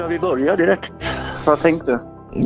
ska 0.00 0.08
vi 0.08 0.18
börja 0.18 0.56
direkt? 0.56 0.92
Vad 1.46 1.60
tänkte 1.60 1.90
du? 1.92 1.98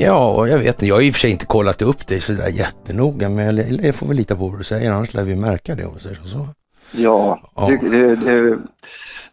Ja, 0.02 0.48
jag 0.48 0.58
vet 0.58 0.74
inte. 0.74 0.86
Jag 0.86 0.94
har 0.94 1.02
i 1.02 1.10
och 1.10 1.14
för 1.14 1.20
sig 1.20 1.30
inte 1.30 1.46
kollat 1.46 1.82
upp 1.82 2.06
det 2.06 2.20
sådär 2.20 2.48
jättenoga, 2.48 3.28
men 3.28 3.56
jag, 3.84 3.94
får 3.94 4.06
väl 4.06 4.16
lita 4.16 4.36
på 4.36 4.48
vad 4.48 4.60
du 4.60 4.64
säger, 4.64 4.90
annars 4.90 5.14
lär 5.14 5.24
vi 5.24 5.36
märka 5.36 5.74
det 5.74 5.84
om 5.84 5.94
vi 5.94 6.00
säger 6.00 6.18
så. 6.24 6.48
Ja, 6.92 7.40
Ja. 7.54 7.66
Du, 7.68 7.76
du, 7.90 8.16
du, 8.16 8.58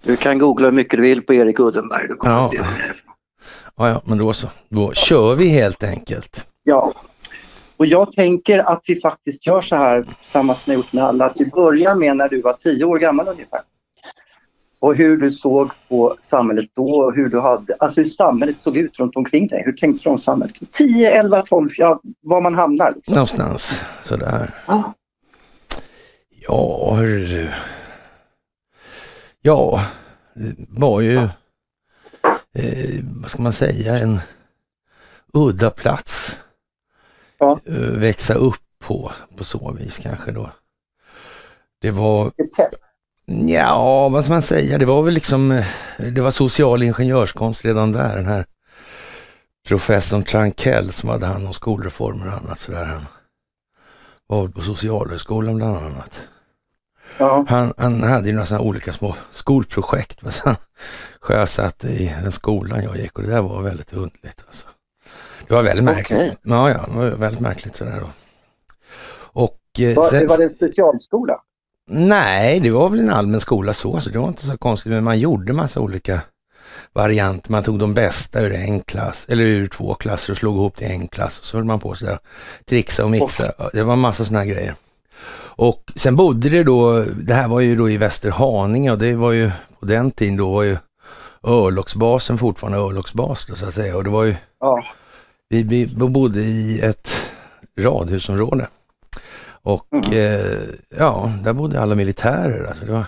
du 0.03 0.15
kan 0.17 0.37
googla 0.37 0.65
hur 0.67 0.71
mycket 0.71 0.97
du 0.97 1.01
vill 1.01 1.21
på 1.21 1.33
Erik 1.33 1.59
Uddenberg. 1.59 2.07
Du 2.07 2.15
kommer 2.15 2.35
Ja. 2.35 2.41
att 2.41 2.49
se 2.49 2.57
vad 2.57 2.67
det 2.67 2.83
är. 2.83 2.95
Ja, 3.75 3.89
ja, 3.89 4.01
men 4.05 4.17
då 4.17 4.33
så. 4.33 4.47
Då 4.69 4.93
kör 4.93 5.35
vi 5.35 5.47
helt 5.47 5.83
enkelt. 5.83 6.45
Ja. 6.63 6.93
Och 7.77 7.85
jag 7.85 8.13
tänker 8.13 8.59
att 8.59 8.81
vi 8.87 9.01
faktiskt 9.01 9.47
gör 9.47 9.61
så 9.61 9.75
här, 9.75 10.05
samma 10.23 10.55
som 10.55 10.73
jag 10.73 10.77
gjort 10.77 10.93
med 10.93 11.03
alla, 11.03 11.25
att 11.25 11.35
vi 11.41 11.45
börjar 11.49 11.95
med 11.95 12.17
när 12.17 12.29
du 12.29 12.41
var 12.41 12.53
tio 12.53 12.85
år 12.85 12.99
gammal 12.99 13.27
ungefär. 13.27 13.59
Och 14.81 14.95
hur 14.95 15.17
du 15.17 15.31
såg 15.31 15.71
på 15.89 16.15
samhället 16.21 16.69
då 16.73 16.89
och 16.89 17.15
hur 17.15 17.29
du 17.29 17.39
hade, 17.39 17.75
alltså 17.79 18.01
hur 18.01 18.07
samhället 18.07 18.59
såg 18.59 18.77
ut 18.77 18.99
runt 18.99 19.15
omkring 19.15 19.47
dig. 19.47 19.63
Hur 19.65 19.73
tänkte 19.73 20.03
du 20.03 20.09
om 20.09 20.19
samhället? 20.19 20.55
10, 20.71 21.11
11, 21.11 21.41
12, 21.41 21.69
ja, 21.77 22.01
var 22.21 22.41
man 22.41 22.55
hamnar. 22.55 22.93
Liksom. 22.95 23.13
Någonstans 23.13 23.81
sådär. 24.05 24.55
Ja. 24.67 24.93
Ja, 26.29 26.93
hörru 26.95 27.27
du. 27.27 27.49
Ja, 29.41 29.85
det 30.33 30.55
var 30.69 31.01
ju, 31.01 31.17
eh, 32.53 33.03
vad 33.21 33.31
ska 33.31 33.41
man 33.41 33.53
säga, 33.53 33.99
en 33.99 34.19
udda 35.33 35.69
plats. 35.69 36.37
Ja. 37.37 37.59
Eh, 37.65 37.99
växa 37.99 38.33
upp 38.33 38.63
på, 38.79 39.11
på 39.37 39.43
så 39.43 39.71
vis 39.71 39.97
kanske 39.97 40.31
då. 40.31 40.49
Det 41.81 41.91
var, 41.91 42.27
Ett 42.27 42.53
sätt. 42.53 42.73
Ja 43.47 44.09
vad 44.09 44.23
ska 44.23 44.33
man 44.33 44.41
säga, 44.41 44.77
det 44.77 44.85
var 44.85 45.03
väl 45.03 45.13
liksom, 45.13 45.51
eh, 45.51 45.65
det 45.97 46.21
var 46.21 46.31
social 46.31 46.83
ingenjörskonst 46.83 47.65
redan 47.65 47.91
där. 47.91 48.15
Den 48.15 48.25
här 48.25 48.45
professorn 49.67 50.23
Trankell 50.23 50.91
som 50.91 51.09
hade 51.09 51.25
hand 51.25 51.47
om 51.47 51.53
skolreformer 51.53 52.27
och 52.27 52.33
annat 52.33 52.59
sådär. 52.59 52.85
Han 52.85 53.05
var 54.27 54.47
på 54.47 54.61
Socialhögskolan 54.61 55.55
bland 55.55 55.77
annat. 55.77 56.23
Ja. 57.17 57.45
Han, 57.49 57.73
han 57.77 58.03
hade 58.03 58.27
ju 58.27 58.33
några 58.33 58.45
sådana 58.45 58.63
olika 58.63 58.93
små 58.93 59.15
skolprojekt 59.31 60.23
va, 60.23 60.31
som 60.31 60.47
han 60.47 60.55
sjösatte 61.19 61.87
i 61.87 62.15
den 62.23 62.31
skolan 62.31 62.83
jag 62.83 62.97
gick 62.97 63.17
och 63.17 63.23
det 63.23 63.29
där 63.29 63.41
var 63.41 63.61
väldigt 63.61 63.93
underligt. 63.93 64.43
Alltså. 64.47 64.65
Det 65.47 65.53
var 65.53 65.63
väldigt 65.63 65.85
märkligt. 65.85 66.19
Okej. 66.19 66.37
Ja, 66.41 66.69
ja, 66.69 66.85
det 66.87 66.97
var 66.97 67.09
väldigt 67.09 67.41
märkligt 67.41 67.75
sådär 67.75 67.99
då. 67.99 68.09
Och 69.33 69.59
eh, 69.79 69.95
Var, 69.95 70.09
sen, 70.09 70.27
var 70.27 70.37
det 70.37 70.43
en 70.43 70.49
specialskola? 70.49 71.41
Nej, 71.89 72.59
det 72.59 72.71
var 72.71 72.89
väl 72.89 72.99
en 72.99 73.09
allmän 73.09 73.41
skola 73.41 73.73
så, 73.73 73.99
så 73.99 74.09
det 74.09 74.19
var 74.19 74.27
inte 74.27 74.45
så 74.45 74.57
konstigt, 74.57 74.91
men 74.91 75.03
man 75.03 75.19
gjorde 75.19 75.53
massa 75.53 75.79
olika 75.79 76.21
varianter. 76.93 77.51
Man 77.51 77.63
tog 77.63 77.79
de 77.79 77.93
bästa 77.93 78.41
ur 78.41 78.51
en 78.53 78.81
klass, 78.81 79.25
eller 79.29 79.43
ur 79.43 79.67
två 79.67 79.93
klasser 79.93 80.33
och 80.33 80.37
slog 80.37 80.55
ihop 80.55 80.77
till 80.77 80.87
en 80.87 81.07
klass 81.07 81.39
och 81.39 81.45
så 81.45 81.57
höll 81.57 81.65
man 81.65 81.79
på 81.79 81.95
sådär, 81.95 82.19
trixa 82.65 83.03
och 83.03 83.11
mixa. 83.11 83.51
Det 83.73 83.83
var 83.83 83.95
massa 83.95 84.25
sådana 84.25 84.45
grejer. 84.45 84.73
Och 85.53 85.91
sen 85.95 86.15
bodde 86.15 86.49
det 86.49 86.63
då, 86.63 86.99
det 87.03 87.33
här 87.33 87.47
var 87.47 87.59
ju 87.59 87.75
då 87.75 87.89
i 87.89 87.97
Västerhaninge 87.97 88.91
och 88.91 88.97
det 88.97 89.15
var 89.15 89.31
ju 89.31 89.51
på 89.79 89.85
den 89.85 90.11
tiden 90.11 90.35
då 90.37 90.51
var 90.53 90.63
ju 90.63 90.77
örlogsbasen 91.43 92.37
fortfarande 92.37 92.77
örlogsbas 92.79 93.45
då, 93.45 93.55
så 93.55 93.65
att 93.65 93.73
säga. 93.73 93.97
Och 93.97 94.03
det 94.03 94.09
var 94.09 94.23
ju, 94.23 94.35
Ja. 94.59 94.85
vi, 95.49 95.63
vi 95.63 95.85
bodde 95.87 96.39
i 96.41 96.81
ett 96.81 97.09
radhusområde. 97.79 98.67
Och 99.63 99.87
Mhm. 99.91 100.13
eh, 100.13 100.57
ja, 100.97 101.31
där 101.43 101.53
bodde 101.53 101.81
alla 101.81 101.95
militärer. 101.95 102.63
Alltså 102.65 102.85
det 102.85 102.91
var 102.91 103.05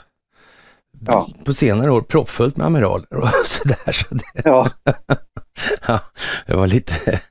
Ja. 1.05 1.29
på 1.45 1.53
senare 1.53 1.91
år 1.91 2.01
proppfullt 2.01 2.57
med 2.57 2.67
amiraler 2.67 3.13
och 3.15 3.29
sådär. 3.45 3.91
Så 3.91 4.05
det, 4.15 4.41
Ja. 4.43 4.69
ja, 5.87 5.99
det 6.47 6.55
var 6.55 6.67
lite, 6.67 7.21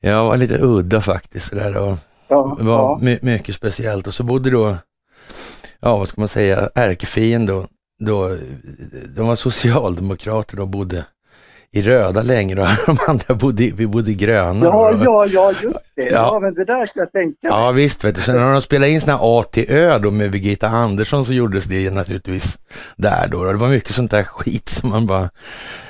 jag 0.00 0.24
var 0.24 0.36
lite 0.36 0.58
udda 0.60 1.00
faktiskt. 1.00 1.48
Sådär, 1.48 1.76
och 1.76 1.98
Ja. 2.28 2.54
det 2.58 2.64
var 2.64 2.74
ja. 2.78 2.98
my, 3.02 3.18
mycket 3.22 3.54
speciellt. 3.54 4.06
Och 4.06 4.14
så 4.14 4.22
bodde 4.22 4.50
då, 4.50 4.76
ja 5.80 5.96
vad 5.96 6.08
ska 6.08 6.20
man 6.20 6.28
säga, 6.28 6.70
ärkefienden 6.74 7.46
då, 7.56 7.66
då, 8.04 8.36
de 9.16 9.26
var 9.26 9.36
socialdemokrater, 9.36 10.56
de 10.56 10.70
bodde 10.70 11.04
i 11.74 11.82
röda 11.82 12.22
längre 12.22 12.62
och 12.62 12.68
de 12.86 12.98
andra 13.08 13.34
bodde, 13.34 13.70
vi 13.76 13.86
bodde 13.86 14.10
i 14.10 14.14
gröna. 14.14 14.66
Ja, 14.66 14.92
ja, 15.04 15.26
ja, 15.26 15.52
just 15.62 15.76
det. 15.96 16.02
Ja. 16.02 16.10
Ja, 16.10 16.38
men 16.42 16.54
det 16.54 16.64
där 16.64 16.86
ska 16.86 17.00
jag 17.00 17.12
tänka 17.12 17.48
mig. 17.48 17.52
Ja 17.60 17.70
visst, 17.70 18.04
vet 18.04 18.14
du. 18.14 18.20
Sen 18.20 18.36
när 18.36 18.52
de 18.52 18.62
spelade 18.62 18.92
in 18.92 19.00
här 19.00 19.18
A 19.20 19.42
till 19.52 19.64
Ö 19.70 19.98
då 19.98 20.10
med 20.10 20.30
Birgitta 20.30 20.68
Andersson 20.68 21.24
så 21.24 21.32
gjordes 21.32 21.64
det 21.64 21.90
naturligtvis 21.94 22.58
där 22.96 23.28
då. 23.30 23.44
Det 23.44 23.58
var 23.58 23.68
mycket 23.68 23.94
sånt 23.94 24.10
där 24.10 24.22
skit 24.22 24.68
som 24.68 24.90
man 24.90 25.06
bara, 25.06 25.30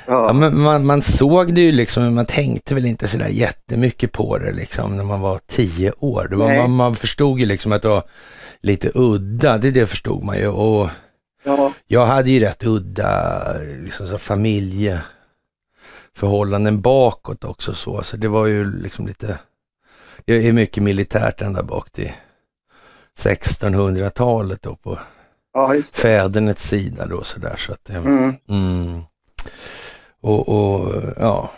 ja, 0.07 0.27
Ja. 0.27 0.33
men 0.33 0.59
man, 0.61 0.85
man 0.85 1.01
såg 1.01 1.53
det 1.55 1.61
ju 1.61 1.71
liksom, 1.71 2.03
men 2.03 2.13
man 2.13 2.25
tänkte 2.25 2.75
väl 2.75 2.85
inte 2.85 3.07
sådär 3.07 3.27
jättemycket 3.29 4.11
på 4.11 4.37
det 4.37 4.51
liksom 4.51 4.97
när 4.97 5.03
man 5.03 5.19
var 5.21 5.39
tio 5.51 5.91
år. 5.99 6.27
Det 6.29 6.35
var, 6.35 6.47
Nej. 6.47 6.57
man, 6.59 6.71
man 6.71 6.95
förstod 6.95 7.39
ju 7.39 7.45
liksom 7.45 7.71
att 7.71 7.81
det 7.81 7.87
var 7.87 8.03
lite 8.61 8.91
udda, 8.95 9.57
det, 9.57 9.71
det 9.71 9.87
förstod 9.87 10.23
man 10.23 10.37
ju. 10.37 10.47
Och 10.47 10.89
Ja. 11.45 11.71
jag 11.87 12.05
hade 12.05 12.29
ju 12.31 12.39
rätt 12.39 12.63
udda 12.63 13.43
liksom 13.83 14.07
så 14.07 14.17
familjeförhållanden 16.13 16.81
bakåt 16.81 17.43
också 17.43 17.73
så, 17.73 18.03
så 18.03 18.17
det 18.17 18.27
var 18.27 18.45
ju 18.45 18.81
liksom 18.81 19.07
lite, 19.07 19.39
det 20.25 20.47
är 20.47 20.53
mycket 20.53 20.83
militärt 20.83 21.41
ända 21.41 21.63
bak 21.63 21.91
till 21.91 22.11
1600-talet 23.19 24.61
då 24.61 24.75
på 24.75 24.99
ja, 25.53 25.75
fädernets 25.93 26.63
sida 26.63 27.07
då 27.07 27.23
sådär 27.23 27.57
så 27.57 27.73
att 27.73 27.89
Mm. 27.89 28.35
mm. 28.49 29.01
och, 30.21 30.49
och 30.49 31.03
ja, 31.17 31.51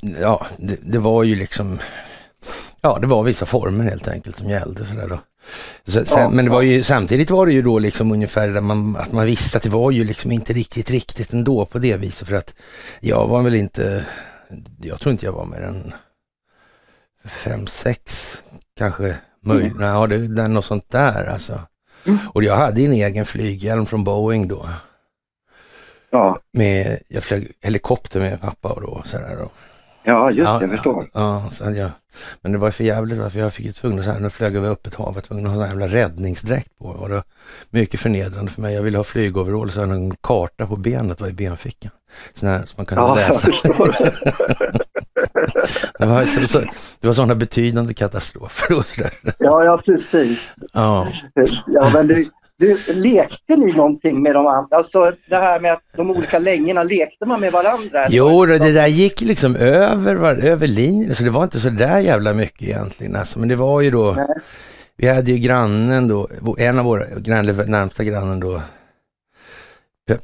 ja 0.00 0.46
det, 0.58 0.78
det 0.82 0.98
var 0.98 1.24
ju 1.24 1.34
liksom, 1.34 1.78
ja 2.80 2.98
det 3.00 3.06
var 3.06 3.22
vissa 3.22 3.46
former 3.46 3.84
helt 3.84 4.08
enkelt 4.08 4.36
som 4.36 4.50
gällde 4.50 4.86
sådär 4.86 5.08
då. 5.08 5.18
Så, 5.84 6.04
sen, 6.04 6.22
Ja, 6.22 6.30
men 6.30 6.44
det 6.44 6.50
var 6.50 6.62
ju, 6.62 6.82
samtidigt 6.82 7.30
var 7.30 7.46
det 7.46 7.52
ju 7.52 7.62
då 7.62 7.78
liksom 7.78 8.12
ungefär 8.12 8.60
man, 8.60 8.96
att 8.96 9.12
man 9.12 9.26
visste 9.26 9.56
att 9.56 9.62
det 9.62 9.70
var 9.70 9.90
ju 9.90 10.04
liksom 10.04 10.32
inte 10.32 10.52
riktigt, 10.52 10.90
riktigt 10.90 11.32
ändå 11.32 11.64
på 11.64 11.78
det 11.78 11.96
viset 11.96 12.28
för 12.28 12.34
att 12.34 12.54
jag 13.00 13.26
var 13.26 13.42
väl 13.42 13.54
inte, 13.54 14.04
jag 14.82 15.00
tror 15.00 15.12
inte 15.12 15.26
jag 15.26 15.32
var 15.32 15.44
mer 15.44 15.60
än 15.60 15.92
fem, 17.24 17.66
sex 17.66 18.34
kanske 18.78 19.16
möjligt. 19.40 19.72
Mm. 19.72 19.88
Ja, 19.88 20.06
det, 20.06 20.28
det 20.28 20.48
något 20.48 20.64
sånt 20.64 20.90
där 20.90 21.24
alltså. 21.24 21.60
Mm. 22.06 22.18
Och 22.32 22.44
jag 22.44 22.56
hade 22.56 22.82
en 22.82 22.92
egen 22.92 23.26
flyghjälm 23.26 23.86
från 23.86 24.04
Boeing 24.04 24.48
då. 24.48 24.68
Ja. 26.10 26.38
Med, 26.52 26.98
jag 27.08 27.22
flög 27.22 27.52
helikopter 27.60 28.20
med 28.20 28.40
pappa 28.40 28.68
och 28.68 28.80
då 28.80 29.02
sådär 29.04 29.36
då. 29.36 29.50
ja, 30.04 30.30
just 30.30 30.48
ja, 30.48 30.58
det. 30.58 30.64
Jag 30.64 30.70
förstår. 30.70 31.10
Ja, 31.12 31.44
så 31.52 31.64
hade 31.64 31.78
jag, 31.78 31.90
men 32.42 32.52
det 32.52 32.58
var 32.58 32.70
för 32.70 32.84
jävligt 32.84 33.32
för 33.32 33.40
jag 33.40 33.52
fick 33.52 33.66
ju 33.66 33.72
tvungen 33.72 33.98
att 33.98 34.04
så 34.04 34.10
här, 34.10 34.20
jag 34.20 34.32
flög 34.32 34.56
över 34.56 34.70
öppet 34.70 34.94
hav, 34.94 35.06
jag 35.06 35.14
var 35.14 35.20
tvungen 35.20 35.46
att 35.46 35.52
ha 35.52 35.62
en 35.62 35.68
jävla 35.68 35.86
räddningsdräkt 35.88 36.78
på. 36.78 36.84
Och 36.84 37.08
det 37.08 37.14
var 37.14 37.24
mycket 37.70 38.00
förnedrande 38.00 38.50
för 38.50 38.62
mig. 38.62 38.74
Jag 38.74 38.82
ville 38.82 38.96
ha 38.98 39.04
flygoverall 39.04 39.70
så 39.70 39.80
hade 39.80 39.92
jag 39.92 40.02
en 40.02 40.16
karta 40.20 40.66
på 40.66 40.76
benet, 40.76 41.20
var 41.20 41.28
i 41.28 41.32
benfickan. 41.32 41.90
Sån 42.34 42.48
här 42.48 42.58
som 42.58 42.74
man 42.76 42.86
kunde 42.86 43.02
Ja, 43.02 43.14
läsa. 43.14 43.50
Det 45.98 46.06
var, 46.06 46.26
så, 46.26 46.48
så, 46.48 46.60
det 47.00 47.06
var 47.06 47.14
sådana 47.14 47.34
betydande 47.34 47.94
katastrofer. 47.94 48.76
och. 48.78 48.84
Ja, 49.38 49.64
ja, 49.64 49.78
precis. 49.84 50.38
Ja. 50.72 51.08
Ja, 51.66 51.90
men 51.94 52.06
du, 52.06 52.28
du, 52.58 52.78
lekte 52.94 53.56
ni 53.56 53.72
någonting 53.72 54.22
med 54.22 54.34
de 54.34 54.46
andra? 54.46 54.76
Alltså 54.76 55.12
det 55.28 55.36
här 55.36 55.60
med 55.60 55.72
att 55.72 55.82
de 55.96 56.10
olika 56.10 56.38
längorna, 56.38 56.82
lekte 56.82 57.26
man 57.26 57.40
med 57.40 57.52
varandra? 57.52 58.04
eller 58.04 58.16
Jo, 58.16 58.46
det 58.46 58.72
där 58.72 58.86
gick 58.86 59.20
liksom 59.20 59.56
över, 59.56 60.14
var, 60.14 60.34
över 60.34 60.66
linjen, 60.66 61.14
så 61.14 61.22
det 61.24 61.30
var 61.30 61.44
inte 61.44 61.60
så 61.60 61.70
där 61.70 61.98
jävla 62.00 62.32
mycket 62.32 62.62
egentligen. 62.62 63.16
Alltså, 63.16 63.38
men 63.38 63.48
det 63.48 63.56
var 63.56 63.80
ju 63.80 63.90
då, 63.90 64.12
Nej. 64.12 64.26
vi 64.96 65.08
hade 65.08 65.30
ju 65.32 65.38
grannen 65.38 66.08
då, 66.08 66.28
en 66.58 66.78
av 66.78 66.84
våra 66.84 67.04
eller 67.04 67.66
närmsta 67.66 68.04
grannen 68.04 68.40
då, 68.40 68.62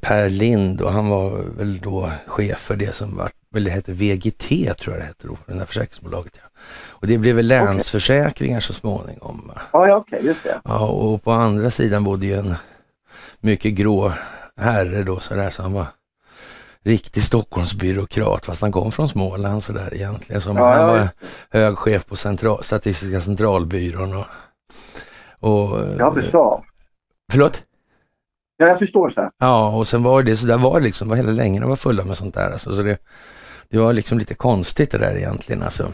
Per- 0.00 0.28
Lind 0.28 0.80
och 0.80 0.92
han 0.92 1.08
var 1.08 1.30
väl 1.58 1.78
då 1.78 2.10
chef 2.26 2.58
för 2.58 2.76
det 2.76 2.94
som 2.94 3.16
var, 3.16 3.30
väl 3.50 3.64
det 3.64 3.70
hette 3.70 3.92
VGT 3.92 4.48
tror 4.78 4.94
jag 4.94 4.98
det 4.98 5.06
hette 5.06 5.26
då, 5.26 5.36
det 5.46 5.54
där 5.58 5.66
försäkringsbolaget. 5.66 6.32
Ja. 6.36 6.53
Och 7.04 7.08
det 7.08 7.18
blev 7.18 7.36
väl 7.36 7.46
länsförsäkringar 7.46 8.60
så 8.60 8.72
småningom. 8.72 9.52
Ja, 9.72 9.88
ja 9.88 9.96
okej, 9.96 10.20
just 10.26 10.42
det. 10.42 10.60
Ja, 10.64 10.88
och 10.88 11.22
på 11.22 11.32
andra 11.32 11.70
sidan 11.70 12.04
bodde 12.04 12.26
ju 12.26 12.34
en 12.34 12.54
mycket 13.40 13.74
grå 13.74 14.12
herre 14.56 15.02
då 15.02 15.20
sådär 15.20 15.50
så 15.50 15.62
han 15.62 15.72
var 15.72 15.86
riktig 16.84 17.22
Stockholmsbyråkrat 17.22 18.46
fast 18.46 18.62
han 18.62 18.72
kom 18.72 18.92
från 18.92 19.08
Småland 19.08 19.62
sådär 19.62 19.94
egentligen. 19.94 20.42
Som 20.42 20.56
Ja, 20.56 20.72
han 20.72 20.86
var 20.86 21.08
hög 21.50 21.78
chef 21.78 22.06
på 22.06 22.16
central, 22.16 22.64
Statistiska 22.64 23.20
centralbyrån 23.20 24.14
och... 24.14 24.26
och 25.40 25.80
Jag 25.98 26.14
förstår. 26.14 26.64
Förlåt? 27.32 27.62
Ja, 28.56 28.66
jag 28.66 28.78
förstår 28.78 29.10
så 29.10 29.20
här. 29.20 29.30
Ja, 29.38 29.76
och 29.76 29.88
sen 29.88 30.02
var 30.02 30.22
det 30.22 30.36
så 30.36 30.46
där 30.46 30.58
var 30.58 30.80
det 30.80 30.86
liksom, 30.86 31.08
var 31.08 31.16
hela 31.16 31.32
längden 31.32 31.68
var 31.68 31.76
fulla 31.76 32.04
med 32.04 32.16
sånt 32.16 32.34
där 32.34 32.50
alltså, 32.50 32.76
så 32.76 32.82
det, 32.82 32.98
det 33.68 33.78
var 33.78 33.92
liksom 33.92 34.18
lite 34.18 34.34
konstigt 34.34 34.90
det 34.90 34.98
där 34.98 35.16
egentligen 35.16 35.62
alltså. 35.62 35.88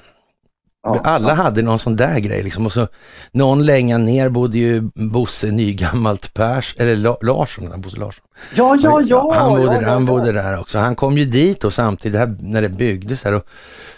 Ja, 0.83 1.01
Alla 1.05 1.29
ja. 1.29 1.35
hade 1.35 1.63
någon 1.63 1.79
sån 1.79 1.97
där 1.97 2.19
grej 2.19 2.43
liksom. 2.43 2.67
Och 2.67 2.73
så 2.73 2.89
någon 3.33 3.67
länge 3.67 3.99
ner 3.99 4.29
bodde 4.29 4.59
ju 4.59 4.91
Bosse 4.95 5.51
Nygammalt 5.51 6.35
Pers, 6.35 6.75
eller 6.79 6.97
La, 6.97 7.17
Larsson, 7.21 7.81
Bosse 7.81 7.97
Larsson. 7.97 8.25
Ja, 8.55 8.77
ja, 8.83 9.01
ja. 9.01 9.35
Han 9.35 9.57
bodde, 9.57 9.75
ja, 9.75 9.83
ja, 9.83 9.89
han 9.89 10.07
bodde 10.07 10.33
där 10.33 10.61
också. 10.61 10.79
Han 10.79 10.97
kom 10.97 11.19
ju 11.19 11.25
dit 11.25 11.65
och 11.65 11.75
samtidigt 11.75 12.19
här, 12.19 12.37
när 12.41 12.63
det 12.63 12.69
byggdes 12.69 13.25
här 13.25 13.33
och 13.33 13.47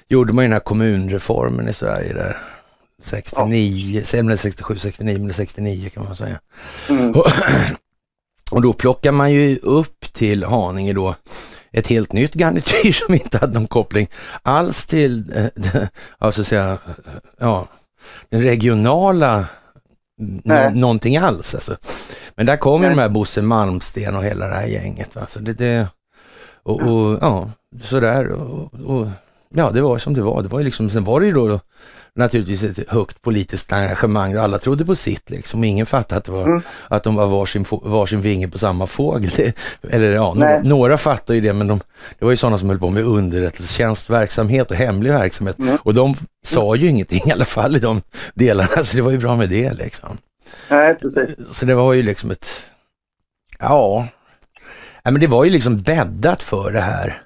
gjorde 0.09 0.33
man 0.33 0.45
ju 0.45 0.49
den 0.49 0.53
här 0.53 0.61
kommunreformen 0.61 1.69
i 1.69 1.73
Sverige 1.73 2.13
där. 2.13 2.37
69, 3.05 4.03
ja. 4.13 4.37
67, 4.37 4.79
69, 4.79 5.19
men 5.19 5.35
69 5.35 5.91
kan 5.91 6.05
man 6.05 6.17
säga. 6.17 6.41
Mm. 6.89 7.11
Och, 7.11 7.27
och 8.51 8.63
då 8.63 8.73
plockar 8.73 9.13
man 9.13 9.33
ju 9.33 9.59
upp 9.59 10.13
till 10.13 10.45
Haninge 10.45 10.93
då 10.93 11.15
ett 11.73 11.87
helt 11.87 12.13
nytt 12.13 12.35
garnityr 12.35 12.93
som 13.07 13.15
inte 13.15 13.39
hade 13.39 13.55
någon 13.55 13.67
koppling 13.67 14.09
alls 14.43 14.87
till, 14.87 15.49
alltså 16.19 16.45
säga, 16.45 16.79
ja, 17.39 17.69
den 18.29 18.43
regionala 18.43 19.47
nå, 20.45 20.71
någonting 20.75 21.17
alls. 21.17 21.55
Alltså. 21.55 21.77
Men 22.35 22.47
där 22.47 22.57
kom 22.57 22.83
ju 22.83 22.89
de 22.89 22.99
här 22.99 23.09
Bosse 23.09 23.43
Malmsten 23.43 24.17
och 24.17 24.25
hela 24.25 24.49
det 24.49 24.55
här 24.55 24.67
gänget. 24.67 25.15
Va? 25.15 25.27
Så 25.29 25.39
det, 25.39 25.53
det, 25.53 25.87
och, 26.63 26.83
och 26.83 27.19
ja, 27.21 27.51
sådär. 27.83 28.29
Och, 28.29 28.75
och, 28.75 29.09
ja, 29.55 29.71
det 29.71 29.81
var 29.81 29.99
som 29.99 30.15
det 30.15 30.23
var. 30.23 30.43
Det 30.43 30.49
var 30.49 30.59
ju 30.59 30.65
liksom, 30.65 30.91
sen 30.91 31.05
var 31.05 31.21
det 31.21 31.27
ju 31.27 31.33
då 31.33 31.61
naturligtvis 32.15 32.63
ett 32.63 32.91
högt 32.91 33.23
politiskt 33.23 33.73
engagemang. 33.73 34.35
Alla 34.35 34.59
trodde 34.59 34.85
på 34.85 34.95
sitt 34.95 35.31
liksom. 35.31 35.65
Ingen 35.65 35.87
fattade 35.87 36.19
att, 36.19 36.25
det 36.25 36.33
var, 36.33 36.43
mm. 36.43 36.63
att 36.89 37.03
de 37.03 37.15
var 37.15 37.27
varsin, 37.27 37.65
varsin 37.71 38.21
vinge 38.21 38.49
på 38.49 38.59
samma 38.59 38.87
fågel. 38.87 39.31
eller 39.91 40.11
ja, 40.11 40.35
några, 40.35 40.63
några 40.63 40.99
fattade 40.99 41.35
ju 41.35 41.41
det, 41.41 41.53
men 41.53 41.67
de, 41.67 41.81
det 42.19 42.25
var 42.25 42.33
ju 42.33 42.37
sådana 42.37 42.59
som 42.59 42.69
höll 42.69 42.79
på 42.79 42.91
med 42.91 43.05
underrättelsetjänstverksamhet 43.05 44.71
och 44.71 44.77
hemlig 44.77 45.13
verksamhet. 45.13 45.59
Mm. 45.59 45.79
Och 45.83 45.95
de 45.95 46.15
sa 46.45 46.77
ju 46.77 46.89
ingenting 46.89 47.23
i 47.27 47.33
alla 47.33 47.45
fall 47.45 47.77
i 47.77 47.79
de 47.79 48.03
delarna, 48.35 48.85
så 48.85 48.97
det 48.97 49.03
var 49.03 49.11
ju 49.11 49.19
bra 49.19 49.37
med 49.37 49.49
det 49.49 49.73
liksom. 49.73 50.19
Nej, 50.69 50.95
precis. 50.95 51.39
Så 51.53 51.67
det 51.67 51.75
var 51.75 51.93
ju 51.93 52.03
liksom 52.03 52.31
ett, 52.31 52.65
ja, 53.59 54.09
Nej, 55.05 55.13
men 55.13 55.21
det 55.21 55.27
var 55.27 55.45
ju 55.45 55.51
liksom 55.51 55.83
bäddat 55.83 56.43
för 56.43 56.71
det 56.71 56.81
här 56.81 57.23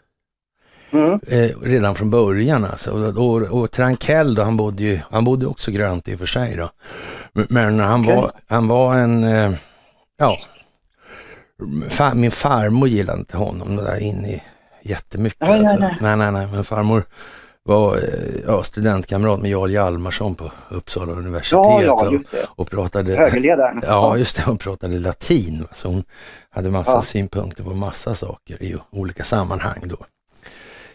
Mm. 0.96 1.20
Eh, 1.28 1.50
redan 1.62 1.94
från 1.94 2.10
början 2.10 2.64
alltså. 2.64 2.90
Och, 2.90 3.16
och, 3.16 3.42
och 3.42 3.70
Trankell 3.70 4.34
då, 4.34 4.42
han 4.42 4.56
bodde 4.56 4.82
ju, 4.82 5.00
han 5.10 5.24
bodde 5.24 5.46
också 5.46 5.70
grönt 5.70 6.08
i 6.08 6.14
och 6.14 6.18
för 6.18 6.26
sig 6.26 6.56
då. 6.56 6.70
Men 7.48 7.80
han, 7.80 8.00
okay. 8.00 8.16
var, 8.16 8.30
han 8.46 8.68
var 8.68 8.94
en, 8.94 9.24
eh, 9.24 9.52
ja, 10.18 10.38
far, 11.88 12.14
min 12.14 12.30
farmor 12.30 12.88
gillade 12.88 13.18
inte 13.18 13.36
honom 13.36 13.76
där 13.76 14.02
inne 14.02 14.28
i 14.28 14.42
jättemycket. 14.82 15.40
Nej, 15.40 15.66
alltså. 15.66 15.78
nej, 15.78 15.96
nej, 16.00 16.16
nej, 16.16 16.32
nej, 16.32 16.48
men 16.52 16.64
farmor 16.64 17.04
var 17.62 17.96
eh, 17.96 18.02
ja, 18.46 18.62
studentkamrat 18.62 19.40
med 19.42 19.50
Jarl 19.50 19.70
Hjalmarsson 19.70 20.34
på 20.34 20.50
Uppsala 20.68 21.12
universitet. 21.12 21.52
Ja, 21.52 21.82
ja, 21.82 22.10
just 22.12 22.30
det. 22.30 22.42
Och, 22.42 22.60
och 22.60 22.70
pratade, 22.70 23.16
Högerledaren. 23.16 23.82
Ja, 23.86 24.16
just 24.16 24.36
det. 24.36 24.42
Hon 24.42 24.58
pratade 24.58 24.98
latin. 24.98 25.66
Så 25.74 25.88
hon 25.88 26.04
hade 26.50 26.70
massa 26.70 26.92
ja. 26.92 27.02
synpunkter 27.02 27.64
på 27.64 27.74
massa 27.74 28.14
saker 28.14 28.62
i 28.62 28.76
olika 28.90 29.24
sammanhang 29.24 29.82
då. 29.84 29.96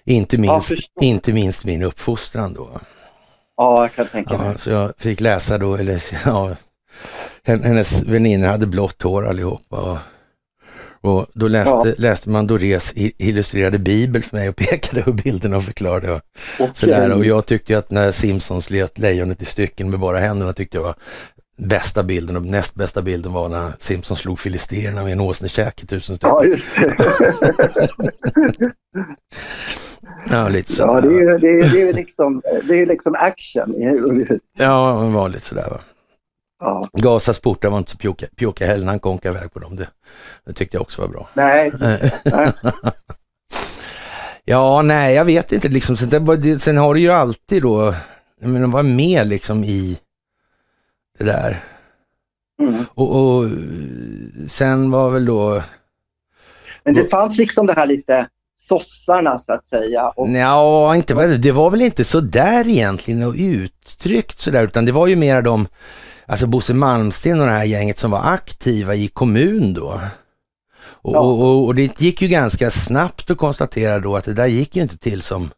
Inte 0.06 0.38
minst, 0.38 0.72
ja, 0.72 0.78
inte 1.02 1.34
minst 1.34 1.66
min 1.66 1.84
uppfostran 1.84 2.54
då. 2.54 2.70
Ja, 3.58 3.82
jag 3.82 3.94
kan 3.94 4.08
tänka 4.08 4.38
mig. 4.38 4.48
Ja, 4.48 4.58
så 4.58 4.70
jag 4.70 4.94
fick 4.98 5.20
läsa 5.20 5.58
då, 5.58 5.76
eller 5.76 6.04
ja, 6.26 6.56
hennes 7.44 8.04
väninnor 8.04 8.48
hade 8.48 8.66
blått 8.66 9.02
hår 9.02 9.28
allihopa. 9.28 9.78
Och, 9.78 9.98
och 11.02 11.26
då 11.34 11.48
läste, 11.48 11.90
ja. 11.90 11.94
läste 11.98 12.30
man 12.30 12.48
Dorés 12.48 12.92
illustrerade 12.96 13.80
bibel 13.80 14.24
för 14.24 14.38
mig 14.38 14.50
och 14.50 14.56
pekade 14.70 15.04
på 15.04 15.14
bilderna 15.14 15.58
och 15.58 15.64
förklarade. 15.64 16.12
Och, 16.12 16.22
okay. 16.60 16.74
sådär. 16.76 17.14
och 17.14 17.26
jag 17.26 17.46
tyckte 17.46 17.78
att 17.78 17.92
när 17.92 18.12
Simpsons 18.12 18.70
let 18.70 18.98
lejonet 18.98 19.42
i 19.42 19.46
stycken 19.46 19.90
med 19.90 20.00
bara 20.00 20.20
händerna 20.20 20.54
tyckte 20.54 20.78
jag 20.78 20.84
var 20.84 20.96
bästa 21.58 22.04
bilden 22.04 22.36
och 22.36 22.46
näst 22.46 22.76
bästa 22.76 23.02
bilden 23.02 23.34
var 23.34 23.50
när 23.50 23.74
Simpsons 23.80 24.20
slog 24.20 24.40
filisterna 24.40 25.04
med 25.04 25.12
en 25.12 25.20
åsnekäke 25.20 25.86
tusen 25.86 26.16
stycken. 26.16 26.30
Ja, 26.30 26.46
just 26.46 26.66
det. 26.76 26.96
Ja, 30.30 30.50
lite 30.50 30.72
så. 30.72 30.82
Ja, 30.82 31.02
det 31.02 31.08
är, 31.08 31.38
det 31.38 31.48
är, 31.48 31.74
det 31.74 31.82
är, 31.82 31.94
liksom, 31.94 32.42
det 32.64 32.82
är 32.82 32.86
liksom 32.86 33.16
action. 33.18 33.76
Ja, 34.54 35.28
lite 35.28 35.46
sådär 35.46 35.70
va. 35.70 35.80
Ja. 36.60 36.90
Gazas 36.94 37.40
portar 37.40 37.70
var 37.70 37.78
inte 37.78 37.92
så 37.92 37.98
pjoka, 37.98 38.26
pjoka 38.36 38.66
heller 38.66 38.86
när 38.86 38.92
han 38.92 39.00
konkade 39.00 39.38
iväg 39.38 39.54
på 39.54 39.60
dem. 39.60 39.76
Det, 39.76 39.88
det 40.46 40.54
tyckte 40.54 40.78
jag 40.78 40.82
också 40.82 41.02
var 41.02 41.08
bra. 41.08 41.30
Nej. 41.34 41.72
nej. 41.80 42.12
ja, 44.46 44.82
nej, 44.82 45.16
jag 45.16 45.26
vet 45.26 45.52
inte 45.52 45.68
liksom. 45.70 45.98
Sen, 45.98 46.60
sen 46.60 46.78
har 46.78 46.94
det 46.94 47.00
ju 47.00 47.10
alltid 47.10 47.62
då, 47.62 47.96
men 48.42 48.62
de 48.62 48.72
var 48.72 48.84
med 48.84 49.28
liksom 49.28 49.64
i 49.64 50.00
det 51.18 51.24
där. 51.24 51.60
Mm. 52.62 52.86
Och, 52.94 53.16
och 53.16 53.50
sen 54.50 54.92
var 54.92 55.10
väl 55.10 55.26
då... 55.26 55.64
Men 56.84 56.94
det 56.94 57.10
fanns 57.10 57.38
liksom 57.38 57.66
det 57.66 57.74
här 57.74 57.86
lite 57.86 58.28
sossarna 58.72 59.40
så 59.40 59.54
att 59.54 59.70
säga. 59.70 60.10
Och... 60.10 60.30
Ja, 60.30 60.96
inte, 60.96 61.38
det 61.38 61.52
var 61.52 61.72
väl 61.72 61.82
inte 61.82 62.04
så 62.04 62.20
där 62.20 62.68
egentligen 62.68 63.24
och 63.24 63.36
uttryckt 63.38 64.42
sådär 64.42 64.64
utan 64.64 64.86
det 64.86 64.92
var 64.92 65.08
ju 65.08 65.16
mer 65.16 65.42
de, 65.42 65.68
alltså 66.26 66.48
Bosse 66.48 66.74
Malmsten 66.74 67.40
och 67.40 67.46
det 67.46 67.52
här 67.52 67.64
gänget 67.64 68.00
som 68.00 68.12
var 68.12 68.34
aktiva 68.34 68.96
i 68.96 69.08
kommun 69.08 69.74
då. 69.74 70.02
Och, 71.04 71.16
ja. 71.16 71.20
och, 71.20 71.66
och, 71.66 71.76
det 71.76 72.02
gick 72.02 72.22
ju 72.22 72.28
ganska 72.28 72.72
snabbt 72.72 73.30
att 73.30 73.38
konstatera 73.38 74.00
då 74.00 74.16
att 74.16 74.26
det 74.26 74.34
där 74.34 74.48
gick 74.48 74.76
ju 74.76 74.82
inte 74.82 74.98
till 74.98 75.22
som 75.22 75.50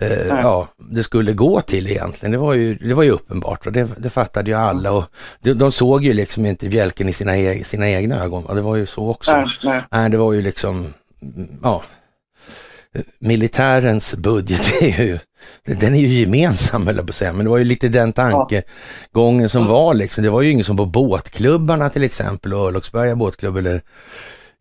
eh, 0.00 0.26
ja, 0.26 0.68
det 0.76 1.02
skulle 1.02 1.32
gå 1.32 1.60
till 1.60 1.90
egentligen. 1.90 2.32
Det 2.32 2.38
var 2.38 2.54
ju, 2.54 2.74
det 2.74 2.94
var 2.94 3.02
ju 3.02 3.10
uppenbart 3.10 3.66
och 3.66 3.72
det, 3.72 3.88
det 3.98 4.10
fattade 4.10 4.50
ju 4.50 4.56
alla 4.56 4.92
och 4.92 5.04
de, 5.40 5.52
de 5.52 5.72
såg 5.72 6.04
ju 6.04 6.12
liksom 6.12 6.46
inte 6.46 6.68
bjälken 6.68 7.08
i 7.08 7.12
sina, 7.12 7.32
sina 7.64 7.90
egna 7.90 8.24
ögon. 8.24 8.56
Det 8.56 8.62
var 8.62 8.76
ju 8.76 8.86
så 8.86 9.08
också. 9.08 9.32
Nej, 9.32 9.46
nej. 9.64 9.82
nej 9.90 10.10
det 10.10 10.16
var 10.16 10.32
ju 10.32 10.42
liksom, 10.42 10.94
ja, 11.62 11.82
militärens 13.18 14.14
budget 14.14 14.82
är 14.82 15.04
ju, 15.04 15.18
den 15.64 15.94
är 15.94 16.00
ju 16.00 16.06
gemensam 16.06 16.88
eller 16.88 17.02
på 17.02 17.12
säga, 17.12 17.32
men 17.32 17.44
det 17.44 17.50
var 17.50 17.58
ju 17.58 17.64
lite 17.64 17.88
den 17.88 18.12
tankegången 18.12 19.48
som 19.48 19.66
var 19.66 19.94
liksom. 19.94 20.24
Det 20.24 20.30
var 20.30 20.42
ju 20.42 20.50
ingen 20.50 20.64
som 20.64 20.76
på 20.76 20.86
båtklubbarna 20.86 21.90
till 21.90 22.04
exempel 22.04 22.54
och 22.54 22.66
Örlogsberga 22.66 23.16
båtklubb 23.16 23.56
eller 23.56 23.82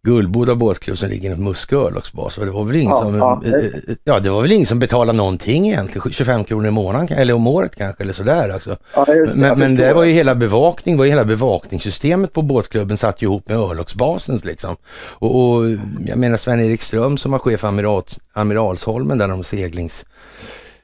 Gullboda 0.07 0.55
båtklubb 0.55 0.97
som 0.97 1.09
ligger 1.09 1.31
i 1.31 1.35
Muskö 1.35 1.75
örlogsbas. 1.75 2.35
Det 2.35 2.51
var 2.51 2.65
väl 2.65 2.75
ingen 2.75 2.89
ja, 2.89 3.01
som, 3.01 3.15
ja. 3.15 3.41
Eh, 3.45 3.53
eh, 3.53 3.95
ja, 4.03 4.19
det 4.19 4.29
var 4.29 4.41
väl 4.41 4.51
ingen 4.51 4.67
som 4.67 4.79
betalade 4.79 5.17
någonting 5.17 5.67
egentligen, 5.67 6.11
25 6.11 6.43
kronor 6.43 6.67
i 6.67 6.71
månaden 6.71 7.17
eller 7.17 7.33
om 7.33 7.47
året 7.47 7.75
kanske 7.75 8.03
eller 8.03 8.13
sådär 8.13 8.49
alltså. 8.49 8.77
Ja, 8.95 9.05
men, 9.35 9.59
men 9.59 9.75
det 9.75 9.93
var 9.93 10.03
ju 10.03 10.13
hela 10.13 10.35
bevakning, 10.35 10.97
var 10.97 11.05
ju 11.05 11.11
hela 11.11 11.25
bevakningssystemet 11.25 12.33
på 12.33 12.41
båtklubben 12.41 12.97
satt 12.97 13.21
ju 13.21 13.25
ihop 13.25 13.47
med 13.47 13.57
örlogsbasens 13.57 14.45
liksom. 14.45 14.75
Och, 15.09 15.43
och 15.43 15.71
jag 16.05 16.17
menar 16.17 16.37
Sven-Erik 16.37 16.81
Ström 16.81 17.17
som 17.17 17.31
var 17.31 17.39
chef 17.39 17.59
för 17.59 17.67
Amirals, 17.67 18.19
Amiralsholmen 18.33 19.17
där 19.17 19.27
de 19.27 19.43
seglings 19.43 20.05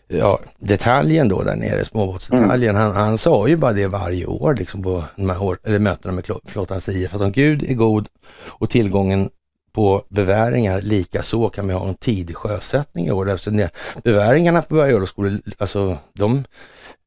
ja, 0.09 0.39
detaljen 0.57 1.27
då 1.27 1.43
där 1.43 1.55
nere, 1.55 1.85
småbåtsdetaljen, 1.85 2.75
mm. 2.75 2.81
han, 2.81 2.95
han 2.95 3.17
sa 3.17 3.47
ju 3.47 3.55
bara 3.55 3.73
det 3.73 3.87
varje 3.87 4.25
år 4.25 4.55
liksom 4.55 4.83
på 4.83 5.03
de 5.15 5.29
här 5.29 5.43
år, 5.43 5.59
eller 5.63 5.79
mötena 5.79 6.13
med 6.13 6.25
flottans 6.45 6.89
IF, 6.89 7.15
att 7.15 7.21
om 7.21 7.31
Gud 7.31 7.63
är 7.63 7.73
god 7.73 8.07
och 8.45 8.69
tillgången 8.69 9.29
på 9.71 10.03
beväringar 10.09 10.81
lika 10.81 11.23
så 11.23 11.49
kan 11.49 11.67
vi 11.67 11.73
ha 11.73 11.87
en 11.87 11.95
tidig 11.95 12.35
sjösättning 12.35 13.07
i 13.07 13.11
år. 13.11 13.29
Eftersom 13.29 13.57
det, 13.57 13.69
beväringarna 14.03 14.61
på 14.61 14.75
Berga 14.75 14.95
örlogsskola, 14.95 15.39
alltså 15.57 15.97
de 16.13 16.43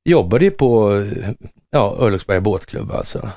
jobbade 0.04 0.44
ju 0.44 0.50
på 0.50 1.02
ja, 1.70 1.96
Örlogsberga 1.98 2.40
båtklubb 2.40 2.92
alltså. 2.92 3.28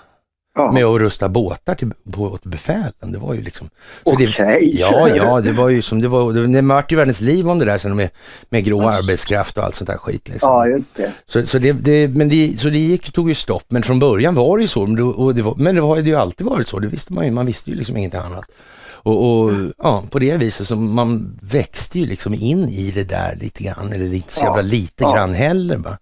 Ja. 0.55 0.71
Med 0.71 0.85
att 0.85 0.99
rusta 0.99 1.29
båtar 1.29 1.75
till 1.75 1.91
båtbefälen. 2.03 3.11
Det 3.11 3.17
var 3.17 3.33
ju 3.33 3.41
liksom... 3.41 3.69
Okej. 4.03 4.27
Okay. 4.27 4.71
Ja, 4.73 5.09
ja, 5.09 5.41
det 5.41 5.51
var 5.51 5.69
ju 5.69 5.81
som 5.81 6.01
det 6.01 6.07
var. 6.07 6.33
Det, 6.33 6.47
det 6.47 6.61
vart 6.61 6.91
ju 6.91 6.95
världens 6.95 7.21
liv 7.21 7.49
om 7.49 7.59
det 7.59 7.65
där 7.65 7.77
sen 7.77 7.95
med, 7.95 8.09
med 8.49 8.65
grå 8.65 8.81
yes. 8.81 8.99
arbetskraft 8.99 9.57
och 9.57 9.63
allt 9.63 9.75
sånt 9.75 9.89
där 9.89 9.97
skit. 9.97 10.29
Liksom. 10.29 10.49
Ja, 10.49 10.67
just 10.67 10.95
det. 10.95 11.11
Så, 11.25 11.45
så, 11.45 11.59
det, 11.59 11.73
det, 11.73 12.07
men 12.07 12.29
det, 12.29 12.59
så 12.59 12.69
det 12.69 12.77
gick, 12.77 13.11
tog 13.11 13.29
ju 13.29 13.35
stopp. 13.35 13.63
Men 13.67 13.83
från 13.83 13.99
början 13.99 14.35
var 14.35 14.57
det 14.57 14.61
ju 14.61 14.67
så. 14.67 14.85
Men 14.85 14.95
det, 14.95 15.03
och 15.03 15.35
det, 15.35 15.41
var, 15.41 15.55
men 15.55 15.75
det 15.75 15.81
har 15.81 15.97
ju 15.97 16.15
alltid 16.15 16.47
varit 16.47 16.67
så. 16.67 16.79
Det 16.79 16.87
visste 16.87 17.13
man 17.13 17.25
ju. 17.25 17.31
Man 17.31 17.45
visste 17.45 17.69
ju 17.69 17.75
liksom 17.75 17.97
ingenting 17.97 18.19
annat. 18.19 18.45
Och, 18.87 19.41
och 19.43 19.49
mm. 19.49 19.73
ja, 19.77 20.03
på 20.11 20.19
det 20.19 20.37
viset 20.37 20.67
så 20.67 20.75
man 20.75 21.39
växte 21.41 21.99
ju 21.99 22.05
liksom 22.05 22.33
in 22.33 22.69
i 22.69 22.91
det 22.91 23.09
där 23.09 23.35
lite 23.41 23.63
grann. 23.63 23.93
Eller 23.93 24.13
inte 24.13 24.33
så 24.33 24.41
jävla 24.41 24.61
lite 24.61 25.03
ja. 25.03 25.13
grann 25.13 25.33
heller. 25.33 25.77
Va? 25.77 25.97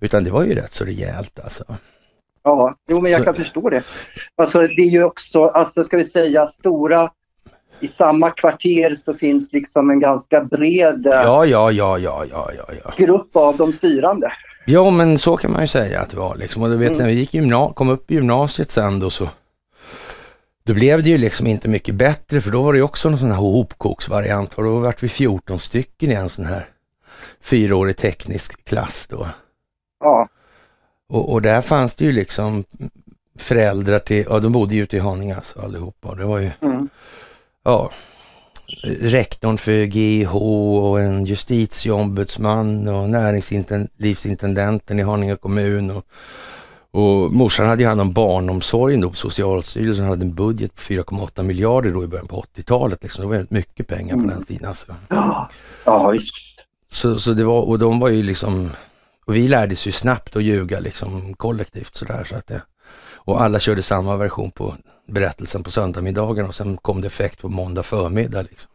Utan 0.00 0.24
det 0.24 0.30
var 0.30 0.44
ju 0.44 0.54
rätt 0.54 0.72
så 0.72 0.84
rejält 0.84 1.40
alltså. 1.44 1.64
Ja, 2.46 2.74
jo 2.88 3.00
men 3.00 3.12
jag 3.12 3.24
kan 3.24 3.34
förstå 3.34 3.70
det. 3.70 3.82
Alltså 4.36 4.60
det 4.60 4.82
är 4.82 4.90
ju 4.90 5.04
också, 5.04 5.44
alltså 5.44 5.84
ska 5.84 5.96
vi 5.96 6.04
säga 6.04 6.46
stora 6.46 7.10
i 7.80 7.88
samma 7.88 8.30
kvarter 8.30 8.94
så 8.94 9.14
finns 9.14 9.52
liksom 9.52 9.90
en 9.90 10.00
ganska 10.00 10.44
bred 10.44 11.00
ja, 11.04 11.44
ja, 11.44 11.70
ja, 11.70 11.98
ja, 11.98 12.24
ja, 12.30 12.50
ja, 12.56 12.74
ja. 12.84 12.94
grupp 12.96 13.36
av 13.36 13.56
de 13.56 13.72
styrande. 13.72 14.32
Ja, 14.66 14.90
men 14.90 15.18
så 15.18 15.36
kan 15.36 15.52
man 15.52 15.60
ju 15.60 15.66
säga 15.66 16.00
att 16.00 16.10
det 16.10 16.16
var 16.16 16.36
liksom. 16.36 16.62
Och 16.62 16.68
du 16.68 16.76
vet 16.76 16.88
mm. 16.88 16.98
när 16.98 17.06
vi 17.06 17.12
gick 17.12 17.34
gymna- 17.34 17.72
kom 17.74 17.88
upp 17.88 18.10
i 18.10 18.14
gymnasiet 18.14 18.70
sen 18.70 19.00
då 19.00 19.10
så 19.10 19.28
då 20.64 20.74
blev 20.74 21.02
det 21.02 21.10
ju 21.10 21.18
liksom 21.18 21.46
inte 21.46 21.68
mycket 21.68 21.94
bättre 21.94 22.40
för 22.40 22.50
då 22.50 22.62
var 22.62 22.72
det 22.72 22.82
också 22.82 23.10
någon 23.10 23.18
sån 23.18 23.30
här 23.30 23.38
hopkoksvariant 23.38 24.54
och 24.54 24.64
då 24.64 24.78
vart 24.78 25.02
vi 25.02 25.08
14 25.08 25.58
stycken 25.58 26.10
i 26.10 26.14
en 26.14 26.28
sån 26.28 26.44
här 26.44 26.68
fyraårig 27.40 27.96
teknisk 27.96 28.64
klass 28.64 29.06
då. 29.10 29.26
Ja. 30.00 30.28
Och, 31.08 31.32
och 31.32 31.42
där 31.42 31.60
fanns 31.60 31.94
det 31.94 32.04
ju 32.04 32.12
liksom 32.12 32.64
föräldrar 33.38 33.98
till, 33.98 34.24
ja 34.28 34.38
de 34.38 34.52
bodde 34.52 34.74
ju 34.74 34.82
ute 34.82 34.96
i 34.96 35.00
Haninge 35.00 35.36
alltså 35.36 35.60
allihopa. 35.60 36.14
Det 36.14 36.24
var 36.24 36.38
ju, 36.38 36.50
Mm. 36.60 36.88
ja, 37.64 37.90
rektorn 39.00 39.58
för 39.58 39.72
GIH 39.72 40.34
och 40.36 41.00
en 41.00 41.24
justitieombudsman 41.26 42.88
och 42.88 43.10
näringslivsintendenten 43.10 44.98
i 44.98 45.02
Haninge 45.02 45.36
kommun. 45.36 45.90
Och, 45.90 46.06
och 46.90 47.32
morsan 47.32 47.66
hade 47.66 47.82
ju 47.82 47.88
hand 47.88 48.00
om 48.00 48.12
barnomsorgen 48.12 49.00
då 49.00 49.12
Socialstyrelsen 49.12 50.04
hade 50.04 50.24
en 50.24 50.34
budget 50.34 50.74
på 50.74 50.80
4,8 50.80 51.42
miljarder 51.42 51.90
då 51.90 52.04
i 52.04 52.06
början 52.06 52.26
på 52.28 52.44
80-talet. 52.56 53.02
Liksom. 53.02 53.22
Det 53.22 53.26
var 53.28 53.34
väldigt 53.34 53.50
mycket 53.50 53.86
pengar 53.86 54.14
på 54.14 54.18
Mm. 54.22 54.30
den 54.30 54.44
tiden. 54.44 54.68
Alltså. 54.68 54.94
Ja, 55.08 55.48
ja 55.84 56.08
visst. 56.10 56.34
Så, 56.90 57.18
så 57.20 57.32
det 57.32 57.44
var, 57.44 57.60
och 57.60 57.78
de 57.78 58.00
var 58.00 58.08
ju 58.08 58.22
liksom, 58.22 58.70
och 59.26 59.36
vi 59.36 59.48
lärde 59.48 59.72
oss 59.72 59.86
ju 59.86 59.92
snabbt 59.92 60.36
att 60.36 60.42
ljuga 60.42 60.80
liksom 60.80 61.34
kollektivt 61.34 61.96
sådär 61.96 62.24
så 62.24 62.36
att 62.36 62.46
det, 62.46 62.62
och 63.14 63.42
alla 63.42 63.58
körde 63.60 63.82
samma 63.82 64.16
version 64.16 64.50
på 64.50 64.74
berättelsen 65.08 65.62
på 65.62 65.70
söndagsmiddagen 65.70 66.46
och 66.46 66.54
sen 66.54 66.76
kom 66.76 67.00
det 67.00 67.06
effekt 67.06 67.40
på 67.42 67.48
måndag 67.48 67.82
förmiddag 67.82 68.42
liksom. 68.42 68.70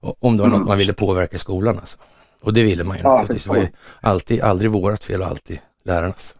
Och, 0.00 0.16
om 0.20 0.36
det 0.36 0.42
var 0.42 0.50
något 0.50 0.56
Mm. 0.56 0.68
man 0.68 0.78
ville 0.78 0.92
påverka 0.92 1.38
skolan 1.38 1.78
alltså. 1.78 1.98
Och 2.42 2.52
det 2.54 2.62
ville 2.62 2.84
man 2.84 2.96
ju 2.96 3.02
Ja, 3.02 3.10
naturligtvis. 3.10 3.44
Det 3.44 3.48
var 3.50 3.56
ju 3.56 3.68
alltid, 4.00 4.40
aldrig 4.40 4.70
vårat 4.70 5.04
fel 5.04 5.20
och 5.22 5.26
alltid 5.28 5.58
lärarnas. 5.84 6.34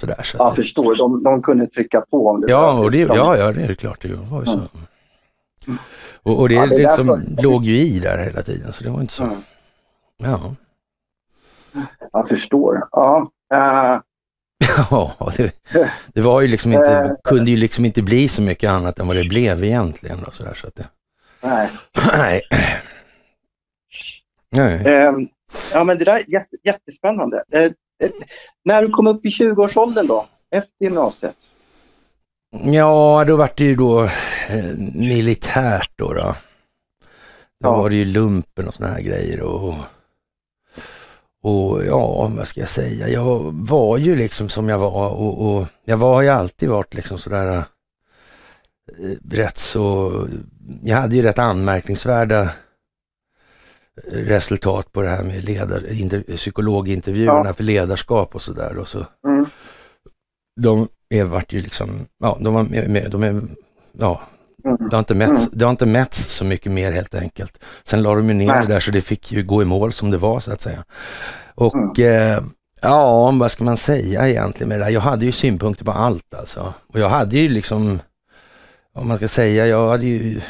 Sådär 0.00 0.22
så 0.22 0.36
Jag 0.38 0.56
förstår. 0.56 0.96
De, 0.96 1.22
de 1.22 1.42
kunde 1.42 1.66
trycka 1.66 2.00
på 2.00 2.28
om 2.28 2.40
det 2.40 2.50
Ja, 2.50 2.72
och 2.78 2.90
det, 2.90 2.98
ja, 2.98 3.36
ja, 3.38 3.52
det 3.52 3.62
är 3.62 3.74
klart. 3.74 4.02
Det 4.02 4.14
var 4.14 4.40
ju 4.40 4.46
så. 4.46 4.52
Mm. 5.66 5.78
Och, 6.22 6.38
och 6.40 6.48
det, 6.48 6.54
Ja, 6.54 6.66
det 6.66 6.78
liksom 6.78 7.06
därför- 7.06 7.42
låg 7.42 7.64
ju 7.64 7.78
i 7.78 7.98
där 8.00 8.18
hela 8.24 8.42
tiden, 8.42 8.72
så 8.72 8.84
det 8.84 8.90
var 8.90 9.00
inte 9.00 9.12
så. 9.12 9.22
Mm. 9.22 9.36
Ja. 10.16 10.54
Jag 12.12 12.28
förstår. 12.28 12.88
Ja. 12.92 13.30
Ja, 14.90 15.32
det, 15.36 15.52
det 16.14 16.20
var 16.20 16.40
ju 16.40 16.48
liksom 16.48 16.72
inte, 16.72 16.86
Eh. 16.92 17.10
kunde 17.24 17.50
ju 17.50 17.56
liksom 17.56 17.84
inte 17.84 18.02
bli 18.02 18.28
så 18.28 18.42
mycket 18.42 18.70
annat 18.70 18.98
än 18.98 19.06
vad 19.06 19.16
det 19.16 19.24
blev 19.24 19.64
egentligen. 19.64 20.24
Och 20.24 20.34
så 20.34 20.42
där, 20.42 20.54
så 20.54 20.66
att 20.66 20.74
det, 20.74 20.86
nej. 21.40 21.68
nej. 22.16 22.42
Nej. 24.50 24.86
Eh, 24.86 25.12
ja, 25.74 25.84
men 25.84 25.98
det 25.98 26.04
där 26.04 26.14
är 26.16 26.24
jätte, 26.30 26.56
jättespännande. 26.64 27.44
Eh, 27.52 27.70
när 28.64 28.82
du 28.82 28.88
kom 28.90 29.06
upp 29.06 29.24
i 29.24 29.28
20-årsåldern 29.28 30.06
då, 30.06 30.26
efter 30.50 30.84
gymnasiet? 30.84 31.36
Ja, 32.64 33.24
då 33.26 33.36
vart 33.36 33.56
det 33.58 33.64
ju 33.64 33.74
då 33.74 34.04
eh, 34.04 34.10
militärt 34.94 35.90
då. 35.96 36.12
Då, 36.12 36.20
då 36.22 36.34
Ja. 37.60 37.76
var 37.76 37.90
det 37.90 37.96
ju 37.96 38.04
lumpen 38.04 38.68
och 38.68 38.74
såna 38.74 38.88
här 38.88 39.00
grejer 39.00 39.40
och 39.40 39.74
och 41.48 41.84
ja, 41.84 42.30
vad 42.36 42.48
ska 42.48 42.60
jag 42.60 42.68
säga? 42.70 43.08
Jag 43.08 43.50
var 43.54 43.98
ju 43.98 44.16
liksom 44.16 44.48
som 44.48 44.68
jag 44.68 44.78
var 44.78 45.10
och, 45.10 45.54
och 45.56 45.66
jag 45.84 45.96
var, 45.96 46.14
har 46.14 46.22
ju 46.22 46.28
alltid 46.28 46.68
varit 46.68 46.94
liksom 46.94 47.18
sådär 47.18 47.56
eh, 47.56 47.62
rätt 49.30 49.58
så, 49.58 50.12
jag 50.82 50.96
hade 50.96 51.16
ju 51.16 51.22
rätt 51.22 51.38
anmärkningsvärda 51.38 52.40
eh, 52.42 52.48
resultat 54.12 54.92
på 54.92 55.02
det 55.02 55.08
här 55.08 55.24
med 55.24 55.44
ledar, 55.44 55.92
inter, 55.92 56.36
psykologintervjuerna 56.36 57.42
Ja. 57.48 57.54
för 57.54 57.64
ledarskap 57.64 58.34
och 58.34 58.42
sådär. 58.42 58.84
Så 58.86 59.06
Mm. 59.26 59.46
de 60.60 60.88
är 61.08 61.24
vart 61.24 61.52
ju 61.52 61.60
liksom, 61.60 62.06
ja, 62.18 62.38
de 62.40 62.54
var 62.54 62.62
med, 62.62 62.90
med 62.90 63.10
de 63.10 63.22
är, 63.22 63.42
ja. 63.92 64.20
Det 64.64 64.92
har, 64.92 64.98
inte 64.98 65.14
mätts, 65.14 65.30
Mm. 65.40 65.50
det 65.52 65.64
har 65.64 65.70
inte 65.70 65.86
mätts 65.86 66.34
så 66.34 66.44
mycket 66.44 66.72
mer 66.72 66.92
helt 66.92 67.14
enkelt. 67.14 67.58
Sen 67.84 68.02
la 68.02 68.14
de 68.14 68.28
ju 68.28 68.34
ner 68.34 68.46
Nej. 68.46 68.60
det 68.66 68.72
där 68.72 68.80
så 68.80 68.90
det 68.90 69.00
fick 69.00 69.32
ju 69.32 69.42
gå 69.42 69.62
i 69.62 69.64
mål 69.64 69.92
som 69.92 70.10
det 70.10 70.18
var 70.18 70.40
så 70.40 70.52
att 70.52 70.62
säga. 70.62 70.84
Och 71.54 71.98
Mm. 71.98 72.32
eh, 72.32 72.38
ja, 72.82 73.30
vad 73.30 73.50
ska 73.52 73.64
man 73.64 73.76
säga 73.76 74.28
egentligen 74.28 74.68
med 74.68 74.78
det 74.80 74.84
där? 74.84 74.90
Jag 74.92 75.00
hade 75.00 75.24
ju 75.24 75.32
synpunkter 75.32 75.84
på 75.84 75.92
allt 75.92 76.34
alltså. 76.34 76.74
Och 76.88 77.00
jag 77.00 77.08
hade 77.08 77.38
ju 77.38 77.48
liksom, 77.48 78.00
om 78.94 79.08
man 79.08 79.16
ska 79.16 79.28
säga, 79.28 79.66
jag 79.66 79.88
hade 79.90 80.06
ju, 80.06 80.40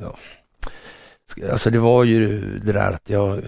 ja, 0.00 0.16
alltså 1.52 1.70
det 1.70 1.78
var 1.78 2.04
ju 2.04 2.40
det 2.64 2.72
där 2.72 2.92
att 2.92 3.10
jag 3.10 3.40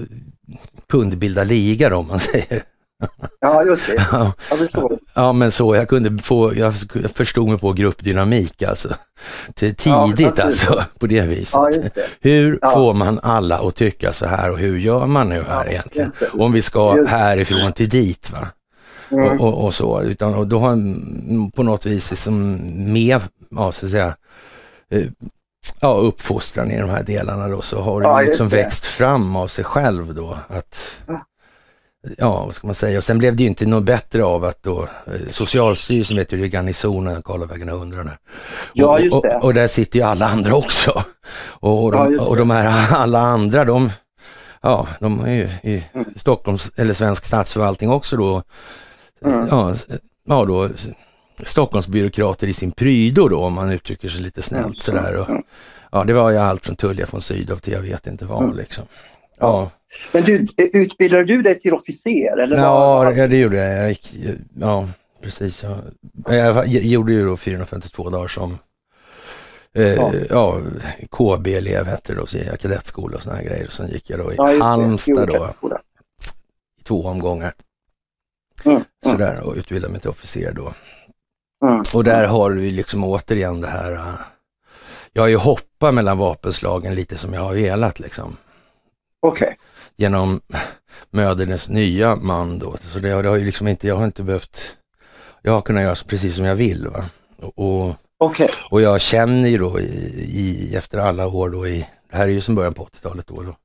kunde 0.88 1.16
bilda 1.16 1.44
liga 1.44 1.88
då, 1.88 1.96
om 1.96 2.06
man 2.06 2.20
säger. 2.32 2.64
Ja, 3.40 3.64
just 3.64 3.87
det. 3.87 4.06
Ja, 4.12 4.32
Jag 4.50 4.58
förstår. 4.58 4.99
Ja 5.14 5.32
men 5.32 5.52
så, 5.52 5.75
jag 5.76 5.88
kunde 5.88 6.23
få, 6.23 6.56
jag 6.56 6.75
förstod 7.14 7.49
mig 7.49 7.58
på 7.58 7.73
gruppdynamik 7.73 8.62
alltså. 8.62 8.88
Ja, 8.88 9.52
tidigt 9.54 9.87
naturligtvis. 9.87 10.40
alltså, 10.44 10.84
på 10.99 11.06
det 11.06 11.20
viset. 11.20 11.52
Ja, 11.52 11.70
det. 11.70 11.90
Hur 12.20 12.58
Ja. 12.62 12.70
får 12.70 12.94
man 12.94 13.20
alla 13.23 13.58
att 13.58 13.75
tycka 13.76 14.12
så 14.12 14.26
här 14.26 14.50
och 14.50 14.58
hur 14.58 14.78
gör 14.78 15.06
man 15.06 15.28
nu 15.28 15.42
här 15.49 15.64
Ja, 15.64 15.70
egentligen? 15.70 16.12
Om 16.32 16.52
vi 16.52 16.62
ska 16.62 17.04
härifrån 17.06 17.73
till 17.73 17.88
dit 17.88 18.30
va? 18.30 18.49
Mm. 19.11 19.40
Och, 19.40 19.49
och, 19.49 19.64
och 19.64 19.75
så, 19.75 20.02
utan 20.02 20.34
och 20.34 20.46
då 20.46 20.58
har 20.58 20.68
han 20.68 21.50
på 21.56 21.62
något 21.62 21.87
vis 21.87 22.11
liksom 22.11 22.58
med, 22.92 23.20
ja 23.50 23.73
så 23.73 23.87
att 23.87 23.92
säga, 23.92 24.16
eh, 24.90 25.06
ja, 25.80 25.94
uppfostran 25.94 26.70
i 26.70 26.80
de 26.80 26.90
här 26.90 27.02
delarna 27.02 27.49
då 27.49 27.62
så 27.62 27.80
har 27.82 28.02
Ja, 28.02 28.18
det 28.20 28.26
liksom 28.26 28.49
det. 28.49 28.56
växt 28.56 28.84
fram 28.87 29.37
av 29.37 29.49
sig 29.49 29.64
själv 29.64 30.14
då 30.14 30.38
att 30.49 30.78
Ja. 31.06 31.20
Ja, 32.18 32.44
vad 32.46 32.54
ska 32.54 32.66
man 32.66 32.75
säga? 32.75 32.99
Och 32.99 33.04
sen 33.04 33.18
blev 33.18 33.37
det 33.37 33.42
ju 33.42 33.49
inte 33.49 33.66
något 33.66 33.82
bättre 33.84 34.25
av 34.25 34.44
att 34.44 34.62
då 34.62 34.82
eh, 34.82 35.12
Socialstyrelsen 35.30 36.16
vet 36.16 36.32
ju 36.32 36.37
det 36.38 36.44
är 36.44 36.49
garnisonen, 36.49 37.23
Karlavägen 37.23 37.68
100 37.68 38.04
där. 38.04 38.16
Ja, 38.73 38.99
just 38.99 39.23
det. 39.23 39.37
Och, 39.37 39.44
och, 39.44 39.54
där 39.54 39.68
sitter 39.68 39.99
ju 39.99 40.04
alla 40.04 40.26
andra 40.28 40.54
också. 40.54 41.04
Och, 41.44 41.84
och, 41.84 41.94
Ja, 41.94 42.04
de, 42.04 42.12
det. 42.12 42.18
och 42.18 42.37
de 42.37 42.50
här 42.50 42.94
alla 42.96 43.20
andra, 43.20 43.64
de, 43.64 43.90
ja, 44.62 44.88
de 45.00 45.20
är 45.25 45.32
ju 45.34 45.49
i 45.73 45.84
Mm. 45.94 46.06
Stockholms 46.16 46.70
eller 46.76 46.94
svensk 46.94 47.25
statsförvaltning 47.26 47.90
också 47.90 48.16
då, 48.16 48.42
Mm. 49.25 49.46
ja, 49.50 49.75
ja 50.28 50.44
då, 50.44 50.68
Stockholmsbyråkrater 51.44 52.46
i 52.46 52.52
sin 52.54 52.73
prydo 52.73 53.28
då, 53.28 53.38
om 53.44 53.52
man 53.52 53.70
uttrycker 53.73 54.08
sig 54.08 54.20
lite 54.20 54.42
snällt 54.42 54.64
Mm. 54.66 54.75
sådär. 54.76 55.14
Och, 55.16 55.28
Mm. 55.30 55.42
ja, 55.92 56.04
det 56.04 56.12
var 56.12 56.30
ju 56.30 56.37
allt 56.37 56.64
från 56.66 56.76
Tullia 56.76 57.06
von 57.11 57.20
Sydow 57.20 57.56
till 57.58 57.73
jag 57.73 57.80
vet 57.80 58.06
inte 58.06 58.25
vad 58.25 58.42
Mm. 58.44 58.56
liksom. 58.56 58.84
Ja, 59.40 59.70
Men 60.12 60.22
du, 60.22 60.46
utbildade 60.56 61.24
du 61.24 61.42
dig 61.42 61.60
till 61.60 61.74
officer? 61.74 62.38
Eller 62.38 62.56
ja, 62.56 63.12
det 63.14 63.36
gjorde 63.36 63.56
jag. 63.56 63.82
jag 63.82 63.88
gick, 63.88 64.14
ja, 64.60 64.88
precis. 65.20 65.64
Jag, 66.26 66.66
jag 66.66 66.66
gjorde 66.68 67.12
ju 67.12 67.26
då 67.26 67.36
452 67.36 68.10
dagar 68.10 68.28
som 68.28 68.58
eh, 69.74 69.94
Ja. 69.94 70.12
ja. 70.30 70.60
KB-elev 71.10 71.86
hette 71.86 72.12
det 72.12 72.20
då, 72.20 72.26
så 72.26 72.36
gick 72.36 72.46
jag 72.46 72.60
kadettskola 72.60 73.16
och 73.16 73.22
såna 73.22 73.36
här 73.36 73.44
grejer. 73.44 73.66
Och 73.66 73.72
sen 73.72 73.88
gick 73.88 74.10
jag 74.10 74.18
då 74.18 74.32
i 74.32 74.34
Ja. 74.36 74.64
Halmstad 74.64 75.28
då, 75.28 75.54
i 76.80 76.82
två 76.82 77.06
omgångar. 77.06 77.52
Mm. 78.64 78.76
Mm. 78.76 78.84
Sådär 79.18 79.46
och 79.46 79.54
utbildade 79.54 79.92
mig 79.92 80.00
till 80.00 80.10
officer 80.10 80.52
då. 80.52 80.74
Mm. 81.66 81.82
Och 81.94 82.04
där 82.04 82.26
har 82.26 82.50
vi 82.50 82.70
liksom 82.70 83.04
återigen 83.04 83.60
det 83.60 83.68
här, 83.68 83.92
äh, 83.92 84.14
jag 85.12 85.22
har 85.22 85.28
ju 85.28 85.36
hoppat 85.36 85.94
mellan 85.94 86.18
vapenslagen 86.18 86.94
lite 86.94 87.18
som 87.18 87.34
jag 87.34 87.40
har 87.40 87.54
velat 87.54 88.00
liksom. 88.00 88.36
Okej. 89.20 89.56
Genom 89.96 90.40
mödernes 91.10 91.68
nya 91.68 92.16
man 92.16 92.58
då. 92.58 92.76
Så 92.80 92.98
det, 92.98 93.10
har- 93.10 93.22
det 93.22 93.28
har 93.28 93.36
ju 93.36 93.44
liksom 93.44 93.68
inte, 93.68 93.86
jag 93.88 93.96
har 93.96 94.04
inte 94.04 94.22
behövt, 94.22 94.76
jag 95.42 95.52
har 95.52 95.60
kunnat 95.60 95.82
göra 95.82 95.94
precis 96.06 96.36
som 96.36 96.44
jag 96.44 96.54
vill 96.54 96.88
va. 96.88 97.04
Och, 97.36 97.58
och, 97.58 97.94
Okej. 98.18 98.50
och 98.70 98.80
jag 98.80 99.00
känner 99.00 99.48
ju 99.48 99.58
då 99.58 99.80
i, 99.80 99.84
i, 100.32 100.76
efter 100.76 100.98
alla 100.98 101.26
år 101.26 101.50
då 101.50 101.68
i, 101.68 101.86
det 102.10 102.16
här 102.16 102.24
är 102.28 102.32
ju 102.32 102.40
som 102.40 102.54
början 102.54 102.74
på 102.74 102.84
80-talet 102.84 103.26
då, 103.26 103.42
då. 103.42 103.56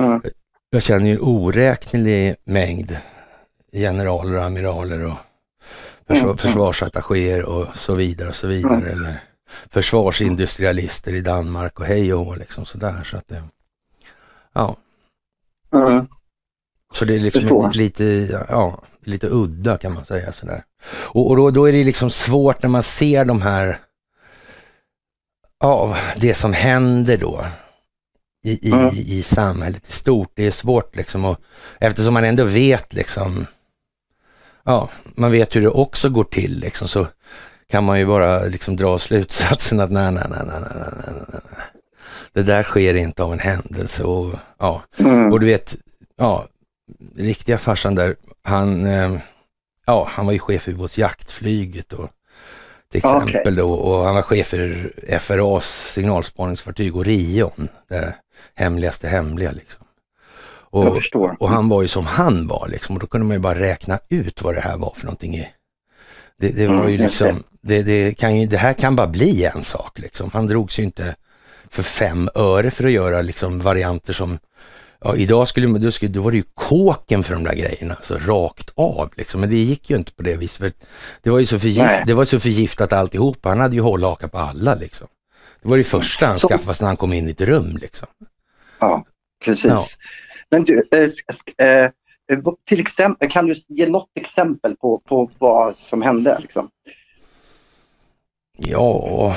Mm. 0.00 0.22
Jag 0.70 0.82
känner 0.82 1.06
ju 1.06 1.12
en 1.12 1.20
oräknelig 1.20 2.36
mängd 2.44 2.96
generaler 3.72 4.36
och 4.36 4.44
amiraler 4.44 5.04
och 5.04 5.16
försvar, 6.06 6.24
mm. 6.24 6.36
försvarsattachéer 6.36 7.44
och 7.44 7.76
så 7.76 7.94
vidare 7.94 8.28
och 8.28 8.36
så 8.36 8.46
vidare. 8.46 8.74
Mm. 8.74 8.88
Eller 8.92 9.14
försvarsindustrialister 9.70 11.14
i 11.14 11.20
Danmark 11.20 11.80
och 11.80 11.86
hej 11.86 12.14
och 12.14 12.24
hå, 12.24 12.34
liksom 12.34 12.64
sådär. 12.64 13.04
Så 13.04 13.16
att 13.16 13.28
det, 13.28 13.42
ja, 14.52 14.76
Mm. 15.74 16.06
så 16.94 17.04
det 17.04 17.14
är 17.14 17.20
liksom 17.20 17.40
Förstår. 17.42 17.70
lite, 17.74 18.04
ja, 18.48 18.82
lite 19.04 19.28
udda 19.30 19.78
kan 19.78 19.94
man 19.94 20.04
säga 20.04 20.32
sådär. 20.32 20.62
Och, 20.86 21.30
och 21.30 21.36
då, 21.36 21.50
då 21.50 21.64
är 21.68 21.72
det 21.72 21.84
liksom 21.84 22.10
svårt 22.10 22.62
när 22.62 22.70
man 22.70 22.82
ser 22.82 23.24
de 23.24 23.42
här, 23.42 23.78
ja, 25.60 25.96
det 26.16 26.34
som 26.34 26.52
händer 26.52 27.16
då 27.16 27.46
i, 28.44 28.68
i, 28.68 28.72
Mm. 28.72 28.90
i 28.94 29.22
samhället 29.22 29.88
i 29.88 29.92
stort. 29.92 30.32
Det 30.34 30.46
är 30.46 30.50
svårt 30.50 30.96
liksom 30.96 31.24
och 31.24 31.40
eftersom 31.80 32.14
man 32.14 32.24
ändå 32.24 32.44
vet 32.44 32.92
liksom, 32.92 33.46
ja, 34.64 34.88
man 35.16 35.32
vet 35.32 35.56
hur 35.56 35.60
det 35.60 35.68
också 35.68 36.08
går 36.08 36.24
till 36.24 36.58
liksom 36.60 36.88
så 36.88 37.06
kan 37.68 37.84
man 37.84 37.98
ju 37.98 38.06
bara 38.06 38.44
liksom 38.44 38.76
dra 38.76 38.98
slutsatsen 38.98 39.80
att 39.80 39.90
nej, 39.90 40.12
nej, 40.12 40.24
nej, 40.30 40.42
nej, 40.46 40.60
nej, 40.74 41.14
nej, 41.32 41.40
nej. 41.52 41.73
Det 42.34 42.42
där 42.42 42.62
sker 42.62 42.94
inte 42.94 43.22
av 43.22 43.32
en 43.32 43.38
händelse 43.38 44.04
och 44.04 44.34
ja, 44.58 44.82
Mm. 44.98 45.32
och 45.32 45.40
du 45.40 45.46
vet, 45.46 45.76
ja, 46.16 46.46
riktiga 47.16 47.58
farsan 47.58 47.94
där, 47.94 48.16
han, 48.42 48.86
eh, 48.86 49.16
ja, 49.86 50.08
han 50.10 50.26
var 50.26 50.32
ju 50.32 50.38
chef 50.38 50.62
för 50.62 50.72
ubåtsjaktflyget 50.72 51.92
och 51.92 52.10
till 52.92 53.00
Ja, 53.04 53.24
exempel 53.24 53.54
då, 53.56 53.72
och 53.72 54.04
han 54.04 54.14
var 54.14 54.22
chef 54.22 54.46
för 54.46 54.92
FRAs 55.18 55.92
signalspaningsfartyg 55.92 56.96
Orion, 56.96 57.68
det 57.88 58.14
hemligaste 58.54 59.08
hemliga 59.08 59.52
liksom. 59.52 59.86
Och, 60.70 61.00
och 61.38 61.48
han 61.48 61.68
var 61.68 61.82
ju 61.82 61.88
som 61.88 62.06
han 62.06 62.46
var 62.46 62.68
liksom 62.68 62.94
och 62.96 63.00
då 63.00 63.06
kunde 63.06 63.26
man 63.26 63.36
ju 63.36 63.40
bara 63.40 63.58
räkna 63.60 63.98
ut 64.08 64.42
vad 64.42 64.54
det 64.54 64.60
här 64.60 64.76
var 64.76 64.92
för 64.96 65.04
någonting. 65.06 65.46
Det, 66.38 66.48
det 66.48 66.66
var 66.66 66.74
mm, 66.74 66.90
ju 66.90 66.98
liksom, 66.98 67.42
det, 67.60 67.82
det, 67.82 68.18
kan 68.18 68.40
ju, 68.40 68.46
det 68.46 68.56
här 68.56 68.72
kan 68.72 68.96
bara 68.96 69.06
bli 69.06 69.44
en 69.44 69.62
sak 69.62 69.98
liksom. 69.98 70.30
Han 70.32 70.46
drogs 70.46 70.78
ju 70.78 70.82
inte 70.82 71.16
för 71.74 71.82
fem 71.82 72.28
öre 72.34 72.70
för 72.70 72.84
att 72.84 72.92
göra 72.92 73.22
liksom 73.22 73.60
varianter 73.60 74.12
som 74.12 74.38
Ja, 75.06 75.16
idag 75.16 75.48
skulle, 75.48 75.78
då, 75.78 75.90
skulle, 75.92 76.12
då 76.12 76.22
var 76.22 76.30
det 76.30 76.36
ju 76.36 76.44
kåken 76.54 77.24
för 77.24 77.34
de 77.34 77.44
där 77.44 77.54
grejerna, 77.54 77.96
så 78.02 78.18
rakt 78.18 78.70
av 78.74 79.10
liksom. 79.16 79.40
Men 79.40 79.50
det 79.50 79.56
gick 79.56 79.90
ju 79.90 79.96
inte 79.96 80.12
på 80.12 80.22
det 80.22 80.36
viset. 80.36 80.86
Det 81.22 81.30
var 81.30 81.38
ju 81.38 81.46
så, 81.46 81.60
förgift, 81.60 82.06
det 82.06 82.14
var 82.14 82.24
så 82.24 82.40
förgiftat 82.40 82.92
alltihop. 82.92 83.38
Han 83.44 83.60
hade 83.60 83.76
ju 83.76 83.82
hållhaka 83.82 84.28
på 84.28 84.38
alla 84.38 84.74
liksom. 84.74 85.06
Det 85.62 85.68
var 85.68 85.78
det 85.78 85.84
första 85.84 86.26
han 86.26 86.38
så... 86.38 86.48
skaffade 86.48 86.78
när 86.80 86.86
han 86.86 86.96
kom 86.96 87.12
in 87.12 87.28
i 87.28 87.30
ett 87.30 87.40
rum 87.40 87.76
liksom. 87.80 88.08
Ja, 88.78 89.04
precis. 89.44 89.64
Ja. 89.64 89.84
Men 90.50 90.64
du, 90.64 90.88
äh, 90.90 91.68
äh, 91.68 91.90
till 92.68 92.80
exempel, 92.80 93.30
kan 93.30 93.46
du 93.46 93.54
ge 93.68 93.86
något 93.86 94.10
exempel 94.14 94.76
på, 94.76 94.98
på 94.98 95.30
vad 95.38 95.76
som 95.76 96.02
hände? 96.02 96.38
Liksom? 96.40 96.70
Ja, 98.56 99.36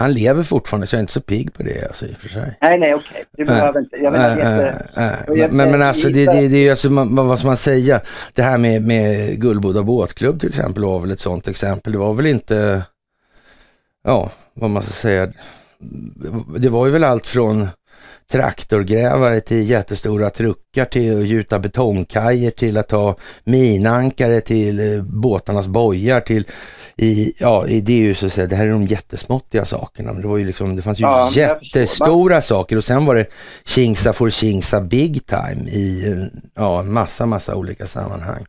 han 0.00 0.12
lever 0.12 0.42
fortfarande 0.42 0.86
så 0.86 0.94
jag 0.94 0.98
är 0.98 1.00
inte 1.00 1.12
så 1.12 1.20
pigg 1.20 1.54
på 1.54 1.62
det 1.62 1.86
alltså, 1.88 2.06
i 2.06 2.12
och 2.12 2.16
för 2.16 2.28
sig. 2.28 2.58
Nej, 2.60 2.78
nej, 2.78 2.94
okej. 2.94 3.10
Okay. 3.10 3.24
Det 3.32 3.44
behöver 3.44 3.80
inte. 3.80 3.96
Jag 3.96 4.12
menar, 4.12 4.38
äh, 4.38 5.04
äh, 5.04 5.40
äh, 5.40 5.52
men, 5.52 5.70
men 5.70 5.82
alltså 5.82 6.08
det, 6.08 6.26
det, 6.26 6.48
det 6.48 6.56
är 6.56 6.62
ju 6.62 6.70
alltså, 6.70 6.90
man, 6.90 7.16
vad 7.16 7.38
ska 7.38 7.48
man 7.48 7.56
säga, 7.56 8.00
det 8.34 8.42
här 8.42 8.58
med, 8.58 8.86
med 8.86 9.40
Gullboda 9.40 9.82
båtklubb 9.82 10.40
till 10.40 10.48
exempel 10.48 10.84
var 10.84 11.00
väl 11.00 11.10
ett 11.10 11.20
sådant 11.20 11.48
exempel. 11.48 11.92
Det 11.92 11.98
var 11.98 12.14
väl 12.14 12.26
inte, 12.26 12.82
ja, 14.04 14.30
vad 14.54 14.70
man 14.70 14.82
ska 14.82 14.92
säga, 14.92 15.32
det 16.56 16.68
var 16.68 16.86
ju 16.86 16.92
väl 16.92 17.04
allt 17.04 17.28
från 17.28 17.68
traktorgrävare 18.30 19.40
till 19.40 19.70
jättestora 19.70 20.30
truckar 20.30 20.84
till 20.84 21.20
att 21.20 21.26
gjuta 21.26 21.58
betongkajer 21.58 22.50
till 22.50 22.76
att 22.76 22.90
ha 22.90 23.16
minankare 23.44 24.40
till 24.40 24.94
eh, 24.94 25.02
båtarnas 25.02 25.66
bojar 25.66 26.20
till 26.20 26.44
i, 26.96 27.32
ja, 27.38 27.64
det 27.68 27.92
är 27.92 27.96
ju 27.96 28.14
så 28.14 28.26
att 28.26 28.32
säga, 28.32 28.46
det 28.46 28.56
här 28.56 28.66
är 28.66 28.70
de 28.70 28.86
jättesmåttiga 28.86 29.64
sakerna. 29.64 30.12
Men 30.12 30.22
det 30.22 30.28
var 30.28 30.36
ju 30.36 30.44
liksom, 30.44 30.76
det 30.76 30.82
fanns 30.82 31.00
ju 31.00 31.02
ja, 31.02 31.30
jättestora 31.32 32.42
saker 32.42 32.76
och 32.76 32.84
sen 32.84 33.04
var 33.04 33.14
det 33.14 33.26
Kingsa 33.64 34.12
for 34.12 34.30
Kingsa 34.30 34.80
big 34.80 35.26
time 35.26 35.70
i 35.70 36.16
ja, 36.54 36.82
massa, 36.82 37.26
massa 37.26 37.54
olika 37.54 37.86
sammanhang. 37.86 38.44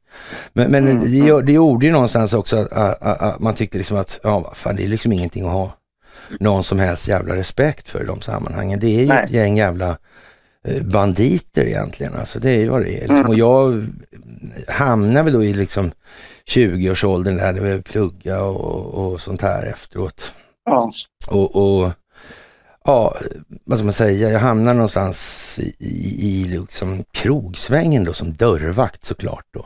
Men, 0.54 0.72
men 0.72 0.88
mm, 0.88 1.12
det, 1.12 1.42
det 1.42 1.52
gjorde 1.52 1.86
ju 1.86 1.92
någonstans 1.92 2.34
också 2.34 2.58
att, 2.58 2.72
att, 2.72 3.02
att, 3.02 3.22
att 3.22 3.40
man 3.40 3.56
tyckte 3.56 3.78
liksom 3.78 3.98
att, 3.98 4.20
ja, 4.24 4.54
fan 4.56 4.76
det 4.76 4.84
är 4.84 4.88
liksom 4.88 5.12
ingenting 5.12 5.46
att 5.46 5.52
ha 5.52 5.72
någon 6.40 6.64
som 6.64 6.80
helst 6.80 7.08
jävla 7.08 7.36
respekt 7.36 7.90
för 7.90 8.04
i 8.04 8.06
de 8.06 8.22
sammanhangen. 8.22 8.80
Det 8.80 8.88
är 8.88 9.00
ju 9.00 9.08
Nej. 9.08 9.24
ett 9.26 9.32
gäng 9.32 9.58
jävla 9.58 9.98
eh, 10.68 10.84
banditer 10.84 11.64
egentligen. 11.64 12.14
Alltså 12.16 12.40
det 12.40 12.50
är 12.50 12.58
ju 12.58 12.70
vad 12.70 12.82
det 12.82 12.98
är. 12.98 13.00
Liksom. 13.00 13.16
Mm. 13.16 13.28
Och 13.28 13.36
jag 13.36 13.88
hamnar 14.68 15.24
väl 15.24 15.34
då 15.34 15.44
i 15.44 15.54
liksom 15.54 15.92
20-årsåldern 16.48 17.38
där, 17.38 17.54
när 17.54 17.62
vi 17.62 17.82
plugga 17.82 18.42
och, 18.42 18.86
och 18.86 19.22
sånt 19.22 19.42
här 19.42 19.66
efteråt. 19.66 20.34
Ja. 20.66 20.92
Och, 21.28 21.56
och 21.56 21.92
ja, 22.84 23.16
vad 23.66 23.78
ska 23.78 23.84
man 23.84 23.94
säga, 23.94 24.30
jag 24.30 24.40
hamnar 24.40 24.74
någonstans 24.74 25.60
i, 25.60 25.76
i, 25.80 26.28
i 26.30 26.44
liksom 26.44 27.04
krogsvängen 27.12 28.04
då 28.04 28.14
som 28.14 28.34
dörrvakt 28.34 29.06
såklart 29.06 29.46
då. 29.54 29.66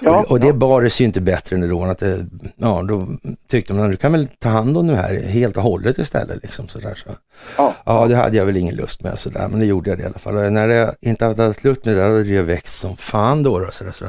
Ja, 0.00 0.18
och, 0.18 0.30
och 0.30 0.40
det 0.40 0.46
ja. 0.46 0.52
bars 0.52 1.00
ju 1.00 1.04
inte 1.04 1.20
bättre 1.20 1.56
än 1.56 1.68
då. 1.68 1.84
Att 1.84 1.98
det, 1.98 2.26
ja, 2.56 2.82
då 2.88 3.08
tyckte 3.48 3.74
man 3.74 3.84
att 3.84 3.90
du 3.90 3.96
kan 3.96 4.12
väl 4.12 4.28
ta 4.38 4.48
hand 4.48 4.78
om 4.78 4.86
det 4.86 4.96
här 4.96 5.22
helt 5.22 5.56
och 5.56 5.62
hållet 5.62 5.98
istället. 5.98 6.42
Liksom, 6.42 6.68
sådär, 6.68 7.02
så. 7.04 7.10
Ja, 7.56 7.74
ja, 7.84 8.06
det 8.06 8.16
hade 8.16 8.36
jag 8.36 8.46
väl 8.46 8.56
ingen 8.56 8.74
lust 8.74 9.02
med 9.02 9.18
sådär, 9.18 9.48
men 9.50 9.60
det 9.60 9.66
gjorde 9.66 9.90
jag 9.90 9.98
det 9.98 10.02
i 10.02 10.06
alla 10.06 10.18
fall. 10.18 10.36
Och 10.36 10.52
när 10.52 10.68
jag 10.68 10.94
inte 11.00 11.24
hade 11.24 11.54
lust 11.60 11.84
med 11.84 11.96
det, 11.96 12.02
hade 12.02 12.24
det 12.24 12.42
växt 12.42 12.78
som 12.78 12.96
fan 12.96 13.42
då. 13.42 13.58
då, 13.58 13.70
sådär, 13.70 13.92
så. 13.98 14.04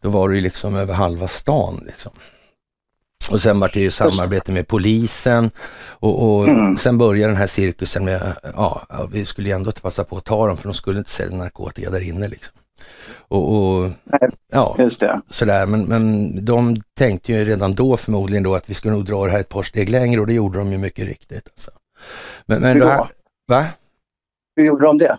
då 0.00 0.08
var 0.08 0.28
det 0.28 0.34
ju 0.34 0.40
liksom 0.40 0.76
över 0.76 0.94
halva 0.94 1.28
stan. 1.28 1.82
Liksom. 1.86 2.12
Och 3.30 3.42
sen 3.42 3.60
var 3.60 3.70
det 3.72 3.80
ju 3.80 3.90
samarbete 3.90 4.52
med 4.52 4.68
polisen 4.68 5.50
och, 5.86 6.22
och 6.22 6.48
mm. 6.48 6.78
sen 6.78 6.98
började 6.98 7.32
den 7.32 7.36
här 7.36 7.46
cirkusen 7.46 8.04
med, 8.04 8.34
ja, 8.54 8.86
vi 9.12 9.26
skulle 9.26 9.48
ju 9.48 9.54
ändå 9.54 9.72
passa 9.72 10.04
på 10.04 10.16
att 10.16 10.24
ta 10.24 10.46
dem 10.46 10.56
för 10.56 10.68
de 10.68 10.74
skulle 10.74 10.98
inte 10.98 11.10
sälja 11.10 11.36
narkotika 11.36 11.90
där 11.90 12.00
inne 12.00 12.28
liksom. 12.28 12.52
Och, 13.28 13.54
och 13.54 13.90
ja, 14.52 14.76
just 14.78 15.00
det. 15.00 15.20
sådär. 15.30 15.66
Men, 15.66 15.84
men 15.84 16.44
de 16.44 16.76
tänkte 16.98 17.32
ju 17.32 17.44
redan 17.44 17.74
då 17.74 17.96
förmodligen 17.96 18.42
då 18.42 18.54
att 18.54 18.70
vi 18.70 18.74
skulle 18.74 18.94
nog 18.94 19.04
dra 19.04 19.24
det 19.24 19.30
här 19.30 19.40
ett 19.40 19.48
par 19.48 19.62
steg 19.62 19.88
längre 19.88 20.20
och 20.20 20.26
det 20.26 20.32
gjorde 20.32 20.58
de 20.58 20.72
ju 20.72 20.78
mycket 20.78 21.06
riktigt. 21.06 21.48
Alltså. 21.48 21.70
Men, 22.46 22.60
men 22.60 22.72
Hur 22.76 22.80
då? 22.80 23.08
Va? 23.48 23.66
Hur 24.56 24.64
gjorde 24.64 24.86
de 24.86 24.98
det? 24.98 25.18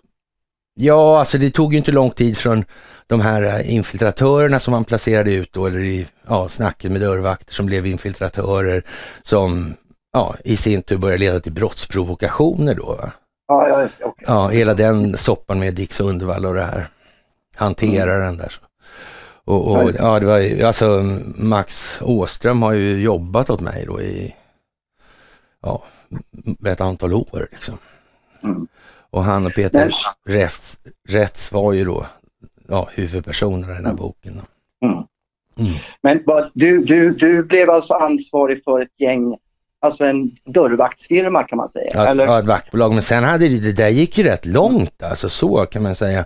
Ja, 0.80 1.20
alltså 1.20 1.38
det 1.38 1.52
tog 1.52 1.74
ju 1.74 1.78
inte 1.78 1.92
lång 1.92 2.12
tid 2.12 2.38
från 2.38 2.66
de 3.08 3.22
här 3.22 3.42
eh, 3.42 3.76
infiltratörerna 3.76 4.60
som 4.60 4.72
man 4.72 4.84
placerade 4.84 5.32
ut 5.32 5.54
då, 5.54 5.66
eller 5.66 5.80
i 5.80 6.08
ja, 6.28 6.50
snacket 6.50 6.92
med 6.92 7.02
dörrvakter 7.02 7.54
som 7.54 7.66
blev 7.66 7.86
infiltratörer 7.86 8.84
som 9.24 9.74
ja, 10.14 10.36
i 10.44 10.58
sin 10.58 10.82
tur 10.82 10.98
började 10.98 11.20
leda 11.20 11.40
till 11.40 11.52
brottsprovokationer 11.52 12.76
då. 12.76 13.12
Ja, 13.48 13.68
ja, 13.68 13.82
just, 13.82 14.04
okay. 14.04 14.26
ja, 14.28 14.48
hela 14.48 14.74
den 14.74 15.18
soppan 15.18 15.60
med 15.60 15.74
Dick 15.74 15.94
Sundvall 15.94 16.46
och 16.46 16.54
det 16.54 16.64
här 16.64 16.88
hantera 17.56 18.14
mm. 18.14 18.26
den 18.26 18.38
där. 18.38 18.54
Och, 19.46 19.68
och 19.68 19.92
ja, 19.98 20.20
det 20.20 20.26
var 20.26 20.64
alltså 20.64 21.04
Max 21.36 22.02
Åström 22.02 22.62
har 22.62 22.74
ju 22.74 23.02
jobbat 23.02 23.50
åt 23.50 23.62
mig 23.62 23.86
då 23.86 24.02
i 24.02 24.36
ja, 25.62 25.84
ett 26.66 26.82
antal 26.82 27.14
år 27.14 27.48
liksom. 27.52 27.78
Mm. 28.44 28.68
Och 29.10 29.24
han 29.24 29.46
och 29.46 29.54
Peter 29.54 29.92
Rätts, 30.26 30.80
Rätts 31.08 31.52
var 31.52 31.74
ju 31.74 31.86
då 31.86 32.06
ja, 32.68 32.90
huvudpersonerna 32.94 33.74
i 33.74 33.76
den 33.76 33.86
här 33.86 33.92
mm. 33.92 33.96
boken. 33.96 34.42
Mm. 34.86 35.04
Mm. 35.60 35.74
Men 36.02 36.24
du, 36.54 36.80
du, 36.84 37.12
du 37.12 37.44
blev 37.44 37.70
alltså 37.70 37.94
ansvarig 37.94 38.64
för 38.64 38.82
ett 38.82 39.00
gäng, 39.00 39.38
alltså 39.82 40.06
en 40.06 40.32
dörrvaktsfirma 40.46 41.44
kan 41.44 41.58
man 41.58 41.70
säga? 41.70 41.92
Ja, 41.94 42.08
eller? 42.08 42.26
ja 42.26 42.40
ett 42.40 42.46
vaktbolag. 42.46 42.94
Men 42.94 43.04
sen 43.04 43.24
hade 43.24 43.50
det, 43.50 43.60
det 43.60 43.72
där 43.72 43.90
gick 43.90 44.18
ju 44.18 44.24
rätt 44.24 44.46
långt 44.46 45.04
alltså 45.04 45.30
så 45.30 45.66
kan 45.66 45.84
man 45.84 45.96
säga. 45.96 46.26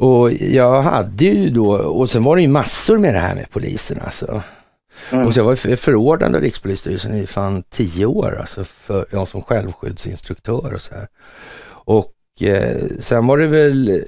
Och 0.00 0.32
jag 0.32 0.82
hade 0.82 1.24
ju 1.24 1.50
då, 1.50 1.72
och 1.72 2.10
sen 2.10 2.24
var 2.24 2.36
det 2.36 2.42
ju 2.42 2.48
massor 2.48 2.98
med 2.98 3.14
det 3.14 3.20
här 3.20 3.34
med 3.34 3.50
polisen 3.50 4.00
alltså. 4.04 4.42
Mm. 5.12 5.26
Och 5.26 5.34
så 5.34 5.40
jag 5.40 5.44
var 5.44 5.76
förordnande 5.76 6.38
av 6.38 6.44
Rikspolisstyrelsen 6.44 7.14
i 7.14 7.26
fan 7.26 7.62
tio 7.62 8.06
år, 8.06 8.36
alltså 8.40 8.64
för, 8.64 9.06
ja, 9.10 9.26
som 9.26 9.42
självskyddsinstruktör 9.42 10.74
och 10.74 10.80
så 10.80 10.94
här. 10.94 11.08
Och 11.68 12.14
eh, 12.40 12.76
sen 13.00 13.26
var 13.26 13.38
det 13.38 13.46
väl, 13.46 14.04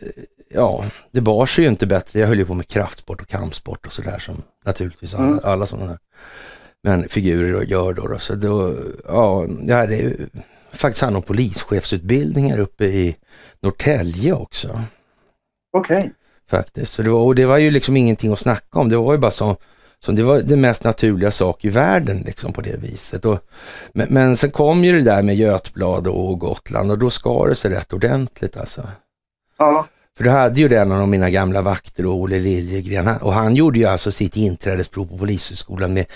ja, 0.50 0.84
det 1.10 1.20
bar 1.20 1.46
sig 1.46 1.64
ju 1.64 1.70
inte 1.70 1.86
bättre. 1.86 2.20
Jag 2.20 2.28
höll 2.28 2.38
ju 2.38 2.46
på 2.46 2.54
med 2.54 2.68
kraftsport 2.68 3.20
och 3.20 3.28
kampsport 3.28 3.86
och 3.86 3.92
sådär 3.92 4.18
som 4.18 4.42
naturligtvis 4.64 5.14
alla, 5.14 5.24
mm. 5.24 5.40
alla 5.42 5.66
sådana 5.66 5.88
här 5.88 5.98
men 6.82 7.08
figurer 7.08 7.62
gör 7.62 7.92
då, 7.92 8.06
då. 8.06 8.18
Så 8.18 8.34
då, 8.34 8.74
ja, 9.06 9.46
jag 9.66 9.76
hade 9.76 10.16
faktiskt 10.72 11.02
hand 11.02 11.16
om 11.16 11.22
polischefsutbildningar 11.22 12.58
uppe 12.58 12.84
i 12.84 13.16
Norrtälje 13.60 14.32
också. 14.32 14.80
Okej. 15.72 15.98
Okay. 15.98 16.10
Faktiskt. 16.50 16.92
Så 16.92 17.02
det 17.02 17.10
var, 17.10 17.20
och 17.20 17.34
det 17.34 17.46
var 17.46 17.58
ju 17.58 17.70
liksom 17.70 17.96
ingenting 17.96 18.32
att 18.32 18.38
snacka 18.38 18.78
om. 18.78 18.88
Det 18.88 18.96
var 18.96 19.12
ju 19.12 19.18
bara 19.18 19.30
så, 19.30 19.56
så 20.00 20.12
det 20.12 20.22
var 20.22 20.40
det 20.40 20.56
mest 20.56 20.84
naturliga 20.84 21.30
sak 21.30 21.64
i 21.64 21.68
världen 21.68 22.22
liksom 22.26 22.52
på 22.52 22.60
det 22.60 22.76
viset. 22.76 23.24
Och, 23.24 23.38
men, 23.92 24.06
men 24.10 24.36
sen 24.36 24.50
kom 24.50 24.84
ju 24.84 24.92
det 24.92 25.10
där 25.10 25.22
med 25.22 25.36
Götblad 25.36 26.06
och 26.06 26.38
Gotland 26.38 26.90
och 26.90 26.98
då 26.98 27.10
skar 27.10 27.48
det 27.48 27.54
sig 27.54 27.70
rätt 27.70 27.92
ordentligt 27.92 28.56
alltså. 28.56 28.82
Ja. 29.58 29.86
För 30.16 30.24
du 30.24 30.30
hade 30.30 30.60
ju 30.60 30.74
en 30.74 30.92
av 30.92 31.08
mina 31.08 31.30
gamla 31.30 31.62
vakter, 31.62 32.06
Olle 32.06 32.38
Liljegren, 32.38 33.08
och 33.20 33.32
han 33.32 33.56
gjorde 33.56 33.78
ju 33.78 33.84
alltså 33.84 34.12
sitt 34.12 34.36
inträdesprov 34.36 35.06
på 35.06 35.18
Polishögskolan 35.18 35.94
med, 35.94 36.06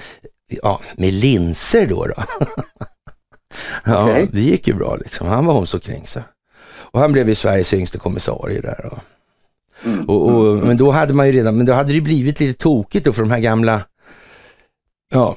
ja, 0.62 0.81
med 0.97 1.12
linser 1.12 1.87
då. 1.87 2.07
då. 2.07 2.14
ja, 3.85 4.11
okay. 4.11 4.27
det 4.33 4.40
gick 4.40 4.69
ju 4.69 4.75
bra 4.75 4.97
liksom. 4.97 5.27
Han 5.27 5.47
var 5.47 5.66
sig. 5.66 6.23
Och 6.69 7.01
han 7.01 7.12
blev 7.12 7.29
ju 7.29 7.35
Sveriges 7.35 7.75
yngste 7.75 7.99
kommissarie 7.99 8.61
där. 8.61 8.87
Och, 8.92 8.99
Mm. 9.85 10.09
Och, 10.09 10.29
och, 10.29 10.53
mm. 10.53 10.67
Men 10.67 10.77
då 10.77 10.91
hade 10.91 11.15
man 11.15 11.27
ju 11.27 11.33
redan, 11.33 11.57
men 11.57 11.67
då 11.67 11.73
hade 11.73 11.93
det 11.93 12.01
blivit 12.01 12.41
lite 12.41 12.62
tokigt 12.62 13.05
då 13.05 13.12
för 13.12 13.23
de 13.23 13.31
här 13.31 13.41
gamla, 13.41 13.83
ja, 15.12 15.37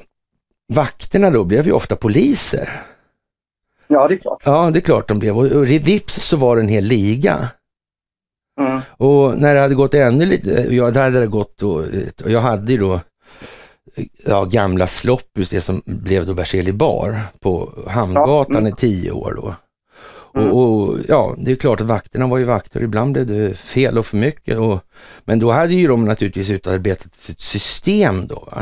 vakterna 0.73 1.29
då 1.29 1.43
blev 1.43 1.65
ju 1.65 1.71
ofta 1.71 1.95
poliser. 1.95 2.81
Ja, 3.87 4.07
det 4.07 4.13
är 4.13 4.17
klart. 4.17 4.41
Ja, 4.45 4.69
det 4.71 4.79
är 4.79 4.81
klart 4.81 5.07
de 5.07 5.19
blev. 5.19 5.37
Och, 5.37 5.45
och 5.45 5.69
vips 5.69 6.15
så 6.15 6.37
var 6.37 6.55
det 6.55 6.61
en 6.61 6.67
hel 6.67 6.83
liga. 6.83 7.49
Mm. 8.59 8.81
Och 8.89 9.37
när 9.37 9.53
det 9.53 9.59
hade 9.59 9.75
gått 9.75 9.93
ännu 9.93 10.25
lite, 10.25 10.67
ja 10.69 10.91
det 10.91 10.99
hade 10.99 11.19
det 11.19 11.27
gått 11.27 11.57
då, 11.57 11.85
och 12.23 12.31
jag 12.31 12.41
hade 12.41 12.71
ju 12.71 12.77
då 12.77 12.99
ja, 14.25 14.45
gamla 14.45 14.87
Sloppus, 14.87 15.49
det 15.49 15.61
som 15.61 15.81
blev 15.85 16.25
då 16.25 16.33
Berzelii 16.33 16.73
bar 16.73 17.19
på 17.39 17.69
Hamngatan 17.87 18.45
ja, 18.49 18.59
mm. 18.59 18.67
i 18.67 18.71
tio 18.71 19.11
år 19.11 19.33
då. 19.41 19.55
Mm. 20.35 20.51
Och, 20.51 20.89
och, 20.89 20.97
ja, 21.07 21.35
det 21.37 21.51
är 21.51 21.55
klart 21.55 21.81
att 21.81 21.87
vakterna 21.87 22.27
var 22.27 22.37
ju 22.37 22.43
vakter, 22.43 22.81
ibland 22.81 23.13
blev 23.13 23.27
det 23.27 23.53
fel 23.53 23.97
och 23.97 24.05
för 24.05 24.17
mycket. 24.17 24.57
Och, 24.57 24.79
men 25.25 25.39
då 25.39 25.51
hade 25.51 25.73
ju 25.73 25.87
de 25.87 26.05
naturligtvis 26.05 26.49
utarbetat 26.49 27.29
ett 27.29 27.41
system 27.41 28.27
då. 28.27 28.53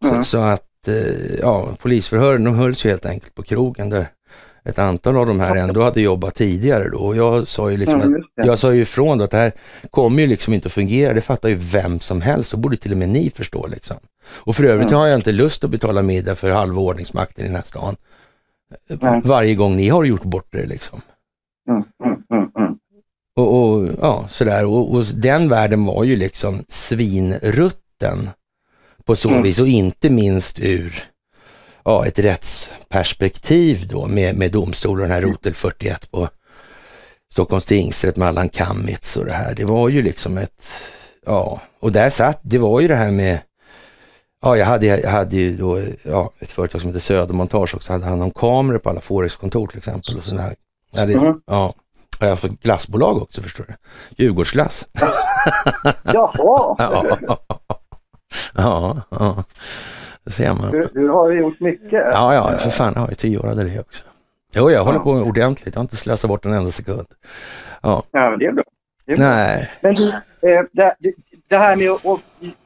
Så, 0.00 0.08
mm. 0.08 0.24
så, 0.24 0.38
att, 0.38 0.88
eh, 0.88 1.34
ja, 1.40 1.68
polisförhören 1.82 2.44
de 2.44 2.54
hölls 2.54 2.84
ju 2.84 2.90
helt 2.90 3.06
enkelt 3.06 3.34
på 3.34 3.42
krogen 3.42 3.90
där 3.90 4.06
ett 4.64 4.78
antal 4.78 5.16
av 5.16 5.26
de 5.26 5.40
här 5.40 5.56
ändå 5.56 5.82
hade 5.82 6.00
jobbat 6.00 6.34
tidigare 6.34 6.88
då. 6.88 6.98
Och 6.98 7.16
jag 7.16 7.48
sa 7.48 7.70
ju 7.70 7.76
liksom, 7.76 8.00
Mm, 8.00 8.22
att, 8.36 8.46
jag 8.46 8.58
sa 8.58 8.72
ju 8.72 8.82
ifrån 8.82 9.18
då 9.18 9.24
att 9.24 9.30
det 9.30 9.36
här 9.36 9.52
kommer 9.90 10.22
ju 10.22 10.26
liksom 10.28 10.54
inte 10.54 10.66
att 10.66 10.72
fungera. 10.72 11.12
Det 11.14 11.20
fattar 11.20 11.48
ju 11.48 11.54
vem 11.54 12.00
som 12.00 12.20
helst. 12.20 12.50
Så 12.50 12.56
borde 12.56 12.76
till 12.76 12.92
och 12.92 12.98
med 12.98 13.08
ni 13.08 13.30
förstå 13.30 13.66
liksom. 13.66 13.96
Och 14.28 14.56
för 14.56 14.64
övrigt 14.64 14.88
Mm. 14.88 14.98
har 14.98 15.06
jag 15.06 15.18
inte 15.18 15.32
lust 15.32 15.64
att 15.64 15.70
betala 15.70 16.02
middag 16.02 16.34
för 16.34 16.50
halva 16.50 16.80
ordningsmakten 16.80 17.44
i 17.44 17.46
den 17.48 17.56
här 17.56 17.64
stan. 17.66 17.96
Nej. 18.88 19.20
Varje 19.24 19.54
gång 19.54 19.76
ni 19.76 19.88
har 19.88 20.04
gjort 20.04 20.22
bort 20.24 20.48
det 20.52 20.66
liksom. 20.66 21.00
Mm, 21.70 21.84
mm, 22.04 22.22
mm, 22.32 22.50
mm. 22.58 22.78
Och, 23.36 23.62
och 23.72 23.88
ja, 24.00 24.24
sådär. 24.28 24.64
Och, 24.64 24.94
och 24.94 25.04
den 25.04 25.48
världen 25.48 25.84
var 25.84 26.04
ju 26.04 26.16
liksom 26.16 26.64
svinrutten 26.68 28.30
på 29.04 29.16
så 29.16 29.28
Mm. 29.28 29.42
vis 29.42 29.58
och 29.60 29.68
inte 29.68 30.10
minst 30.10 30.58
ur 30.58 31.04
ja, 31.84 32.06
ett 32.06 32.18
rättsperspektiv 32.18 33.88
då 33.88 34.06
med, 34.06 34.36
med 34.36 34.52
domstol 34.52 34.96
och 34.98 35.02
den 35.02 35.10
här 35.10 35.18
Mm. 35.18 35.30
rotel 35.30 35.54
41 35.54 36.10
på 36.10 36.28
Stockholms 37.32 37.66
tingsrätt 37.66 38.16
med 38.16 38.28
Allan 38.28 38.48
Kammitz 38.48 39.16
och 39.16 39.24
det 39.24 39.32
här. 39.32 39.54
Det 39.54 39.64
var 39.64 39.88
ju 39.88 40.02
liksom 40.02 40.38
ett, 40.38 40.66
ja, 41.26 41.60
och 41.80 41.92
där 41.92 42.10
satt, 42.10 42.40
det 42.42 42.58
var 42.58 42.80
ju 42.80 42.88
det 42.88 42.96
här 42.96 43.10
med 43.10 43.38
Ja, 44.42 44.56
jag 44.56 44.66
hade, 44.66 44.86
jag 44.86 45.10
hade 45.10 45.36
ju 45.36 45.56
då 45.56 45.80
ja, 46.02 46.32
ett 46.38 46.52
företag 46.52 46.80
som 46.80 46.88
heter 46.90 47.00
Södermontage 47.00 47.74
också, 47.74 47.92
hade 47.92 48.04
hand 48.04 48.22
om 48.22 48.30
kameror 48.30 48.78
på 48.78 48.90
alla 48.90 49.00
Forex-kontor 49.00 49.66
till 49.66 49.78
exempel. 49.78 50.16
Och 50.16 50.22
sådär. 50.22 50.54
Jag 50.92 51.00
hade, 51.00 51.16
Mhm. 51.20 51.40
ja, 51.46 51.74
jag 52.20 52.28
har 52.28 52.36
för 52.36 52.48
glassbolag 52.48 53.22
också 53.22 53.42
förstår 53.42 53.64
du. 53.68 53.74
Djurgårdsglass. 54.24 54.88
Jaha, 56.04 56.76
Ja, 56.78 57.16
ja, 58.54 59.02
ja. 59.10 59.44
det 60.24 60.30
ser 60.30 60.52
man. 60.54 60.70
du, 60.70 60.88
du 60.94 61.08
har 61.08 61.30
ju 61.30 61.38
gjort 61.40 61.60
mycket. 61.60 61.92
Ja, 62.12 62.34
ja, 62.34 62.58
för 62.58 62.70
fan, 62.70 62.92
jag 62.94 63.00
har 63.02 63.08
ju 63.08 63.14
tio 63.14 63.38
år 63.38 63.46
av 63.46 63.56
det 63.56 63.80
också. 63.80 64.02
Jo, 64.54 64.70
jag 64.70 64.84
håller 64.84 64.98
Ja. 64.98 65.02
på 65.02 65.10
ordentligt. 65.10 65.74
Jag 65.74 65.80
har 65.80 65.84
inte 65.84 65.96
slösat 65.96 66.28
bort 66.28 66.44
en 66.44 66.52
enda 66.52 66.70
sekund. 66.70 67.06
Ja, 67.82 68.02
men 68.12 68.38
det 68.38 68.46
är 68.46 68.52
bra. 68.52 68.64
Det 69.06 69.12
är 69.12 69.16
bra. 69.16 69.26
Nej, 69.26 69.70
Men 69.80 69.94
du, 69.94 70.08
eh, 70.08 70.62
det, 70.72 70.94
det 71.48 71.56
här 71.56 71.76
med 71.76 71.90
att, 71.90 72.20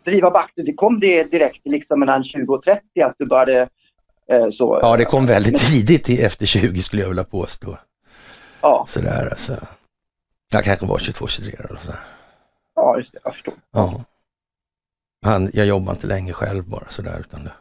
driva 0.05 0.31
vakter, 0.31 0.63
det 0.63 0.73
kom 0.73 1.01
det 1.01 1.25
direkt 1.25 1.61
liksom 1.65 2.01
mellan 2.01 2.25
20 2.25 2.55
och 2.55 2.63
30 2.63 3.01
att 3.03 3.15
du 3.19 3.27
började 3.27 3.69
eh, 4.31 4.51
så? 4.51 4.79
ja 4.83 4.97
det 4.97 5.05
kom 5.05 5.27
väldigt 5.27 5.61
tidigt 5.61 6.09
efter 6.09 6.47
20 6.47 6.83
skulle 6.83 7.03
jag 7.03 7.09
vilja 7.09 7.25
påstå. 7.25 7.79
Ja, 8.61 8.87
Sådär 8.89 9.29
alltså. 9.31 9.57
Jag 10.53 10.65
kanske 10.65 10.87
var 10.87 10.99
22, 10.99 11.27
23 11.27 11.53
eller 11.59 11.81
så. 11.81 11.93
ja 12.75 12.97
just 12.99 13.13
det, 13.13 13.19
jag 13.25 13.33
förstår. 13.33 13.55
Ja. 13.73 14.05
Han, 15.25 15.51
jag 15.53 15.67
jobbar 15.67 15.93
inte 15.93 16.07
länge 16.07 16.33
själv 16.33 16.69
bara 16.69 16.89
sådär 16.89 17.21
utan 17.21 17.45
det, 17.45 17.53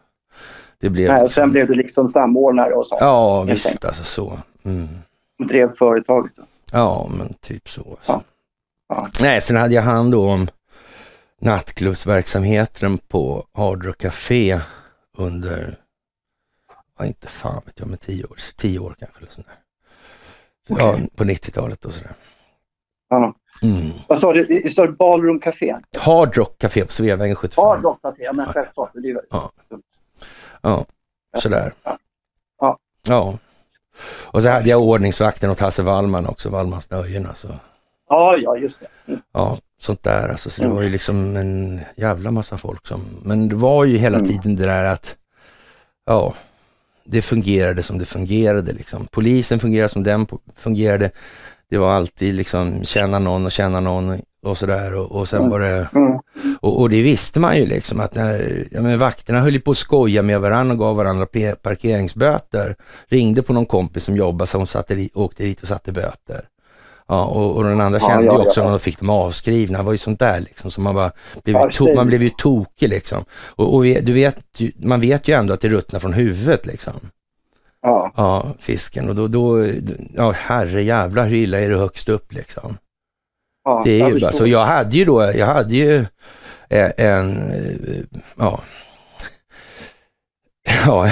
det 0.79 0.89
blev... 0.89 1.07
Nej, 1.07 1.23
och 1.23 1.31
sen 1.31 1.51
blev 1.51 1.67
du 1.67 1.73
liksom 1.73 2.11
samordnare 2.11 2.73
och 2.73 2.87
sånt. 2.87 3.01
Ja, 3.01 3.41
visst 3.43 3.65
enkelt. 3.65 3.85
alltså 3.85 4.03
så. 4.03 4.39
Mm. 4.63 4.87
Och 5.39 5.47
drev 5.47 5.75
företaget. 5.75 6.33
Ja, 6.71 7.09
men 7.17 7.33
typ 7.33 7.69
så. 7.69 7.81
Alltså. 7.81 8.11
Ja. 8.11 8.23
Ja. 8.89 9.09
Nej, 9.21 9.41
sen 9.41 9.57
hade 9.57 9.73
jag 9.73 9.81
hand 9.81 10.15
om 10.15 10.47
nattklubbsverksamheten 11.39 12.97
på 12.97 13.45
Hard 13.53 13.85
Rock 13.85 13.97
Café 13.97 14.61
under, 15.17 15.75
ja 16.97 17.05
inte 17.05 17.27
fan 17.27 17.61
vet 17.65 17.79
jag, 17.79 17.87
men 17.87 17.97
tio 17.97 18.23
år, 18.23 18.37
tio 18.55 18.79
år 18.79 18.95
kanske. 18.99 19.17
Eller 19.19 19.31
sånt 19.31 19.47
där. 19.47 19.55
Ja, 20.77 20.99
på 21.15 21.23
90-talet 21.23 21.85
och 21.85 21.93
sådär. 21.93 22.11
Ja. 23.09 23.33
Mm. 23.61 23.91
Vad 24.07 24.19
sa 24.19 24.33
du? 24.33 24.43
Du 24.63 24.71
sa 24.71 24.87
Ballroom 24.87 25.39
Café? 25.39 25.75
Hard 25.97 26.37
Rock 26.37 26.57
Café 26.57 26.85
på 26.85 26.91
Sveavägen 26.93 27.35
75. 27.35 27.63
Hard 27.65 27.83
Rock 27.83 28.01
Café, 28.01 28.33
men 28.33 28.45
självklart. 28.45 28.91
Det 28.93 28.99
är 28.99 29.03
ju- 29.03 29.19
Ja. 29.29 29.51
Ja, 30.61 30.85
sådär. 31.37 31.73
Ja. 31.83 31.97
Ja. 32.59 32.77
Ja. 33.07 33.37
Och 34.25 34.43
så 34.43 34.49
hade 34.49 34.69
jag 34.69 34.81
ordningsvakten 34.81 35.49
åt 35.49 35.59
Hasse 35.59 35.83
Wallman 35.83 36.27
också, 36.27 36.49
Wallmans 36.49 36.89
nöjen 36.89 37.25
alltså. 37.27 37.59
Ja, 38.09 38.35
ja, 38.37 38.57
just 38.57 38.79
det. 38.79 38.87
Mm. 39.07 39.21
Ja, 39.31 39.57
sånt 39.79 40.03
där 40.03 40.29
alltså. 40.29 40.49
Så 40.49 40.61
det 40.61 40.65
Mm. 40.65 40.75
var 40.75 40.83
ju 40.83 40.89
liksom 40.89 41.35
en 41.35 41.81
jävla 41.95 42.31
massa 42.31 42.57
folk 42.57 42.87
som, 42.87 43.01
men 43.23 43.49
det 43.49 43.55
var 43.55 43.85
ju 43.85 43.97
hela 43.97 44.17
Mm. 44.17 44.29
tiden 44.29 44.55
det 44.55 44.65
där 44.65 44.83
att, 44.83 45.15
ja, 46.05 46.33
det 47.05 47.21
fungerade 47.21 47.83
som 47.83 47.97
det 47.97 48.05
fungerade 48.05 48.73
liksom. 48.73 49.07
Polisen 49.11 49.59
fungerade 49.59 49.89
som 49.89 50.03
den 50.03 50.27
fungerade. 50.55 51.11
Det 51.69 51.77
var 51.77 51.91
alltid 51.91 52.35
liksom 52.35 52.85
känna 52.85 53.19
någon 53.19 53.45
och 53.45 53.51
känna 53.51 53.79
någon 53.79 54.21
och 54.43 54.57
sådär 54.57 54.93
och, 54.95 55.11
och 55.11 55.29
sen 55.29 55.39
Mm. 55.39 55.51
var 55.51 55.59
det, 55.59 55.87
och, 56.61 56.79
och 56.81 56.89
det 56.89 57.01
visste 57.01 57.39
man 57.39 57.57
ju 57.57 57.65
liksom 57.65 57.99
att 57.99 58.15
när, 58.15 58.67
ja 58.71 58.81
men 58.81 58.99
vakterna 58.99 59.39
höll 59.41 59.53
ju 59.53 59.59
på 59.61 59.71
att 59.71 59.77
skoja 59.77 60.21
med 60.21 60.41
varandra 60.41 60.73
och 60.73 60.79
gav 60.79 60.95
varandra 60.95 61.25
parkeringsböter. 61.61 62.75
Ringde 63.07 63.41
på 63.41 63.53
någon 63.53 63.65
kompis 63.65 64.03
som 64.03 64.15
jobbade 64.17 64.47
så 64.47 64.57
hon 64.57 64.67
satte, 64.67 65.09
åkte 65.13 65.43
dit 65.43 65.61
och 65.61 65.67
satte 65.67 65.91
böter. 65.91 66.45
Ja, 67.11 67.25
och, 67.25 67.55
och 67.57 67.63
den 67.63 67.81
andra 67.81 67.99
Ja, 68.01 68.07
kände 68.09 68.25
ja, 68.25 68.33
ju 68.41 68.47
också 68.47 68.59
ja. 68.59 68.63
när 68.63 68.71
de 68.71 68.79
fick 68.79 68.99
dem 68.99 69.09
avskrivna. 69.09 69.77
Det 69.77 69.83
var 69.83 69.91
ju 69.91 69.97
sånt 69.97 70.19
där 70.19 70.39
liksom. 70.39 70.71
Så 70.71 70.81
man, 70.81 70.95
bara 70.95 71.11
blev 71.43 71.55
Ja, 71.55 71.63
ju 71.65 71.69
to- 71.71 71.95
man 71.95 72.07
blev 72.07 72.23
ju 72.23 72.29
tokig 72.29 72.89
liksom. 72.89 73.25
Och, 73.45 73.73
och 73.75 73.85
vi- 73.85 74.01
du 74.01 74.13
vet, 74.13 74.37
man 74.77 75.01
vet 75.01 75.27
ju 75.27 75.33
ändå 75.33 75.53
att 75.53 75.61
det 75.61 75.69
ruttnar 75.69 75.99
från 75.99 76.13
huvudet 76.13 76.65
liksom. 76.65 76.93
Ja, 77.81 78.11
Ja, 78.15 78.47
fisken. 78.59 79.09
Och 79.09 79.15
då, 79.15 79.27
då 79.27 79.65
ja 80.15 80.31
herre 80.31 80.83
jävlar 80.83 81.25
hur 81.27 81.35
illa 81.37 81.59
är 81.59 81.69
det 81.69 81.77
högst 81.77 82.09
upp 82.09 82.33
liksom. 82.33 82.77
ja, 83.63 83.81
Det 83.85 84.01
är 84.01 84.09
ju 84.09 84.19
bara 84.19 84.31
så. 84.31 84.47
Jag 84.47 84.65
hade 84.65 84.97
ju 84.97 85.05
då, 85.05 85.31
jag 85.35 85.45
hade 85.45 85.75
ju 85.75 86.05
eh, 86.69 86.91
en, 86.97 87.37
eh, 87.51 88.19
ja, 88.37 88.59
ja, 90.85 91.11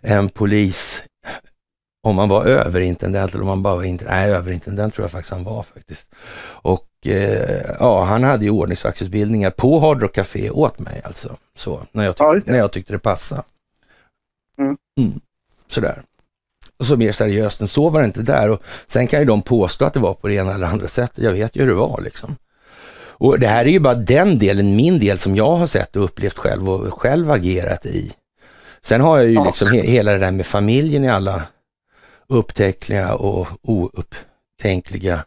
en 0.00 0.28
polis, 0.28 1.02
om 2.06 2.16
man 2.16 2.28
var 2.28 2.44
överintendent 2.44 3.32
eller 3.34 3.42
om 3.42 3.48
man 3.48 3.62
bara 3.62 3.76
var 3.76 3.82
intendent, 3.84 4.16
nej 4.16 4.30
överintendent 4.30 4.94
tror 4.94 5.04
jag 5.04 5.10
faktiskt 5.10 5.32
han 5.32 5.44
var 5.44 5.62
faktiskt. 5.62 6.08
Och 6.46 6.88
eh, 7.06 7.60
ja, 7.80 8.04
han 8.04 8.24
hade 8.24 8.44
ju 8.44 8.50
ordningsvaktsutbildningar 8.50 9.50
på 9.50 9.80
Hard 9.80 10.02
Rock 10.02 10.14
Café 10.14 10.50
åt 10.50 10.78
mig 10.78 11.00
alltså. 11.04 11.36
Så, 11.56 11.80
när 11.92 12.04
jag, 12.04 12.14
tyck- 12.14 12.42
Ja, 12.46 12.52
när 12.52 12.58
jag 12.58 12.72
tyckte 12.72 12.92
det 12.92 12.98
passade. 12.98 13.42
Mm. 14.58 14.76
Mm, 15.00 15.20
sådär. 15.68 16.02
Och 16.78 16.86
så 16.86 16.96
mer 16.96 17.12
seriöst 17.12 17.60
än 17.60 17.68
så 17.68 17.88
var 17.88 18.00
det 18.00 18.06
inte 18.06 18.22
där. 18.22 18.50
Och 18.50 18.62
sen 18.86 19.06
kan 19.06 19.20
ju 19.20 19.26
de 19.26 19.42
påstå 19.42 19.84
att 19.84 19.94
det 19.94 20.00
var 20.00 20.14
på 20.14 20.28
det 20.28 20.34
ena 20.34 20.54
eller 20.54 20.66
andra 20.66 20.88
sättet. 20.88 21.24
Jag 21.24 21.32
vet 21.32 21.56
ju 21.56 21.60
hur 21.60 21.68
det 21.68 21.74
var 21.74 22.00
liksom. 22.04 22.36
Och 23.18 23.38
det 23.38 23.46
här 23.46 23.64
är 23.64 23.68
ju 23.70 23.80
bara 23.80 23.94
den 23.94 24.38
delen, 24.38 24.76
min 24.76 24.98
del 24.98 25.18
som 25.18 25.36
jag 25.36 25.56
har 25.56 25.66
sett 25.66 25.96
och 25.96 26.04
upplevt 26.04 26.38
själv 26.38 26.70
och 26.70 27.00
själv 27.00 27.30
agerat 27.30 27.86
i. 27.86 28.12
Sen 28.82 29.00
har 29.00 29.18
jag 29.18 29.26
ju 29.30 29.44
liksom 29.44 29.72
he 29.72 29.80
hela 29.82 30.12
det 30.12 30.18
där 30.18 30.30
med 30.30 30.46
familjen 30.46 31.04
i 31.04 31.08
alla 31.08 31.42
upptäckliga 32.28 33.14
och 33.14 33.48
oupptänkliga 33.62 35.24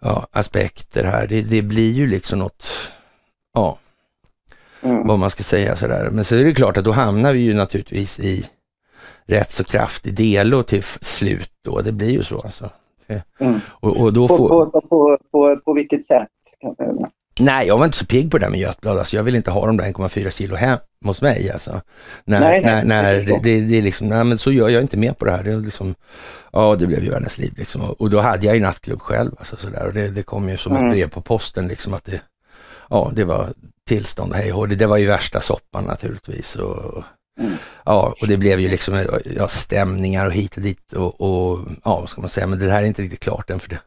ja, 0.00 0.26
aspekter 0.32 1.04
här. 1.04 1.26
Det, 1.26 1.42
det 1.42 1.62
blir 1.62 1.92
ju 1.92 2.06
liksom 2.06 2.38
något, 2.38 2.68
ja, 3.54 3.78
Mm. 4.82 5.06
vad 5.06 5.18
man 5.18 5.30
ska 5.30 5.42
säga 5.42 5.76
sådär. 5.76 6.10
Men 6.10 6.24
så 6.24 6.36
är 6.36 6.44
det 6.44 6.54
klart 6.54 6.76
att 6.76 6.84
då 6.84 6.92
hamnar 6.92 7.32
vi 7.32 7.38
ju 7.38 7.54
naturligtvis 7.54 8.20
i 8.20 8.46
rätt 9.24 9.50
så 9.50 9.64
kraftig 9.64 10.14
delo 10.14 10.62
till 10.62 10.82
slut 10.82 11.50
då. 11.62 11.80
Det 11.80 11.92
blir 11.92 12.10
ju 12.10 12.22
så 12.22 12.40
alltså. 12.40 12.70
Mm. 13.38 13.60
Och, 13.68 13.96
och 13.96 14.12
då 14.12 14.28
På, 14.28 14.36
får... 14.36 14.66
på, 14.66 14.80
på, 14.80 15.18
på, 15.30 15.56
på 15.64 15.72
vilket 15.72 16.06
sätt? 16.06 16.28
Nej, 17.40 17.66
jag 17.66 17.78
var 17.78 17.84
inte 17.84 17.96
så 17.98 18.06
pigg 18.06 18.30
på 18.30 18.38
det 18.38 18.44
där 18.44 18.50
med 18.50 18.60
Götblad. 18.60 18.98
Alltså, 18.98 19.16
jag 19.16 19.22
vill 19.22 19.36
inte 19.36 19.50
ha 19.50 19.66
de 19.66 19.76
där 19.76 19.84
1,4 19.84 20.30
kilo 20.30 20.56
hem 20.56 20.78
hos 21.04 21.22
mig. 21.22 21.50
Alltså. 21.50 21.80
När, 22.24 22.40
Nej, 22.40 22.60
nej, 22.60 22.84
när, 22.84 23.02
när 23.02 23.14
det 23.14 23.38
det, 23.42 23.60
det, 23.60 23.78
är 23.78 23.82
liksom, 23.82 24.08
nej 24.08 24.24
men 24.24 24.38
så 24.38 24.52
gör 24.52 24.68
jag 24.68 24.82
inte 24.82 24.96
med 24.96 25.18
på 25.18 25.24
det 25.24 25.30
här. 25.30 25.42
Det 25.42 25.52
är 25.52 25.56
liksom, 25.56 25.94
ja, 26.52 26.76
det 26.78 26.86
blev 26.86 27.04
ju 27.04 27.10
världens 27.10 27.38
liv 27.38 27.52
liksom. 27.56 27.80
Och, 27.82 28.10
då 28.10 28.20
hade 28.20 28.46
jag 28.46 28.54
ju 28.54 28.60
nattklubb 28.62 29.00
själv. 29.02 29.30
Alltså, 29.38 29.56
så 29.56 29.66
där. 29.68 29.86
Och 29.86 29.92
det, 29.94 30.08
det 30.08 30.22
kom 30.22 30.48
ju 30.48 30.56
som 30.56 30.72
ett 30.72 30.78
Mm. 30.78 30.90
brev 30.90 31.08
på 31.08 31.20
posten 31.20 31.68
liksom 31.68 31.94
att 31.94 32.04
det, 32.04 32.20
ja, 32.90 33.10
det 33.14 33.24
var 33.24 33.48
tillstånd 33.88 34.34
hej 34.34 34.52
och 34.52 34.68
det, 34.68 34.74
det 34.76 34.86
var 34.86 34.96
ju 34.96 35.06
värsta 35.06 35.40
soppan 35.40 35.84
naturligtvis. 35.84 36.56
Och, 36.56 37.04
Mm. 37.40 37.52
Ja, 37.84 38.14
och 38.20 38.28
det 38.28 38.36
blev 38.36 38.60
ju 38.60 38.68
liksom 38.68 39.04
ja, 39.36 39.48
stämningar 39.48 40.26
och 40.26 40.32
hit 40.32 40.56
och 40.56 40.62
dit 40.62 40.92
och, 40.92 41.20
och 41.20 41.58
ja, 41.84 42.00
vad 42.00 42.08
ska 42.08 42.20
man 42.20 42.30
säga, 42.30 42.46
men 42.46 42.58
det 42.58 42.70
här 42.70 42.82
är 42.82 42.86
inte 42.86 43.02
riktigt 43.02 43.20
klart 43.20 43.50
än 43.50 43.60
för 43.60 43.68
det. 43.68 43.78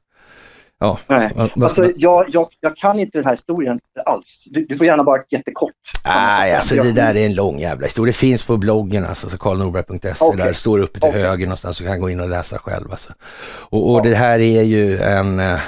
Ja, 0.79 0.99
Nej. 1.07 1.31
Alltså, 1.61 1.91
jag, 1.95 2.25
jag, 2.29 2.47
jag 2.59 2.77
kan 2.77 2.99
inte 2.99 3.17
den 3.17 3.25
här 3.25 3.31
historien 3.31 3.79
alls. 4.05 4.43
Du, 4.45 4.65
du 4.65 4.77
får 4.77 4.85
gärna 4.87 5.03
bara 5.03 5.21
jättekort. 5.29 5.71
Nej, 6.05 6.55
alltså 6.55 6.75
det 6.75 6.91
där 6.91 7.15
är 7.15 7.25
en 7.25 7.35
lång 7.35 7.59
jävla 7.59 7.85
historia. 7.87 8.11
Det 8.11 8.17
finns 8.17 8.43
på 8.43 8.57
bloggen, 8.57 9.05
alltså, 9.05 9.29
så 9.29 9.37
karlnorberg.se. 9.37 10.13
Okej. 10.19 10.37
Där 10.37 10.47
det 10.47 10.53
står 10.53 10.79
uppe 10.79 10.99
till 10.99 11.09
Okej. 11.09 11.21
höger 11.21 11.45
någonstans, 11.45 11.77
så 11.77 11.83
kan 11.83 12.01
gå 12.01 12.09
in 12.09 12.19
och 12.19 12.29
läsa 12.29 12.57
själv. 12.59 12.91
Alltså. 12.91 13.13
Och, 13.45 13.91
och 13.91 13.99
Ja. 13.99 14.03
det 14.03 14.15
här 14.15 14.39
är 14.39 14.61
ju 14.63 14.97
en, 14.99 15.39
eh, 15.39 15.59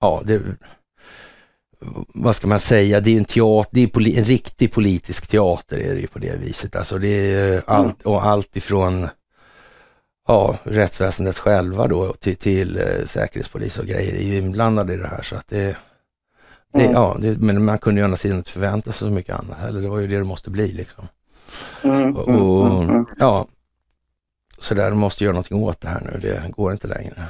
ja, 0.00 0.22
det, 0.24 0.40
vad 2.14 2.36
ska 2.36 2.46
man 2.46 2.60
säga, 2.60 3.00
det 3.00 3.10
är 3.14 3.18
en 3.18 3.24
teater, 3.24 3.70
det 3.72 3.82
är 3.82 3.86
poli, 3.86 4.18
en 4.18 4.24
riktig 4.24 4.72
politisk 4.72 5.26
teater 5.26 5.78
är 5.78 5.94
det 5.94 6.00
ju 6.00 6.06
på 6.06 6.18
det 6.18 6.36
viset. 6.36 6.76
Alltså 6.76 6.98
det 6.98 7.08
är 7.08 7.48
Mm. 7.52 7.62
allt, 7.66 8.02
och 8.02 8.26
allt 8.26 8.56
ifrån 8.56 9.08
ja, 10.32 10.58
rättsväsendet 10.64 11.38
själva 11.38 11.88
då 11.88 12.12
till, 12.12 12.36
till 12.36 12.78
eh, 12.78 13.06
säkerhetspolis 13.06 13.78
och 13.78 13.86
grejer 13.86 14.14
är 14.14 14.22
ju 14.22 14.38
inblandade 14.38 14.94
i 14.94 14.96
det 14.96 15.06
här 15.08 15.22
så 15.22 15.36
att 15.36 15.48
det, 15.48 15.76
det 16.72 16.80
Mm. 16.80 16.92
ja, 16.92 17.16
det, 17.20 17.38
men 17.38 17.64
man 17.64 17.78
kunde 17.78 18.00
ju 18.00 18.02
å 18.02 18.06
andra 18.06 18.16
sidan 18.16 18.38
inte 18.38 18.50
förvänta 18.50 18.92
sig 18.92 19.08
så 19.08 19.14
mycket 19.14 19.36
annat 19.36 19.58
heller. 19.58 19.80
Det 19.80 19.88
var 19.88 19.98
ju 19.98 20.06
det 20.06 20.18
det 20.18 20.24
måste 20.24 20.50
bli 20.50 20.72
liksom. 20.72 21.08
Mm, 21.82 22.16
Och, 22.16 22.28
mm, 22.28 22.40
och 22.42 22.66
mm, 22.66 22.90
mm. 22.90 23.06
ja, 23.18 23.46
sådär, 24.58 24.90
de 24.90 24.98
måste 24.98 25.24
göra 25.24 25.32
någonting 25.32 25.62
åt 25.62 25.80
det 25.80 25.88
här 25.88 26.00
nu, 26.00 26.18
det 26.20 26.42
går 26.50 26.72
inte 26.72 26.86
längre. 26.86 27.22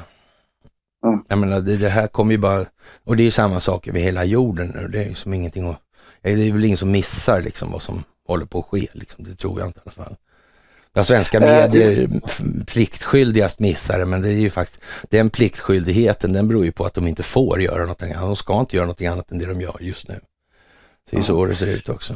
Mm. 1.07 1.25
Jag 1.29 1.39
menar, 1.39 1.61
det, 1.61 1.77
det, 1.77 1.89
här 1.89 2.07
kommer 2.07 2.33
ju 2.33 2.39
bara, 2.39 2.65
och 3.05 3.17
det 3.17 3.23
är 3.23 3.25
ju 3.25 3.31
samma 3.31 3.61
sak 3.61 3.89
över 3.89 4.01
hela 4.01 4.25
jorden 4.25 4.73
nu, 4.75 4.89
det 4.89 5.05
är 5.05 5.09
ju 5.09 5.15
som 5.15 5.35
ingenting 5.35 5.71
att, 5.71 5.81
det 6.23 6.31
är 6.31 6.53
väl 6.53 6.65
ingen 6.65 6.79
som 6.79 6.91
missar 6.91 7.41
liksom 7.41 7.71
vad 7.71 7.83
som 7.83 8.05
håller 8.27 8.47
på 8.47 8.59
att 8.59 8.67
ske, 8.67 8.87
liksom. 8.93 9.25
det 9.25 9.35
tror 9.35 9.59
jag 9.59 9.69
inte 9.69 9.79
i 9.79 9.83
alla 9.85 9.93
fall. 9.93 10.17
Ja, 10.95 11.05
svenska 11.05 11.39
eh, 11.39 11.43
medier 11.43 12.09
pliktskyldigast 12.67 13.59
missar 13.59 13.99
det, 13.99 14.05
men 14.05 14.23
det 14.23 14.29
är 14.29 14.33
ju 14.33 14.51
faktiskt, 14.51 14.83
den 15.03 15.31
pliktskyldigheten 15.31 16.33
den 16.33 16.49
beror 16.49 16.65
ju 16.65 16.73
på 16.73 16.85
att 16.85 16.95
de 16.95 17.07
inte 17.07 17.23
får 17.23 17.63
göra 17.63 17.81
någonting 17.81 18.13
annat. 18.13 18.27
De 18.27 18.37
ska 18.37 18.61
inte 18.61 18.77
göra 18.77 18.87
någonting 18.87 19.07
annat 19.07 19.31
än 19.31 19.39
det 19.39 19.47
de 19.47 19.61
gör 19.61 19.77
just 19.81 20.09
nu. 20.09 20.21
det 21.11 21.17
är 21.17 21.23
så 21.23 21.47
det 21.47 21.55
ser 21.55 21.67
ut 21.67 21.89
också. 21.89 22.15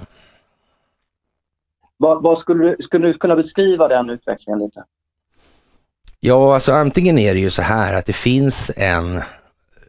Vad, 1.96 2.22
vad, 2.22 2.38
skulle, 2.38 2.64
du, 2.64 2.76
skulle 2.82 3.06
du 3.06 3.14
kunna 3.14 3.36
beskriva 3.36 3.88
den 3.88 4.10
utvecklingen 4.10 4.58
lite? 4.58 4.84
Ja, 6.20 6.54
alltså 6.54 6.72
antingen 6.72 7.18
är 7.18 7.34
det 7.34 7.40
ju 7.40 7.50
så 7.50 7.62
här 7.62 7.94
att 7.94 8.06
det 8.06 8.12
finns 8.12 8.70
en, 8.76 9.22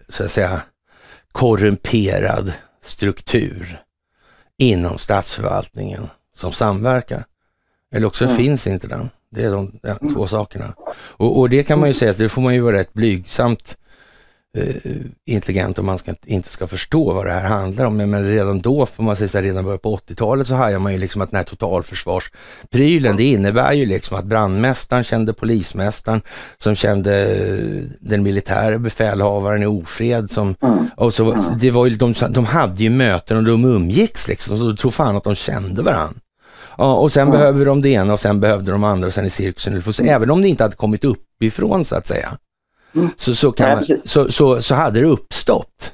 så 0.10 0.24
att 0.24 0.32
säga, 0.32 0.62
korrumperad 1.32 2.54
struktur 2.82 3.84
inom 4.58 4.98
statsförvaltningen 4.98 6.10
som 6.36 6.54
samverkar. 6.54 7.26
Eller 7.96 8.08
också 8.08 8.26
mm. 8.26 8.38
finns 8.38 8.68
inte 8.68 8.88
den. 8.88 9.10
Det 9.30 9.44
är 9.44 9.52
de 9.52 9.80
ja, 9.82 9.96
två 9.96 10.08
mm. 10.08 10.28
sakerna. 10.28 10.74
Och, 10.96 11.40
och, 11.40 11.50
det 11.50 11.64
kan 11.64 11.80
man 11.80 11.90
ju 11.90 11.94
säga, 11.94 12.14
det 12.18 12.30
får 12.30 12.42
man 12.42 12.54
ju 12.54 12.60
vara 12.60 12.76
rätt 12.78 12.94
blygsamt 12.94 13.78
eh, 14.58 14.76
intelligent 15.26 15.80
om 15.80 15.86
man 15.86 15.98
ska, 15.98 16.14
inte 16.26 16.50
ska 16.50 16.68
förstå 16.68 17.14
vad 17.14 17.26
det 17.26 17.32
här 17.32 17.48
handlar 17.48 17.86
om. 17.86 17.98
Men 17.98 18.26
redan 18.26 18.60
då, 18.62 18.86
får 18.86 19.04
man 19.04 19.16
säga 19.16 19.42
redan 19.42 19.64
början 19.64 19.80
på 19.80 19.98
80-talet 19.98 20.48
så 20.48 20.56
hajar 20.56 20.80
man 20.80 20.94
ju 20.94 21.00
liksom 21.00 21.22
att 21.22 21.32
den 21.32 21.38
här 21.38 21.44
totalförsvarsprylen, 21.44 23.18
det 23.18 23.24
innebär 23.24 23.74
ju 23.74 23.86
liksom 23.86 24.18
att 24.18 24.26
brandmästaren 24.26 25.04
kände 25.04 25.34
polismästaren 25.34 26.22
som 26.58 26.76
kände 26.76 27.26
eh, 27.26 27.84
den 28.00 28.24
militära 28.24 28.78
befälhavaren 28.78 29.64
i 29.64 29.66
ofred. 29.66 30.32
Som, 30.32 30.56
mm. 30.62 30.90
och 30.98 31.14
så, 31.14 31.38
det 31.60 31.72
var 31.72 31.86
ju, 31.86 31.96
de, 31.96 32.14
de 32.30 32.46
hade 32.46 32.84
ju 32.84 32.90
möten 32.90 33.38
och 33.38 33.44
de 33.44 33.66
umgicks 33.66 34.28
liksom, 34.28 34.58
så 34.58 34.64
de 34.64 34.78
tror 34.78 34.92
fan 34.92 35.18
att 35.18 35.24
de 35.24 35.36
kände 35.36 35.84
varandra. 35.84 36.20
Ja, 36.78 36.94
och 36.96 37.12
sen 37.12 37.28
mm. 37.28 37.40
behöver 37.40 37.66
de 37.66 37.82
det 37.82 37.90
ena 37.90 38.14
och 38.14 38.20
sen 38.20 38.40
behövde 38.40 38.72
de 38.72 38.84
andra 38.84 39.08
och 39.08 39.14
sen 39.14 39.26
i 39.26 39.30
cirkusen. 39.30 39.74
Mm. 39.74 40.16
Även 40.16 40.32
om 40.32 40.42
det 40.42 40.48
inte 40.48 40.64
hade 40.64 40.76
kommit 40.76 41.04
uppifrån 41.04 41.86
så 41.86 41.96
att 41.96 42.08
säga, 42.08 42.38
mm. 42.96 43.10
så, 43.18 43.36
så, 43.36 43.52
kan 43.52 43.70
man, 43.70 43.86
så, 44.06 44.32
så, 44.32 44.62
så 44.62 44.76
hade 44.76 45.00
det 45.00 45.06
uppstått. 45.06 45.94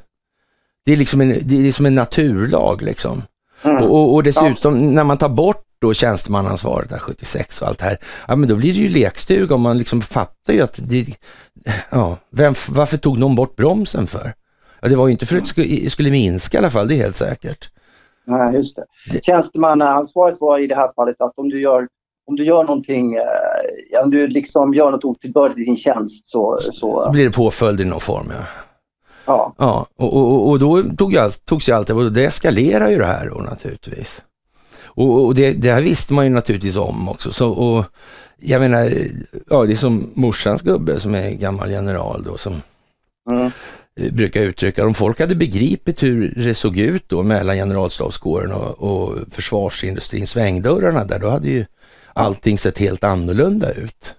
Det 0.85 0.91
är 0.91 0.95
liksom 0.95 1.21
en, 1.21 1.37
det 1.41 1.67
är 1.67 1.71
som 1.71 1.85
en 1.85 1.95
naturlag 1.95 2.81
liksom. 2.81 3.21
Mm. 3.63 3.77
Och, 3.77 3.91
och, 3.91 4.13
och, 4.13 4.23
dessutom 4.23 4.83
ja. 4.83 4.91
när 4.91 5.03
man 5.03 5.17
tar 5.17 5.29
bort 5.29 5.65
då 5.79 5.93
tjänstemannaansvaret 5.93 6.89
där 6.89 6.99
76 6.99 7.61
och 7.61 7.67
allt 7.67 7.79
det 7.79 7.85
här, 7.85 7.97
ja 8.27 8.35
men 8.35 8.49
då 8.49 8.55
blir 8.55 8.73
det 8.73 8.79
ju 8.79 8.89
lekstuga 8.89 9.53
och 9.53 9.59
man 9.59 9.77
liksom 9.77 10.01
fattar 10.01 10.53
ju 10.53 10.61
att 10.61 10.73
det, 10.77 11.07
ja, 11.89 12.17
vem, 12.31 12.55
varför 12.69 12.97
tog 12.97 13.19
någon 13.19 13.35
bort 13.35 13.55
bromsen 13.55 14.07
för? 14.07 14.33
Ja, 14.79 14.87
det 14.89 14.95
var 14.95 15.07
ju 15.07 15.11
inte 15.11 15.25
för 15.25 15.37
att 15.37 15.43
det 15.43 15.49
skulle, 15.49 15.89
skulle 15.89 16.11
minska 16.11 16.57
i 16.57 16.59
alla 16.59 16.71
fall, 16.71 16.87
det 16.87 16.95
är 16.95 16.97
helt 16.97 17.15
säkert. 17.15 17.69
Nej, 18.25 18.55
just 18.55 18.75
det. 18.75 18.85
Tjänstemannaansvaret 19.23 20.37
var 20.39 20.59
i 20.59 20.67
det 20.67 20.75
här 20.75 20.91
fallet 20.95 21.21
att 21.21 21.33
om 21.35 21.49
du 21.49 21.61
gör, 21.61 21.87
om 22.27 22.35
du 22.35 22.45
gör 22.45 22.63
någonting, 22.63 23.15
eh, 23.15 24.03
om 24.03 24.09
du 24.11 24.27
liksom 24.27 24.73
gör 24.73 24.91
något 24.91 25.05
otillbörligt 25.05 25.59
i 25.59 25.63
din 25.63 25.77
tjänst 25.77 26.27
så... 26.27 26.59
så... 26.61 27.09
blir 27.11 27.25
det 27.25 27.31
påföljd 27.31 27.81
i 27.81 27.85
någon 27.85 27.99
form, 27.99 28.27
ja. 28.29 28.45
Ja. 29.25 29.53
ja 29.57 29.85
och, 29.95 30.13
och, 30.13 30.49
och 30.49 30.59
då 30.59 30.83
tog 30.97 31.13
jag, 31.13 31.45
togs 31.45 31.69
ju 31.69 31.73
allt 31.73 31.87
det, 31.87 31.93
och 31.93 32.11
det 32.11 32.25
eskalerar 32.25 32.89
ju 32.89 32.97
det 32.97 33.05
här 33.05 33.29
då 33.29 33.35
naturligtvis. 33.35 34.23
Och, 34.95 35.25
och 35.25 35.35
det, 35.35 35.51
det, 35.51 35.71
här 35.71 35.81
visste 35.81 36.13
man 36.13 36.25
ju 36.25 36.31
naturligtvis 36.31 36.77
om 36.77 37.09
också. 37.09 37.31
Så, 37.31 37.51
och 37.51 37.85
jag 38.39 38.61
menar, 38.61 38.93
ja 39.49 39.63
det 39.63 39.71
är 39.71 39.75
som 39.75 40.09
morsans 40.13 40.61
gubbe 40.61 40.99
som 40.99 41.15
är 41.15 41.31
gammal 41.31 41.71
general 41.71 42.23
då 42.23 42.37
som 42.37 42.53
mm. 43.31 43.51
Eh, 43.99 44.11
brukar 44.11 44.41
uttrycka. 44.41 44.85
Om 44.85 44.93
folk 44.93 45.19
hade 45.19 45.35
begripit 45.35 46.03
hur 46.03 46.33
det 46.35 46.55
såg 46.55 46.77
ut 46.77 47.09
då 47.09 47.23
mellan 47.23 47.55
generalstabskåren 47.55 48.51
och, 48.51 48.79
och 48.79 49.17
försvarsindustrins 49.31 50.29
svängdörrarna 50.29 51.05
där, 51.05 51.19
då 51.19 51.29
hade 51.29 51.47
ju 51.47 51.65
allting 52.13 52.57
sett 52.57 52.77
helt 52.77 53.03
annorlunda 53.03 53.71
ut. 53.71 54.15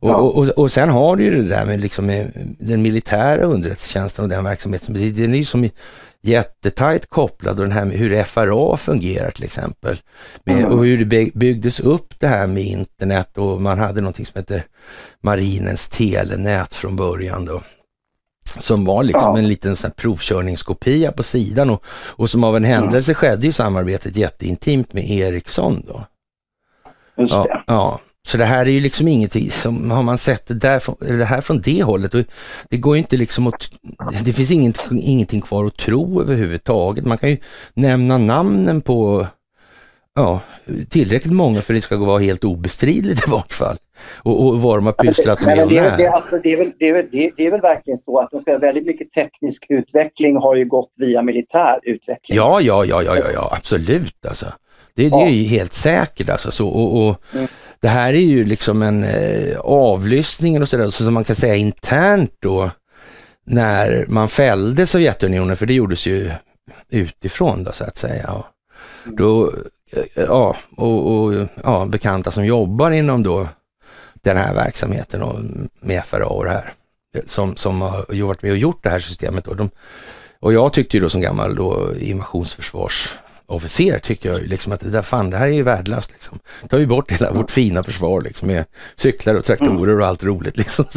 Och, 0.00 0.10
ja. 0.10 0.16
och, 0.16 0.48
och, 0.48 0.72
sen 0.72 0.88
har 0.88 1.16
du 1.16 1.24
ju 1.24 1.42
det 1.42 1.48
där 1.48 1.66
med, 1.66 1.80
liksom 1.80 2.06
med 2.06 2.32
den 2.58 2.82
militära 2.82 3.42
underrättelsetjänsten 3.42 4.22
och 4.22 4.28
den 4.28 4.44
verksamheten, 4.44 5.14
den 5.14 5.34
är 5.34 5.38
ju 5.38 5.44
som 5.44 5.68
jättetajt 6.22 7.06
kopplad 7.08 7.58
och 7.58 7.64
den 7.64 7.72
här 7.72 7.84
med 7.84 7.96
hur 7.96 8.24
FRA 8.24 8.76
fungerar 8.76 9.30
till 9.30 9.44
exempel. 9.44 9.96
Med, 10.44 10.58
mm. 10.58 10.72
Och 10.72 10.84
hur 10.84 11.04
det 11.04 11.34
byggdes 11.34 11.80
upp 11.80 12.14
det 12.20 12.28
här 12.28 12.46
med 12.46 12.62
internet 12.62 13.38
och 13.38 13.62
man 13.62 13.78
hade 13.78 14.00
någonting 14.00 14.26
som 14.26 14.38
heter 14.38 14.64
marinens 15.20 15.88
telenät 15.88 16.74
från 16.74 16.96
början 16.96 17.44
då 17.44 17.62
som 18.48 18.84
var 18.84 19.02
liksom 19.02 19.36
ja. 19.36 19.38
en 19.38 19.48
liten 19.48 19.76
sån 19.76 19.90
provkörningskopia 19.90 21.12
på 21.12 21.22
sidan 21.22 21.70
och, 21.70 21.84
och 21.90 22.30
som 22.30 22.44
av 22.44 22.56
en 22.56 22.64
händelse 22.64 23.10
mm. 23.10 23.14
skedde 23.14 23.46
ju 23.46 23.52
samarbetet 23.52 24.16
jätteintimt 24.16 24.92
med 24.92 25.10
Ericsson 25.10 25.82
då. 25.86 26.04
Just 27.22 27.34
ja, 27.34 27.42
det. 27.42 27.62
Ja, 27.66 28.00
så 28.26 28.38
det 28.38 28.44
här 28.44 28.66
är 28.66 28.70
ju 28.70 28.80
liksom 28.80 29.08
ingenting 29.08 29.50
som, 29.50 29.90
har 29.90 30.02
man 30.02 30.18
sett 30.18 30.46
det, 30.46 30.54
där, 30.54 30.82
det 31.18 31.24
här 31.24 31.40
från 31.40 31.60
det 31.60 31.82
hållet, 31.82 32.12
det 32.70 32.76
går 32.76 32.96
ju 32.96 32.98
inte 32.98 33.16
liksom 33.16 33.46
att, 33.46 33.70
det 34.24 34.32
finns 34.32 34.50
ingenting, 34.50 35.02
ingenting 35.02 35.40
kvar 35.40 35.64
att 35.64 35.76
tro 35.76 36.22
överhuvudtaget. 36.22 37.04
Man 37.04 37.18
kan 37.18 37.30
ju 37.30 37.36
nämna 37.74 38.18
namnen 38.18 38.80
på 38.80 39.26
ja, 40.18 40.40
tillräckligt 40.88 41.32
många 41.32 41.62
för 41.62 41.74
att 41.74 41.78
det 41.78 41.82
ska 41.82 41.96
vara 41.96 42.18
helt 42.18 42.44
obestridligt 42.44 43.26
i 43.26 43.30
vart 43.30 43.52
fall. 43.52 43.76
Och, 44.16 44.46
och 44.46 44.60
vad 44.60 44.78
de 44.78 44.86
har 44.86 44.92
pysslat 44.92 45.46
med 45.46 45.64
och 45.64 45.72
när. 45.72 45.96
Det, 45.96 46.08
alltså, 46.08 46.38
det, 46.42 46.52
är 46.52 46.56
väl, 46.56 46.72
det, 46.78 46.88
är 46.88 46.92
väl, 46.92 47.06
det, 47.36 47.46
är 47.46 47.50
väl 47.50 47.60
verkligen 47.60 47.98
så 47.98 48.18
att 48.18 48.30
de 48.30 48.40
säger, 48.40 48.58
väldigt 48.58 48.86
mycket 48.86 49.12
teknisk 49.12 49.66
utveckling 49.68 50.36
har 50.36 50.56
ju 50.56 50.64
gått 50.64 50.92
via 50.96 51.22
militär 51.22 51.80
utveckling. 51.82 52.36
Ja, 52.36 52.60
ja, 52.60 52.84
ja, 52.84 53.02
ja, 53.02 53.16
ja, 53.16 53.24
ja 53.34 53.52
absolut 53.56 54.26
alltså. 54.26 54.46
Det, 54.94 55.08
det 55.08 55.16
är 55.16 55.28
ju 55.28 55.44
helt 55.44 55.72
säkert 55.72 56.28
alltså. 56.28 56.50
Så, 56.50 56.68
och, 56.68 57.08
och 57.08 57.24
mm. 57.34 57.46
Det 57.80 57.88
här 57.88 58.12
är 58.12 58.20
ju 58.20 58.44
liksom 58.44 58.82
en 58.82 59.04
eh, 59.04 59.58
avlyssning 59.60 60.62
och 60.62 60.68
sådär, 60.68 60.90
så 60.90 61.04
som 61.04 61.14
man 61.14 61.24
kan 61.24 61.36
säga 61.36 61.56
internt 61.56 62.34
då, 62.38 62.70
när 63.46 64.04
man 64.08 64.28
fällde 64.28 64.86
Sovjetunionen, 64.86 65.56
för 65.56 65.66
det 65.66 65.74
gjordes 65.74 66.06
ju 66.06 66.30
utifrån 66.88 67.64
då 67.64 67.72
så 67.72 67.84
att 67.84 67.96
säga. 67.96 68.30
Och 68.30 68.46
mm. 69.04 69.16
då 69.16 69.52
ja, 70.14 70.56
och, 70.76 71.16
och, 71.16 71.34
ja, 71.64 71.86
bekanta 71.86 72.30
som 72.30 72.46
jobbar 72.46 72.90
inom 72.90 73.22
då 73.22 73.48
den 74.14 74.36
här 74.36 74.54
verksamheten 74.54 75.22
och 75.22 75.38
med 75.80 76.04
FRA 76.04 76.26
och 76.26 76.44
det 76.44 76.50
här, 76.50 76.72
som, 77.26 77.56
som 77.56 77.80
har 77.80 78.24
varit 78.26 78.42
med 78.42 78.52
och 78.52 78.58
gjort 78.58 78.82
det 78.82 78.90
här 78.90 79.00
systemet. 79.00 79.46
Och, 79.46 79.56
de, 79.56 79.70
och 80.40 80.52
jag 80.52 80.72
tyckte 80.72 80.96
ju 80.96 81.02
då 81.02 81.08
som 81.08 81.20
gammal 81.20 81.54
då 81.54 81.94
invasionsförsvarsofficer 82.00 83.98
tycker 83.98 84.28
jag 84.28 84.42
liksom 84.42 84.72
att 84.72 84.80
det 84.80 84.90
där 84.90 85.02
fan, 85.02 85.30
det 85.30 85.36
här 85.36 85.46
är 85.46 85.52
ju 85.52 85.62
värdelöst 85.62 86.12
liksom. 86.12 86.38
Tar 86.68 86.78
ju 86.78 86.86
bort 86.86 87.12
hela 87.12 87.32
vårt 87.32 87.50
fina 87.50 87.82
försvar 87.82 88.20
liksom 88.20 88.48
med 88.48 88.64
cyklar 88.96 89.34
och 89.34 89.44
traktorer 89.44 90.00
och 90.00 90.06
allt 90.06 90.24
roligt 90.24 90.56
liksom. 90.56 90.84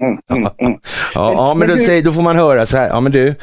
Mm, 0.00 0.18
mm, 0.30 0.52
mm. 0.58 0.80
Ja, 1.14 1.32
ja, 1.32 1.54
men 1.54 1.68
då, 1.68 1.76
säger, 1.76 2.02
då 2.02 2.12
får 2.12 2.22
man 2.22 2.36
höra 2.36 2.66
så 2.66 2.76
här, 2.76 2.88
ja 2.88 3.00
men 3.00 3.12
du, 3.12 3.34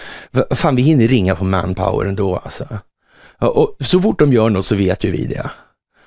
fan 0.52 0.76
vi 0.76 0.82
hinner 0.82 1.08
ringa 1.08 1.36
på 1.36 1.44
manpower 1.44 2.06
ändå 2.06 2.38
alltså. 2.38 2.68
Och 3.40 3.76
så 3.80 4.02
fort 4.02 4.20
de 4.20 4.34
gör 4.34 4.50
något 4.50 4.66
så 4.66 4.76
vet 4.76 5.04
ju 5.04 5.12
vi 5.12 5.26
det. 5.26 5.52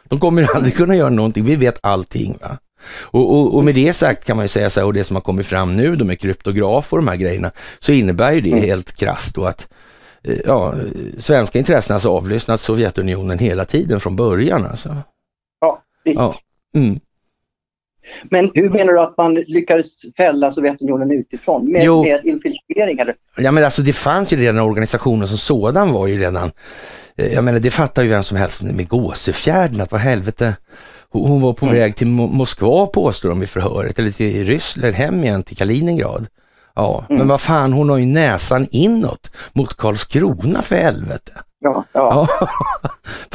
De 0.05 0.21
kommer 0.21 0.57
aldrig 0.57 0.77
kunna 0.77 0.97
göra 0.97 1.11
någonting, 1.11 1.45
vi 1.45 1.57
vet 1.57 1.79
allting. 1.83 2.39
Va? 2.41 2.59
Och, 3.01 3.35
och, 3.35 3.55
och, 3.55 3.65
med 3.65 3.75
det 3.75 3.93
sagt 3.93 4.25
kan 4.25 4.37
man 4.37 4.45
ju 4.45 4.49
säga 4.49 4.71
så 4.71 4.81
här, 4.81 4.87
och 4.87 4.93
det 4.93 5.05
som 5.05 5.17
har 5.17 5.21
kommit 5.21 5.47
fram 5.47 5.77
nu 5.77 5.97
då 5.97 6.05
med 6.05 6.21
kryptograf 6.21 6.93
och 6.93 6.99
de 6.99 7.09
här 7.09 7.17
grejerna, 7.17 7.51
så 7.79 7.93
innebär 7.93 8.33
ju 8.33 8.41
det 8.41 8.51
mm. 8.51 8.65
helt 8.65 8.97
krasst 8.97 9.35
då 9.35 9.45
att 9.45 9.69
eh, 10.23 10.39
ja, 10.47 10.75
svenska 11.19 11.59
intressen 11.59 11.93
har 11.93 11.97
alltså 11.97 12.11
avlyssnat 12.11 12.61
Sovjetunionen 12.61 13.39
hela 13.39 13.65
tiden 13.65 14.01
från 14.01 14.17
början. 14.17 14.67
Alltså. 14.67 14.97
Ja, 15.61 15.83
visst. 16.05 16.21
Ja. 16.21 16.35
Mm. 16.75 17.01
Men 18.31 18.51
hur 18.55 18.69
menar 18.69 18.93
du 18.93 19.01
att 19.01 19.17
man 19.17 19.35
lyckades 19.35 19.87
fälla 20.17 20.53
Sovjetunionen 20.53 21.11
utifrån? 21.11 21.73
Med, 21.73 21.91
med 21.91 22.21
infiltrering 22.25 22.99
eller? 22.99 23.15
Ja 23.37 23.53
men 23.53 23.65
alltså 23.65 23.83
det 23.83 23.93
fanns 23.93 24.33
ju 24.33 24.37
redan 24.37 24.59
organisationen 24.59 25.29
som 25.29 25.39
sådan 25.39 25.93
var 25.93 26.07
ju 26.07 26.19
redan 26.19 26.51
jag 27.17 27.45
menar 27.45 27.59
det 27.59 27.71
fattar 27.71 28.03
ju 28.03 28.09
vem 28.09 28.23
som 28.23 28.37
helst 28.37 28.63
med 28.63 28.89
Gåsefjärden, 28.89 29.81
att 29.81 29.93
vad 29.93 30.01
helvete, 30.01 30.57
hon 31.09 31.41
var 31.41 31.53
på 31.53 31.67
mm. 31.67 31.79
väg 31.79 31.97
till 31.97 32.07
Moskva 32.07 32.87
påstår 32.87 33.29
de 33.29 33.43
i 33.43 33.47
förhöret, 33.47 33.99
eller 33.99 34.11
till 34.11 34.47
Ryssland, 34.47 34.95
hem 34.95 35.25
igen 35.25 35.43
till 35.43 35.57
Kaliningrad. 35.57 36.27
Ja, 36.75 37.05
mm. 37.09 37.19
men 37.19 37.29
vad 37.29 37.41
fan, 37.41 37.73
hon 37.73 37.91
har 37.91 37.97
ju 37.97 38.07
näsan 38.07 38.67
inåt 38.71 39.31
mot 39.53 39.77
Karlskrona 39.77 40.63
för 40.63 40.77
helvete. 40.77 41.33
Ja, 41.61 41.85
ja. 41.93 42.29
ja. 42.41 42.49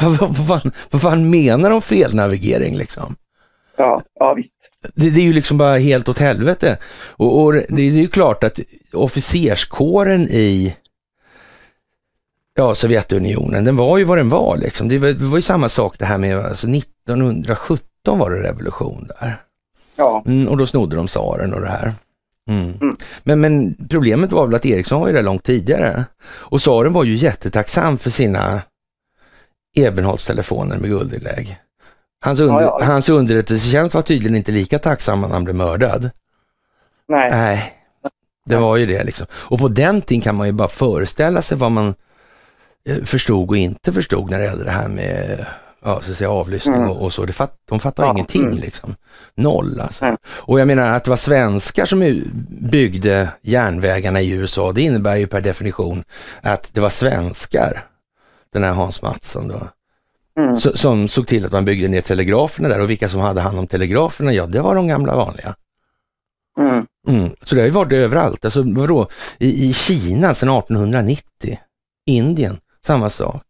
vad, 0.00 0.16
vad, 0.16 0.36
vad, 0.36 0.46
fan, 0.46 0.72
vad 0.90 1.02
fan 1.02 1.30
menar 1.30 1.70
de 1.70 1.82
felnavigering 1.82 2.76
liksom? 2.76 3.16
Ja, 3.76 4.02
ja 4.18 4.34
visst. 4.34 4.54
Det, 4.94 5.10
det, 5.10 5.20
är 5.20 5.24
ju 5.24 5.32
liksom 5.32 5.58
bara 5.58 5.76
helt 5.76 6.08
åt 6.08 6.18
helvete. 6.18 6.78
Och, 7.10 7.42
och 7.42 7.52
det, 7.52 7.66
det, 7.68 7.82
är 7.82 7.90
ju 7.90 8.08
klart 8.08 8.44
att 8.44 8.58
officerskåren 8.92 10.28
i 10.30 10.76
ja, 12.54 12.74
Sovjetunionen, 12.74 13.64
den 13.64 13.76
var 13.76 13.98
ju 13.98 14.04
vad 14.04 14.18
den 14.18 14.28
var 14.28 14.56
liksom. 14.56 14.88
Det 14.88 14.98
var, 14.98 15.08
det 15.08 15.24
var 15.24 15.38
ju 15.38 15.42
samma 15.42 15.68
sak 15.68 15.98
det 15.98 16.04
här 16.04 16.18
med, 16.18 16.38
alltså 16.38 16.68
1917 16.68 18.18
var 18.18 18.30
det 18.30 18.42
revolution 18.42 19.08
där. 19.20 19.36
Ja. 19.96 20.22
Mm, 20.26 20.48
och 20.48 20.56
då 20.56 20.66
snodde 20.66 20.96
de 20.96 21.06
tsaren 21.06 21.54
och 21.54 21.60
det 21.60 21.68
här. 21.68 21.94
Mm. 22.48 22.74
Mm. 22.80 22.96
Men, 23.22 23.40
men 23.40 23.74
problemet 23.88 24.32
var 24.32 24.46
väl 24.46 24.54
att 24.54 24.66
Ericsson 24.66 25.00
var 25.00 25.08
ju 25.08 25.14
det 25.14 25.22
långt 25.22 25.44
tidigare. 25.44 26.04
Och 26.24 26.60
tsaren 26.60 26.92
var 26.92 27.04
ju 27.04 27.14
jättetacksam 27.14 27.98
för 27.98 28.10
sina 28.10 28.62
Ebenholtstelefoner 29.76 30.78
med 30.78 30.90
guldinlägg. 30.90 31.58
Hans, 32.20 32.40
under, 32.40 32.60
Ja, 32.60 32.78
ja. 32.80 32.86
hans 32.86 33.08
underrättelsetjänst 33.08 33.94
var 33.94 34.02
tydligen 34.02 34.36
inte 34.36 34.52
lika 34.52 34.78
tacksam 34.78 35.20
när 35.20 35.28
han 35.28 35.44
blev 35.44 35.56
mördad. 35.56 36.10
Nej. 37.08 37.30
Nej, 37.30 37.72
det 38.46 38.56
var 38.56 38.76
ju 38.76 38.86
det 38.86 39.04
liksom. 39.04 39.26
Och 39.32 39.58
på 39.58 39.68
den 39.68 40.02
tiden 40.02 40.20
kan 40.20 40.34
man 40.34 40.46
ju 40.46 40.52
bara 40.52 40.68
föreställa 40.68 41.42
sig 41.42 41.58
vad 41.58 41.72
man 41.72 41.94
förstod 43.04 43.48
och 43.48 43.56
inte 43.56 43.92
förstod 43.92 44.30
när 44.30 44.38
det 44.38 44.44
gällde 44.44 44.64
det 44.64 44.70
här 44.70 44.88
med 44.88 45.46
ja, 45.84 46.00
så 46.02 46.10
att 46.10 46.16
säga, 46.18 46.30
avlyssning 46.30 46.74
Mm. 46.74 46.90
och, 46.90 47.02
och 47.04 47.12
så. 47.12 47.24
Det 47.24 47.32
fatt, 47.32 47.58
de 47.68 47.80
fattar 47.80 48.04
Ja, 48.04 48.12
ingenting 48.12 48.44
mm. 48.44 48.58
liksom. 48.58 48.94
Noll 49.34 49.80
alltså. 49.80 50.04
Nej. 50.04 50.16
Och 50.26 50.60
jag 50.60 50.66
menar 50.66 50.92
att 50.92 51.04
det 51.04 51.10
var 51.10 51.16
svenskar 51.16 51.86
som 51.86 52.22
byggde 52.48 53.28
järnvägarna 53.42 54.20
i 54.20 54.30
USA, 54.30 54.72
det 54.72 54.82
innebär 54.82 55.16
ju 55.16 55.26
per 55.26 55.40
definition 55.40 56.04
att 56.40 56.70
det 56.72 56.80
var 56.80 56.90
svenskar, 56.90 57.84
den 58.52 58.64
här 58.64 58.72
Hans 58.72 59.02
Mattsson 59.02 59.48
då, 59.48 59.60
Mm. 60.40 60.56
så, 60.56 60.76
som 60.76 61.08
såg 61.08 61.26
till 61.26 61.46
att 61.46 61.52
man 61.52 61.64
byggde 61.64 61.88
ner 61.88 62.00
telegraferna 62.00 62.68
där 62.68 62.80
och 62.80 62.90
vilka 62.90 63.08
som 63.08 63.20
hade 63.20 63.40
hand 63.40 63.58
om 63.58 63.66
telegraferna, 63.66 64.32
ja 64.32 64.46
det 64.46 64.60
var 64.60 64.74
de 64.74 64.88
gamla 64.88 65.16
vanliga. 65.16 65.54
Mm. 66.58 66.86
Mm. 67.08 67.30
Så 67.42 67.54
det 67.54 67.60
har 67.60 67.66
ju 67.66 67.72
varit 67.72 67.92
överallt. 67.92 68.44
Alltså 68.44 68.62
vadå, 68.66 69.08
i, 69.38 69.68
i 69.68 69.72
Kina 69.72 70.34
sedan 70.34 70.48
1890, 70.48 71.58
Indien, 72.06 72.58
samma 72.86 73.08
sak. 73.08 73.42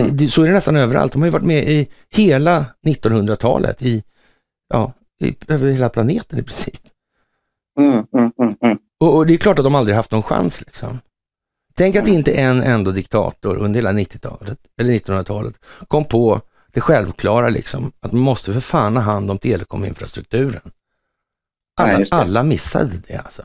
Mm. 0.00 0.28
Så 0.28 0.42
är 0.42 0.46
det 0.46 0.52
nästan 0.52 0.76
överallt. 0.76 1.12
De 1.12 1.22
har 1.22 1.26
ju 1.26 1.32
varit 1.32 1.44
med 1.44 1.68
i 1.68 1.88
hela 2.10 2.64
1900-talet, 2.86 3.82
i, 3.82 4.04
ja, 4.68 4.92
i, 5.20 5.36
över 5.48 5.72
hela 5.72 5.88
planeten 5.88 6.38
i 6.38 6.42
princip. 6.42 6.80
Mm. 7.78 8.06
Mm. 8.16 8.32
Mm. 8.42 8.56
Mm. 8.60 8.78
Och, 9.00 9.16
och 9.16 9.26
det 9.26 9.34
är 9.34 9.38
klart 9.38 9.58
att 9.58 9.64
de 9.64 9.74
aldrig 9.74 9.96
haft 9.96 10.10
någon 10.10 10.22
chans 10.22 10.60
liksom. 10.60 11.00
Tänk 11.74 11.96
att 11.96 12.08
inte 12.08 12.32
en 12.32 12.62
enda 12.62 12.90
diktator 12.90 13.56
under 13.56 13.78
hela 13.78 13.92
90-talet, 13.92 14.58
eller 14.80 14.92
1900-talet, 14.92 15.54
kom 15.88 16.04
på 16.04 16.40
det 16.72 16.80
självklara 16.80 17.48
liksom, 17.48 17.92
att 18.00 18.12
man 18.12 18.20
måste 18.20 18.52
för 18.52 18.60
fan 18.60 18.96
ha 18.96 19.02
hand 19.02 19.30
om 19.30 19.38
telekominfrastrukturen. 19.38 20.70
Alla, 21.80 22.06
alla 22.10 22.42
missade 22.42 23.02
det 23.06 23.16
alltså. 23.16 23.42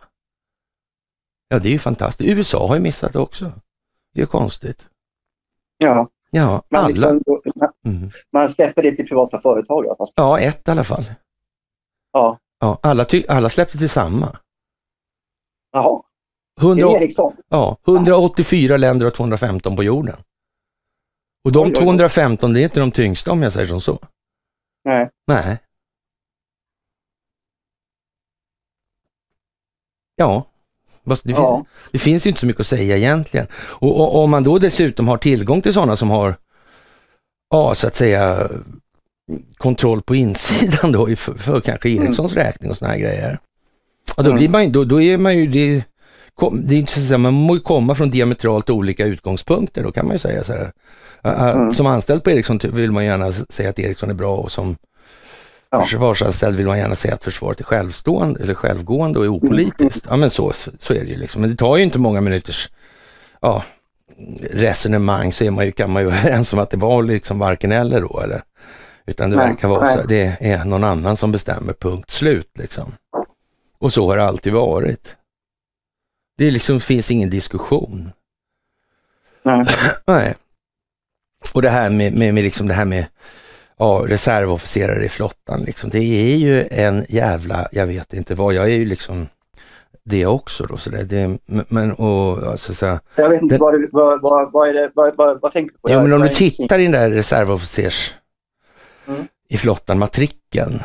Ja, 1.47 1.59
det 1.59 1.69
är 1.69 1.71
ju 1.71 1.79
fantastiskt. 1.79 2.29
USA 2.29 2.67
har 2.67 2.75
ju 2.75 2.81
missat 2.81 3.13
det 3.13 3.19
också. 3.19 3.51
Det 4.13 4.21
är 4.21 4.25
konstigt. 4.25 4.89
Ja. 5.77 6.09
Ja, 6.29 6.63
Man, 6.69 6.83
alla. 6.83 6.87
liksom, 6.87 7.21
Mm. 7.85 8.09
man 8.31 8.51
släpper 8.51 8.83
det 8.83 8.95
till 8.95 9.07
privata 9.07 9.41
företag. 9.41 9.85
Ja, 9.85 9.95
fast, 9.97 10.13
Ja, 10.15 10.39
ett 10.39 10.67
i 10.67 10.71
alla 10.71 10.83
fall. 10.83 11.03
ja. 12.11 12.39
Ja, 12.59 12.79
alla, 12.83 13.05
ty- 13.05 13.25
alla 13.29 13.49
släppte 13.49 13.77
till 13.77 13.89
samma. 13.89 14.37
Jaha. 15.71 16.03
Det 16.55 16.61
100, 16.61 16.87
är 16.87 17.01
Ericsson. 17.01 17.35
ja, 17.47 17.77
184 17.87 18.77
länder 18.77 19.05
och 19.07 19.13
215 19.13 19.75
på 19.75 19.83
jorden. 19.83 20.15
Och 21.43 21.51
de 21.51 21.59
Oj, 21.59 21.65
oj, 21.65 21.71
oj. 21.71 21.75
215, 21.75 22.53
det 22.53 22.59
är 22.61 22.63
inte 22.63 22.79
de 22.79 22.91
tyngsta 22.91 23.31
om 23.31 23.43
jag 23.43 23.53
säger 23.53 23.67
som 23.67 23.81
så. 23.81 23.99
Nej. 24.83 25.09
Nej. 25.27 25.59
Ja, 30.15 30.45
det, 31.05 31.31
Ja. 31.31 31.57
finns, 31.57 31.67
det 31.91 31.97
finns 31.99 32.25
ju 32.25 32.29
inte 32.29 32.39
så 32.39 32.45
mycket 32.45 32.59
att 32.59 32.67
säga 32.67 32.97
egentligen. 32.97 33.47
Och, 33.55 33.99
och 33.99 34.23
om 34.23 34.31
man 34.31 34.43
då 34.43 34.57
dessutom 34.57 35.07
har 35.07 35.17
tillgång 35.17 35.61
till 35.61 35.73
sådana 35.73 35.95
som 35.95 36.09
har, 36.09 36.35
ja 37.49 37.75
så 37.75 37.87
att 37.87 37.95
säga, 37.95 38.49
kontroll 39.57 40.01
på 40.01 40.15
insidan 40.15 40.91
då 40.91 41.15
för, 41.15 41.33
för 41.33 41.59
kanske 41.61 41.89
Ericssons 41.89 42.33
räkning 42.33 42.71
och 42.71 42.77
såna 42.77 42.91
här 42.91 42.99
grejer. 42.99 43.39
Ja, 44.17 44.23
då, 44.23 44.29
Mm. 44.29 44.37
blir 44.37 44.49
man, 44.49 44.71
då, 44.71 44.83
då 44.83 45.01
är 45.01 45.17
man 45.17 45.37
ju, 45.37 45.47
det, 45.47 45.83
det 46.63 46.75
är 46.75 46.79
inte 46.79 46.91
så 46.93 46.99
att 46.99 47.07
säga, 47.07 47.17
man 47.17 47.33
må 47.33 47.53
ju 47.55 47.59
komma 47.61 47.95
från 47.95 48.09
diametralt 48.09 48.69
olika 48.69 49.05
utgångspunkter, 49.05 49.83
då 49.83 49.91
kan 49.91 50.05
man 50.05 50.15
ju 50.15 50.19
säga 50.19 50.43
så 50.43 50.53
här. 50.53 50.71
Mm. 51.23 51.73
Som 51.73 51.87
anställd 51.87 52.23
på 52.23 52.31
Ericsson 52.31 52.59
vill 52.63 52.91
man 52.91 53.05
gärna 53.05 53.31
säga 53.49 53.69
att 53.69 53.79
Ericsson 53.79 54.09
är 54.09 54.13
bra 54.13 54.37
och 54.37 54.51
som 54.51 54.75
Ja. 55.73 55.83
försvarsanställd 55.83 56.57
vill 56.57 56.67
man 56.67 56.77
gärna 56.77 56.95
säga 56.95 57.13
att 57.13 57.23
försvaret 57.23 57.59
är 57.59 57.63
självstående 57.63 58.43
eller 58.43 58.53
självgående 58.53 59.19
och 59.19 59.25
är 59.25 59.29
opolitiskt. 59.29 60.05
Ja 60.09 60.17
men 60.17 60.29
så, 60.29 60.53
så 60.79 60.93
är 60.93 60.99
det 60.99 61.09
ju 61.09 61.17
liksom. 61.17 61.41
Men 61.41 61.49
det 61.49 61.55
tar 61.55 61.77
ju 61.77 61.83
inte 61.83 61.99
många 61.99 62.21
minuters 62.21 62.69
ja, 63.41 63.63
resonemang 64.51 65.31
så 65.31 65.43
är 65.43 65.51
man 65.51 65.65
ju, 65.65 65.71
kan 65.71 65.91
man 65.91 66.01
ju 66.01 66.05
vara 66.09 66.19
överens 66.19 66.53
om 66.53 66.59
att 66.59 66.69
det 66.69 66.77
var 66.77 67.03
liksom 67.03 67.39
varken 67.39 67.71
eller 67.71 68.01
då 68.01 68.19
eller. 68.19 68.43
Utan 69.05 69.29
det 69.29 69.35
Nej, 69.35 69.47
verkar 69.47 69.67
vara 69.67 69.85
nej. 69.85 69.97
så, 69.97 70.07
det 70.07 70.37
är 70.39 70.65
någon 70.65 70.83
annan 70.83 71.17
som 71.17 71.31
bestämmer 71.31 71.73
punkt 71.73 72.11
slut 72.11 72.49
liksom. 72.53 72.93
Och 73.79 73.93
så 73.93 74.07
har 74.09 74.17
det 74.17 74.23
alltid 74.23 74.53
varit. 74.53 75.15
Det 76.37 76.51
liksom, 76.51 76.79
finns 76.79 77.11
ingen 77.11 77.29
diskussion. 77.29 78.11
Nej. 79.43 79.65
Nej. 80.07 80.35
Och 81.53 81.61
det 81.61 81.69
här 81.69 81.89
med, 81.89 82.13
med, 82.13 82.33
med 82.33 82.43
liksom 82.43 82.67
det 82.67 82.73
här 82.73 82.85
med 82.85 83.05
ja, 83.83 84.03
reservofficerare 84.07 85.05
i 85.05 85.09
flottan, 85.09 85.61
liksom, 85.61 85.89
det 85.89 85.99
är 85.99 86.35
ju 86.35 86.67
en 86.71 87.05
jävla, 87.09 87.67
jag 87.71 87.87
vet 87.87 88.13
inte 88.13 88.35
vad, 88.35 88.53
jag 88.53 88.65
är 88.65 88.69
ju 88.69 88.85
liksom 88.85 89.27
det 90.05 90.25
också 90.25 90.65
då. 90.65 90.77
Så 90.77 90.89
det, 90.89 91.03
det, 91.03 91.37
men, 91.45 91.91
och, 91.91 92.43
alltså, 92.43 92.73
så, 92.73 92.99
Jag 93.15 93.29
vet 93.29 93.41
inte 93.41 93.55
Den- 93.55 93.61
vad, 93.61 93.89
vad, 93.91 94.21
vad, 94.21 94.51
vad, 94.51 94.69
är 94.69 94.73
det, 94.73 94.91
vad, 94.95 95.15
vad, 95.17 95.41
vad 95.41 95.53
tänker 95.53 95.71
du 95.73 95.79
på? 95.79 95.89
ja, 95.89 95.93
Jag- 95.93 96.03
men 96.03 96.13
om 96.13 96.21
du 96.21 96.29
tittar 96.29 96.79
i 96.79 96.83
den 96.83 96.91
där 96.91 97.09
reservofficers 97.11 98.13
Mm. 99.07 99.27
i 99.49 99.57
flottan, 99.57 99.99
matrikeln, 99.99 100.79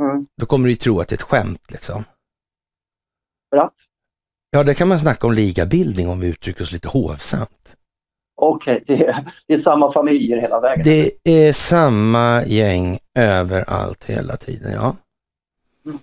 Mm. 0.00 0.26
då 0.36 0.46
kommer 0.46 0.68
du 0.68 0.74
tro 0.76 1.00
att 1.00 1.08
det 1.08 1.12
är 1.12 1.16
ett 1.16 1.22
skämt 1.22 1.62
liksom. 1.68 2.04
För 3.50 3.56
att? 3.56 3.74
Ja, 4.50 4.62
det 4.64 4.74
kan 4.74 4.88
man 4.88 5.00
snacka 5.00 5.26
om 5.26 5.32
ligabildning 5.32 6.08
om 6.08 6.20
vi 6.20 6.26
uttrycker 6.26 6.62
oss 6.62 6.72
lite 6.72 6.88
hovsamt. 6.88 7.50
Okej, 8.40 8.84
det, 8.86 9.06
är, 9.06 9.32
det 9.46 9.54
är 9.54 9.58
samma 9.58 9.92
familjer 9.92 10.40
hela 10.40 10.60
vägen. 10.60 10.84
Det 10.84 11.10
är 11.24 11.52
samma 11.52 12.44
gäng 12.46 12.98
överallt 13.14 14.04
hela 14.04 14.36
tiden, 14.36 14.72
ja. 14.72 14.96
Mm. 15.86 15.98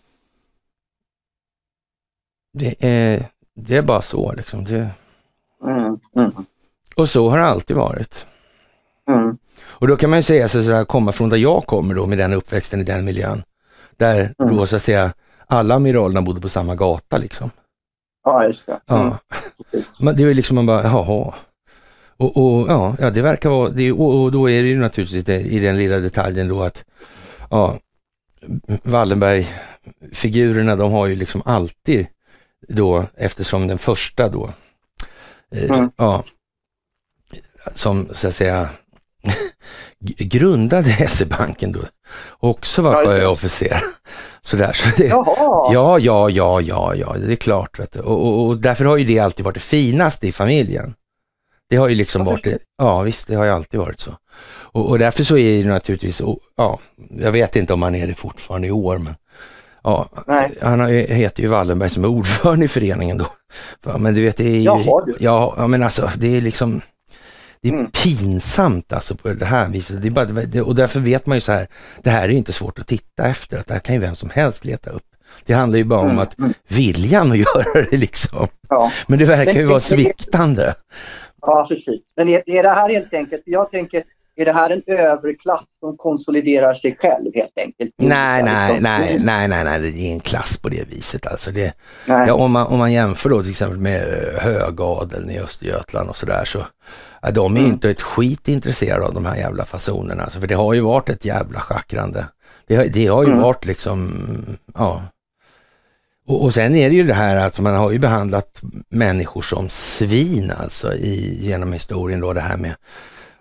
Det 2.53 2.75
är, 2.79 3.25
det 3.55 3.77
är 3.77 3.81
bara 3.81 4.01
så 4.01 4.33
liksom. 4.33 4.63
Det, 4.63 4.89
Mm. 5.63 5.99
Mm. 6.15 6.31
och 6.95 7.09
så 7.09 7.29
har 7.29 7.37
det 7.37 7.45
alltid 7.45 7.75
varit. 7.77 8.27
Mm. 9.09 9.37
Och 9.67 9.87
då 9.87 9.97
kan 9.97 10.09
man 10.09 10.19
ju 10.19 10.23
säga 10.23 10.49
så, 10.49 10.63
så 10.63 10.71
här, 10.71 10.85
komma 10.85 11.11
från 11.11 11.29
där 11.29 11.37
jag 11.37 11.63
kommer 11.63 11.95
då 11.95 12.05
med 12.05 12.17
den 12.17 12.33
uppväxten 12.33 12.81
i 12.81 12.83
den 12.83 13.05
miljön. 13.05 13.43
Där 13.97 14.33
Mm. 14.39 14.55
då 14.55 14.67
så 14.67 14.75
att 14.75 14.83
säga 14.83 15.13
alla 15.47 15.75
amiralerna 15.75 16.21
bodde 16.21 16.41
på 16.41 16.49
samma 16.49 16.75
gata 16.75 17.17
liksom. 17.17 17.49
Ja, 18.23 18.45
just 18.45 18.65
det. 18.65 18.79
Ja. 18.85 19.01
Mm. 19.01 19.13
Men 19.99 20.15
det 20.15 20.23
är 20.23 20.27
ju 20.27 20.33
liksom 20.33 20.55
man 20.55 20.65
bara, 20.65 20.83
jaha. 20.83 21.33
Och, 22.17 22.37
och 22.37 22.69
ja, 22.69 22.95
ja, 22.99 23.09
det 23.09 23.21
verkar 23.21 23.49
vara, 23.49 23.69
det, 23.69 23.91
och, 23.91 24.23
och 24.23 24.31
då 24.31 24.49
är 24.49 24.63
det 24.63 24.69
ju 24.69 24.79
naturligtvis 24.79 25.25
det, 25.25 25.39
i 25.41 25.59
den 25.59 25.77
lilla 25.77 25.97
detaljen 25.99 26.47
då 26.47 26.63
att 26.63 26.83
ja, 27.49 27.77
Wallenberg-figurerna 28.83 30.75
de 30.75 30.91
har 30.91 31.07
ju 31.07 31.15
liksom 31.15 31.41
alltid 31.45 32.07
då, 32.67 33.05
eftersom 33.15 33.67
den 33.67 33.77
första 33.77 34.29
då, 34.29 34.49
eh, 35.55 35.63
Mm. 35.71 35.91
ja, 35.97 36.23
som 37.73 38.07
så 38.13 38.27
att 38.27 38.35
säga 38.35 38.69
grundade 40.17 41.09
SE-banken 41.09 41.71
då, 41.71 41.79
också 42.39 42.81
var 42.81 42.93
Ja, 42.93 42.99
det. 43.01 43.07
sjöofficer. 43.19 43.81
Sådär, 44.41 44.73
så 44.73 44.89
det, 44.97 45.07
Jaha! 45.07 45.73
Ja, 45.73 45.99
ja, 45.99 46.29
ja, 46.29 46.61
ja, 46.61 46.95
ja, 46.95 47.15
det 47.19 47.31
är 47.31 47.35
klart. 47.35 47.79
Vet 47.79 47.93
du. 47.93 47.99
Och, 47.99 48.25
och, 48.27 48.47
och 48.47 48.57
därför 48.57 48.85
har 48.85 48.97
ju 48.97 49.05
det 49.05 49.19
alltid 49.19 49.45
varit 49.45 49.53
det 49.53 49.59
finaste 49.59 50.27
i 50.27 50.31
familjen. 50.31 50.93
Det 51.75 51.79
har 51.79 51.87
ju 51.89 51.95
liksom 51.95 52.21
Ja, 52.27 52.31
varit. 52.31 52.61
Ja, 52.77 53.01
visst, 53.01 53.27
det 53.27 53.35
har 53.35 53.45
ju 53.45 53.51
alltid 53.51 53.79
varit 53.79 53.99
så. 53.99 54.11
Och, 54.47 54.89
och 54.89 54.99
därför 54.99 55.23
så 55.23 55.37
är 55.37 55.63
det 55.63 55.69
naturligtvis, 55.69 56.19
och, 56.21 56.39
ja, 56.57 56.79
jag 57.09 57.31
vet 57.31 57.55
inte 57.55 57.73
om 57.73 57.81
han 57.81 57.95
är 57.95 58.07
det 58.07 58.13
fortfarande 58.15 58.67
i 58.67 58.71
år, 58.71 58.97
men 58.97 59.15
ja, 59.83 60.09
Nej. 60.27 60.51
han 60.61 60.79
har, 60.79 60.87
heter 60.89 61.43
ju 61.43 61.49
Wallenberg 61.49 61.89
som 61.89 62.03
är 62.03 62.07
ordförande 62.07 62.65
i 62.65 62.67
föreningen 62.67 63.17
då. 63.17 63.27
Men 63.97 64.15
du 64.15 64.21
vet, 64.21 64.37
det 64.37 64.43
är 64.47 64.49
ju, 64.57 64.61
Jaha, 64.63 65.05
du. 65.05 65.15
ja, 65.19 65.67
men 65.67 65.83
alltså, 65.83 66.09
det 66.17 66.37
är 66.37 66.41
liksom, 66.41 66.81
det 67.61 67.69
är 67.69 67.73
Mm. 67.73 67.91
pinsamt 67.91 68.93
alltså 68.93 69.15
på 69.15 69.33
det 69.33 69.45
här 69.45 69.67
viset. 69.69 70.01
Det 70.01 70.07
är 70.07 70.11
bara, 70.11 70.25
det, 70.25 70.61
och 70.61 70.75
därför 70.75 70.99
vet 70.99 71.25
man 71.25 71.37
ju 71.37 71.41
så 71.41 71.51
här, 71.51 71.67
det 72.03 72.09
här 72.09 72.23
är 72.23 72.29
inte 72.33 72.53
svårt 72.53 72.79
att 72.79 72.87
titta 72.87 73.27
efter, 73.27 73.57
att 73.57 73.67
det 73.67 73.73
här 73.73 73.81
kan 73.81 73.95
ju 73.95 74.01
vem 74.01 74.15
som 74.15 74.29
helst 74.29 74.65
leta 74.65 74.89
upp. 74.89 75.03
Det 75.45 75.53
handlar 75.53 75.77
ju 75.77 75.83
bara 75.83 75.99
om 75.99 76.05
Mm, 76.09 76.19
att 76.19 76.39
mm. 76.39 76.53
viljan 76.67 77.31
att 77.31 77.37
göra 77.55 77.85
det 77.91 77.97
liksom. 77.97 78.47
Ja. 78.69 78.91
Men 79.07 79.19
det 79.19 79.25
verkar 79.25 79.53
ju 79.53 79.65
vara 79.65 79.79
sviktande. 79.79 80.73
Ja, 81.47 81.65
precis. 81.69 82.01
Men 82.15 82.29
är, 82.29 82.43
är 82.45 82.63
det 82.63 82.69
här 82.69 82.89
helt 82.89 83.13
enkelt, 83.13 83.41
jag 83.45 83.71
tänker, 83.71 84.03
är 84.35 84.45
det 84.45 84.51
här 84.53 84.69
en 84.69 84.81
överklass 84.87 85.65
som 85.79 85.97
konsoliderar 85.97 86.73
sig 86.73 86.97
själv 86.99 87.31
helt 87.35 87.57
enkelt? 87.57 87.91
Nej, 87.97 88.43
nej, 88.43 88.67
Liksom. 88.67 88.83
nej, 88.83 89.19
nej, 89.23 89.47
nej, 89.47 89.63
nej, 89.63 89.79
det 89.91 90.07
är 90.09 90.13
en 90.13 90.19
klass 90.19 90.57
på 90.57 90.69
det 90.69 90.89
viset 90.89 91.27
alltså. 91.27 91.51
Det, 91.51 91.73
ja, 92.05 92.33
om, 92.33 92.51
man, 92.51 92.67
om 92.67 92.77
man 92.77 92.93
jämför 92.93 93.29
då 93.29 93.41
till 93.41 93.51
exempel 93.51 93.77
med 93.77 94.01
eh, 94.01 94.39
högadeln 94.41 95.29
i 95.29 95.39
Östergötland 95.39 96.09
och 96.09 96.17
sådär 96.17 96.45
så, 96.45 96.59
ja, 97.21 97.31
de 97.31 97.55
är 97.55 97.59
Mm. 97.59 97.71
inte 97.71 97.89
ett 97.89 98.01
skit 98.01 98.47
intresserade 98.47 99.05
av 99.05 99.13
de 99.13 99.25
här 99.25 99.35
jävla 99.35 99.65
fasonerna. 99.65 100.23
Alltså, 100.23 100.39
för 100.39 100.47
det 100.47 100.55
har 100.55 100.73
ju 100.73 100.81
varit 100.81 101.09
ett 101.09 101.25
jävla 101.25 101.59
schackrande 101.59 102.25
Det, 102.67 102.93
det 102.93 103.07
har 103.07 103.23
ju 103.23 103.29
mm. 103.29 103.41
varit 103.41 103.65
liksom, 103.65 104.11
ja. 104.73 105.01
Och, 106.27 106.43
och 106.43 106.53
sen 106.53 106.75
är 106.75 106.89
det 106.89 106.95
ju 106.95 107.03
det 107.03 107.13
här 107.13 107.35
att 107.35 107.59
man 107.59 107.75
har 107.75 107.91
ju 107.91 107.99
behandlat 107.99 108.61
människor 108.89 109.41
som 109.41 109.69
svin 109.69 110.51
alltså 110.51 110.93
i, 110.93 111.37
genom 111.45 111.73
historien 111.73 112.19
då 112.19 112.33
det 112.33 112.41
här 112.41 112.57
med, 112.57 112.75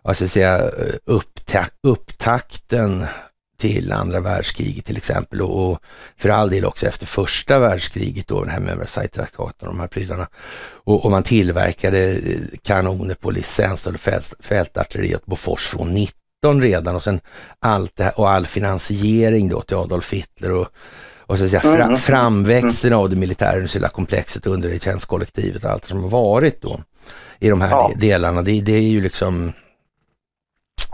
vad 0.02 0.16
ska 0.16 0.24
jag 0.24 0.30
säga, 0.30 0.58
upptak, 1.04 1.70
upptakten 1.82 3.06
till 3.58 3.92
andra 3.92 4.20
världskriget 4.20 4.84
till 4.84 4.96
exempel 4.96 5.42
och 5.42 5.82
för 6.16 6.28
all 6.28 6.50
del 6.50 6.64
också 6.64 6.86
efter 6.86 7.06
första 7.06 7.58
världskriget 7.58 8.28
då, 8.28 8.44
det 8.44 8.50
här 8.50 8.60
med 8.60 8.78
Versailles-traktaten 8.78 9.68
och 9.68 9.74
de 9.74 9.80
här 9.80 9.86
prylarna. 9.86 10.28
Och, 10.84 11.04
och, 11.04 11.10
man 11.10 11.22
tillverkade 11.22 12.12
eh, 12.12 12.38
kanoner 12.62 13.14
på 13.14 13.30
licens 13.30 13.86
och 13.86 14.00
fält, 14.00 14.34
fältartilleri 14.40 15.14
åt 15.14 15.26
Bofors 15.26 15.66
från 15.66 15.94
19 15.94 16.62
redan 16.62 16.96
och 16.96 17.02
sen 17.02 17.20
allt 17.58 17.96
det 17.96 18.04
här, 18.04 18.20
och 18.20 18.30
all 18.30 18.46
finansiering 18.46 19.48
då 19.48 19.60
till 19.60 19.76
Adolf 19.76 20.12
Hitler 20.12 20.50
och, 20.50 20.68
och 21.26 21.38
så 21.38 21.44
att 21.44 21.50
säga, 21.50 21.62
fra, 21.62 21.84
mm, 21.84 21.96
framväxten 21.96 22.92
av 22.92 23.10
det 23.10 23.16
militärindustriella 23.16 23.88
komplexet 23.88 24.46
under 24.46 24.68
det 24.68 24.82
tjänstkollektivet 24.82 25.64
och 25.64 25.70
allt 25.70 25.84
som 25.84 26.02
har 26.02 26.10
varit 26.10 26.62
då 26.62 26.80
i 27.38 27.48
de 27.48 27.60
här 27.60 27.70
ja. 27.70 27.90
delarna. 27.96 28.42
Det, 28.42 28.60
det 28.60 28.72
är 28.72 28.80
ju 28.80 29.00
liksom, 29.00 29.52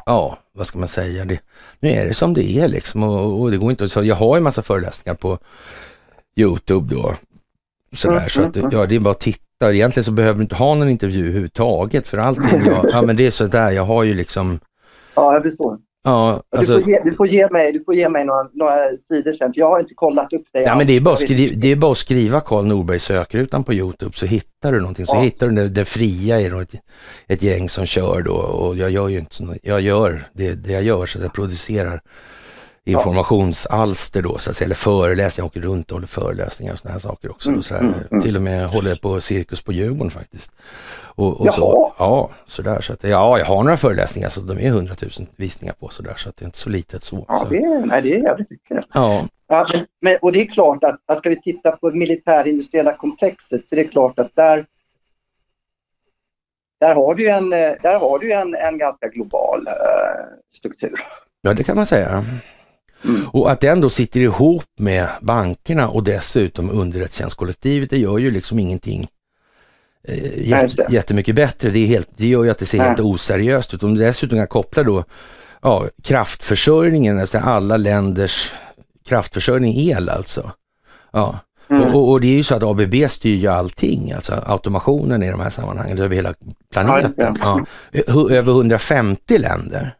ja, 0.06 0.38
vad 0.52 0.66
ska 0.66 0.78
man 0.78 0.88
säga, 0.88 1.24
det, 1.24 1.40
nu 1.80 1.90
är 1.90 2.08
det 2.08 2.14
som 2.14 2.34
det 2.34 2.58
är 2.58 2.68
liksom 2.68 3.02
och, 3.02 3.40
och 3.40 3.50
det 3.50 3.56
går 3.56 3.70
inte 3.70 3.84
att, 3.84 3.92
så 3.92 4.02
jag 4.02 4.16
har 4.16 4.36
en 4.36 4.42
massa 4.42 4.62
föreläsningar 4.62 5.14
på 5.14 5.38
Youtube 6.36 6.94
då. 6.94 7.14
Sådär, 7.92 8.28
så 8.28 8.42
att 8.42 8.56
mm, 8.56 8.70
ja, 8.72 8.86
det 8.86 8.96
är 8.96 9.00
bara 9.00 9.10
att 9.10 9.20
titta. 9.20 9.72
Egentligen 9.72 10.04
så 10.04 10.12
behöver 10.12 10.36
du 10.36 10.42
inte 10.42 10.54
ha 10.54 10.74
någon 10.74 10.88
intervju 10.88 11.20
överhuvudtaget 11.20 12.08
för 12.08 12.18
allting. 12.18 12.64
Jag, 12.66 12.90
ja 12.90 13.02
men 13.02 13.16
det 13.16 13.26
är 13.26 13.30
sådär, 13.30 13.70
jag 13.70 13.84
har 13.84 14.02
ju 14.02 14.14
liksom 14.14 14.60
Ja, 15.14 15.34
jag 15.34 15.42
förstår. 15.42 15.78
Ja, 16.02 16.42
alltså... 16.56 16.76
du, 16.76 16.82
får 16.82 16.90
ge, 16.90 17.00
du, 17.04 17.14
får 17.14 17.26
ge, 17.26 17.48
mig, 17.48 17.72
du 17.72 17.84
får 17.84 17.94
ge 17.94 18.08
mig 18.08 18.24
några, 18.24 18.48
några 18.52 18.74
sidor 19.08 19.32
sen, 19.32 19.52
för 19.52 19.60
jag 19.60 19.70
har 19.70 19.80
inte 19.80 19.94
kollat 19.94 20.32
upp 20.32 20.46
det. 20.52 20.62
Ja, 20.62 20.76
men 20.76 20.86
det 20.86 20.92
är, 20.92 21.00
bara 21.00 21.16
skriva, 21.16 21.54
det 21.56 21.68
är 21.68 21.76
bara 21.76 21.92
att 21.92 21.98
skriva 21.98 22.40
Karl 22.40 22.66
Norberg 22.66 23.00
sökrutan 23.00 23.64
på 23.64 23.74
Youtube 23.74 24.16
så 24.16 24.26
hittar 24.26 24.72
du 24.72 24.80
någonting. 24.80 25.06
Så 25.06 25.16
ja. 25.16 25.20
hittar 25.20 25.48
du 25.48 25.54
det, 25.54 25.68
det 25.68 25.84
fria 25.84 26.40
i 26.40 26.46
ett, 26.46 26.74
ett 27.26 27.42
gäng 27.42 27.68
som 27.68 27.86
kör 27.86 28.22
då 28.22 28.34
och 28.34 28.76
jag 28.76 28.90
gör 28.90 29.08
ju 29.08 29.18
inte 29.18 29.34
så, 29.34 29.54
jag 29.62 29.80
gör 29.80 30.28
det, 30.32 30.54
det 30.54 30.72
jag 30.72 30.82
gör 30.82 31.06
så 31.06 31.18
att 31.18 31.24
jag 31.24 31.32
producerar 31.32 32.00
informationsalster 32.90 34.22
då, 34.22 34.38
så 34.38 34.50
att 34.50 34.56
säga, 34.56 34.66
eller 34.66 34.74
föreläsningar. 34.74 35.44
Jag 35.44 35.46
åker 35.46 35.60
runt 35.60 35.90
och 35.90 35.94
håller 35.94 36.06
föreläsningar 36.06 36.72
och 36.72 36.78
sådana 36.78 36.92
här 36.92 37.00
saker 37.00 37.30
också. 37.30 37.48
Mm, 37.48 37.62
mm, 37.70 37.94
mm. 38.10 38.22
Till 38.22 38.36
och 38.36 38.42
med 38.42 38.66
håller 38.66 38.94
på 38.94 39.20
Cirkus 39.20 39.62
på 39.62 39.72
Djurgården 39.72 40.10
faktiskt. 40.10 40.52
Och, 41.00 41.40
och 41.40 41.54
så, 41.54 41.92
ja, 41.98 42.30
sådär. 42.46 42.80
Så 42.80 42.92
att, 42.92 43.04
ja, 43.04 43.38
jag 43.38 43.46
har 43.46 43.62
några 43.62 43.76
föreläsningar 43.76 44.28
så 44.28 44.40
de 44.40 44.58
är 44.58 44.70
hundratusen 44.70 45.26
visningar 45.36 45.74
på 45.80 45.88
sådär 45.88 46.14
så 46.16 46.28
att 46.28 46.36
det 46.36 46.42
är 46.42 46.46
inte 46.46 46.58
så 46.58 46.70
litet 46.70 47.04
så. 47.04 47.24
Ja, 47.28 47.46
det 47.50 47.56
är, 47.56 47.86
nej, 47.86 48.02
det 48.02 48.14
är 48.14 48.22
jävligt 48.22 48.50
mycket. 48.50 48.84
Ja. 48.94 49.24
ja 49.48 49.66
men, 49.72 49.86
men, 50.00 50.16
och 50.22 50.32
det 50.32 50.40
är 50.40 50.46
klart 50.46 50.84
att, 50.84 51.00
att 51.06 51.18
ska 51.18 51.28
vi 51.28 51.40
titta 51.40 51.70
på 51.70 51.90
militärindustriella 51.90 52.96
komplexet 52.96 53.60
så 53.68 53.74
är 53.74 53.76
det 53.76 53.84
klart 53.84 54.18
att 54.18 54.36
där 54.36 54.64
där 56.80 56.94
har 56.94 57.14
du 57.14 57.30
en, 57.30 57.50
där 57.50 57.98
har 57.98 58.18
du 58.18 58.32
en, 58.32 58.54
en 58.54 58.78
ganska 58.78 59.08
global 59.08 59.60
uh, 59.60 60.38
struktur. 60.52 61.00
Ja, 61.42 61.54
det 61.54 61.64
kan 61.64 61.76
man 61.76 61.86
säga. 61.86 62.24
Mm. 63.04 63.28
Och 63.28 63.50
att 63.50 63.60
den 63.60 63.80
då 63.80 63.90
sitter 63.90 64.20
ihop 64.20 64.64
med 64.78 65.08
bankerna 65.20 65.88
och 65.88 66.04
dessutom 66.04 66.70
underrättelsetjänstkollektivet, 66.70 67.90
det 67.90 67.98
gör 67.98 68.18
ju 68.18 68.30
liksom 68.30 68.58
ingenting 68.58 69.08
eh, 70.08 70.48
jät 70.48 70.90
jättemycket 70.90 71.34
bättre. 71.34 71.70
Det, 71.70 71.78
är 71.78 71.86
helt, 71.86 72.10
det 72.16 72.26
gör 72.26 72.44
ju 72.44 72.50
att 72.50 72.58
det 72.58 72.66
ser 72.66 72.78
Nej. 72.78 72.86
helt 72.86 73.00
oseriöst 73.00 73.74
ut. 73.74 73.82
Om 73.82 73.94
du 73.94 74.00
dessutom 74.00 74.38
kan 74.38 74.46
koppla 74.46 74.82
då 74.82 75.04
ja, 75.62 75.86
kraftförsörjningen, 76.02 77.20
alltså 77.20 77.38
alla 77.38 77.76
länders 77.76 78.52
kraftförsörjning 79.08 79.88
el 79.88 80.08
alltså. 80.08 80.50
Ja. 81.12 81.38
Mm. 81.70 81.94
Och, 81.94 82.10
och, 82.10 82.20
det 82.20 82.26
är 82.26 82.36
ju 82.36 82.44
så 82.44 82.54
att 82.54 82.62
ABB 82.62 82.94
styr 83.10 83.36
ju 83.36 83.48
allting, 83.48 84.12
alltså 84.12 84.34
automationen 84.46 85.22
i 85.22 85.30
de 85.30 85.40
här 85.40 85.50
sammanhangen 85.50 85.98
över 85.98 86.16
hela 86.16 86.34
planeten. 86.72 87.36
Ja, 87.40 87.64
över 88.30 88.52
150 88.52 89.38
länder. 89.38 89.94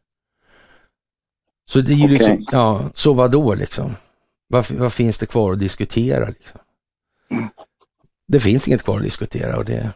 Så 1.71 1.81
det 1.81 1.93
är 1.93 1.97
ju 1.97 2.05
okay. 2.05 2.17
liksom, 2.19 2.47
ja, 2.53 2.81
så 2.95 3.13
vad 3.13 3.31
då 3.31 3.55
liksom? 3.55 3.97
Vad, 4.49 4.71
vad, 4.71 4.93
finns 4.93 5.19
det 5.19 5.27
kvar 5.27 5.53
att 5.53 5.59
diskutera? 5.59 6.29
Liksom? 6.29 6.61
Mm. 7.31 7.49
Det 8.29 8.41
finns 8.41 8.69
inget 8.69 8.83
kvar 8.83 8.97
att 8.97 9.03
diskutera 9.03 9.57
och 9.57 9.65
det, 9.65 9.91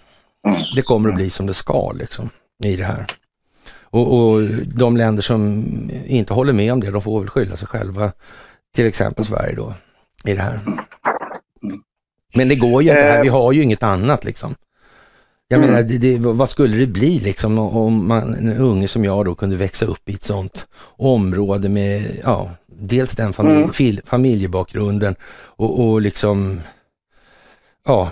det 0.74 0.82
kommer 0.82 1.08
att 1.08 1.14
bli 1.14 1.30
som 1.30 1.46
det 1.46 1.54
ska 1.54 1.92
liksom 1.92 2.30
i 2.64 2.76
det 2.76 2.84
här. 2.84 3.06
Och, 3.80 4.18
och, 4.18 4.42
de 4.64 4.96
länder 4.96 5.22
som 5.22 5.64
inte 6.06 6.34
håller 6.34 6.52
med 6.52 6.72
om 6.72 6.80
det, 6.80 6.90
de 6.90 7.02
får 7.02 7.20
väl 7.20 7.30
skylla 7.30 7.56
sig 7.56 7.68
själva. 7.68 8.12
Till 8.74 8.86
exempel 8.86 9.24
Sverige 9.24 9.54
då, 9.54 9.74
i 10.24 10.34
det 10.34 10.42
här. 10.42 10.60
Men 12.34 12.48
det 12.48 12.56
går 12.56 12.82
ju 12.82 12.88
inte 12.88 13.02
här, 13.02 13.22
vi 13.22 13.28
har 13.28 13.52
ju 13.52 13.62
inget 13.62 13.82
annat 13.82 14.24
liksom. 14.24 14.54
Jag 15.48 15.58
mm. 15.58 15.70
menar, 15.70 15.82
det, 15.82 15.98
det, 15.98 16.18
vad 16.18 16.50
skulle 16.50 16.76
det 16.76 16.86
bli 16.86 17.20
liksom 17.20 17.58
om 17.58 18.08
man, 18.08 18.34
en 18.34 18.56
unge 18.56 18.88
som 18.88 19.04
jag 19.04 19.24
då 19.24 19.34
kunde 19.34 19.56
växa 19.56 19.86
upp 19.86 20.08
i 20.08 20.14
ett 20.14 20.24
sånt 20.24 20.66
område 20.96 21.68
med, 21.68 22.02
ja, 22.24 22.50
dels 22.66 23.16
den 23.16 23.32
familj, 23.32 23.56
mm. 23.56 23.72
fil, 23.72 24.00
familjebakgrunden 24.04 25.14
och, 25.34 25.80
och 25.80 26.00
liksom, 26.00 26.60
ja, 27.86 28.10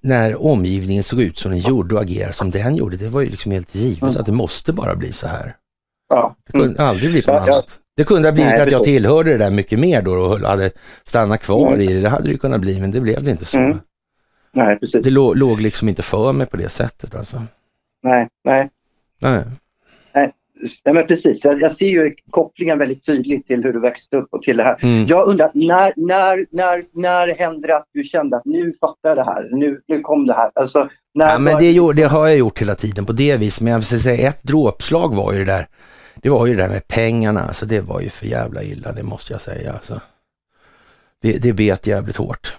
när 0.00 0.42
omgivningen 0.46 1.04
såg 1.04 1.20
ut 1.20 1.38
som 1.38 1.50
den 1.50 1.60
gjorde 1.60 1.94
och 1.94 2.00
agerade 2.00 2.32
som 2.32 2.50
den 2.50 2.76
gjorde, 2.76 2.96
det 2.96 3.08
var 3.08 3.20
ju 3.20 3.28
liksom 3.28 3.52
helt 3.52 3.74
givet 3.74 4.02
mm. 4.02 4.14
att 4.18 4.26
det 4.26 4.32
måste 4.32 4.72
bara 4.72 4.96
bli 4.96 5.12
så 5.12 5.26
här. 5.26 5.56
Ja. 6.08 6.36
Det 6.46 6.52
kunde 6.52 6.66
mm. 6.66 6.86
aldrig 6.86 7.10
bli 7.10 7.22
på 7.22 7.32
något 7.32 7.48
annat. 7.48 7.78
Det 7.96 8.04
kunde 8.04 8.28
ha 8.28 8.32
blivit 8.32 8.52
Nej, 8.52 8.60
att 8.60 8.72
jag 8.72 8.84
tillhörde 8.84 9.30
det 9.30 9.38
där 9.38 9.50
mycket 9.50 9.78
mer 9.78 10.02
då 10.02 10.12
och 10.12 10.40
hade 10.40 10.70
stannat 11.04 11.40
kvar 11.40 11.68
mm. 11.68 11.80
i 11.80 11.94
det. 11.94 12.00
Det 12.00 12.08
hade 12.08 12.28
det 12.28 12.38
kunnat 12.38 12.60
bli, 12.60 12.80
men 12.80 12.90
det 12.90 13.00
blev 13.00 13.22
det 13.22 13.30
inte 13.30 13.44
så. 13.44 13.78
Nej, 14.52 14.78
precis. 14.78 15.04
Det 15.04 15.10
låg, 15.10 15.36
låg 15.36 15.60
liksom 15.60 15.88
inte 15.88 16.02
för 16.02 16.32
mig 16.32 16.46
på 16.46 16.56
det 16.56 16.68
sättet 16.68 17.14
alltså. 17.14 17.42
Nej, 18.02 18.28
nej. 18.44 18.68
Nej. 19.20 19.44
nej. 20.14 20.32
Men 20.84 21.06
precis. 21.06 21.44
Jag, 21.44 21.60
jag, 21.60 21.72
ser 21.72 21.86
ju 21.86 22.14
kopplingen 22.30 22.78
väldigt 22.78 23.06
tydligt 23.06 23.46
till 23.46 23.64
hur 23.64 23.72
du 23.72 23.80
växte 23.80 24.16
upp 24.16 24.28
och 24.30 24.42
till 24.42 24.56
det 24.56 24.62
här. 24.62 24.76
Mm. 24.82 25.06
Jag 25.06 25.28
undrar, 25.28 25.50
när, 25.54 25.92
när, 25.96 26.46
när, 26.50 26.84
när 26.92 27.34
hände 27.34 27.68
det 27.68 27.76
att 27.76 27.88
du 27.92 28.04
kände 28.04 28.36
att 28.36 28.44
nu 28.44 28.74
fattar 28.80 29.08
jag 29.08 29.16
det 29.16 29.24
här, 29.24 29.48
nu, 29.50 29.80
nu 29.86 30.00
kom 30.00 30.26
det 30.26 30.34
här? 30.34 30.50
Alltså, 30.54 30.88
när 31.14 31.32
ja, 31.32 31.38
men 31.38 31.58
det, 31.58 31.70
gjorde, 31.70 32.02
det 32.02 32.08
har 32.08 32.28
jag 32.28 32.38
gjort 32.38 32.60
hela 32.60 32.74
tiden 32.74 33.06
på 33.06 33.12
det 33.12 33.36
viset, 33.36 33.60
men 33.60 33.72
jag 33.72 33.78
vill 33.78 34.00
säga 34.02 34.28
ett 34.28 34.42
dråpslag 34.42 35.14
var 35.14 35.32
ju 35.32 35.38
det 35.38 35.52
där, 35.52 35.66
det 36.14 36.28
var 36.28 36.46
ju 36.46 36.56
det 36.56 36.62
där 36.62 36.68
med 36.68 36.88
pengarna, 36.88 37.40
alltså 37.40 37.66
det 37.66 37.80
var 37.80 38.00
ju 38.00 38.10
för 38.10 38.26
jävla 38.26 38.62
illa, 38.62 38.92
det 38.92 39.02
måste 39.02 39.32
jag 39.32 39.42
säga. 39.42 39.72
Alltså. 39.72 40.00
Det, 41.22 41.32
det 41.32 41.52
bet 41.52 41.86
jävligt 41.86 42.16
hårt. 42.16 42.56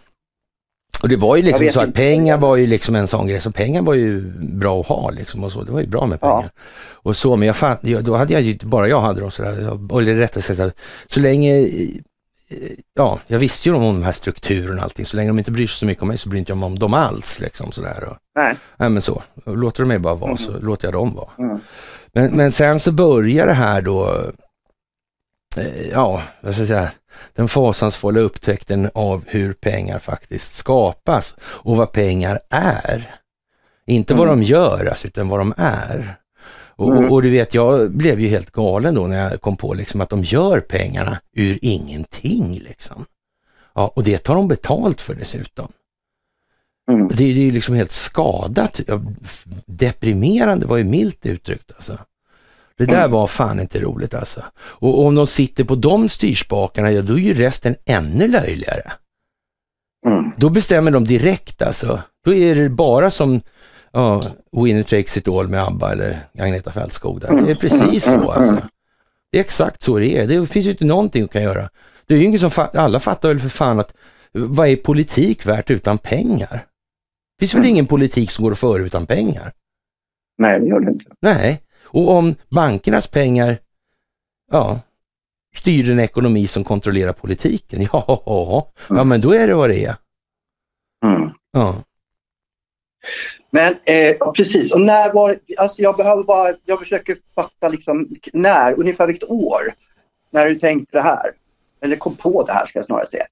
Och 1.02 1.10
det 1.10 1.16
var 1.16 1.36
ju 1.36 1.41
liksom 1.41 1.70
så 1.70 1.82
att 1.82 1.93
pengar 1.93 2.38
var 2.38 2.56
ju 2.56 2.68
liksom 2.68 2.95
en 2.95 3.08
sån 3.08 3.28
grej, 3.28 3.41
så 3.41 3.52
pengar 3.52 3.82
var 3.82 3.93
ju 3.93 4.22
bra 4.39 4.82
att 4.82 4.88
ha 4.88 5.10
liksom 5.10 5.43
och 5.43 5.52
så. 5.52 5.64
Det 5.64 5.72
var 5.72 5.82
ju 5.82 5.88
bra 5.88 6.06
med 6.06 6.22
pengar. 6.22 6.50
Ja. 6.56 6.62
Och 6.93 7.16
så, 7.16 7.36
men 7.36 7.47
jag 7.47 7.56
fatt, 7.56 7.82
då 7.82 8.16
hade 8.16 8.34
jag 8.34 8.41
ju, 8.41 8.58
bara 8.64 8.88
jag 8.88 9.02
hade 9.02 9.22
dem 9.22 9.32
sådär, 9.32 9.52
eller 10.00 10.16
rättare 10.16 10.56
sagt, 10.56 10.80
så 11.08 11.20
länge 11.20 11.70
ja, 12.93 13.20
jag 13.28 13.39
visste 13.39 13.70
ju 13.70 13.76
om 13.76 13.84
de 13.84 14.04
här 14.04 14.12
strukturerna 14.12 14.78
och 14.78 14.84
allting. 14.84 15.06
Så 15.06 15.18
länge 15.18 15.30
de 15.30 15.39
inte 15.39 15.52
bryr 15.52 15.68
sig 15.68 15.78
så 15.78 15.86
mycket 15.86 16.02
om 16.02 16.08
mig 16.08 16.18
så 16.18 16.30
bryr 16.30 16.39
inte 16.39 16.52
jag 16.52 16.58
mig 16.58 16.68
om 16.68 16.80
dem 16.80 16.93
alls. 16.93 17.39
Liksom, 17.39 17.72
sådär. 17.72 18.04
Och, 18.04 18.18
nej. 18.36 18.56
nej. 18.78 18.89
men 18.89 19.02
så. 19.02 19.24
Låter 19.45 19.84
de 19.84 19.88
mig 19.88 20.00
bara 20.00 20.16
vara 20.16 20.32
mm. 20.32 20.43
så 20.43 20.60
låter 20.60 20.88
jag 20.88 20.93
dem 20.93 21.16
vara. 21.16 21.30
Mm. 21.38 21.60
Men, 22.14 22.32
men 22.32 22.52
sen 22.52 22.80
så 22.80 22.91
börjar 22.91 23.47
det 23.47 23.54
här 23.54 23.82
då, 23.82 24.06
eh, 24.06 24.30
ja, 25.91 26.24
vad 26.41 26.54
ska 26.54 26.62
jag 26.62 26.68
säga, 26.68 26.91
den 27.34 27.47
fasansfulla 27.47 28.20
upptäckten 28.20 28.89
av 28.93 29.24
hur 29.28 29.54
pengar 29.54 30.00
faktiskt 30.00 30.56
skapas 30.56 31.36
och 31.41 31.76
vad 31.76 31.91
pengar 31.91 32.39
är. 32.50 33.16
Inte 33.86 34.14
mm. 34.14 34.20
vad 34.20 34.38
de 34.38 34.43
gör, 34.43 34.86
alltså, 34.86 35.08
utan 35.08 35.28
vad 35.28 35.39
de 35.39 35.54
är. 35.58 36.16
Och, 36.80 36.97
mm. 36.97 37.12
och, 37.12 37.22
du 37.22 37.30
vet, 37.30 37.54
jag 37.54 37.91
blev 37.91 38.20
ju 38.20 38.28
helt 38.28 38.52
galen 38.52 38.95
då 38.95 39.08
när 39.08 39.30
jag 39.30 39.41
kom 39.41 39.58
på 39.58 39.74
liksom 39.74 40.02
att 40.02 40.10
de 40.10 40.24
gör 40.24 40.60
pengarna 40.60 41.20
ur 41.34 41.60
ingenting. 41.62 42.60
Liksom. 42.60 43.06
Ja, 43.76 43.91
och 43.95 44.04
det 44.04 44.18
tar 44.18 44.36
de 44.36 44.47
betalt 44.47 45.02
för 45.02 45.16
dessutom. 45.16 45.72
Mm. 46.91 47.08
Det, 47.08 47.16
det 47.16 47.24
är 47.24 47.34
ju 47.34 47.52
liksom 47.52 47.76
helt 47.76 47.91
skadat. 47.91 48.80
Deprimerande 49.66 50.66
var 50.66 50.78
ju 50.78 50.84
milt 50.84 51.26
uttryckt 51.26 51.72
alltså. 51.76 51.97
Det 52.80 52.86
där 52.86 52.99
mm. 52.99 53.11
var 53.11 53.27
fan 53.27 53.59
inte 53.59 53.80
roligt 53.80 54.13
alltså. 54.13 54.43
Och 54.57 55.05
om 55.05 55.15
de 55.15 55.27
sitter 55.27 55.63
på 55.63 55.75
de 55.75 56.09
styrspakarna, 56.09 56.91
ja 56.91 57.01
då 57.01 57.13
är 57.13 57.17
ju 57.17 57.34
resten 57.34 57.75
ännu 57.86 58.27
löjligare. 58.27 58.91
Mm. 60.05 60.32
Då 60.38 60.49
bestämmer 60.49 60.91
de 60.91 61.05
direkt 61.05 61.61
alltså. 61.61 62.01
Då 62.25 62.34
är 62.34 62.55
det 62.55 62.69
bara 62.69 63.11
som 63.11 63.41
ja, 63.91 64.23
Winner 64.51 64.84
takes 64.84 65.17
it 65.17 65.27
all 65.27 65.47
med 65.47 65.63
ABBA 65.63 65.91
eller 65.91 66.17
Agneta 66.38 66.71
Fältskog. 66.71 67.21
Där. 67.21 67.41
Det 67.41 67.51
är 67.51 67.55
precis 67.55 68.03
så 68.03 68.32
alltså. 68.32 68.67
Det 69.32 69.38
är 69.38 69.41
exakt 69.41 69.84
så 69.84 69.99
det 69.99 70.17
är. 70.17 70.27
Det 70.27 70.47
finns 70.47 70.65
ju 70.65 70.71
inte 70.71 70.86
någonting 70.86 71.23
att 71.23 71.32
kan 71.32 71.43
göra. 71.43 71.69
Det 72.07 72.13
är 72.13 72.17
ju 72.17 72.23
ingen 72.23 72.39
som 72.39 72.67
alla 72.73 72.99
fattar 72.99 73.30
väl 73.30 73.39
för 73.39 73.49
fan 73.49 73.80
att 73.80 73.93
vad 74.32 74.67
är 74.67 74.75
politik 74.75 75.45
värt 75.45 75.71
utan 75.71 75.97
pengar? 75.97 76.65
Det 77.38 77.41
finns 77.45 77.53
väl 77.53 77.65
ingen 77.65 77.88
politik 77.88 78.32
som 78.32 78.43
går 78.43 78.51
att 78.51 78.59
föra 78.59 78.84
utan 78.84 79.05
pengar? 79.05 79.51
Nej, 80.38 80.59
det 80.59 80.65
gör 80.65 80.80
det 80.80 80.91
inte. 80.91 81.05
Nej, 81.21 81.61
och 81.91 82.09
om 82.09 82.35
bankernas 82.49 83.07
pengar, 83.07 83.59
ja, 84.51 84.79
styr 85.55 85.89
en 85.89 85.99
ekonomi 85.99 86.47
som 86.47 86.63
kontrollerar 86.63 87.13
politiken. 87.13 87.81
Ja, 87.93 88.71
ja 88.89 89.03
men 89.03 89.21
då 89.21 89.33
är 89.33 89.47
det 89.47 89.55
vad 89.55 89.69
det 89.69 89.85
är. 89.85 89.95
Mm. 91.05 91.29
Ja. 91.51 91.75
Men 93.49 93.75
eh, 93.83 94.31
precis, 94.31 94.71
och 94.71 94.81
när 94.81 95.13
var 95.13 95.35
alltså 95.57 95.81
jag 95.81 95.97
behöver 95.97 96.23
bara, 96.23 96.53
jag 96.65 96.79
försöker 96.79 97.17
fatta 97.35 97.67
liksom 97.67 98.07
när, 98.33 98.79
ungefär 98.79 99.07
vilket 99.07 99.29
år, 99.29 99.73
när 100.31 100.45
du 100.45 100.55
tänkte 100.55 100.97
det 100.97 101.01
här. 101.01 101.31
Eller 101.81 101.95
kom 101.95 102.15
på 102.15 102.43
det 102.43 102.53
här 102.53 102.65
ska 102.65 102.79
jag 102.79 102.85
snarare 102.85 103.07
säga. 103.07 103.25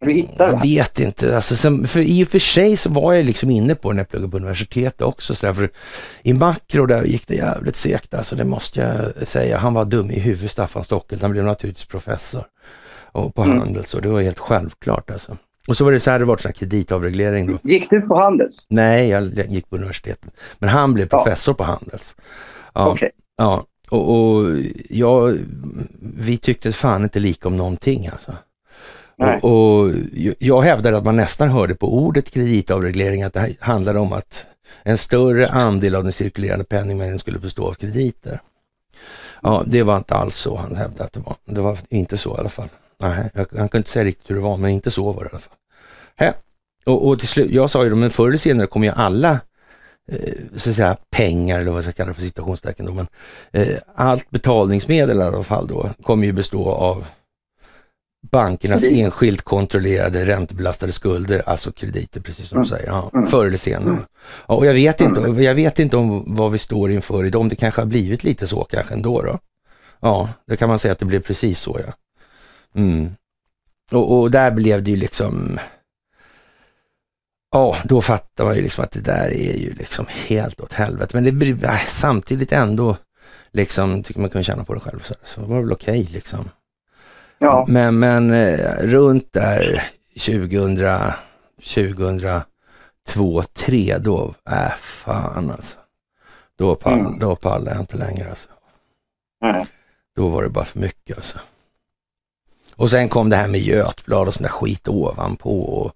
Du 0.00 0.12
hittade 0.12 0.52
Jag 0.52 0.62
vet 0.62 1.00
inte, 1.00 1.36
alltså, 1.36 1.56
sen, 1.56 1.86
för 1.86 2.00
i 2.00 2.24
och 2.24 2.28
för 2.28 2.38
sig 2.38 2.76
så 2.76 2.90
var 2.90 3.12
jag 3.12 3.24
liksom 3.24 3.50
inne 3.50 3.74
på 3.74 3.92
när 3.92 4.00
jag 4.00 4.08
pluggade 4.08 4.30
på 4.30 4.36
universitetet 4.36 5.02
också. 5.02 5.34
Så 5.34 5.46
där, 5.46 5.54
för 5.54 5.70
I 6.22 6.32
makro 6.32 6.86
där 6.86 7.04
gick 7.04 7.28
det 7.28 7.34
jävligt 7.34 7.76
segt 7.76 8.14
alltså, 8.14 8.36
det 8.36 8.44
måste 8.44 8.80
jag 8.80 9.28
säga. 9.28 9.58
Han 9.58 9.74
var 9.74 9.84
dum 9.84 10.10
i 10.10 10.18
huvudet, 10.18 10.50
Staffan 10.50 10.84
Stockel. 10.84 11.20
Han 11.20 11.30
blev 11.30 11.44
naturligtvis 11.44 11.86
professor 11.86 12.44
och 13.12 13.34
på 13.34 13.42
mm. 13.42 13.58
Handels 13.58 13.94
och 13.94 14.02
det 14.02 14.08
var 14.08 14.22
helt 14.22 14.38
självklart 14.38 15.10
alltså. 15.10 15.36
Och 15.68 15.76
så 15.76 15.84
var 15.84 15.92
det 15.92 16.00
så 16.00 16.10
här, 16.10 16.18
det 16.18 16.24
var 16.24 16.46
en 16.46 16.52
kreditavreglering 16.52 17.46
då. 17.46 17.58
Gick 17.62 17.90
du 17.90 18.00
på 18.00 18.16
Handels? 18.16 18.66
Nej, 18.68 19.08
jag 19.08 19.32
gick 19.48 19.70
på 19.70 19.76
universitetet. 19.76 20.32
Men 20.58 20.68
han 20.68 20.94
blev 20.94 21.08
professor 21.08 21.52
ja. 21.52 21.56
på 21.56 21.64
Handels. 21.64 22.16
Ja, 22.74 22.92
okay. 22.92 23.10
ja. 23.36 23.64
Och, 23.90 24.14
och 24.14 24.56
jag, 24.90 25.38
vi 26.16 26.38
tyckte 26.38 26.72
fan 26.72 27.02
inte 27.02 27.20
lika 27.20 27.48
om 27.48 27.56
någonting 27.56 28.08
alltså. 28.12 28.32
Och, 29.18 29.44
och, 29.44 29.92
jag 30.38 30.62
hävdar 30.62 30.92
att 30.92 31.04
man 31.04 31.16
nästan 31.16 31.48
hörde 31.48 31.74
på 31.74 31.94
ordet 31.94 32.30
kreditavreglering 32.30 33.22
att 33.22 33.32
det 33.32 33.56
handlade 33.60 33.98
om 33.98 34.12
att 34.12 34.46
en 34.82 34.98
större 34.98 35.48
andel 35.48 35.94
av 35.94 36.02
den 36.02 36.12
cirkulerande 36.12 36.64
penningmängden 36.64 37.18
skulle 37.18 37.38
bestå 37.38 37.68
av 37.68 37.72
krediter. 37.72 38.40
Ja, 39.42 39.62
det 39.66 39.82
var 39.82 39.96
inte 39.96 40.14
alls 40.14 40.36
så 40.36 40.56
han 40.56 40.76
hävdade 40.76 41.04
att 41.04 41.12
det 41.12 41.20
var. 41.20 41.36
Det 41.44 41.60
var 41.60 41.78
inte 41.88 42.16
så 42.16 42.36
i 42.36 42.40
alla 42.40 42.48
fall. 42.48 42.68
Nej, 42.98 43.30
han 43.34 43.46
kunde 43.46 43.76
inte 43.76 43.90
säga 43.90 44.04
riktigt 44.04 44.30
hur 44.30 44.34
det 44.34 44.40
var, 44.40 44.56
men 44.56 44.70
inte 44.70 44.90
så 44.90 45.12
var 45.12 45.22
det 45.22 45.26
i 45.26 45.30
alla 45.30 45.40
fall. 45.40 45.56
Hä? 46.16 46.32
Och, 46.86 47.08
och 47.08 47.18
till 47.18 47.28
slut, 47.28 47.50
jag 47.50 47.70
sa 47.70 47.84
ju 47.84 47.90
då, 47.90 47.96
men 47.96 48.10
förr 48.10 48.28
eller 48.28 48.38
senare 48.38 48.66
kommer 48.66 48.86
ju 48.86 48.92
alla 48.92 49.40
eh, 50.12 50.34
så 50.56 50.70
att 50.70 50.76
säga 50.76 50.96
pengar 51.10 51.60
eller 51.60 51.70
vad 51.70 51.76
jag 51.76 51.84
ska 51.84 51.92
kalla 51.92 52.08
det 52.08 52.14
för 52.14 52.22
citationstecken 52.22 52.86
då, 52.86 52.92
men 52.92 53.06
eh, 53.52 53.76
allt 53.94 54.30
betalningsmedel 54.30 55.18
i 55.18 55.22
alla 55.22 55.42
fall 55.42 55.66
då 55.66 55.90
kommer 56.02 56.26
ju 56.26 56.32
bestå 56.32 56.70
av 56.70 57.04
bankernas 58.30 58.80
Kredit. 58.80 58.98
enskilt 58.98 59.42
kontrollerade 59.42 60.26
räntebelastade 60.26 60.92
skulder, 60.92 61.42
alltså 61.46 61.72
krediter 61.72 62.20
precis 62.20 62.48
som 62.48 62.56
mm. 62.56 62.62
du 62.64 62.76
säger, 62.76 62.86
ja, 62.86 63.10
mm. 63.14 63.26
förr 63.26 63.46
eller 63.46 63.58
senare. 63.58 63.90
Mm. 63.90 64.02
Ja, 64.48 64.54
och 64.54 64.66
jag 64.66 64.74
vet, 64.74 65.00
inte, 65.00 65.20
mm. 65.20 65.42
jag 65.42 65.54
vet 65.54 65.78
inte 65.78 65.96
om 65.96 66.34
vad 66.34 66.52
vi 66.52 66.58
står 66.58 66.90
inför 66.90 67.24
idag, 67.24 67.40
om 67.40 67.48
det 67.48 67.56
kanske 67.56 67.80
har 67.80 67.86
blivit 67.86 68.24
lite 68.24 68.46
så 68.46 68.64
kanske 68.64 68.94
ändå 68.94 69.22
då. 69.22 69.38
Ja, 70.00 70.28
det 70.46 70.56
kan 70.56 70.68
man 70.68 70.78
säga 70.78 70.92
att 70.92 70.98
det 70.98 71.04
blev 71.04 71.22
precis 71.22 71.60
så 71.60 71.80
ja. 71.86 71.92
Mm. 72.80 73.10
Och, 73.92 74.18
och, 74.18 74.30
där 74.30 74.50
blev 74.50 74.82
det 74.82 74.90
ju 74.90 74.96
liksom, 74.96 75.58
ja 77.52 77.76
då 77.84 78.02
fattar 78.02 78.44
man 78.44 78.56
ju 78.56 78.62
liksom 78.62 78.84
att 78.84 78.92
det 78.92 79.00
där 79.00 79.28
är 79.28 79.56
ju 79.56 79.74
liksom 79.74 80.06
helt 80.08 80.60
åt 80.60 80.72
helvete. 80.72 81.20
Men 81.20 81.38
det 81.38 81.64
äh, 81.64 81.86
samtidigt 81.88 82.52
ändå 82.52 82.96
liksom, 83.52 84.02
tycker 84.02 84.20
man 84.20 84.30
kan 84.30 84.44
känna 84.44 84.64
på 84.64 84.74
det 84.74 84.80
själv, 84.80 85.00
så, 85.04 85.14
så 85.24 85.40
var 85.40 85.56
det 85.56 85.62
väl 85.62 85.72
okej 85.72 86.00
okay, 86.00 86.12
liksom. 86.12 86.50
Ja. 87.38 87.64
Men, 87.68 87.98
men 87.98 88.30
eh, 88.30 88.76
runt 88.78 89.32
där 89.32 89.90
2000, 90.14 91.12
2002, 91.56 93.42
3 93.54 93.98
då, 93.98 94.34
äh 94.50 94.74
fan 94.76 95.50
alltså. 95.50 95.78
Då, 96.58 96.74
pall, 96.74 97.00
mm. 97.00 97.18
då 97.18 97.36
pallade 97.36 97.70
jag 97.70 97.80
inte 97.80 97.96
längre 97.96 98.30
alltså. 98.30 98.48
Mm. 99.44 99.66
Då 100.16 100.28
var 100.28 100.42
det 100.42 100.48
bara 100.48 100.64
för 100.64 100.78
mycket 100.78 101.16
alltså. 101.16 101.38
Och 102.76 102.90
sen 102.90 103.08
kom 103.08 103.28
det 103.28 103.36
här 103.36 103.48
med 103.48 103.60
Götblad 103.60 104.28
och 104.28 104.34
sån 104.34 104.42
där 104.42 104.50
skit 104.50 104.88
ovanpå. 104.88 105.60
Och, 105.60 105.92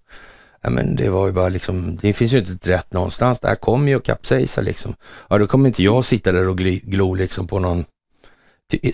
ja, 0.61 0.71
men 0.71 0.97
det 0.97 1.09
var 1.09 1.27
ju 1.27 1.33
bara 1.33 1.49
liksom, 1.49 1.97
det 1.97 2.13
finns 2.13 2.33
ju 2.33 2.39
inte 2.39 2.53
ett 2.53 2.67
rätt 2.67 2.93
någonstans. 2.93 3.41
Det 3.41 3.49
här 3.49 3.55
kommer 3.55 3.89
ju 3.89 3.97
att 3.97 4.05
kapsejsa 4.05 4.61
liksom. 4.61 4.95
Ja, 5.29 5.39
då 5.39 5.47
kommer 5.47 5.69
inte 5.69 5.83
jag 5.83 6.05
sitta 6.05 6.33
där 6.33 6.49
och 6.49 6.59
glo 6.59 7.15
liksom 7.15 7.47
på 7.47 7.59
någon 7.59 7.85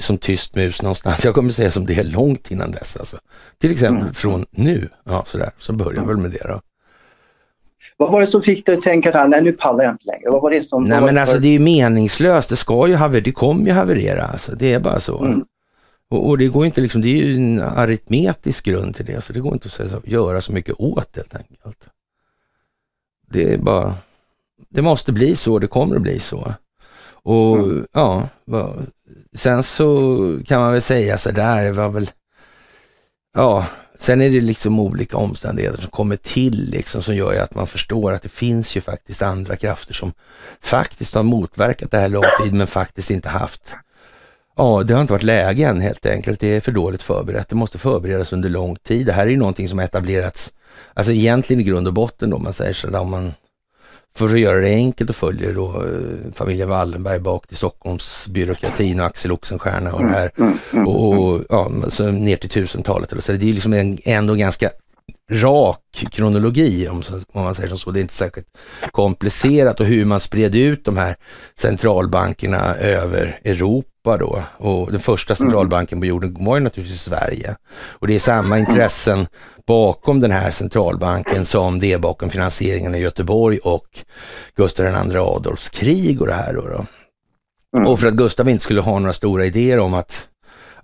som 0.00 0.18
tyst 0.18 0.54
mus 0.54 0.82
någonstans. 0.82 1.24
Jag 1.24 1.34
kommer 1.34 1.50
säga 1.50 1.70
som 1.70 1.86
det 1.86 1.94
är 1.94 2.04
långt 2.04 2.50
innan 2.50 2.70
dess 2.70 2.96
alltså. 2.96 3.18
Till 3.58 3.72
exempel 3.72 4.02
mm. 4.02 4.14
från 4.14 4.46
nu, 4.50 4.88
ja 5.04 5.24
sådär, 5.26 5.50
så 5.58 5.72
börjar 5.72 6.02
mm. 6.02 6.08
väl 6.08 6.16
med 6.16 6.30
det 6.30 6.48
då. 6.48 6.60
Vad 7.96 8.12
var 8.12 8.20
det 8.20 8.26
som 8.26 8.42
fick 8.42 8.66
dig 8.66 8.76
att 8.76 8.82
tänka 8.82 9.20
att 9.20 9.30
nej 9.30 9.42
nu 9.42 9.52
pallar 9.52 9.84
jag 9.84 9.94
inte 9.94 10.06
längre? 10.06 10.30
Vad 10.30 10.42
var 10.42 10.50
det 10.50 10.62
som... 10.62 10.84
Nej 10.84 11.00
men 11.00 11.18
alltså 11.18 11.38
det 11.38 11.48
är 11.48 11.52
ju 11.52 11.58
meningslöst, 11.58 12.50
det 12.50 12.56
ska 12.56 12.88
ju 12.88 12.94
haverera, 12.94 13.24
det 13.24 13.32
kommer 13.32 13.66
ju 13.66 13.72
haverera 13.72 14.24
alltså. 14.24 14.54
Det 14.54 14.72
är 14.72 14.80
bara 14.80 15.00
så. 15.00 15.24
Mm. 15.24 15.44
Och, 16.08 16.28
och, 16.28 16.38
det 16.38 16.48
går 16.48 16.66
inte 16.66 16.80
liksom, 16.80 17.00
det 17.00 17.08
är 17.08 17.24
ju 17.24 17.36
en 17.36 17.62
aritmetisk 17.62 18.64
grund 18.64 18.96
till 18.96 19.06
det, 19.06 19.20
så 19.20 19.32
det 19.32 19.40
går 19.40 19.52
inte 19.52 19.66
att 19.66 19.72
säga, 19.72 20.00
göra 20.04 20.40
så 20.40 20.52
mycket 20.52 20.80
åt 20.80 21.16
helt 21.16 21.34
enkelt. 21.34 21.88
Det 23.28 23.52
är 23.52 23.58
bara, 23.58 23.94
det 24.68 24.82
måste 24.82 25.12
bli 25.12 25.36
så, 25.36 25.58
det 25.58 25.66
kommer 25.66 25.96
att 25.96 26.02
bli 26.02 26.20
så. 26.20 26.54
Och 27.22 27.58
mm. 27.58 27.86
ja, 27.92 28.28
sen 29.34 29.62
så 29.62 30.40
kan 30.46 30.60
man 30.60 30.72
väl 30.72 30.82
säga 30.82 31.18
så 31.18 31.30
där, 31.30 31.64
det 31.64 31.72
var 31.72 31.88
väl, 31.88 32.10
ja, 33.34 33.66
sen 33.98 34.20
är 34.20 34.30
det 34.30 34.40
liksom 34.40 34.80
olika 34.80 35.16
omständigheter 35.16 35.80
som 35.80 35.90
kommer 35.90 36.16
till 36.16 36.70
liksom 36.70 37.02
som 37.02 37.16
gör 37.16 37.42
att 37.42 37.54
man 37.54 37.66
förstår 37.66 38.12
att 38.12 38.22
det 38.22 38.28
finns 38.28 38.76
ju 38.76 38.80
faktiskt 38.80 39.22
andra 39.22 39.56
krafter 39.56 39.94
som 39.94 40.12
faktiskt 40.60 41.14
har 41.14 41.22
motverkat 41.22 41.90
det 41.90 41.98
här 41.98 42.08
lång 42.08 42.24
tid 42.42 42.54
men 42.54 42.66
faktiskt 42.66 43.10
inte 43.10 43.28
haft 43.28 43.74
Ja, 44.58 44.82
det 44.82 44.94
har 44.94 45.00
inte 45.00 45.12
varit 45.12 45.22
läge 45.22 45.68
än 45.68 45.80
helt 45.80 46.06
enkelt. 46.06 46.40
Det 46.40 46.46
är 46.46 46.60
för 46.60 46.72
dåligt 46.72 47.02
förberett. 47.02 47.48
Det 47.48 47.54
måste 47.54 47.78
förberedas 47.78 48.32
under 48.32 48.48
lång 48.48 48.76
tid. 48.76 49.06
Det 49.06 49.12
här 49.12 49.26
är 49.26 49.30
ju 49.30 49.36
någonting 49.36 49.68
som 49.68 49.78
etablerats, 49.78 50.52
alltså 50.94 51.12
egentligen 51.12 51.60
i 51.60 51.64
grund 51.64 51.86
och 51.86 51.94
botten 51.94 52.30
då, 52.30 52.36
om 52.36 52.42
man 52.42 52.52
säger 52.52 52.74
så, 52.74 52.98
om 52.98 53.10
man 53.10 53.32
för 54.16 54.34
att 54.34 54.40
göra 54.40 54.60
det 54.60 54.68
enkelt 54.68 55.10
och 55.10 55.16
följer 55.16 55.52
då 55.52 55.82
eh, 55.82 56.32
familjen 56.34 56.68
Wallenberg 56.68 57.18
bak 57.18 57.46
till 57.46 57.56
Stockholmsbyråkratin 57.56 59.00
och 59.00 59.06
Axel 59.06 59.32
Oxenstierna 59.32 59.92
och 59.92 60.04
det 60.04 60.12
här. 60.12 60.30
Mm, 60.38 60.58
mm, 60.72 60.88
och, 60.88 61.08
och 61.08 61.34
mm. 61.34 61.80
ja, 61.82 61.90
så 61.90 62.06
ner 62.06 62.36
till 62.36 62.50
tusentalet. 62.50 63.12
Eller 63.12 63.22
så. 63.22 63.32
Det 63.32 63.48
är 63.48 63.52
liksom 63.52 63.72
en, 63.72 63.98
ändå 64.04 64.34
ganska 64.34 64.70
rak 65.30 66.06
kronologi 66.10 66.88
om, 66.88 67.02
om 67.32 67.42
man 67.42 67.54
säger 67.54 67.76
så. 67.76 67.90
Det 67.90 68.00
är 68.00 68.02
inte 68.02 68.14
särskilt 68.14 68.48
komplicerat 68.90 69.80
och 69.80 69.86
hur 69.86 70.04
man 70.04 70.20
spred 70.20 70.54
ut 70.54 70.84
de 70.84 70.96
här 70.96 71.16
centralbankerna 71.58 72.74
över 72.74 73.38
Europa 73.44 73.95
då. 74.06 74.42
Och 74.56 74.92
den 74.92 75.00
första 75.00 75.34
centralbanken 75.34 76.00
på 76.00 76.06
jorden 76.06 76.36
var 76.40 76.56
ju 76.56 76.62
naturligtvis 76.62 77.02
Sverige. 77.02 77.56
Och 77.78 78.06
det 78.06 78.14
är 78.14 78.18
samma 78.18 78.58
intressen 78.58 79.26
bakom 79.66 80.20
den 80.20 80.30
här 80.30 80.50
centralbanken 80.50 81.46
som 81.46 81.80
det 81.80 81.92
är 81.92 81.98
bakom 81.98 82.30
finansieringen 82.30 82.94
av 82.94 83.00
Göteborg 83.00 83.58
och 83.58 83.98
Gustav 84.54 84.86
II 84.86 85.16
Adolfs 85.16 85.68
krig 85.68 86.20
och 86.20 86.26
det 86.26 86.34
här 86.34 86.54
då. 86.54 86.60
då. 86.60 86.84
Mm. 87.76 87.86
Och 87.86 88.00
för 88.00 88.06
att 88.06 88.14
Gustav 88.14 88.48
inte 88.48 88.64
skulle 88.64 88.80
ha 88.80 88.98
några 88.98 89.12
stora 89.12 89.44
idéer 89.44 89.78
om 89.78 89.94
att 89.94 90.28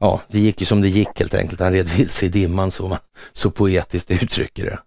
ja, 0.00 0.20
det 0.28 0.38
gick 0.38 0.60
ju 0.60 0.66
som 0.66 0.80
det 0.80 0.88
gick 0.88 1.18
helt 1.18 1.34
enkelt. 1.34 1.60
Han 1.60 1.72
red 1.72 1.88
vilse 1.88 2.26
i 2.26 2.28
dimman 2.28 2.70
som 2.70 2.88
man 2.88 2.98
så 3.32 3.50
poetiskt 3.50 4.10
uttrycker 4.10 4.64
det. 4.64 4.78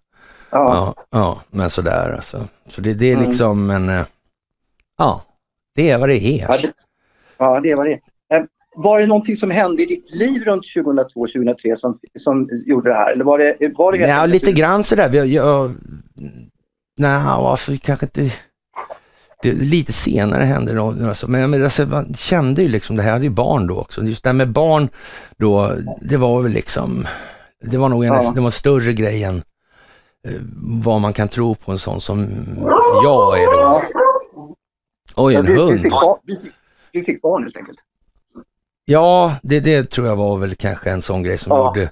Ja. 0.50 0.94
Ja, 0.96 1.04
ja 1.10 1.40
men 1.50 1.70
sådär 1.70 2.12
alltså. 2.16 2.48
Så 2.68 2.80
det, 2.80 2.94
det 2.94 3.06
är 3.06 3.16
mm. 3.16 3.28
liksom 3.28 3.70
en, 3.70 3.88
eh, 3.88 4.06
ja, 4.98 5.22
det 5.74 5.90
är 5.90 5.98
vad 5.98 6.08
det 6.08 6.24
är. 6.24 6.46
Ja, 6.48 6.58
det, 6.62 6.72
ja, 7.38 7.60
det 7.60 7.70
är 7.70 7.76
vad 7.76 7.86
det 7.86 7.92
är. 7.92 8.00
Var 8.76 9.00
det 9.00 9.06
någonting 9.06 9.36
som 9.36 9.50
hände 9.50 9.82
i 9.82 9.86
ditt 9.86 10.14
liv 10.14 10.44
runt 10.44 10.64
2002-2003 10.76 11.76
som, 11.76 11.98
som 12.18 12.48
gjorde 12.66 12.90
det 12.90 12.94
här? 12.94 13.12
Eller 13.12 13.24
var 13.24 13.38
det, 13.38 13.72
var 13.76 13.92
det 13.92 13.98
ja, 13.98 14.26
lite 14.26 14.52
grann 14.52 14.84
sådär. 14.84 15.14
Jag, 15.14 15.26
jag, 15.26 15.74
nej, 16.96 17.10
alltså 17.10 17.72
kanske 17.82 18.06
inte... 18.06 18.32
Det, 19.42 19.52
lite 19.52 19.92
senare 19.92 20.44
hände 20.44 20.72
det 20.72 20.78
något, 20.78 21.28
men, 21.28 21.50
men 21.50 21.64
alltså, 21.64 21.86
man 21.86 22.14
kände 22.14 22.62
ju 22.62 22.68
liksom 22.68 22.96
det 22.96 23.02
här, 23.02 23.08
jag 23.08 23.14
hade 23.14 23.24
ju 23.24 23.30
barn 23.30 23.66
då 23.66 23.78
också. 23.80 24.02
Just 24.02 24.22
det 24.22 24.28
här 24.28 24.34
med 24.34 24.52
barn 24.52 24.88
då, 25.36 25.72
det 26.00 26.16
var 26.16 26.42
väl 26.42 26.52
liksom, 26.52 27.06
det 27.60 27.76
var 27.76 27.88
nog 27.88 28.04
en, 28.04 28.12
ja. 28.12 28.32
det 28.34 28.40
var 28.40 28.46
en 28.46 28.52
större 28.52 28.92
grej 28.92 29.24
än 29.24 29.36
eh, 30.28 30.40
vad 30.82 31.00
man 31.00 31.12
kan 31.12 31.28
tro 31.28 31.54
på 31.54 31.72
en 31.72 31.78
sån 31.78 32.00
som 32.00 32.26
jag 33.04 33.42
är 33.42 33.46
då. 33.46 33.82
Oj, 35.16 35.34
en 35.34 35.46
ja, 35.46 35.52
hund. 35.52 35.82
Du 36.92 37.04
fick, 37.04 37.22
barn 37.22 37.42
helt 37.42 37.56
enkelt. 37.56 37.78
Ja, 38.88 39.34
det, 39.42 39.60
det 39.60 39.90
tror 39.90 40.06
jag 40.06 40.16
var 40.16 40.38
väl 40.38 40.54
kanske 40.54 40.90
en 40.90 41.02
sån 41.02 41.22
grej 41.22 41.38
som 41.38 41.52
ja. 41.52 41.66
gjorde 41.66 41.90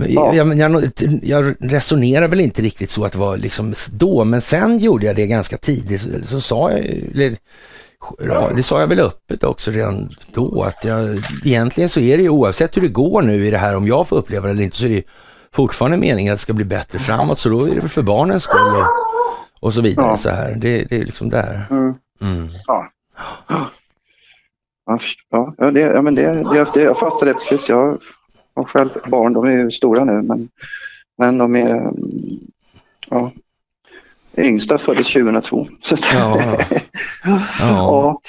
men 0.00 0.12
ja. 0.12 0.34
jag, 0.34 0.54
jag, 0.54 0.90
jag, 1.22 1.54
resonerar 1.60 2.28
väl 2.28 2.40
inte 2.40 2.62
riktigt 2.62 2.90
så 2.90 3.04
att 3.04 3.12
det 3.12 3.18
var 3.18 3.36
liksom 3.36 3.74
då, 3.92 4.24
men 4.24 4.40
sen 4.40 4.78
gjorde 4.78 5.06
jag 5.06 5.16
det 5.16 5.26
ganska 5.26 5.56
tidigt. 5.56 6.28
Så 6.28 6.40
sa 6.40 6.70
jag, 6.70 6.80
eller, 6.80 7.36
ja, 8.18 8.50
det 8.56 8.62
sa 8.62 8.80
jag 8.80 8.86
väl 8.86 9.00
öppet 9.00 9.44
också 9.44 9.70
redan 9.70 10.08
då, 10.34 10.62
att 10.62 10.84
jag, 10.84 11.18
egentligen 11.44 11.90
så 11.90 12.00
är 12.00 12.16
det 12.16 12.22
ju 12.22 12.28
oavsett 12.28 12.76
hur 12.76 12.82
det 12.82 12.88
går 12.88 13.22
nu 13.22 13.46
i 13.46 13.50
det 13.50 13.58
här, 13.58 13.76
om 13.76 13.86
jag 13.86 14.08
får 14.08 14.16
uppleva 14.16 14.46
det 14.46 14.52
eller 14.52 14.62
inte, 14.62 14.76
så 14.76 14.84
är 14.84 14.88
det 14.88 15.02
fortfarande 15.52 15.96
meningen 15.96 16.32
att 16.32 16.38
det 16.38 16.42
ska 16.42 16.52
bli 16.52 16.64
bättre 16.64 16.98
framåt, 16.98 17.38
så 17.38 17.48
då 17.48 17.64
är 17.64 17.74
det 17.74 17.80
väl 17.80 17.88
för 17.88 18.02
barnens 18.02 18.42
skull 18.42 18.74
och, 18.76 18.86
och 19.60 19.74
så 19.74 19.80
vidare. 19.80 20.06
Ja. 20.06 20.16
Så 20.16 20.30
här. 20.30 20.54
Det, 20.56 20.84
det 20.84 20.96
är 20.96 21.04
liksom 21.04 21.28
där. 21.28 21.66
Mm. 21.70 21.94
Mm. 22.22 22.48
Ja. 22.66 22.86
Ja, 24.86 25.54
ja, 25.58 25.70
det, 25.70 25.80
ja 25.80 26.02
men 26.02 26.14
det, 26.14 26.22
det, 26.22 26.66
det, 26.74 26.82
jag 26.82 26.98
fattar 26.98 27.26
det 27.26 27.34
precis. 27.34 27.68
Jag 27.68 27.98
har 28.54 28.64
själv 28.64 28.90
barn, 29.06 29.32
de 29.32 29.44
är 29.44 29.50
ju 29.50 29.70
stora 29.70 30.04
nu 30.04 30.22
men, 30.22 30.48
men 31.18 31.38
de 31.38 31.56
är... 31.56 31.92
Ja, 33.08 33.32
yngsta 34.36 34.78
föddes 34.78 35.12
2002. 35.12 35.66
Så 35.82 35.96
ja. 36.12 36.58
ja. 37.24 37.40
ja. 37.60 38.20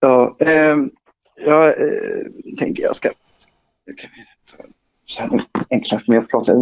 ja 0.00 0.36
eh, 0.40 0.76
jag 1.34 1.74
tänker 2.58 2.82
jag 2.82 2.96
ska... 2.96 3.10
Sen 5.08 5.42
enklare 5.70 6.00
för 6.04 6.12
mig 6.12 6.18
att 6.18 6.28
prata. 6.28 6.52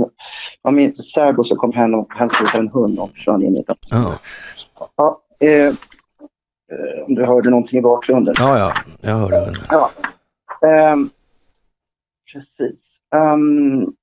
Ja, 0.63 0.71
min 0.71 0.97
särbo 0.97 1.45
som 1.45 1.57
kom 1.57 1.73
hem 1.73 1.95
och 1.95 2.15
hälsade 2.15 2.51
på 2.51 2.59
en 2.59 2.69
hund 2.69 2.99
och 2.99 3.11
försvann 3.11 3.43
in 3.43 3.57
i 3.57 3.63
den. 3.63 3.77
Ja. 3.91 4.19
Ja, 4.97 5.23
Eh, 5.41 5.73
om 7.07 7.15
du 7.15 7.25
hörde 7.25 7.51
någonting 7.51 7.79
i 7.79 7.83
bakgrunden. 7.83 8.35
Ja, 8.39 8.59
ja, 8.59 8.77
jag 9.01 9.15
hörde. 9.17 9.55
Ja. 9.71 9.91
Um, 10.93 11.11
precis. 12.33 12.81
Um, 13.15 13.95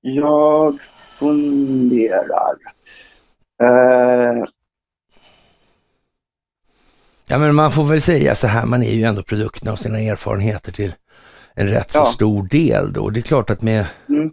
jag 0.00 0.78
funderar. 1.18 2.56
Uh, 3.62 4.44
ja, 7.26 7.38
men 7.38 7.54
man 7.54 7.72
får 7.72 7.84
väl 7.84 8.02
säga 8.02 8.34
så 8.34 8.46
här, 8.46 8.66
man 8.66 8.82
är 8.82 8.92
ju 8.92 9.04
ändå 9.04 9.22
produkten 9.22 9.68
av 9.68 9.76
sina 9.76 10.00
erfarenheter 10.00 10.72
till 10.72 10.94
en 11.54 11.68
rätt 11.68 11.92
så 11.92 12.06
stor 12.06 12.48
del 12.48 12.92
då. 12.92 13.10
Det 13.10 13.20
är 13.20 13.22
klart 13.22 13.50
att 13.50 13.62
med 13.62 13.86
mm. 14.08 14.30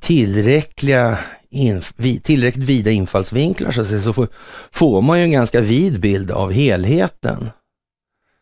tillräckliga 0.00 1.18
tillräckligt 2.22 2.68
vida 2.68 2.90
infallsvinklar 2.90 3.70
så, 3.70 3.84
säga, 3.84 4.00
så 4.00 4.12
får, 4.12 4.28
får, 4.72 5.02
man 5.02 5.18
ju 5.18 5.24
en 5.24 5.30
ganska 5.30 5.60
vid 5.60 6.00
bild 6.00 6.30
av 6.30 6.52
helheten. 6.52 7.50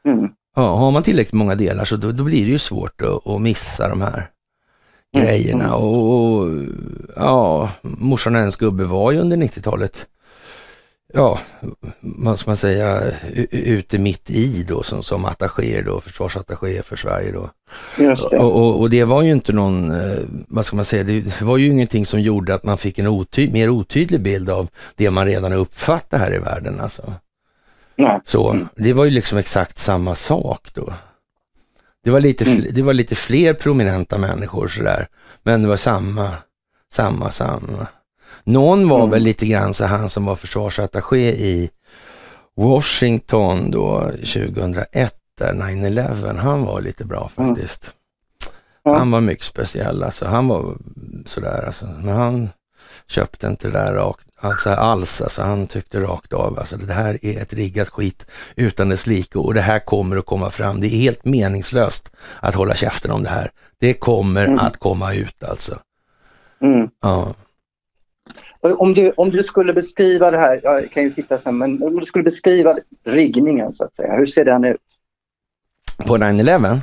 Mm. 0.04 0.28
Ja, 0.56 0.76
har 0.76 0.90
man 0.90 1.02
tillräckligt 1.02 1.32
många 1.32 1.54
delar 1.54 1.84
så 1.84 1.96
då, 1.96 2.12
då 2.12 2.24
blir 2.24 2.44
det 2.44 2.50
ju 2.50 2.58
svårt 2.58 3.02
att, 3.02 3.26
att 3.26 3.40
missa 3.40 3.88
de 3.88 4.00
här 4.00 4.26
mm. 5.14 5.26
grejerna. 5.26 5.64
Mm. 5.64 5.76
Och, 5.76 6.38
och, 6.38 6.48
ja, 7.16 7.70
morsan 7.82 8.34
och 8.34 8.40
hennes 8.40 8.56
gubbe 8.56 8.84
var 8.84 9.12
ju 9.12 9.18
under 9.18 9.36
90-talet 9.36 10.06
ja, 11.12 11.40
vad 12.00 12.38
ska 12.38 12.50
man 12.50 12.56
säga, 12.56 13.02
ute 13.50 13.98
mitt 13.98 14.30
i 14.30 14.62
då 14.68 14.82
som, 14.82 15.02
som 15.02 15.24
attachéer 15.24 15.82
då, 15.82 16.00
försvarsattachéer 16.00 16.82
för 16.82 16.96
Sverige 16.96 17.32
då. 17.32 17.50
Just 17.98 18.30
det. 18.30 18.38
Och, 18.38 18.56
och, 18.56 18.80
och, 18.80 18.90
det 18.90 19.04
var 19.04 19.22
ju 19.22 19.32
inte 19.32 19.52
någon, 19.52 19.90
eh, 19.90 20.18
vad 20.48 20.66
ska 20.66 20.76
man 20.76 20.84
säga, 20.84 21.04
det 21.04 21.42
var 21.42 21.56
ju 21.56 21.66
ingenting 21.66 22.06
som 22.06 22.20
gjorde 22.20 22.54
att 22.54 22.64
man 22.64 22.78
fick 22.78 22.98
en 22.98 23.06
oty 23.06 23.50
mer 23.50 23.68
otydlig 23.68 24.20
bild 24.20 24.50
av 24.50 24.68
det 24.96 25.10
man 25.10 25.26
redan 25.26 25.52
uppfattar 25.52 26.18
här 26.18 26.34
i 26.34 26.38
världen 26.38 26.80
alltså. 26.80 27.12
Nej. 27.96 28.20
Så 28.24 28.50
mm. 28.50 28.68
det 28.76 28.92
var 28.92 29.04
ju 29.04 29.10
liksom 29.10 29.38
exakt 29.38 29.78
samma 29.78 30.14
sak 30.14 30.68
då. 30.74 30.92
Det 32.04 32.10
var 32.10 32.20
lite, 32.20 32.44
mm. 32.44 32.66
det 32.70 32.82
var 32.82 32.94
lite 32.94 33.14
fler 33.14 33.54
prominenta 33.54 34.18
människor 34.18 34.68
sådär, 34.68 35.08
men 35.42 35.62
det 35.62 35.68
var 35.68 35.76
samma, 35.76 36.30
samma, 36.94 37.30
samma. 37.30 37.86
Någon 38.44 38.88
var 38.88 38.98
mm. 38.98 39.10
väl 39.10 39.22
lite 39.22 39.46
grann 39.46 39.74
så 39.74 39.84
han 39.84 40.08
som 40.08 40.24
var 40.24 40.36
försvarsattaché 40.36 41.30
i 41.30 41.70
Washington 42.56 43.70
då 43.70 44.00
2001, 44.10 45.14
där 45.38 45.52
9-11. 45.52 46.36
Han 46.36 46.64
var 46.64 46.80
lite 46.80 47.04
bra 47.04 47.30
mm. 47.36 47.54
faktiskt. 47.54 47.90
Mm. 48.86 48.98
Han 48.98 49.10
var 49.10 49.20
mycket 49.20 49.44
speciell 49.44 50.02
alltså. 50.02 50.26
Han 50.26 50.48
var 50.48 50.76
sådär 51.26 51.64
alltså. 51.66 51.86
Men 51.86 52.14
han 52.14 52.48
köpte 53.06 53.46
inte 53.46 53.68
det 53.68 53.78
där 53.78 53.92
rakt, 53.92 54.26
alltså 54.36 54.70
alls. 54.70 55.20
Alltså 55.20 55.42
han 55.42 55.66
tyckte 55.66 56.00
rakt 56.00 56.32
av 56.32 56.58
alltså 56.58 56.76
det 56.76 56.92
här 56.92 57.18
är 57.22 57.42
ett 57.42 57.52
riggat 57.52 57.88
skit 57.88 58.26
utan 58.56 58.88
dess 58.88 59.06
like 59.06 59.38
och 59.38 59.54
det 59.54 59.60
här 59.60 59.78
kommer 59.78 60.16
att 60.16 60.26
komma 60.26 60.50
fram. 60.50 60.80
Det 60.80 60.86
är 60.86 60.98
helt 60.98 61.24
meningslöst 61.24 62.10
att 62.40 62.54
hålla 62.54 62.74
käften 62.74 63.10
om 63.10 63.22
det 63.22 63.30
här. 63.30 63.50
Det 63.78 63.94
kommer 63.94 64.46
mm. 64.46 64.58
att 64.58 64.76
komma 64.76 65.14
ut 65.14 65.44
alltså. 65.44 65.78
Mm. 66.60 66.88
Ja. 67.02 67.34
Om 68.60 68.94
du, 68.94 69.10
om 69.10 69.30
du 69.30 69.44
skulle 69.44 69.72
beskriva 69.72 70.30
det 70.30 70.38
här, 70.38 70.60
jag 70.62 70.90
kan 70.90 71.02
ju 71.02 71.10
titta 71.10 71.38
sen, 71.38 71.58
men 71.58 71.82
om 71.82 72.00
du 72.00 72.06
skulle 72.06 72.24
beskriva 72.24 72.76
riggningen 73.04 73.72
så 73.72 73.84
att 73.84 73.94
säga, 73.94 74.16
hur 74.16 74.26
ser 74.26 74.44
den 74.44 74.64
ut? 74.64 74.80
På 76.06 76.16
9-11? 76.16 76.80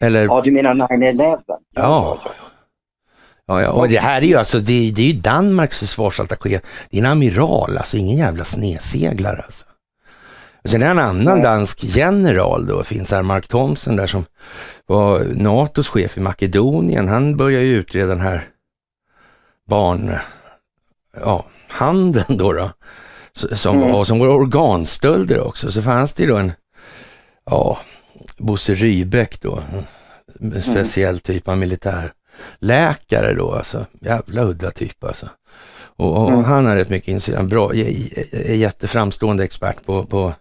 Eller? 0.00 0.24
Ja, 0.24 0.40
du 0.44 0.50
menar 0.50 0.74
9-11? 0.74 1.42
Ja. 1.74 2.18
Ja, 3.46 3.62
ja, 3.62 3.70
och 3.70 3.88
det 3.88 3.98
här 3.98 4.22
är 4.22 4.26
ju 4.26 4.34
alltså, 4.34 4.58
det, 4.58 4.92
det 4.96 5.02
är 5.02 5.06
ju 5.06 5.20
Danmarks 5.20 5.78
försvarsattaché. 5.78 6.60
Det 6.90 6.96
är 6.98 7.00
en 7.00 7.10
amiral, 7.10 7.78
alltså 7.78 7.96
ingen 7.96 8.16
jävla 8.16 8.44
sneseglare 8.44 9.42
alltså. 9.42 9.64
Och 10.64 10.70
sen 10.70 10.82
är 10.82 10.90
en 10.90 10.98
annan 10.98 11.42
dansk 11.42 11.84
general 11.84 12.66
då, 12.66 12.84
finns 12.84 13.10
här, 13.10 13.22
Mark 13.22 13.48
Thomsen 13.48 13.96
där 13.96 14.06
som 14.06 14.24
var 14.86 15.24
NATOs 15.34 15.88
chef 15.88 16.16
i 16.16 16.20
Makedonien. 16.20 17.08
Han 17.08 17.36
började 17.36 17.64
ju 17.64 17.76
utreda 17.76 18.08
den 18.08 18.20
här 18.20 18.48
barn, 19.66 20.10
ja, 21.20 21.44
handeln 21.68 22.36
då, 22.36 22.52
då 22.52 22.70
som 23.34 23.76
mm. 23.78 23.92
var, 23.92 24.04
som 24.04 24.18
var 24.18 24.28
organstölder 24.28 25.40
också. 25.40 25.72
Så 25.72 25.82
fanns 25.82 26.14
det 26.14 26.26
då 26.26 26.36
en, 26.36 26.52
ja, 27.44 27.78
Bosse 28.38 28.74
Rybeck 28.74 29.40
då, 29.40 29.62
en 30.40 30.52
mm. 30.52 30.62
speciell 30.62 31.20
typ 31.20 31.48
av 31.48 31.58
militärläkare 31.58 33.34
då, 33.34 33.52
alltså 33.52 33.86
jävla 34.00 34.42
udda 34.42 34.70
typ 34.70 35.04
alltså. 35.04 35.28
Och, 35.96 36.22
och 36.22 36.32
mm. 36.32 36.44
han 36.44 36.66
är 36.66 36.76
rätt 36.76 36.88
mycket 36.88 37.08
insidan, 37.08 37.48
bra, 37.48 37.74
är 37.74 38.54
jätteframstående 38.54 39.44
expert 39.44 39.84
på, 39.84 40.06
på 40.06 40.32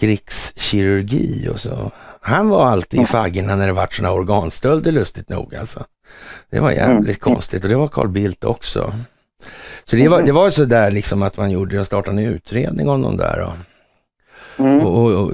krigskirurgi 0.00 1.48
och 1.48 1.60
så. 1.60 1.90
Han 2.20 2.48
var 2.48 2.66
alltid 2.66 3.00
i 3.00 3.06
faggorna 3.06 3.56
när 3.56 3.66
det 3.66 3.72
vart 3.72 3.94
sådana 3.94 4.14
organstölder 4.14 4.92
lustigt 4.92 5.28
nog 5.28 5.54
alltså. 5.54 5.84
Det 6.50 6.60
var 6.60 6.70
jävligt 6.70 7.24
mm. 7.24 7.34
konstigt 7.34 7.62
och 7.62 7.68
det 7.68 7.76
var 7.76 7.88
Carl 7.88 8.08
Bildt 8.08 8.44
också. 8.44 8.92
Så 9.84 9.96
det 9.96 10.08
var, 10.08 10.16
mm. 10.16 10.26
det 10.26 10.32
var 10.32 10.50
så 10.50 10.64
där 10.64 10.90
liksom 10.90 11.22
att 11.22 11.36
man 11.36 11.50
gjorde, 11.50 11.76
jag 11.76 11.86
startade 11.86 12.22
en 12.22 12.28
utredning 12.28 12.88
om 12.88 13.02
de 13.02 13.16
där. 13.16 13.40
Och, 13.40 13.54
mm. 14.64 14.86
och, 14.86 15.04
och, 15.04 15.30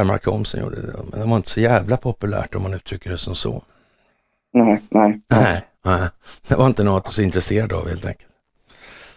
och 0.00 0.06
Mark 0.06 0.22
Thomson 0.22 0.60
gjorde 0.60 0.82
det. 0.82 0.92
Men 1.10 1.20
det 1.20 1.26
var 1.26 1.36
inte 1.36 1.50
så 1.50 1.60
jävla 1.60 1.96
populärt 1.96 2.54
om 2.54 2.62
man 2.62 2.74
uttrycker 2.74 3.10
det 3.10 3.18
som 3.18 3.34
så. 3.34 3.62
Nej, 4.52 4.82
nej. 4.90 5.20
Nej, 5.28 5.62
nej. 5.84 6.08
det 6.48 6.54
var 6.54 6.66
inte 6.66 6.84
något 6.84 7.12
så 7.12 7.22
intresserad 7.22 7.72
av 7.72 7.88
helt 7.88 8.06
enkelt. 8.06 8.32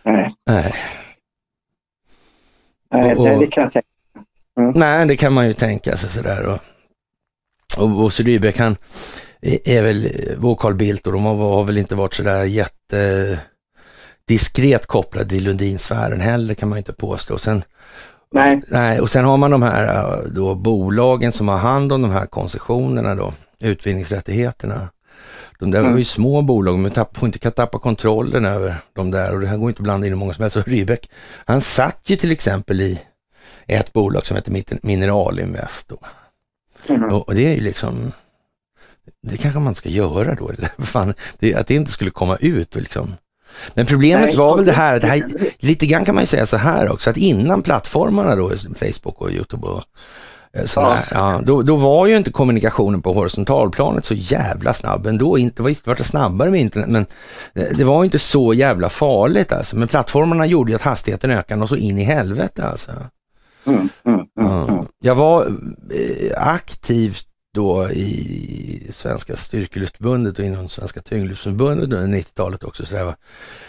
Nej. 0.03 0.35
Nej. 0.45 0.75
Nej, 2.91 3.15
det, 3.15 3.39
det 3.39 3.47
kan 3.47 3.63
jag 3.63 3.73
tänka 3.73 3.87
mm. 4.59 4.71
Nej, 4.75 5.07
det 5.07 5.17
kan 5.17 5.33
man 5.33 5.47
ju 5.47 5.53
tänka 5.53 5.97
sig 5.97 6.09
sådär. 6.09 6.45
Och, 6.45 6.59
och 7.83 7.89
Bosse 7.89 8.23
Rydbeck 8.23 8.57
han 8.57 8.77
är 9.41 9.81
väl, 9.81 10.11
vår 10.37 10.55
Carl 10.55 10.73
Bildt 10.73 11.07
och 11.07 11.13
de 11.13 11.23
har, 11.23 11.35
har 11.35 11.63
väl 11.63 11.77
inte 11.77 11.95
varit 11.95 12.13
sådär 12.13 12.43
jätte 12.43 13.39
diskret 14.25 14.85
kopplad 14.85 15.29
till 15.29 15.43
Lundinsfären 15.43 16.21
heller 16.21 16.53
kan 16.53 16.69
man 16.69 16.77
inte 16.77 16.93
påstå. 16.93 17.37
Sen, 17.37 17.63
nej. 18.31 18.61
nej. 18.67 19.01
Och 19.01 19.09
sen 19.09 19.25
har 19.25 19.37
man 19.37 19.51
de 19.51 19.61
här 19.61 20.21
då 20.35 20.55
bolagen 20.55 21.33
som 21.33 21.47
har 21.47 21.57
hand 21.57 21.91
om 21.91 22.01
de 22.01 22.11
här 22.11 22.25
koncessionerna 22.25 23.15
då, 23.15 23.33
utvinningsrättigheterna. 23.59 24.89
De 25.59 25.71
där 25.71 25.79
mm. 25.79 25.91
var 25.91 25.99
ju 25.99 26.05
små 26.05 26.41
bolag, 26.41 26.79
men 26.79 26.91
tapp, 26.91 27.17
får 27.17 27.27
inte 27.27 27.39
kan 27.39 27.51
tappa 27.51 27.79
kontrollen 27.79 28.45
över 28.45 28.75
de 28.93 29.11
där 29.11 29.33
och 29.33 29.39
det 29.39 29.47
här 29.47 29.57
går 29.57 29.69
inte 29.69 29.79
att 29.79 29.83
blanda 29.83 30.07
in 30.07 30.13
hur 30.13 30.19
många 30.19 30.33
som 30.33 30.41
helst. 30.41 30.53
Så 30.53 30.61
Rybäck, 30.67 31.09
han 31.45 31.61
satt 31.61 32.01
ju 32.05 32.15
till 32.15 32.31
exempel 32.31 32.81
i 32.81 33.01
ett 33.67 33.93
bolag 33.93 34.25
som 34.25 34.35
heter 34.35 34.77
Mineralinvest. 34.81 35.89
Då. 35.89 35.97
Mm. 36.93 37.13
Och, 37.13 37.27
och 37.27 37.35
det 37.35 37.45
är 37.45 37.55
ju 37.55 37.61
liksom, 37.61 38.11
det 39.27 39.37
kanske 39.37 39.59
man 39.59 39.75
ska 39.75 39.89
göra 39.89 40.35
då, 40.35 40.49
eller 40.49 40.69
fan, 40.85 41.13
det, 41.39 41.55
att 41.55 41.67
det 41.67 41.75
inte 41.75 41.91
skulle 41.91 42.11
komma 42.11 42.35
ut 42.35 42.75
liksom. 42.75 43.13
Men 43.73 43.85
problemet 43.85 44.25
Nej, 44.25 44.37
var 44.37 44.55
väl 44.55 44.65
det 44.65 44.71
här, 44.71 44.99
det 44.99 45.07
här, 45.07 45.23
lite 45.59 45.85
grann 45.85 46.05
kan 46.05 46.15
man 46.15 46.23
ju 46.23 46.27
säga 46.27 46.45
så 46.45 46.57
här 46.57 46.91
också, 46.91 47.09
att 47.09 47.17
innan 47.17 47.61
plattformarna 47.61 48.35
då, 48.35 48.51
Facebook 48.75 49.21
och 49.21 49.31
Youtube 49.31 49.67
och 49.67 49.83
eh, 50.53 50.65
sådär, 50.65 50.99
ja. 51.11 51.33
ja 51.33 51.41
då, 51.43 51.61
då, 51.61 51.75
var 51.75 52.07
ju 52.07 52.17
inte 52.17 52.31
kommunikationen 52.31 53.01
på 53.01 53.13
horisontalplanet 53.13 54.05
så 54.05 54.13
jävla 54.13 54.73
snabb 54.73 55.07
ändå. 55.07 55.37
Inte, 55.37 55.63
visst 55.63 55.87
var 55.87 55.95
det 55.95 56.03
snabbare 56.03 56.51
med 56.51 56.61
internet, 56.61 56.89
men 56.89 57.05
det 57.53 57.83
var 57.83 58.03
inte 58.03 58.19
så 58.19 58.53
jävla 58.53 58.89
farligt 58.89 59.51
alltså. 59.51 59.77
Men 59.77 59.87
plattformarna 59.87 60.45
gjorde 60.45 60.71
ju 60.71 60.75
att 60.75 60.81
hastigheten 60.81 61.31
ökade 61.31 61.63
och 61.63 61.69
så 61.69 61.75
in 61.75 61.97
i 61.97 62.03
helvete 62.03 62.65
alltså. 62.65 62.91
Mm, 63.65 63.89
mm, 64.03 64.25
mm, 64.39 64.69
mm. 64.69 64.85
Jag 65.01 65.15
var 65.15 65.45
eh, 65.93 66.31
aktivt 66.35 67.28
då 67.53 67.91
i 67.91 68.91
Svenska 68.93 69.35
Styrkelyftförbundet 69.35 70.39
och 70.39 70.45
inom 70.45 70.69
Svenska 70.69 71.01
Tyngdlyftsförbundet 71.01 71.93
under 71.93 72.17
90-talet 72.17 72.63
också. 72.63 72.85
Så 72.85 72.95
jag 72.95 73.05
var 73.05 73.15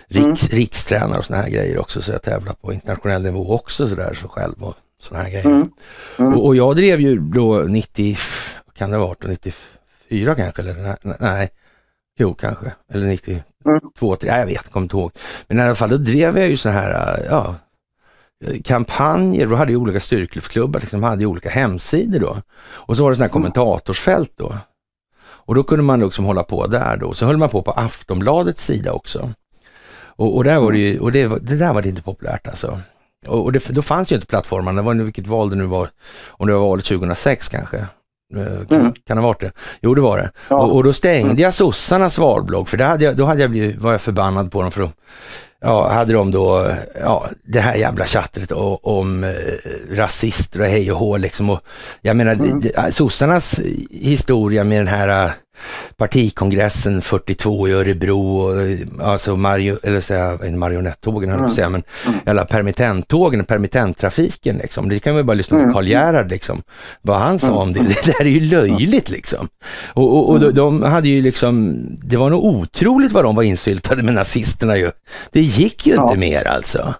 riks, 0.06 0.52
mm. 0.52 0.60
rikstränare 0.60 1.18
och 1.18 1.24
sådana 1.24 1.42
här 1.42 1.50
grejer 1.50 1.78
också. 1.78 2.02
Så 2.02 2.10
jag 2.10 2.22
tävlade 2.22 2.56
på 2.60 2.72
internationell 2.72 3.22
nivå 3.22 3.54
också 3.54 3.88
så 3.88 3.94
där 3.94 4.14
så 4.14 4.28
själv 4.28 4.62
och 4.62 4.74
sådana 5.00 5.24
här 5.24 5.30
grejer. 5.30 5.46
Mm. 5.46 5.70
Mm. 6.18 6.34
Och, 6.34 6.46
och, 6.46 6.56
jag 6.56 6.76
drev 6.76 7.00
ju 7.00 7.18
då 7.18 7.58
90, 7.58 8.18
kan 8.74 8.90
det 8.90 8.96
ha 8.96 9.06
varit, 9.06 9.24
94 9.28 10.34
kanske 10.34 10.62
eller 10.62 10.96
nej, 11.20 11.50
jo 12.18 12.34
kanske, 12.34 12.72
eller 12.92 13.06
92, 13.06 13.42
mm. 13.66 14.16
3, 14.20 14.28
jag 14.28 14.46
vet, 14.46 14.70
kommer 14.70 14.84
inte 14.84 14.96
ihåg. 14.96 15.12
Men 15.48 15.58
i 15.58 15.62
alla 15.62 15.74
fall 15.74 15.90
då 15.90 15.96
drev 15.96 16.38
jag 16.38 16.50
ju 16.50 16.56
så 16.56 16.68
här, 16.68 17.20
ja, 17.30 17.54
kampanjer, 18.64 19.46
då 19.46 19.56
hade 19.56 19.72
ju 19.72 19.76
olika 19.76 20.00
styrkelklubbar 20.00 20.80
liksom, 20.80 21.02
hade 21.02 21.22
ju 21.22 21.26
olika 21.26 21.50
hemsidor 21.50 22.20
då. 22.20 22.36
Och 22.72 22.96
så 22.96 23.02
var 23.02 23.10
det 23.10 23.16
sådana 23.16 23.28
här 23.28 23.36
mm. 23.36 23.52
kommentatorsfält 23.52 24.32
då. 24.36 24.54
Och 25.22 25.54
då 25.54 25.62
kunde 25.62 25.84
man 25.84 26.00
liksom 26.00 26.24
hålla 26.24 26.42
på 26.42 26.66
där 26.66 26.96
då. 26.96 27.14
Så 27.14 27.26
höll 27.26 27.36
man 27.36 27.48
på 27.48 27.62
på 27.62 27.70
Aftonbladets 27.70 28.64
sida 28.64 28.92
också. 28.92 29.30
Och, 30.02 30.36
och 30.36 30.44
där 30.44 30.60
var 30.60 30.72
det 30.72 30.78
ju, 30.78 30.98
och 30.98 31.12
det, 31.12 31.26
det 31.26 31.56
där 31.56 31.72
var 31.72 31.82
det 31.82 31.88
inte 31.88 32.02
populärt 32.02 32.46
alltså. 32.46 32.78
Och, 33.26 33.44
och 33.44 33.52
det, 33.52 33.68
då 33.68 33.82
fanns 33.82 34.12
ju 34.12 34.16
inte 34.16 34.26
plattformarna, 34.26 34.82
det 34.82 34.86
var 34.86 34.94
vilket 34.94 35.26
val 35.26 35.50
det 35.50 35.56
nu 35.56 35.66
var, 35.66 35.90
om 36.28 36.46
det 36.46 36.52
var 36.52 36.60
valet 36.60 36.84
2006 36.84 37.48
kanske. 37.48 37.76
Eh, 38.36 38.66
kan, 38.68 38.80
mm. 38.80 38.92
kan 39.06 39.18
ha 39.18 39.26
varit 39.26 39.40
det? 39.40 39.52
Jo, 39.80 39.94
det 39.94 40.00
var 40.00 40.18
det. 40.18 40.30
Ja. 40.48 40.56
Och, 40.56 40.76
och, 40.76 40.84
då 40.84 40.92
stängde 40.92 41.30
mm. 41.30 41.42
jag 41.42 41.54
sossarnas 41.54 42.18
valblogg, 42.18 42.68
för 42.68 42.78
hade 42.78 43.04
jag, 43.04 43.16
då 43.16 43.24
hade 43.24 43.40
jag 43.40 43.50
blivit, 43.50 43.76
var 43.76 43.92
jag 43.92 44.00
förbannad 44.00 44.52
på 44.52 44.62
dem 44.62 44.70
för 44.70 44.82
att 44.82 44.96
ja, 45.60 45.88
hade 45.88 46.12
de 46.12 46.30
då 46.30 46.72
ja, 47.00 47.28
det 47.42 47.60
här 47.60 47.74
jävla 47.74 48.06
chattret 48.06 48.52
om 48.82 49.24
eh, 49.24 49.30
rasister 49.90 50.60
och 50.60 50.66
hej 50.66 50.92
och 50.92 50.98
hå 50.98 51.16
liksom. 51.16 51.50
Och, 51.50 51.60
jag 52.00 52.16
menar, 52.16 52.32
mm. 52.32 52.92
sossarnas 52.92 53.60
historia 53.90 54.64
med 54.64 54.80
den 54.80 54.88
här 54.88 55.24
eh, 55.24 55.30
partikongressen 55.96 57.02
42 57.02 57.68
i 57.68 57.72
Örebro, 57.72 58.36
och, 58.36 59.06
alltså 59.06 59.36
Mario, 59.36 59.78
eller 59.82 60.00
säga, 60.00 60.38
en 60.42 60.58
marionettågen 60.58 61.30
höll 61.30 61.38
jag 61.38 61.46
på 61.46 61.50
att 61.50 61.54
säga, 61.54 61.68
men 61.68 61.82
mm. 62.06 62.20
alla 62.26 62.44
permittenttågen, 62.44 63.44
permittenttrafiken 63.44 64.56
liksom. 64.56 64.88
Det 64.88 64.98
kan 64.98 65.14
man 65.14 65.26
bara 65.26 65.34
lyssna 65.34 65.56
på 65.56 65.62
mm. 65.62 65.74
Karl 65.74 65.88
Gerhard 65.88 66.30
liksom, 66.30 66.62
vad 67.02 67.18
han 67.18 67.38
sa 67.38 67.52
om 67.52 67.72
det. 67.72 67.80
Det 68.04 68.12
där 68.18 68.20
är 68.20 68.30
ju 68.30 68.40
löjligt 68.40 69.10
liksom. 69.10 69.48
Och, 69.86 70.16
och, 70.16 70.30
och 70.30 70.40
de, 70.40 70.54
de, 70.54 70.82
hade 70.82 71.08
ju 71.08 71.22
liksom, 71.22 71.76
det 72.02 72.16
var 72.16 72.30
nog 72.30 72.44
otroligt 72.44 73.12
vad 73.12 73.24
de 73.24 73.36
var 73.36 73.42
insyltade 73.42 74.02
med 74.02 74.14
nazisterna 74.14 74.76
ju. 74.76 74.90
Det 75.32 75.40
gick 75.40 75.86
ju 75.86 75.94
inte 75.94 76.16
mer 76.16 76.46
alltså. 76.46 76.94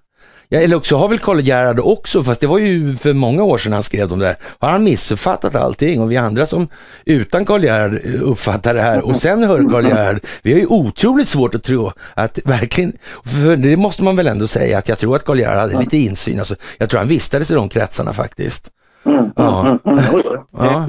Ja, 0.53 0.61
eller 0.61 0.77
också 0.77 0.97
har 0.97 1.09
väl 1.09 1.19
Karl 1.19 1.41
Gerhard 1.41 1.81
också, 1.81 2.25
fast 2.25 2.41
det 2.41 2.47
var 2.47 2.59
ju 2.59 2.97
för 2.97 3.13
många 3.13 3.43
år 3.43 3.59
sedan 3.59 3.73
han 3.73 3.83
skrev 3.83 4.09
de 4.09 4.19
där, 4.19 4.37
har 4.59 4.71
han 4.71 4.85
missuppfattat 4.85 5.55
allting 5.55 6.01
och 6.01 6.13
vi 6.13 6.17
andra 6.17 6.47
som 6.47 6.69
utan 7.05 7.45
Karl 7.45 7.65
Gerhard 7.65 8.05
uppfattar 8.23 8.75
det 8.75 8.83
här 8.83 9.07
och 9.07 9.17
sen 9.17 9.43
hör 9.43 9.71
Karl 9.71 9.85
Gerhard, 9.85 10.21
vi 10.43 10.53
har 10.53 10.61
ju 10.61 10.67
otroligt 10.67 11.29
svårt 11.29 11.55
att 11.55 11.63
tro 11.63 11.93
att 12.15 12.39
verkligen, 12.45 12.93
för 13.25 13.57
det 13.57 13.77
måste 13.77 14.05
man 14.05 14.17
väl 14.17 14.27
ändå 14.27 14.47
säga 14.47 14.79
att 14.79 14.89
jag 14.89 14.99
tror 14.99 15.17
att 15.17 15.25
Karl 15.25 15.39
Gerhard 15.39 15.59
hade 15.59 15.81
lite 15.81 15.97
insyn, 15.97 16.39
alltså, 16.39 16.55
jag 16.79 16.91
tror 16.91 16.99
han 16.99 17.09
vistades 17.09 17.51
i 17.51 17.55
de 17.55 17.69
kretsarna 17.69 18.13
faktiskt. 18.13 18.71
Mm, 19.05 19.31
ja. 19.37 19.61
Mm, 19.61 19.79
mm, 19.85 19.99
mm. 19.99 20.23
ja. 20.53 20.89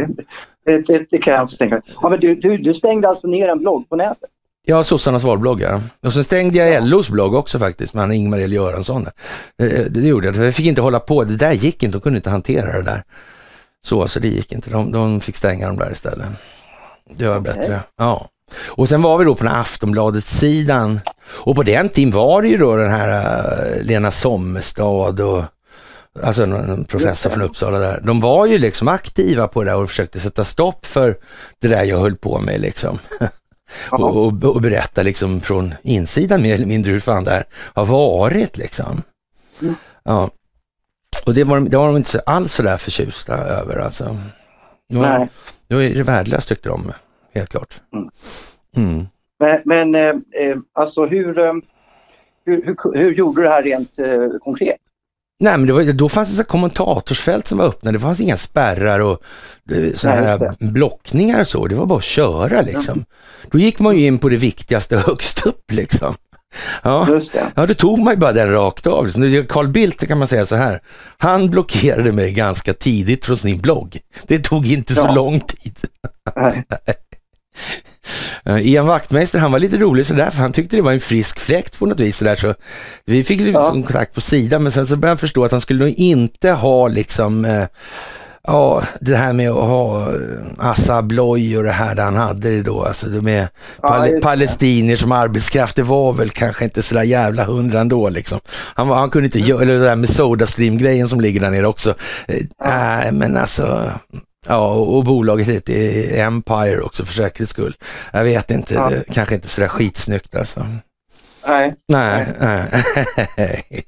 Det, 0.66 0.88
det, 0.88 1.06
det, 1.12 1.18
kan 1.18 1.34
jag 1.34 1.44
också 1.44 1.58
tänka. 1.58 1.82
Ja, 2.02 2.10
men 2.10 2.20
du, 2.20 2.36
du, 2.36 2.58
du 2.58 2.74
stängde 2.74 3.10
alltså 3.10 3.28
ner 3.28 3.50
en 3.50 3.60
blogg 3.60 3.90
på 3.90 3.96
nätet? 3.96 4.30
Ja, 4.68 4.84
sossarnas 4.84 5.24
valblogg 5.24 5.62
ja. 5.62 5.82
Och 6.06 6.14
sen 6.14 6.24
stängde 6.24 6.58
jag 6.58 6.70
ja. 6.70 6.80
LOs 6.80 7.10
blogg 7.10 7.34
också 7.34 7.60
faktiskt 7.60 7.94
med 7.94 8.12
Ingmar 8.12 8.40
L 8.40 8.54
Göransson. 8.54 9.08
Det, 9.58 9.68
det, 9.68 9.90
det 9.90 10.08
gjorde 10.08 10.28
jag, 10.28 10.36
jag 10.36 10.56
fick 10.56 10.66
inte 10.66 10.82
hålla 10.82 11.00
på, 11.00 11.24
det 11.24 11.36
där 11.36 11.52
gick 11.52 11.84
inte, 11.84 11.98
de 11.98 12.02
kunde 12.02 12.18
inte 12.18 12.30
hantera 12.30 12.78
det 12.78 12.84
där. 12.84 13.04
Så, 13.86 14.08
så 14.08 14.20
det 14.20 14.28
gick 14.28 14.52
inte, 14.52 14.70
de, 14.70 14.92
de 14.92 15.22
fick 15.22 15.38
stänga 15.38 15.68
dem 15.68 15.78
där 15.78 15.92
istället. 15.92 16.28
Det 17.10 17.28
var 17.28 17.40
okay. 17.40 17.54
bättre, 17.54 17.80
ja. 17.98 18.28
Och 18.68 18.90
sen 18.90 19.02
var 19.02 19.18
vi 19.18 19.26
då 19.26 19.36
på 19.36 19.44
den 19.44 19.54
här 19.54 19.62
Aftonbladet-sidan 19.62 21.00
och 21.28 21.56
på 21.56 21.64
den 21.64 21.90
tiden 21.90 22.12
var 22.12 22.42
det 22.42 22.48
ju 22.48 22.58
då 22.58 22.76
den 22.76 22.92
här 22.92 23.10
uh, 23.78 23.84
Lena 23.84 24.12
Sommestad 24.12 25.20
och 25.20 25.44
alltså 26.24 26.44
en 26.44 26.86
professor 26.86 27.30
från 27.30 27.42
Uppsala 27.42 27.80
där. 27.80 28.02
De 28.04 28.20
var 28.20 28.46
ju 28.46 28.58
liksom 28.58 28.88
aktiva 28.88 29.48
på 29.48 29.64
det 29.64 29.72
där 29.72 29.78
och 29.78 29.90
försökte 29.90 30.20
sätta 30.20 30.46
stopp 30.46 30.86
för 30.86 31.18
det 31.60 31.68
där 31.68 31.84
jag 31.84 32.00
höll 32.00 32.16
på 32.16 32.42
med 32.42 32.62
liksom. 32.62 33.00
och, 33.92 34.18
och, 34.18 34.44
och, 34.44 34.62
berätta 34.62 35.04
liksom 35.04 35.42
från 35.42 35.74
insidan 35.84 36.42
mer 36.42 36.54
eller 36.54 36.66
mindre 36.66 36.92
hur 36.92 37.00
fan 37.00 37.24
det 37.24 37.32
här 37.32 37.44
har 37.54 37.86
varit 37.86 38.58
liksom. 38.58 39.02
Mm. 39.62 39.76
Ja. 40.04 40.30
Och 41.26 41.34
det 41.34 41.44
var, 41.44 41.60
det 41.60 41.78
var 41.78 41.88
de 41.88 41.98
inte 41.98 42.20
alls 42.20 42.54
så 42.54 42.64
där 42.64 42.78
förtjusta 42.78 43.38
över 43.38 43.78
alltså. 43.78 44.18
Var, 44.88 45.02
Nej. 45.02 45.30
Det 45.68 45.76
var 45.76 45.82
det 45.82 46.04
värdelöst 46.04 46.48
tyckte 46.48 46.70
de, 46.70 46.92
helt 47.34 47.50
klart. 47.50 47.82
Mm. 47.94 48.10
Mm. 48.76 49.08
Men, 49.40 49.62
men 49.66 49.96
eh, 49.96 50.42
eh 50.42 50.58
alltså 50.74 51.06
hur, 51.06 51.40
eh, 51.40 51.54
hur, 52.46 52.66
hur, 52.66 52.94
hur, 52.94 53.14
gjorde 53.14 53.42
du 53.42 53.44
det 53.44 53.54
här 53.54 53.64
rent 53.64 54.00
eh, 54.00 54.30
konkret? 54.42 54.78
Nej, 55.42 55.58
men 55.58 55.68
det 55.68 55.74
var, 55.74 55.84
då 55.94 56.10
fanns 56.10 56.30
det 56.30 56.36
så 56.36 56.44
kommentatorsfält 56.44 57.48
som 57.48 57.58
var 57.58 57.66
öppna. 57.66 57.92
Det 57.92 58.00
fanns 58.00 58.20
inga 58.20 58.38
spärrar 58.38 59.00
och 59.00 59.22
eh, 59.72 59.94
sådana 59.96 60.22
här 60.22 60.54
blockningar 60.60 61.40
och 61.42 61.48
så. 61.48 61.68
Det 61.68 61.76
var 61.76 61.86
bara 61.86 61.98
att 61.98 62.04
köra 62.04 62.62
liksom. 62.62 62.94
Mm. 62.94 63.06
Då 63.52 63.60
gick 63.60 63.80
man 63.80 63.98
ju 63.98 64.06
in 64.06 64.20
på 64.20 64.30
det 64.30 64.38
viktigaste 64.38 64.98
högst 65.08 65.46
upp 65.46 65.72
liksom. 65.72 66.16
Ja, 66.84 67.08
Just 67.10 67.34
det. 67.34 67.52
ja, 67.56 67.66
då 67.66 67.74
tog 67.74 68.00
man 68.00 68.14
ju 68.14 68.20
bara 68.20 68.32
den 68.32 68.52
rakt 68.52 68.88
av. 68.88 69.06
Liksom. 69.06 69.46
Carl 69.50 69.68
Bildt 69.68 70.08
kan 70.08 70.18
man 70.18 70.28
säga 70.28 70.46
så 70.46 70.56
här, 70.56 70.80
han 71.18 71.50
blockerade 71.50 72.12
mig 72.12 72.34
ganska 72.34 72.74
tidigt 72.74 73.26
från 73.26 73.38
sin 73.38 73.62
blogg. 73.62 74.00
Det 74.28 74.40
tog 74.40 74.68
inte 74.68 74.96
så 74.96 75.14
lång 75.14 75.40
tid. 75.40 75.76
Nej. 76.36 76.64
Ian 78.46 78.88
Wachtmeister 78.88 79.40
han 79.40 79.52
var 79.52 79.60
lite 79.60 79.78
rolig 79.78 80.06
sådär 80.06 80.30
för 80.30 80.42
han 80.42 80.54
tyckte 80.54 80.76
det 80.76 80.82
var 80.82 80.92
en 80.92 81.00
frisk 81.00 81.40
fläkt 81.40 81.80
på 81.80 81.86
något 81.86 82.00
vis 82.00 82.18
sådär 82.18 82.36
så 82.36 82.54
vi 83.06 83.24
fick 83.24 83.40
liksom 83.40 83.64
ja. 83.64 83.72
kontakt 83.72 84.14
på 84.14 84.22
sidan 84.22 84.64
men 84.64 84.72
sen 84.72 84.88
så 84.88 84.96
började 84.96 85.12
han 85.12 85.18
förstå 85.18 85.46
att 85.46 85.52
han 85.52 85.62
skulle 85.62 85.86
nog 85.86 85.94
inte 85.98 86.52
ha 86.52 86.88
liksom 86.88 87.46
eh, 87.46 87.66
Ja, 88.44 88.84
det 89.02 89.16
här 89.16 89.34
med 89.34 89.50
att 89.50 89.68
ha 89.68 90.14
eh, 90.16 90.20
Assa 90.58 90.98
Abloy 90.98 91.58
och 91.58 91.64
det 91.64 91.72
här 91.72 91.96
där 91.96 92.04
han 92.04 92.16
hade 92.16 92.50
det 92.50 92.64
då, 92.64 92.84
alltså 92.84 93.08
det 93.08 93.22
med 93.22 93.48
pal 93.82 94.10
ja, 94.10 94.22
palestinier 94.22 94.98
som 94.98 95.12
arbetskraft, 95.12 95.76
det 95.76 95.84
var 95.84 96.14
väl 96.14 96.30
kanske 96.30 96.64
inte 96.64 96.84
sådär 96.84 97.04
jävla 97.04 97.44
hundra 97.44 97.80
ändå 97.80 98.10
liksom. 98.10 98.40
Han, 98.50 98.90
han 98.90 99.10
kunde 99.10 99.26
inte 99.26 99.40
göra, 99.40 99.62
eller 99.62 99.74
det 99.74 99.86
där 99.86 99.96
med 99.96 100.10
Sodastream-grejen 100.10 101.08
som 101.08 101.22
ligger 101.22 101.42
där 101.42 101.52
nere 101.52 101.68
också. 101.68 101.94
Nej, 102.28 102.48
ja. 102.58 103.04
äh, 103.04 103.12
men 103.12 103.38
alltså, 103.38 103.92
Ja, 104.48 104.74
och 104.74 105.04
bolaget 105.04 105.48
heter 105.48 106.20
Empire 106.20 106.82
också 106.82 107.06
för 107.06 107.14
säkerhets 107.14 107.52
skull. 107.52 107.76
Jag 108.14 108.24
vet 108.24 108.52
inte, 108.52 108.74
ja. 108.74 108.92
kanske 109.12 109.36
inte 109.36 109.48
sådär 109.48 109.68
skitsnyggt 109.68 110.36
alltså. 110.36 110.66
Nej. 111.48 111.76
Nej, 111.88 112.28
nej. 112.40 112.84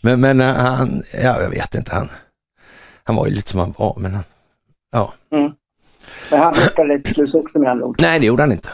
men, 0.00 0.20
men 0.20 0.40
eh, 0.40 0.54
han, 0.54 1.02
ja, 1.12 1.42
jag 1.42 1.50
vet 1.50 1.74
inte, 1.74 1.94
han, 1.94 2.08
han 3.04 3.16
var 3.16 3.26
ju 3.26 3.34
lite 3.34 3.50
som 3.50 3.60
han 3.60 3.74
var, 3.78 3.96
men 3.98 4.14
han, 4.14 4.24
ja. 4.92 5.14
Mm. 5.32 5.52
Men 6.30 6.40
han 6.40 6.54
lyckades 6.88 7.34
också 7.34 7.58
med 7.58 7.70
andra 7.70 7.86
ord? 7.86 8.02
Nej, 8.02 8.20
det 8.20 8.26
gjorde 8.26 8.42
han 8.42 8.52
inte. 8.52 8.68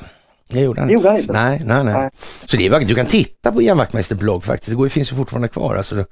Det 0.49 0.61
gjorde 0.61 0.81
han, 0.81 0.89
det 0.89 0.95
gjorde 0.95 1.09
han 1.09 1.19
inte. 1.19 1.33
Nej, 1.33 1.63
nej, 1.65 1.85
nej. 1.85 1.95
nej. 1.95 2.11
Så 2.47 2.57
det 2.57 2.67
är, 2.67 2.81
du 2.81 2.95
kan 2.95 3.07
titta 3.07 3.53
på 3.53 3.63
Ian 3.63 3.79
Wachtmeister 3.79 4.15
blogg 4.15 4.45
faktiskt. 4.45 4.71
Det 4.71 4.77
går, 4.77 4.89
finns 4.89 5.13
ju 5.13 5.17
fortfarande 5.17 5.49
kvar. 5.49 5.77
Alltså, 5.77 6.05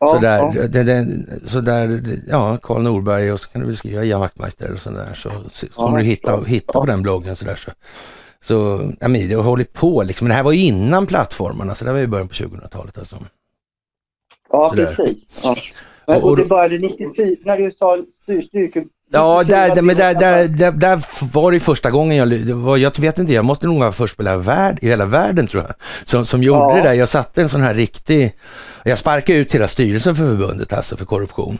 ja, 0.00 0.06
så, 0.06 0.18
där, 0.18 0.38
ja. 0.38 0.68
Det, 0.68 0.82
det, 0.82 1.06
så 1.44 1.60
där, 1.60 2.18
ja, 2.28 2.58
Karl 2.62 2.82
Norberg 2.82 3.32
och 3.32 3.40
så 3.40 3.48
kan 3.48 3.66
du 3.66 3.76
skriva 3.76 4.04
Ian 4.04 4.20
Wachtmeister 4.20 4.72
och 4.72 4.78
sådär. 4.78 5.14
Så, 5.14 5.30
så 5.50 5.66
ja, 5.66 5.84
kommer 5.84 5.98
du 5.98 6.04
hitta, 6.04 6.40
hitta 6.40 6.72
på 6.72 6.86
den 6.86 7.02
bloggen 7.02 7.36
sådär. 7.36 7.56
Så, 7.56 7.70
så 8.44 8.90
ja, 9.00 9.08
men 9.08 9.28
det 9.28 9.34
har 9.34 9.42
hållit 9.42 9.72
på 9.72 10.02
liksom. 10.02 10.24
Men 10.24 10.28
det 10.28 10.34
här 10.36 10.42
var 10.42 10.52
ju 10.52 10.60
innan 10.66 11.06
plattformarna, 11.06 11.74
så 11.74 11.84
det 11.84 11.92
var 11.92 11.98
i 11.98 12.06
början 12.06 12.28
på 12.28 12.34
2000-talet 12.34 12.98
alltså. 12.98 13.16
Ja, 14.50 14.68
så 14.68 14.76
precis. 14.76 15.40
Ja. 15.44 15.56
Men, 16.06 16.22
och, 16.22 16.28
och 16.28 16.36
det 16.36 16.44
började 16.44 16.78
94, 16.78 17.36
när 17.44 17.58
du 17.58 17.72
sa 17.72 17.98
styrke 18.22 18.84
Ja, 19.12 19.44
där, 19.44 19.82
men 19.82 19.96
där, 19.96 20.14
där, 20.14 20.48
där, 20.48 20.72
där 20.72 21.04
var 21.32 21.52
det 21.52 21.60
första 21.60 21.90
gången 21.90 22.16
jag, 22.16 22.54
var, 22.54 22.76
jag 22.76 23.00
vet 23.00 23.18
inte, 23.18 23.32
jag 23.32 23.44
måste 23.44 23.66
nog 23.66 23.80
vara 23.80 23.92
först 23.92 24.16
på 24.16 24.22
hela, 24.22 24.36
värld, 24.36 24.78
i 24.82 24.88
hela 24.88 25.04
världen 25.06 25.46
tror 25.46 25.62
jag, 25.62 25.74
som, 26.04 26.26
som 26.26 26.42
gjorde 26.42 26.60
ja. 26.60 26.76
det 26.76 26.82
där. 26.82 26.92
Jag 26.92 27.08
satte 27.08 27.42
en 27.42 27.48
sån 27.48 27.62
här 27.62 27.74
riktig, 27.74 28.32
jag 28.84 28.98
sparkade 28.98 29.38
ut 29.38 29.54
hela 29.54 29.68
styrelsen 29.68 30.16
för 30.16 30.24
förbundet 30.24 30.72
alltså 30.72 30.96
för 30.96 31.04
korruption. 31.04 31.58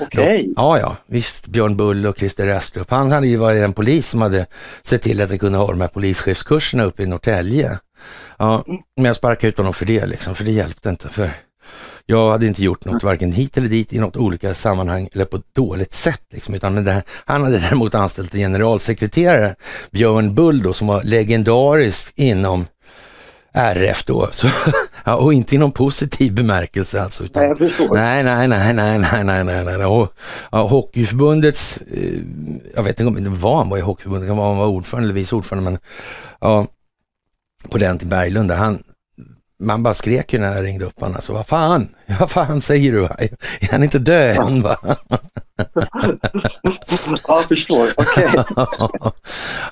Okej. 0.00 0.40
Okay. 0.40 0.52
Ja, 0.56 0.78
ja, 0.78 0.96
visst. 1.06 1.46
Björn 1.46 1.76
Bull 1.76 2.06
och 2.06 2.18
Christer 2.18 2.46
Restrup. 2.46 2.90
Han 2.90 3.12
hade 3.12 3.26
ju 3.26 3.36
varit 3.36 3.62
en 3.62 3.72
polis 3.72 4.08
som 4.08 4.22
hade 4.22 4.46
sett 4.82 5.02
till 5.02 5.22
att 5.22 5.30
jag 5.30 5.40
kunde 5.40 5.58
ha 5.58 5.66
de 5.66 5.80
här 5.80 5.88
polischefskurserna 5.88 6.84
uppe 6.84 7.02
i 7.02 7.06
Norrtälje. 7.06 7.78
Ja, 8.38 8.64
men 8.96 9.04
jag 9.04 9.16
sparkade 9.16 9.48
ut 9.48 9.58
honom 9.58 9.74
för 9.74 9.86
det 9.86 10.06
liksom, 10.06 10.34
för 10.34 10.44
det 10.44 10.50
hjälpte 10.50 10.88
inte. 10.88 11.08
För 11.08 11.30
jag 12.06 12.30
hade 12.30 12.46
inte 12.46 12.64
gjort 12.64 12.84
något 12.84 13.02
varken 13.02 13.32
hit 13.32 13.56
eller 13.56 13.68
dit 13.68 13.92
i 13.92 13.98
något 13.98 14.16
olika 14.16 14.54
sammanhang 14.54 15.08
eller 15.12 15.24
på 15.24 15.36
ett 15.36 15.54
dåligt 15.54 15.94
sätt. 15.94 16.22
Liksom, 16.30 16.54
utan 16.54 16.86
här, 16.86 17.02
han 17.24 17.42
hade 17.42 17.58
däremot 17.58 17.94
anställt 17.94 18.34
en 18.34 18.40
generalsekreterare, 18.40 19.54
Björn 19.90 20.34
Bull, 20.34 20.62
då, 20.62 20.72
som 20.72 20.86
var 20.86 21.02
legendarisk 21.02 22.12
inom 22.16 22.66
RF 23.52 24.04
då, 24.04 24.28
så, 24.32 24.48
och 25.04 25.34
inte 25.34 25.54
i 25.54 25.58
någon 25.58 25.72
positiv 25.72 26.34
bemärkelse 26.34 27.02
alltså. 27.02 27.24
Utan, 27.24 27.42
nej. 27.42 27.56
Nej, 27.90 28.22
nej, 28.24 28.48
nej, 28.48 28.74
nej, 28.74 28.98
nej, 28.98 29.24
nej, 29.24 29.44
nej, 29.44 29.64
nej. 29.64 29.86
Och, 29.86 30.12
ja, 30.52 30.66
hockeyförbundets, 30.66 31.78
eh, 31.92 32.20
jag 32.74 32.82
vet 32.82 33.00
inte 33.00 33.20
om 33.20 33.40
vad 33.40 33.58
han 33.58 33.68
var 33.68 33.78
i 33.78 33.80
Hockeyförbundet, 33.80 34.28
kan 34.28 34.36
vara 34.36 34.48
han 34.48 34.58
var 34.58 34.66
ordförande 34.66 35.06
eller 35.06 35.14
vice 35.14 35.34
ordförande, 35.34 35.70
men 35.70 35.80
ja, 36.40 36.66
på 37.70 37.78
den 37.78 37.98
till 37.98 38.08
Berglund, 38.08 38.50
han, 38.50 38.82
man 39.60 39.82
bara 39.82 39.94
skrek 39.94 40.32
ju 40.32 40.38
när 40.38 40.56
jag 40.56 40.64
ringde 40.64 40.84
upp 40.84 41.00
honom. 41.00 41.16
Alltså, 41.16 41.32
vad 41.32 41.46
fan, 41.46 41.88
vad 42.20 42.30
fan 42.30 42.60
säger 42.60 42.92
du? 42.92 43.04
Är 43.60 43.72
han 43.72 43.82
inte 43.82 43.98
död 43.98 44.36
än? 44.36 44.62
Va? 44.62 44.76
ja, 47.28 47.44
förstår. 47.48 47.88
Okej. 47.96 48.28
Okay. 48.28 49.10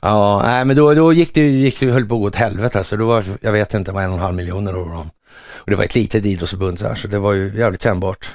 ja, 0.03 0.43
nej, 0.45 0.65
men 0.65 0.77
då, 0.77 0.95
då 0.95 1.13
gick 1.13 1.35
det, 1.35 1.41
gick 1.41 1.81
det 1.81 1.93
höll 1.93 2.09
på 2.09 2.15
att 2.15 2.21
gå 2.21 2.27
åt 2.27 2.35
helvete. 2.35 2.79
Alltså, 2.79 2.97
då 2.97 3.07
var, 3.07 3.25
jag 3.41 3.53
vet 3.53 3.75
inte, 3.75 3.93
var 3.93 4.03
en 4.03 4.11
och 4.11 4.17
en 4.17 4.23
halv 4.23 4.37
miljoner 4.37 4.73
dem 4.73 5.11
Och 5.53 5.71
det 5.71 5.77
var 5.77 5.85
ett 5.85 5.95
litet 5.95 6.25
idrottsförbund 6.25 6.79
så, 6.79 6.89
här, 6.89 6.95
så 6.95 7.09
det 7.09 7.19
var 7.19 7.33
ju 7.33 7.53
jävligt 7.57 7.83
kännbart. 7.83 8.31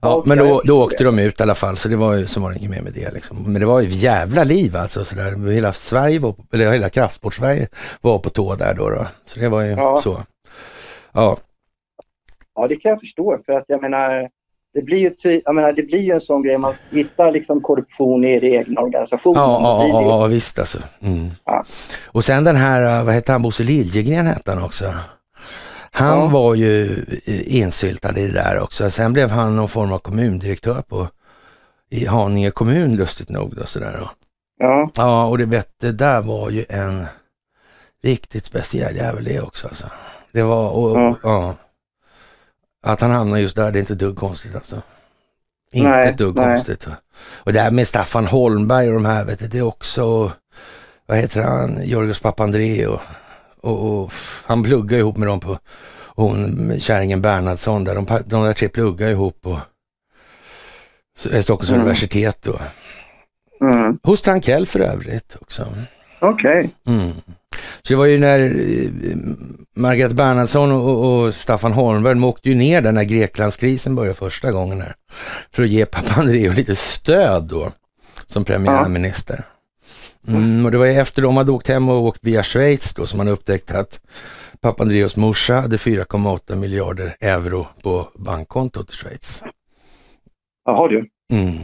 Ja, 0.00 0.14
okay. 0.14 0.28
men 0.28 0.38
då, 0.38 0.62
då 0.64 0.82
åkte 0.82 1.04
de 1.04 1.18
ut 1.18 1.40
i 1.40 1.42
alla 1.42 1.54
fall, 1.54 1.76
så 1.76 1.88
det 1.88 1.96
var 1.96 2.14
ju 2.14 2.26
så 2.26 2.40
var 2.40 2.50
det 2.50 2.58
inget 2.58 2.70
mer 2.70 2.82
med 2.82 2.92
det. 2.92 3.14
Liksom. 3.14 3.42
Men 3.46 3.60
det 3.60 3.66
var 3.66 3.80
ju 3.80 3.88
jävla 3.88 4.44
liv 4.44 4.76
alltså. 4.76 5.04
Så 5.04 5.14
där. 5.14 5.50
Hela 5.50 5.72
Sverige, 5.72 6.18
var, 6.18 6.34
eller 6.52 6.72
hela 6.72 6.88
kraftsport-Sverige 6.88 7.68
var 8.00 8.18
på 8.18 8.30
tå 8.30 8.54
där 8.54 8.74
då. 8.74 8.90
då. 8.90 9.06
Så 9.26 9.40
det 9.40 9.48
var 9.48 9.60
ju 9.60 9.70
ja. 9.70 10.00
så. 10.02 10.22
Ja. 11.16 11.36
Ja, 12.54 12.68
det 12.68 12.76
kan 12.76 12.90
jag 12.90 13.00
förstå. 13.00 13.38
För 13.46 13.52
att 13.52 13.64
jag 13.68 13.82
menar, 13.82 14.28
det 14.74 14.82
blir 14.82 14.98
ju, 14.98 15.40
jag 15.44 15.54
menar, 15.54 15.72
det 15.72 15.82
blir 15.82 16.00
ju 16.00 16.12
en 16.12 16.20
sån 16.20 16.42
grej, 16.42 16.58
man 16.58 16.74
hittar 16.90 17.32
liksom 17.32 17.60
korruption 17.60 18.24
i 18.24 18.40
den 18.40 18.52
egna 18.52 18.80
organisationen. 18.80 19.42
Ja, 19.42 19.86
ja, 19.88 20.02
ja, 20.02 20.26
visst 20.26 20.58
alltså. 20.58 20.78
Mm. 21.00 21.28
Ja. 21.44 21.64
Och 22.06 22.24
sen 22.24 22.44
den 22.44 22.56
här, 22.56 23.04
vad 23.04 23.14
hette 23.14 23.32
han, 23.32 23.42
Bosse 23.42 23.62
Liljegren 23.62 24.26
hette 24.26 24.50
han 24.50 24.64
också. 24.64 24.94
Han 25.90 26.18
ja. 26.18 26.26
var 26.26 26.54
ju 26.54 27.04
insyltad 27.46 28.18
i 28.18 28.26
det 28.26 28.32
där 28.32 28.60
också. 28.60 28.90
Sen 28.90 29.12
blev 29.12 29.30
han 29.30 29.56
någon 29.56 29.68
form 29.68 29.92
av 29.92 29.98
kommundirektör 29.98 30.82
på 30.82 31.08
i 31.90 32.06
Haninge 32.06 32.50
kommun 32.50 32.96
lustigt 32.96 33.28
nog. 33.28 33.56
Då, 33.56 33.66
sådär. 33.66 34.00
Ja. 34.58 34.90
ja, 34.96 35.26
och 35.26 35.38
det, 35.38 35.44
vet, 35.44 35.68
det 35.80 35.92
där 35.92 36.22
var 36.22 36.50
ju 36.50 36.64
en 36.68 37.06
riktigt 38.02 38.44
speciell 38.44 38.96
jävel 38.96 39.24
det 39.24 39.40
också. 39.40 39.68
Alltså. 39.68 39.86
Det 40.36 40.42
var, 40.42 40.70
och, 40.70 40.98
ja. 40.98 41.16
ja. 41.22 41.54
Att 42.82 43.00
han 43.00 43.10
hamnade 43.10 43.40
just 43.40 43.56
där, 43.56 43.72
det 43.72 43.78
är 43.78 43.80
inte 43.80 43.94
dugg 43.94 44.16
konstigt 44.16 44.54
alltså. 44.54 44.82
Inte 45.72 45.90
nej, 45.90 46.08
ett 46.08 46.18
dugg 46.18 46.36
nej. 46.36 46.44
konstigt. 46.44 46.86
Och 47.18 47.52
det 47.52 47.60
här 47.60 47.70
med 47.70 47.88
Staffan 47.88 48.26
Holmberg 48.26 48.88
och 48.88 48.94
de 48.94 49.04
här, 49.04 49.24
vet 49.24 49.38
du, 49.38 49.46
det 49.46 49.58
är 49.58 49.62
också, 49.62 50.32
vad 51.06 51.18
heter 51.18 51.42
han, 51.42 51.82
Georgios 51.84 52.18
Papandreou. 52.18 52.98
Och, 53.60 54.02
och, 54.02 54.12
han 54.44 54.62
pluggar 54.62 54.98
ihop 54.98 55.16
med 55.16 55.28
dem 55.28 55.40
på, 55.40 55.58
hon 56.04 56.72
kärringen 56.80 57.22
Bernhardsson 57.22 57.84
där, 57.84 57.94
de, 57.94 58.06
de 58.26 58.44
där 58.44 58.52
tre 58.52 58.68
pluggar 58.68 59.08
ihop 59.08 59.40
på 59.40 59.60
Stockholms 61.16 61.70
mm. 61.70 61.80
universitet 61.80 62.38
då. 62.42 62.58
Mm. 63.60 63.98
Hos 64.02 64.22
Trankell 64.22 64.66
för 64.66 64.80
övrigt 64.80 65.36
också. 65.40 65.66
Okej. 66.18 66.70
Okay. 66.84 66.94
Mm. 66.96 67.12
Så 67.86 67.92
det 67.92 67.96
var 67.96 68.06
ju 68.06 68.18
när 68.18 68.40
eh, 68.40 69.16
Margaret 69.76 70.12
Bernhardsson 70.12 70.72
och, 70.72 71.24
och, 71.24 71.34
Staffan 71.34 71.72
Holmberg, 71.72 72.14
de 72.14 72.24
åkte 72.24 72.48
ju 72.48 72.54
ner 72.54 72.80
där 72.80 72.92
när 72.92 73.04
Greklandskrisen 73.04 73.94
började 73.94 74.14
första 74.14 74.52
gången 74.52 74.80
här. 74.80 74.94
För 75.50 75.62
att 75.62 75.68
ge 75.68 75.86
Papandreou 75.86 76.52
lite 76.52 76.76
stöd 76.76 77.44
då, 77.44 77.72
som 78.26 78.44
premiärminister. 78.44 79.44
Mm, 80.28 80.64
och 80.64 80.72
det 80.72 80.78
var 80.78 80.86
ju 80.86 80.92
efter 80.92 81.22
de 81.22 81.36
hade 81.36 81.52
åkt 81.52 81.68
hem 81.68 81.88
och 81.88 82.02
åkt 82.02 82.24
via 82.24 82.42
Schweiz 82.42 82.94
då 82.94 83.06
som 83.06 83.16
man 83.16 83.28
upptäckte 83.28 83.78
att 83.78 84.00
Papandreous 84.60 85.16
morsa 85.16 85.60
hade 85.60 85.76
4,8 85.76 86.54
miljarder 86.54 87.16
euro 87.20 87.66
på 87.82 88.08
bankkontot 88.14 88.90
i 88.90 88.92
Schweiz. 88.92 89.42
Jaha 90.64 90.88
du. 90.88 91.08
Mm. 91.32 91.58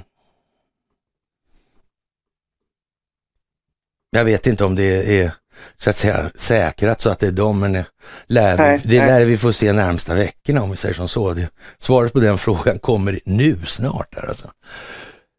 Jag 4.10 4.24
vet 4.24 4.46
inte 4.46 4.64
om 4.64 4.74
det 4.74 5.20
är 5.20 5.32
så 5.76 5.90
att 5.90 5.96
säga 5.96 6.30
säkrat 6.34 7.00
så 7.00 7.10
att 7.10 7.18
det 7.18 7.26
är 7.26 7.32
de, 7.32 7.60
men 7.60 7.72
det 7.72 7.84
lär, 8.26 8.56
nej, 8.56 8.80
vi, 8.84 8.98
det 8.98 9.06
lär 9.06 9.24
vi 9.24 9.36
få 9.36 9.52
se 9.52 9.72
närmsta 9.72 10.14
veckorna 10.14 10.62
om 10.62 10.70
vi 10.70 10.76
säger 10.76 10.94
som 10.94 11.08
så. 11.08 11.34
Det, 11.34 11.48
svaret 11.78 12.12
på 12.12 12.20
den 12.20 12.38
frågan 12.38 12.78
kommer 12.78 13.20
nu 13.24 13.58
snart. 13.66 14.14
Här, 14.14 14.28
alltså. 14.28 14.48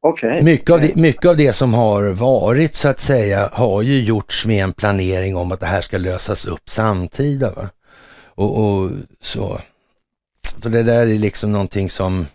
Okay. 0.02 0.42
Mycket, 0.42 0.70
av 0.70 0.82
det, 0.82 0.96
mycket 0.96 1.26
av 1.26 1.38
det 1.38 1.54
som 1.54 1.74
har 1.74 2.04
varit 2.04 2.76
så 2.76 2.88
att 2.88 3.00
säga 3.00 3.50
har 3.54 3.82
ju 3.82 4.04
gjorts 4.04 4.46
med 4.46 4.64
en 4.64 4.74
planering 4.74 5.36
om 5.36 5.52
att 5.52 5.60
det 5.60 5.66
här 5.66 5.82
ska 5.82 5.98
lösas 5.98 6.46
upp 6.46 6.70
samtida. 6.70 7.52
Va? 7.52 7.70
Och, 8.26 8.64
och 8.64 8.92
så. 9.22 9.60
Så 10.64 10.70
det 10.70 10.84
där 10.84 11.02
är 11.02 11.18
liksom 11.18 11.52
någonting 11.52 11.90
som 11.90 12.26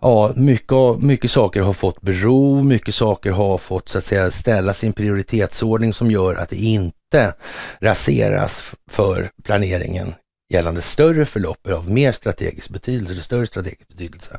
Ja, 0.00 0.32
mycket, 0.36 0.98
mycket 1.02 1.30
saker 1.30 1.60
har 1.60 1.72
fått 1.72 2.00
bero, 2.00 2.62
mycket 2.62 2.94
saker 2.94 3.30
har 3.30 3.58
fått 3.58 3.88
så 3.88 3.98
att 3.98 4.04
säga 4.04 4.30
ställa 4.30 4.74
sin 4.74 4.92
prioritetsordning 4.92 5.92
som 5.92 6.10
gör 6.10 6.34
att 6.34 6.50
det 6.50 6.56
inte 6.56 7.34
raseras 7.80 8.74
för 8.90 9.30
planeringen 9.44 10.14
gällande 10.52 10.82
större 10.82 11.26
förlopp 11.26 11.66
av 11.66 11.90
mer 11.90 12.12
strategisk 12.12 12.70
betydelse, 12.70 13.22
större 13.22 13.46
strategisk 13.46 13.88
betydelse. 13.88 14.38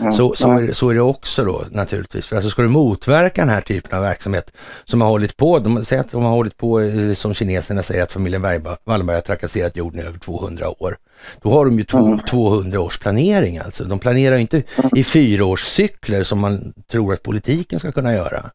Mm. 0.00 0.12
Så, 0.12 0.34
så, 0.34 0.50
är, 0.50 0.72
så 0.72 0.90
är 0.90 0.94
det 0.94 1.00
också 1.00 1.44
då 1.44 1.64
naturligtvis. 1.70 2.26
För 2.26 2.36
alltså 2.36 2.50
ska 2.50 2.62
du 2.62 2.68
motverka 2.68 3.42
den 3.42 3.48
här 3.48 3.60
typen 3.60 3.98
av 3.98 4.02
verksamhet 4.02 4.52
som 4.84 5.00
har 5.00 5.08
hållit 5.08 5.36
på, 5.36 5.58
de 5.58 5.84
säger 5.84 6.00
att 6.00 6.10
de 6.10 6.22
har 6.22 6.30
hållit 6.30 6.56
på, 6.56 6.80
eh, 6.80 7.14
som 7.14 7.34
kineserna 7.34 7.82
säger 7.82 8.02
att 8.02 8.12
familjen 8.12 8.42
Wallenberg 8.84 9.16
har 9.16 9.20
trakasserat 9.20 9.76
jorden 9.76 10.00
i 10.00 10.02
över 10.02 10.18
200 10.18 10.82
år. 10.82 10.96
Då 11.42 11.50
har 11.50 11.64
de 11.64 11.78
ju 11.78 11.86
mm. 11.92 12.18
200 12.18 12.80
års 12.80 12.98
planering 12.98 13.58
alltså. 13.58 13.84
De 13.84 13.98
planerar 13.98 14.36
inte 14.36 14.62
mm. 14.76 14.90
i 14.96 15.04
fyraårscykler 15.04 16.24
som 16.24 16.38
man 16.38 16.72
tror 16.90 17.12
att 17.12 17.22
politiken 17.22 17.78
ska 17.78 17.92
kunna 17.92 18.14
göra. 18.14 18.50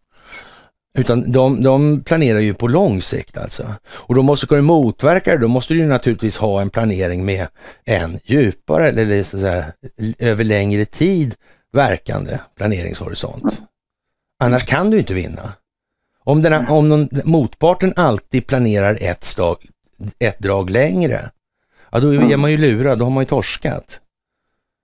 Utan 0.98 1.32
de, 1.32 1.64
de 1.64 2.04
planerar 2.04 2.40
ju 2.40 2.54
på 2.54 2.68
lång 2.68 3.02
sikt 3.02 3.38
alltså. 3.38 3.66
Och 3.88 4.16
då 4.16 4.24
måste 4.24 4.48
kunna 4.48 4.62
motverka 4.62 5.32
det, 5.32 5.38
då 5.38 5.48
måste 5.48 5.74
du 5.74 5.86
naturligtvis 5.86 6.38
ha 6.38 6.62
en 6.62 6.70
planering 6.70 7.26
med 7.26 7.48
en 7.86 8.20
djupare 8.24 8.90
eller 8.90 9.24
så 9.24 9.40
säga, 9.40 9.66
över 10.20 10.44
längre 10.44 10.86
tid 10.86 11.36
verkande 11.74 12.40
planeringshorisont. 12.56 13.62
Annars 14.40 14.66
kan 14.66 14.90
du 14.90 15.00
inte 15.00 15.14
vinna. 15.14 15.54
Om, 16.24 16.42
den, 16.42 16.68
om 16.68 16.90
någon, 16.90 17.10
motparten 17.24 17.94
alltid 17.96 18.48
planerar 18.48 18.98
ett, 19.02 19.24
stag, 19.24 19.58
ett 20.20 20.40
drag 20.40 20.70
längre, 20.70 21.32
ja 21.92 22.00
då 22.00 22.14
är 22.14 22.38
man 22.38 22.52
ju 22.52 22.58
lurad, 22.58 23.00
då 23.00 23.06
har 23.06 23.10
man 23.10 23.22
ju 23.22 23.28
torskat. 23.28 24.00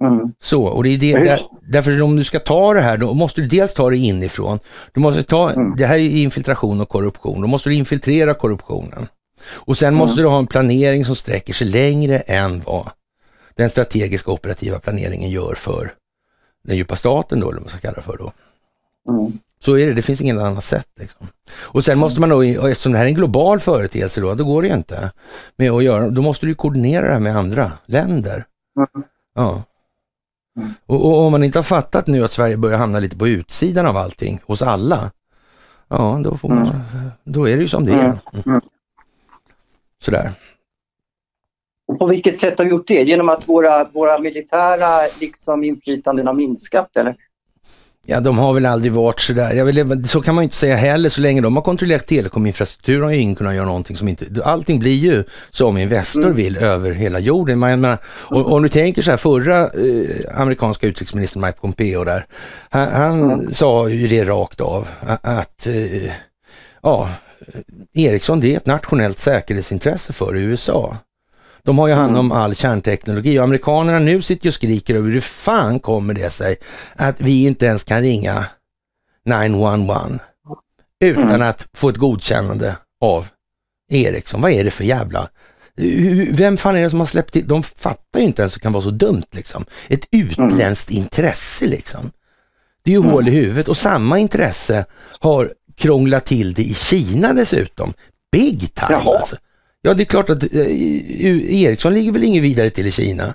Mm. 0.03 0.33
Så, 0.39 0.63
och 0.63 0.83
det 0.83 0.89
är 0.89 0.97
det, 0.97 1.23
där, 1.23 1.39
därför 1.61 2.01
om 2.01 2.15
du 2.15 2.23
ska 2.23 2.39
ta 2.39 2.73
det 2.73 2.81
här, 2.81 2.97
då 2.97 3.13
måste 3.13 3.41
du 3.41 3.47
dels 3.47 3.73
ta 3.73 3.89
det 3.89 3.97
inifrån. 3.97 4.59
Du 4.93 5.01
måste 5.01 5.23
ta, 5.23 5.51
mm. 5.51 5.75
det 5.77 5.85
här 5.85 5.95
är 5.95 6.09
infiltration 6.09 6.81
och 6.81 6.89
korruption, 6.89 7.41
då 7.41 7.47
måste 7.47 7.69
du 7.69 7.75
infiltrera 7.75 8.33
korruptionen. 8.33 9.07
Och 9.45 9.77
sen 9.77 9.87
mm. 9.87 9.97
måste 9.97 10.21
du 10.21 10.27
ha 10.27 10.39
en 10.39 10.47
planering 10.47 11.05
som 11.05 11.15
sträcker 11.15 11.53
sig 11.53 11.67
längre 11.67 12.19
än 12.19 12.61
vad 12.65 12.89
den 13.55 13.69
strategiska 13.69 14.31
operativa 14.31 14.79
planeringen 14.79 15.29
gör 15.29 15.55
för 15.55 15.93
den 16.63 16.77
djupa 16.77 16.95
staten 16.95 17.39
då, 17.39 17.45
eller 17.45 17.59
vad 17.59 17.61
man 17.61 17.69
ska 17.69 17.79
kalla 17.79 17.95
det 17.95 18.01
för 18.01 18.17
då. 18.17 18.31
Mm. 19.09 19.31
Så 19.59 19.77
är 19.77 19.87
det, 19.87 19.93
det 19.93 20.01
finns 20.01 20.21
inget 20.21 20.37
annat 20.37 20.63
sätt. 20.63 20.87
Liksom. 20.99 21.27
Och 21.53 21.85
sen 21.85 21.97
måste 21.97 22.19
man 22.19 22.29
då, 22.29 22.41
eftersom 22.41 22.91
det 22.91 22.97
här 22.97 23.05
är 23.05 23.09
en 23.09 23.15
global 23.15 23.59
företeelse 23.59 24.21
då, 24.21 24.33
då 24.33 24.43
går 24.43 24.61
det 24.61 24.67
ju 24.67 24.73
inte 24.73 25.11
med 25.55 25.71
att 25.71 25.83
göra, 25.83 26.09
då 26.09 26.21
måste 26.21 26.45
du 26.45 26.55
koordinera 26.55 27.07
det 27.07 27.13
här 27.13 27.19
med 27.19 27.37
andra 27.37 27.71
länder. 27.85 28.45
Mm. 28.77 29.05
Ja. 29.35 29.63
Mm. 30.57 30.69
Och, 30.85 31.05
och, 31.05 31.19
om 31.19 31.31
man 31.31 31.43
inte 31.43 31.57
har 31.57 31.63
fattat 31.63 32.07
nu 32.07 32.23
att 32.23 32.31
Sverige 32.31 32.57
börjar 32.57 32.77
hamna 32.77 32.99
lite 32.99 33.17
på 33.17 33.27
utsidan 33.27 33.85
av 33.85 33.97
allting 33.97 34.41
hos 34.45 34.61
alla, 34.61 35.11
ja 35.87 36.21
då, 36.23 36.37
får 36.37 36.49
man, 36.49 36.57
mm. 36.57 36.77
då 37.23 37.49
är 37.49 37.55
det 37.55 37.61
ju 37.61 37.67
som 37.67 37.85
det 37.85 37.93
är. 37.93 38.05
Mm. 38.05 38.17
mm. 38.45 38.61
Sådär. 40.01 40.31
Och 41.87 41.99
på 41.99 42.05
vilket 42.05 42.39
sätt 42.39 42.57
har 42.57 42.65
vi 42.65 42.71
gjort 42.71 42.87
det? 42.87 43.03
Genom 43.03 43.29
att 43.29 43.49
våra, 43.49 43.83
våra 43.83 44.19
militära 44.19 45.07
liksom, 45.19 45.63
inflytanden 45.63 46.27
har 46.27 46.33
minskat 46.33 46.97
eller? 46.97 47.15
Ja, 48.07 48.19
de 48.19 48.37
har 48.37 48.53
väl 48.53 48.65
aldrig 48.65 48.93
varit 48.93 49.19
sådär, 49.19 49.53
jag 49.53 49.65
vill, 49.65 50.07
så 50.07 50.21
kan 50.21 50.35
man 50.35 50.43
inte 50.43 50.55
säga 50.55 50.75
heller, 50.75 51.09
så 51.09 51.21
länge 51.21 51.41
de 51.41 51.55
har 51.55 51.63
kontrollerat 51.63 52.07
telekominfrastrukturen 52.07 53.03
har 53.03 53.11
ju 53.11 53.21
ingen 53.21 53.35
kunnat 53.35 53.55
göra 53.55 53.65
någonting 53.65 53.97
som 53.97 54.07
inte, 54.07 54.43
allting 54.43 54.79
blir 54.79 54.95
ju 54.95 55.23
som 55.49 55.77
Investor 55.77 56.23
mm. 56.23 56.35
vill 56.35 56.57
över 56.57 56.91
hela 56.91 57.19
jorden. 57.19 57.59
Man, 57.59 57.81
man, 57.81 57.97
och, 58.05 58.51
om 58.51 58.63
du 58.63 58.69
tänker 58.69 59.01
så 59.01 59.09
här, 59.11 59.17
förra 59.17 59.59
eh, 59.59 60.41
amerikanska 60.41 60.87
utrikesministern 60.87 61.41
Mike 61.41 61.59
Pompeo 61.59 62.03
där, 62.03 62.25
han, 62.69 62.87
han 62.91 63.31
mm. 63.31 63.53
sa 63.53 63.89
ju 63.89 64.07
det 64.07 64.23
rakt 64.25 64.61
av 64.61 64.87
att, 65.21 65.67
eh, 65.67 66.11
ja, 66.81 67.09
Ericsson 67.93 68.39
det 68.39 68.53
är 68.53 68.57
ett 68.57 68.65
nationellt 68.65 69.19
säkerhetsintresse 69.19 70.13
för 70.13 70.35
USA. 70.35 70.97
De 71.65 71.79
har 71.79 71.87
ju 71.87 71.93
hand 71.93 72.17
om 72.17 72.25
mm. 72.25 72.37
all 72.37 72.55
kärnteknologi 72.55 73.39
och 73.39 73.43
amerikanerna 73.43 73.99
nu 73.99 74.21
sitter 74.21 74.49
och 74.49 74.53
skriker 74.53 74.95
över 74.95 75.11
hur 75.11 75.21
fan 75.21 75.79
kommer 75.79 76.13
det 76.13 76.29
sig 76.29 76.55
att 76.95 77.21
vi 77.21 77.45
inte 77.45 77.65
ens 77.65 77.83
kan 77.83 78.01
ringa 78.01 78.45
911 79.25 80.19
utan 80.99 81.23
mm. 81.23 81.41
att 81.41 81.67
få 81.73 81.89
ett 81.89 81.97
godkännande 81.97 82.75
av 83.01 83.27
Ericsson. 83.91 84.41
Vad 84.41 84.51
är 84.51 84.63
det 84.63 84.71
för 84.71 84.83
jävla... 84.83 85.29
Vem 86.31 86.57
fan 86.57 86.75
är 86.75 86.83
det 86.83 86.89
som 86.89 86.99
har 86.99 87.07
släppt 87.07 87.33
till? 87.33 87.47
De 87.47 87.63
fattar 87.63 88.19
ju 88.19 88.25
inte 88.25 88.41
ens 88.41 88.53
att 88.53 88.59
det 88.59 88.63
kan 88.63 88.73
vara 88.73 88.83
så 88.83 88.91
dumt 88.91 89.25
liksom. 89.31 89.65
Ett 89.87 90.07
utländskt 90.11 90.89
mm. 90.91 91.03
intresse 91.03 91.67
liksom. 91.67 92.11
Det 92.83 92.91
är 92.91 92.95
ju 92.95 92.99
mm. 92.99 93.11
hål 93.11 93.27
i 93.27 93.31
huvudet 93.31 93.67
och 93.67 93.77
samma 93.77 94.19
intresse 94.19 94.85
har 95.19 95.53
krånglat 95.75 96.25
till 96.25 96.53
det 96.53 96.61
i 96.61 96.73
Kina 96.73 97.33
dessutom. 97.33 97.93
Big 98.31 98.59
time 98.59 98.87
Jaha. 98.89 99.17
alltså. 99.17 99.35
Ja, 99.85 99.93
det 99.93 100.03
är 100.03 100.05
klart 100.05 100.29
att 100.29 100.43
eh, 100.43 101.63
Ericsson 101.63 101.93
ligger 101.93 102.11
väl 102.11 102.23
inget 102.23 102.43
vidare 102.43 102.69
till 102.69 102.87
i 102.87 102.91
Kina? 102.91 103.33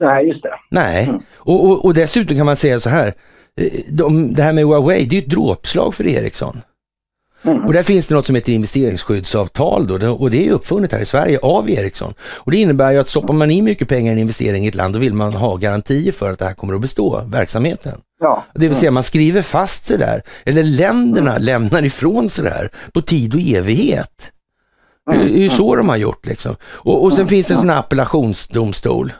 Nej, 0.00 0.26
just 0.26 0.42
det. 0.42 0.54
Nej, 0.70 1.04
mm. 1.04 1.22
och, 1.34 1.64
och, 1.64 1.84
och, 1.84 1.94
dessutom 1.94 2.36
kan 2.36 2.46
man 2.46 2.56
säga 2.56 2.80
så 2.80 2.90
här. 2.90 3.14
Eh, 3.56 3.70
de, 3.88 4.34
det 4.34 4.42
här 4.42 4.52
med 4.52 4.64
Huawei, 4.64 5.06
det 5.06 5.16
är 5.16 5.22
ett 5.22 5.30
dråpslag 5.30 5.94
för 5.94 6.06
Ericsson. 6.06 6.60
Mm. 7.42 7.64
Och 7.66 7.72
där 7.72 7.82
finns 7.82 8.06
det 8.06 8.14
något 8.14 8.26
som 8.26 8.34
heter 8.34 8.52
investeringsskyddsavtal 8.52 9.86
då, 9.86 10.10
och 10.10 10.30
det 10.30 10.48
är 10.48 10.50
uppfunnet 10.50 10.92
här 10.92 11.00
i 11.00 11.06
Sverige 11.06 11.38
av 11.38 11.70
Ericsson. 11.70 12.14
Och 12.20 12.50
det 12.50 12.56
innebär 12.56 12.92
ju 12.92 12.98
att 12.98 13.08
stoppar 13.08 13.34
man 13.34 13.50
in 13.50 13.64
mycket 13.64 13.88
pengar 13.88 14.10
i 14.10 14.12
en 14.12 14.18
investering 14.18 14.64
i 14.64 14.68
ett 14.68 14.74
land, 14.74 14.94
då 14.94 14.98
vill 14.98 15.14
man 15.14 15.32
ha 15.32 15.56
garantier 15.56 16.12
för 16.12 16.30
att 16.30 16.38
det 16.38 16.44
här 16.44 16.54
kommer 16.54 16.74
att 16.74 16.80
bestå, 16.80 17.22
verksamheten. 17.26 18.00
Ja. 18.20 18.44
Det 18.54 18.68
vill 18.68 18.76
säga 18.76 18.90
man 18.90 19.04
skriver 19.04 19.42
fast 19.42 19.86
sig 19.86 19.98
där, 19.98 20.22
eller 20.44 20.64
länderna 20.64 21.30
mm. 21.30 21.42
lämnar 21.42 21.84
ifrån 21.84 22.28
sig 22.28 22.44
det 22.44 22.50
här 22.50 22.70
på 22.92 23.02
tid 23.02 23.34
och 23.34 23.40
evighet. 23.40 24.32
Det 25.06 25.16
är 25.16 25.42
ju 25.42 25.50
så 25.50 25.76
de 25.76 25.88
har 25.88 25.96
gjort 25.96 26.26
liksom. 26.26 26.56
Och, 26.62 27.04
och 27.04 27.14
sen 27.14 27.26
finns 27.26 27.46
det 27.46 27.54
en 27.54 27.60
sån 27.60 27.70
här 27.70 27.78
appellationsdomstol 27.78 29.12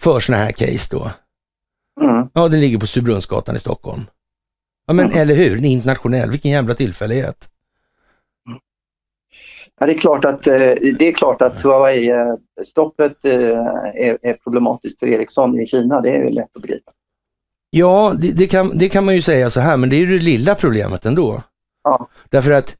för 0.00 0.20
såna 0.20 0.38
här 0.38 0.52
case 0.52 0.96
då. 0.96 1.10
Mm. 2.00 2.28
Ja, 2.32 2.48
den 2.48 2.60
ligger 2.60 2.78
på 2.78 2.86
Surbrunnsgatan 2.86 3.56
i 3.56 3.58
Stockholm. 3.58 4.02
Ja, 4.86 4.92
men 4.92 5.06
mm. 5.06 5.18
eller 5.18 5.34
hur, 5.34 5.56
den 5.56 5.64
är 5.64 5.70
internationell. 5.70 6.30
Vilken 6.30 6.50
jävla 6.50 6.74
tillfällighet. 6.74 7.48
Ja, 9.78 9.86
det 9.86 9.92
är 9.92 9.98
klart 9.98 10.24
att, 10.24 10.46
eh, 10.46 10.54
det 10.98 11.08
är 11.08 11.12
klart 11.12 11.42
att 11.42 11.64
Huawei-stoppet 11.64 13.24
eh, 13.24 13.58
är, 13.94 14.18
är 14.22 14.34
problematiskt 14.34 14.98
för 14.98 15.06
Ericsson 15.06 15.60
i 15.60 15.66
Kina. 15.66 16.00
Det 16.00 16.10
är 16.10 16.30
lätt 16.30 16.56
att 16.56 16.62
begripa. 16.62 16.92
Ja, 17.70 18.14
det, 18.18 18.32
det, 18.32 18.46
kan, 18.46 18.78
det 18.78 18.88
kan 18.88 19.04
man 19.04 19.14
ju 19.14 19.22
säga 19.22 19.50
så 19.50 19.60
här, 19.60 19.76
men 19.76 19.88
det 19.88 19.96
är 19.96 19.98
ju 19.98 20.18
det 20.18 20.24
lilla 20.24 20.54
problemet 20.54 21.06
ändå. 21.06 21.42
Ja. 21.84 22.08
Därför 22.28 22.50
att 22.50 22.76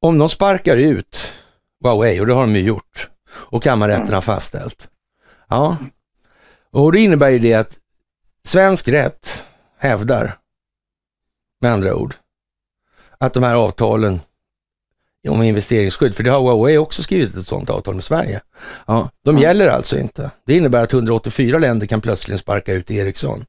om 0.00 0.18
de 0.18 0.28
sparkar 0.28 0.76
ut 0.76 1.32
Huawei, 1.84 2.20
och 2.20 2.26
det 2.26 2.34
har 2.34 2.40
de 2.40 2.56
ju 2.56 2.62
gjort, 2.62 3.10
och 3.30 3.62
kammarrätten 3.62 4.02
mm. 4.02 4.14
har 4.14 4.20
fastställt. 4.20 4.88
Ja, 5.48 5.76
och 6.70 6.92
det 6.92 7.00
innebär 7.00 7.28
ju 7.28 7.38
det 7.38 7.54
att 7.54 7.78
svensk 8.44 8.88
rätt 8.88 9.44
hävdar, 9.78 10.38
med 11.60 11.72
andra 11.72 11.94
ord, 11.94 12.14
att 13.18 13.34
de 13.34 13.42
här 13.42 13.54
avtalen 13.54 14.20
om 15.28 15.42
investeringsskydd, 15.42 16.16
för 16.16 16.22
det 16.22 16.30
har 16.30 16.40
Huawei 16.40 16.78
också 16.78 17.02
skrivit 17.02 17.36
ett 17.36 17.48
sådant 17.48 17.70
avtal 17.70 17.94
med 17.94 18.04
Sverige. 18.04 18.40
Ja, 18.86 19.10
de 19.22 19.30
mm. 19.30 19.42
gäller 19.42 19.68
alltså 19.68 19.98
inte. 19.98 20.30
Det 20.44 20.56
innebär 20.56 20.82
att 20.82 20.92
184 20.92 21.58
länder 21.58 21.86
kan 21.86 22.00
plötsligt 22.00 22.40
sparka 22.40 22.74
ut 22.74 22.90
Ericsson. 22.90 23.44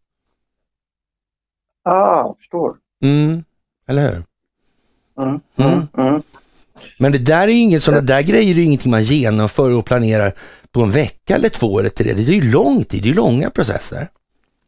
Ah, 1.84 2.34
förstår. 2.38 2.78
Mm, 3.02 3.44
eller 3.88 4.02
hur? 4.02 4.24
Mm, 5.18 5.42
mm, 5.56 5.88
mm. 5.98 6.08
mm. 6.08 6.24
Men 6.98 7.12
det 7.12 7.18
där 7.18 7.42
är 7.42 7.48
inget, 7.48 7.84
sådana 7.84 8.02
där 8.02 8.22
grejer 8.22 8.56
är 8.56 8.60
ingenting 8.60 8.92
man 8.92 9.04
genomför 9.04 9.70
och 9.70 9.86
planerar 9.86 10.34
på 10.72 10.82
en 10.82 10.92
vecka 10.92 11.36
eller 11.36 11.50
två 11.50 11.80
eller 11.80 11.90
tre. 11.90 12.14
Det 12.14 12.22
är 12.22 12.26
ju 12.26 12.52
lång 12.52 12.84
tid, 12.84 13.04
det 13.04 13.10
är 13.10 13.14
långa 13.14 13.50
processer. 13.50 14.10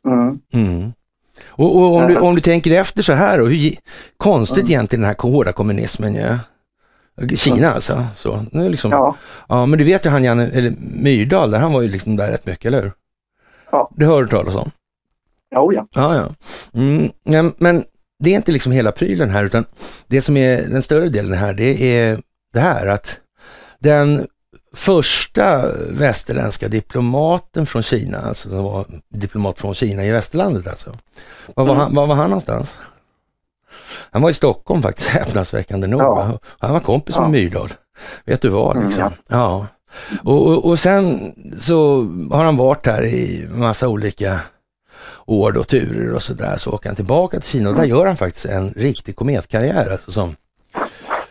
Mm. 0.08 0.40
Mm. 0.54 0.94
Och, 1.46 1.76
och, 1.76 1.96
om, 1.96 2.08
du, 2.08 2.18
om 2.18 2.36
du 2.36 2.42
tänker 2.42 2.72
efter 2.72 3.02
så 3.02 3.14
här 3.14 3.42
och 3.42 3.50
hur 3.50 3.76
konstigt 4.18 4.58
mm. 4.58 4.72
egentligen 4.72 5.02
den 5.02 5.10
här 5.10 5.32
hårda 5.32 5.52
kommunismen 5.52 6.16
ju. 6.16 6.38
Kina 7.36 7.72
alltså. 7.72 8.06
Så, 8.16 8.46
nu 8.52 8.70
liksom, 8.70 8.92
ja. 8.92 9.16
ja, 9.50 9.66
men 9.66 9.80
du 9.80 9.86
vet 9.86 10.06
ju 10.06 10.10
han 10.10 10.24
Janne, 10.24 10.48
eller 10.48 10.74
Myrdal, 10.80 11.52
där, 11.52 11.60
han 11.60 11.74
var 11.74 11.82
ju 11.82 11.88
liksom 11.88 12.16
där 12.16 12.32
rätt 12.32 12.46
mycket, 12.46 12.66
eller 12.66 12.82
hur? 12.82 12.92
Ja. 13.72 13.92
Det 13.96 14.06
hör 14.06 14.22
du 14.22 14.28
talas 14.28 14.56
om? 14.56 14.72
Ja, 15.50 15.74
ja. 15.74 15.88
ja, 15.92 16.16
ja. 16.16 16.30
Mm, 16.74 17.54
men 17.58 17.86
det 18.20 18.30
är 18.30 18.36
inte 18.36 18.52
liksom 18.52 18.72
hela 18.72 18.92
prylen 18.92 19.30
här, 19.30 19.44
utan 19.44 19.66
det 20.08 20.22
som 20.22 20.38
är 20.38 20.62
den 20.62 20.82
större 20.82 21.10
delen 21.10 21.34
här, 21.34 21.54
det 21.54 21.98
är 21.98 22.20
det 22.54 22.60
här 22.60 22.88
att 22.88 23.18
den 23.80 24.28
första 24.74 25.72
västerländska 25.90 26.68
diplomaten 26.68 27.66
från 27.66 27.84
Kina, 27.84 28.18
alltså 28.18 28.50
som 28.50 28.64
var 28.64 28.86
diplomat 29.10 29.60
från 29.60 29.76
Kina 29.76 30.06
i 30.06 30.12
västerlandet 30.12 30.68
alltså. 30.68 30.90
Var 31.56 31.66
var, 31.66 31.74
mm. 31.74 31.78
han, 31.78 31.96
var, 31.96 32.08
var 32.08 32.16
han 32.16 32.30
någonstans? 32.30 32.78
Han 34.12 34.22
var 34.22 34.30
i 34.30 34.34
Stockholm 34.34 34.82
faktiskt, 34.82 35.10
häpnadsväckande 35.10 35.88
nog. 35.88 36.02
Ja. 36.02 36.40
Han 36.60 36.74
var 36.74 36.80
kompis 36.80 37.18
med 37.18 37.26
ja. 37.26 37.30
Myrdal. 37.30 37.74
Vet 38.26 38.42
du 38.42 38.50
vad 38.50 38.76
liksom. 38.76 39.02
Mm, 39.02 39.14
ja. 39.28 39.36
ja. 39.38 39.68
Och, 40.24 40.48
och, 40.48 40.66
och, 40.66 40.80
sen 40.80 41.34
så 41.60 42.02
har 42.32 42.46
han 42.46 42.58
varit 42.58 42.86
här 42.86 43.06
i 43.06 43.48
massa 43.52 43.88
olika 43.88 44.40
år 45.28 45.58
och 45.58 45.68
turer 45.68 46.14
och 46.14 46.24
sådär. 46.24 46.58
Så 46.58 46.72
åker 46.72 46.90
han 46.90 46.96
tillbaka 46.96 47.40
till 47.40 47.50
Kina 47.50 47.70
och 47.70 47.76
där 47.76 47.86
gör 47.86 48.06
han 48.06 48.18
faktiskt 48.18 48.46
en 48.46 48.70
riktig 48.70 49.16
kometkarriär 49.16 49.90
alltså 49.90 50.12
som 50.12 50.36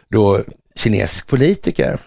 då 0.09 0.41
kinesisk 0.75 1.27
politiker. 1.27 1.99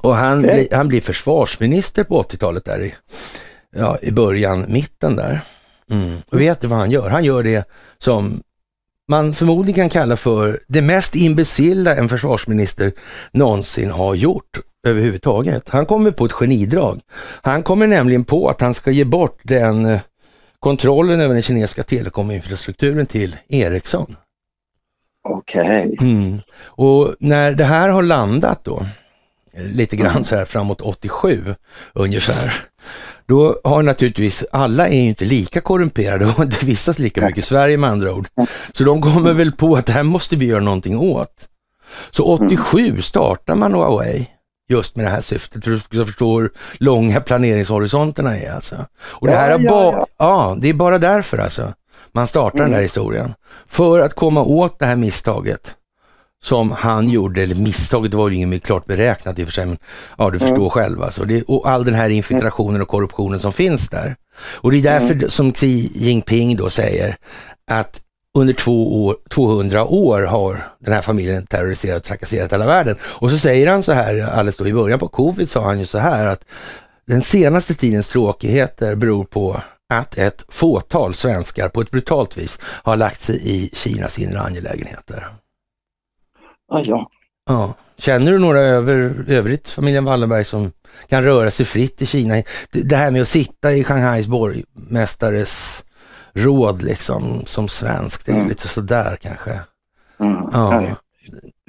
Och 0.00 0.16
han, 0.16 0.38
okay. 0.38 0.52
bli, 0.54 0.68
han 0.72 0.88
blir 0.88 1.00
försvarsminister 1.00 2.04
på 2.04 2.22
80-talet 2.22 2.64
där 2.64 2.82
i, 2.82 2.94
ja, 3.76 3.98
i 4.02 4.10
början, 4.10 4.64
mitten 4.68 5.16
där. 5.16 5.40
Mm. 5.90 6.16
Och 6.30 6.40
vet 6.40 6.60
du 6.60 6.66
vad 6.66 6.78
han 6.78 6.90
gör? 6.90 7.10
Han 7.10 7.24
gör 7.24 7.42
det 7.42 7.68
som 7.98 8.42
man 9.08 9.34
förmodligen 9.34 9.74
kan 9.74 10.00
kalla 10.00 10.16
för 10.16 10.60
det 10.68 10.82
mest 10.82 11.14
imbecilla 11.14 11.96
en 11.96 12.08
försvarsminister 12.08 12.92
någonsin 13.32 13.90
har 13.90 14.14
gjort 14.14 14.58
överhuvudtaget. 14.86 15.68
Han 15.68 15.86
kommer 15.86 16.10
på 16.10 16.24
ett 16.24 16.32
genidrag. 16.32 17.00
Han 17.42 17.62
kommer 17.62 17.86
nämligen 17.86 18.24
på 18.24 18.48
att 18.48 18.60
han 18.60 18.74
ska 18.74 18.90
ge 18.90 19.04
bort 19.04 19.40
den 19.42 19.86
eh, 19.86 20.00
kontrollen 20.60 21.20
över 21.20 21.34
den 21.34 21.42
kinesiska 21.42 21.82
telekominfrastrukturen 21.82 23.06
till 23.06 23.36
Ericsson. 23.48 24.16
Okej. 25.28 25.92
Okay. 25.92 26.10
Mm. 26.10 26.40
Och 26.60 27.14
när 27.20 27.52
det 27.52 27.64
här 27.64 27.88
har 27.88 28.02
landat 28.02 28.64
då, 28.64 28.82
lite 29.56 29.96
grann 29.96 30.10
mm. 30.10 30.24
så 30.24 30.36
här 30.36 30.44
framåt 30.44 30.80
87 30.80 31.54
ungefär, 31.92 32.52
då 33.26 33.60
har 33.64 33.82
naturligtvis, 33.82 34.44
alla 34.52 34.88
är 34.88 34.96
ju 34.96 35.08
inte 35.08 35.24
lika 35.24 35.60
korrumperade 35.60 36.26
och 36.26 36.38
inte 36.42 36.66
vistas 36.66 36.98
lika 36.98 37.20
mycket 37.20 37.38
i 37.38 37.46
Sverige 37.46 37.76
med 37.76 37.90
andra 37.90 38.14
ord. 38.14 38.28
Så 38.72 38.84
de 38.84 39.02
kommer 39.02 39.32
väl 39.32 39.52
på 39.52 39.76
att 39.76 39.86
det 39.86 39.92
här 39.92 40.02
måste 40.02 40.36
vi 40.36 40.46
göra 40.46 40.60
någonting 40.60 40.98
åt. 40.98 41.48
Så 42.10 42.24
87 42.24 43.02
startar 43.02 43.54
man 43.54 43.74
Huawei 43.74 44.26
just 44.68 44.96
med 44.96 45.06
det 45.06 45.10
här 45.10 45.20
syftet, 45.20 45.64
för 45.64 45.74
att 45.74 46.06
förstå 46.06 46.40
hur 46.40 46.50
långa 46.78 47.20
planeringshorisonterna 47.20 48.38
är 48.38 48.52
alltså. 48.52 48.76
Och 49.00 49.26
det 49.26 49.36
här 49.36 49.50
är 49.50 49.68
bara, 49.68 49.96
ja, 49.96 50.06
ja. 50.18 50.56
det 50.60 50.68
är 50.68 50.72
bara 50.72 50.98
därför 50.98 51.38
alltså 51.38 51.72
man 52.12 52.26
startar 52.26 52.58
mm. 52.58 52.70
den 52.70 52.74
här 52.74 52.82
historien. 52.82 53.34
För 53.66 54.00
att 54.00 54.14
komma 54.14 54.42
åt 54.42 54.78
det 54.78 54.86
här 54.86 54.96
misstaget 54.96 55.74
som 56.42 56.72
han 56.72 57.08
gjorde, 57.08 57.42
eller 57.42 57.54
misstaget 57.54 58.14
var 58.14 58.28
ju 58.28 58.36
inget 58.36 58.64
klart 58.64 58.86
beräknat 58.86 59.38
i 59.38 59.42
och 59.42 59.46
för 59.46 59.52
sig, 59.52 59.66
men 59.66 59.78
ja 60.18 60.30
du 60.30 60.38
förstår 60.38 60.56
mm. 60.56 60.70
själv 60.70 61.02
alltså. 61.02 61.24
Det, 61.24 61.42
och 61.42 61.70
all 61.70 61.84
den 61.84 61.94
här 61.94 62.10
infiltrationen 62.10 62.82
och 62.82 62.88
korruptionen 62.88 63.40
som 63.40 63.52
finns 63.52 63.88
där. 63.88 64.16
Och 64.54 64.72
det 64.72 64.78
är 64.78 64.82
därför 64.82 65.14
mm. 65.14 65.30
som 65.30 65.52
Xi 65.52 65.90
Jinping 65.94 66.56
då 66.56 66.70
säger 66.70 67.16
att 67.70 68.00
under 68.34 68.54
två 68.54 69.04
år, 69.04 69.16
200 69.30 69.84
år 69.84 70.22
har 70.22 70.62
den 70.78 70.94
här 70.94 71.02
familjen 71.02 71.46
terroriserat 71.46 71.96
och 71.96 72.04
trakasserat 72.04 72.52
hela 72.52 72.66
världen. 72.66 72.96
Och 73.02 73.30
så 73.30 73.38
säger 73.38 73.70
han 73.70 73.82
så 73.82 73.92
här, 73.92 74.20
alldeles 74.20 74.56
då 74.56 74.66
i 74.66 74.72
början 74.72 74.98
på 74.98 75.08
covid 75.08 75.50
sa 75.50 75.64
han 75.64 75.80
ju 75.80 75.86
så 75.86 75.98
här 75.98 76.26
att 76.26 76.44
den 77.06 77.22
senaste 77.22 77.74
tidens 77.74 78.08
tråkigheter 78.08 78.94
beror 78.94 79.24
på 79.24 79.60
att 79.94 80.18
ett 80.18 80.44
fåtal 80.48 81.14
svenskar 81.14 81.68
på 81.68 81.80
ett 81.80 81.90
brutalt 81.90 82.36
vis 82.36 82.58
har 82.62 82.96
lagt 82.96 83.22
sig 83.22 83.40
i 83.44 83.70
Kinas 83.72 84.18
inre 84.18 84.40
angelägenheter. 84.40 85.26
Ah, 86.72 86.80
ja. 86.84 87.10
ja. 87.46 87.74
Känner 87.98 88.32
du 88.32 88.38
några 88.38 88.60
över, 88.60 89.24
övrigt, 89.28 89.70
familjen 89.70 90.04
Wallenberg, 90.04 90.44
som 90.44 90.72
kan 91.08 91.24
röra 91.24 91.50
sig 91.50 91.66
fritt 91.66 92.02
i 92.02 92.06
Kina? 92.06 92.42
Det 92.70 92.96
här 92.96 93.10
med 93.10 93.22
att 93.22 93.28
sitta 93.28 93.72
i 93.72 93.84
Shanghais 93.84 94.26
borgmästares 94.26 95.84
råd 96.34 96.82
liksom 96.82 97.42
som 97.46 97.68
svensk, 97.68 98.26
det 98.26 98.32
är 98.32 98.36
mm. 98.36 98.48
lite 98.48 98.68
sådär 98.68 99.18
kanske. 99.20 99.60
Mm. 100.20 100.36
Ja. 100.52 100.96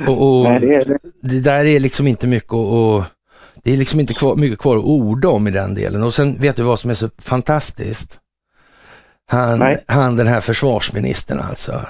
Och, 0.07 0.39
och 0.39 0.43
Nej, 0.43 0.59
det, 0.59 0.83
det. 0.83 0.97
det, 1.21 1.39
där 1.39 1.65
är 1.65 1.79
liksom 1.79 2.07
inte 2.07 2.27
mycket 2.27 2.53
att 2.53 3.11
det 3.63 3.73
är 3.73 3.77
liksom 3.77 3.99
inte 3.99 4.13
kvar, 4.13 4.35
mycket 4.35 4.59
kvar 4.59 4.77
att 4.77 4.83
orda 4.83 5.29
om 5.29 5.47
i 5.47 5.51
den 5.51 5.75
delen. 5.75 6.03
Och 6.03 6.13
sen 6.13 6.41
vet 6.41 6.55
du 6.55 6.63
vad 6.63 6.79
som 6.79 6.89
är 6.89 6.93
så 6.93 7.09
fantastiskt? 7.17 8.19
Han, 9.27 9.77
han 9.87 10.15
den 10.15 10.27
här 10.27 10.41
försvarsministern 10.41 11.39
alltså. 11.39 11.85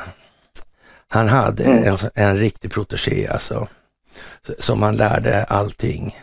Han 1.07 1.27
hade 1.27 1.63
mm. 1.63 1.83
en, 1.83 1.97
en 2.15 2.37
riktig 2.37 2.71
protegé 2.71 3.27
alltså. 3.27 3.67
Som 4.59 4.81
han 4.81 4.95
lärde 4.95 5.43
allting. 5.43 6.19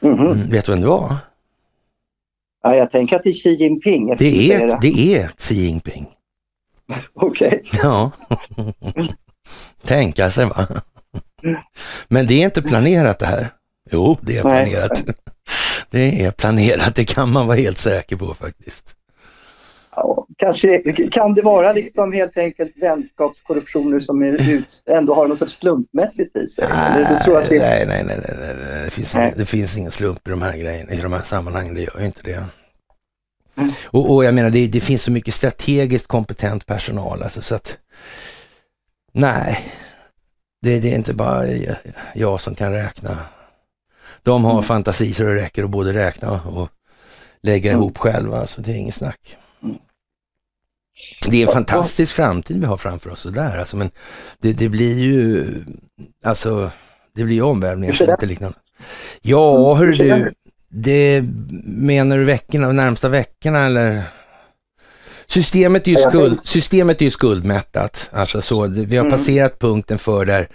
Mm 0.00 0.18
mm, 0.18 0.50
vet 0.50 0.64
du 0.64 0.72
vem 0.72 0.80
det 0.80 0.86
var? 0.86 1.16
Ja, 2.66 2.76
jag 2.76 2.90
tänker 2.90 3.16
att 3.16 3.22
det 3.22 3.30
är 3.30 3.34
Xi 3.34 3.50
Jinping. 3.50 4.16
Det 4.18 4.52
är, 4.52 4.80
det 4.80 5.16
är 5.16 5.30
Xi 5.38 5.54
Jinping. 5.54 6.06
Okej. 7.14 7.62
Okay. 7.66 7.80
Ja. 7.82 8.10
Tänka 9.84 10.30
sig 10.30 10.46
va. 10.46 10.66
Men 12.08 12.26
det 12.26 12.34
är 12.34 12.44
inte 12.44 12.62
planerat 12.62 13.18
det 13.18 13.26
här. 13.26 13.48
Jo, 13.90 14.16
det 14.20 14.36
är 14.36 14.42
planerat. 14.42 15.02
Nej. 15.06 15.14
Det 15.90 16.24
är 16.24 16.30
planerat, 16.30 16.94
det 16.94 17.04
kan 17.04 17.32
man 17.32 17.46
vara 17.46 17.56
helt 17.56 17.78
säker 17.78 18.16
på 18.16 18.34
faktiskt. 18.34 18.95
Kanske 20.38 20.92
kan 21.10 21.34
det 21.34 21.42
vara 21.42 21.72
liksom 21.72 22.12
helt 22.12 22.36
enkelt 22.36 22.72
vänskapskorruptioner 22.82 24.00
som 24.00 24.22
är 24.22 24.50
ut, 24.50 24.82
ändå 24.86 25.14
har 25.14 25.26
något 25.26 25.38
sorts 25.38 25.58
slumpmässigt 25.58 26.36
i 26.36 26.48
sig? 26.48 26.68
Nej, 26.70 27.04
det... 27.48 27.58
nej, 27.58 27.86
nej, 27.86 28.04
nej, 28.06 28.20
nej. 28.28 28.84
Det, 28.84 28.90
finns 28.90 29.14
nej. 29.14 29.24
Ingen, 29.24 29.38
det 29.38 29.46
finns 29.46 29.76
ingen 29.76 29.92
slump 29.92 30.28
i 30.28 30.30
de 30.30 30.42
här 30.42 30.56
grejerna, 30.56 30.92
i 30.92 30.96
de 30.96 31.12
här 31.12 31.22
sammanhangen, 31.22 31.74
det 31.74 31.80
gör 31.80 32.00
ju 32.00 32.06
inte 32.06 32.22
det. 32.22 32.44
Mm. 33.56 33.70
Och, 33.84 34.14
och, 34.14 34.24
jag 34.24 34.34
menar, 34.34 34.50
det, 34.50 34.66
det, 34.66 34.80
finns 34.80 35.02
så 35.02 35.10
mycket 35.10 35.34
strategiskt 35.34 36.06
kompetent 36.06 36.66
personal, 36.66 37.22
alltså 37.22 37.42
så 37.42 37.54
att 37.54 37.78
nej, 39.12 39.58
det, 40.62 40.80
det 40.80 40.92
är 40.92 40.96
inte 40.96 41.14
bara 41.14 41.44
jag 42.14 42.40
som 42.40 42.54
kan 42.54 42.72
räkna. 42.72 43.18
De 44.22 44.44
har 44.44 44.52
Mm. 44.52 44.62
fantasi 44.62 45.14
så 45.14 45.22
det 45.22 45.34
räcker 45.34 45.64
att 45.64 45.70
både 45.70 45.92
räkna 45.92 46.40
och 46.42 46.68
lägga 47.42 47.70
Mm. 47.70 47.82
ihop 47.82 47.98
själva, 47.98 48.46
så 48.46 48.60
det 48.60 48.70
är 48.72 48.76
inget 48.76 48.94
snack. 48.94 49.36
Det 51.28 51.42
är 51.42 51.46
en 51.46 51.52
fantastisk 51.52 52.12
framtid 52.14 52.60
vi 52.60 52.66
har 52.66 52.76
framför 52.76 53.10
oss, 53.10 53.20
sådär 53.20 53.58
alltså, 53.58 53.76
men 53.76 53.90
det, 54.40 54.52
det 54.52 54.68
blir 54.68 54.98
ju, 54.98 55.44
alltså, 56.24 56.70
det 57.14 57.24
blir 57.24 57.42
omvälvningar 57.42 57.94
som 57.94 58.10
inte 58.10 58.26
liknar. 58.26 58.52
Ja, 59.22 59.76
Mm, 59.76 59.78
hur 59.78 59.92
du, 59.98 60.32
det- 60.68 61.24
menar 61.64 62.18
du 62.18 62.24
veckorna, 62.24 62.72
närmsta 62.72 63.08
veckorna 63.08 63.58
eller? 63.66 64.02
Systemet 65.28 65.86
är 65.88 65.90
ju, 65.92 65.96
skuld, 65.96 66.38
systemet 66.44 67.00
är 67.00 67.04
ju 67.04 67.10
skuldmättat. 67.10 68.08
Alltså 68.12 68.42
så, 68.42 68.66
vi 68.66 68.96
har 68.96 69.04
Mm. 69.06 69.18
passerat 69.18 69.58
punkten 69.58 69.98
för 69.98 70.24
där 70.24 70.48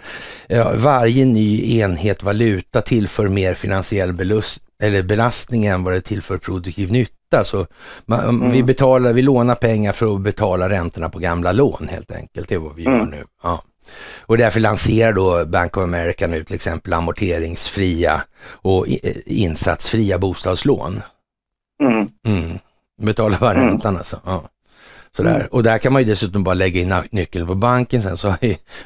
ja, 0.46 0.72
varje 0.76 1.24
ny 1.24 1.78
enhet 1.80 2.22
valuta 2.22 2.82
tillför 2.82 3.28
mer 3.28 3.54
finansiell 3.54 4.12
belust, 4.12 4.62
eller 4.82 5.02
belastning 5.02 5.66
än 5.66 5.84
vad 5.84 5.94
det 5.94 6.00
tillför 6.00 6.38
produktiv 6.38 6.92
nytta. 6.92 7.12
Så 7.44 7.66
man, 8.06 8.20
Mm. 8.28 8.50
vi, 8.52 8.62
betalar, 8.62 9.12
vi 9.12 9.22
lånar 9.22 9.54
pengar 9.54 9.92
för 9.92 10.14
att 10.14 10.20
betala 10.20 10.68
räntorna 10.68 11.08
på 11.08 11.18
gamla 11.18 11.52
lån 11.52 11.88
helt 11.90 12.10
enkelt. 12.12 12.48
Det 12.48 12.54
är 12.54 12.58
vad 12.58 12.74
vi 12.74 12.82
gör 12.82 12.94
Mm. 12.94 13.08
nu. 13.10 13.24
Ja. 13.42 13.62
Och 14.20 14.38
därför 14.38 14.60
lanserar 14.60 15.12
då 15.12 15.44
Bank 15.44 15.76
of 15.76 15.82
America 15.82 16.26
nu 16.26 16.44
till 16.44 16.54
exempel 16.54 16.92
amorteringsfria 16.92 18.22
och 18.44 18.86
insatsfria 19.26 20.18
bostadslån. 20.18 21.02
Mm. 21.82 22.08
Mm. 22.26 22.58
Betala 23.02 23.38
bara 23.40 23.54
Mm. 23.54 23.68
räntan 23.68 23.96
alltså. 23.96 24.20
Ja. 24.24 24.42
Sådär. 25.16 25.34
Mm. 25.34 25.46
Och 25.50 25.62
där 25.62 25.78
kan 25.78 25.92
man 25.92 26.02
ju 26.02 26.08
dessutom 26.08 26.44
bara 26.44 26.54
lägga 26.54 26.80
in 26.80 26.94
nyckeln 27.10 27.46
på 27.46 27.54
banken 27.54 28.02
sen 28.02 28.16
så, 28.16 28.34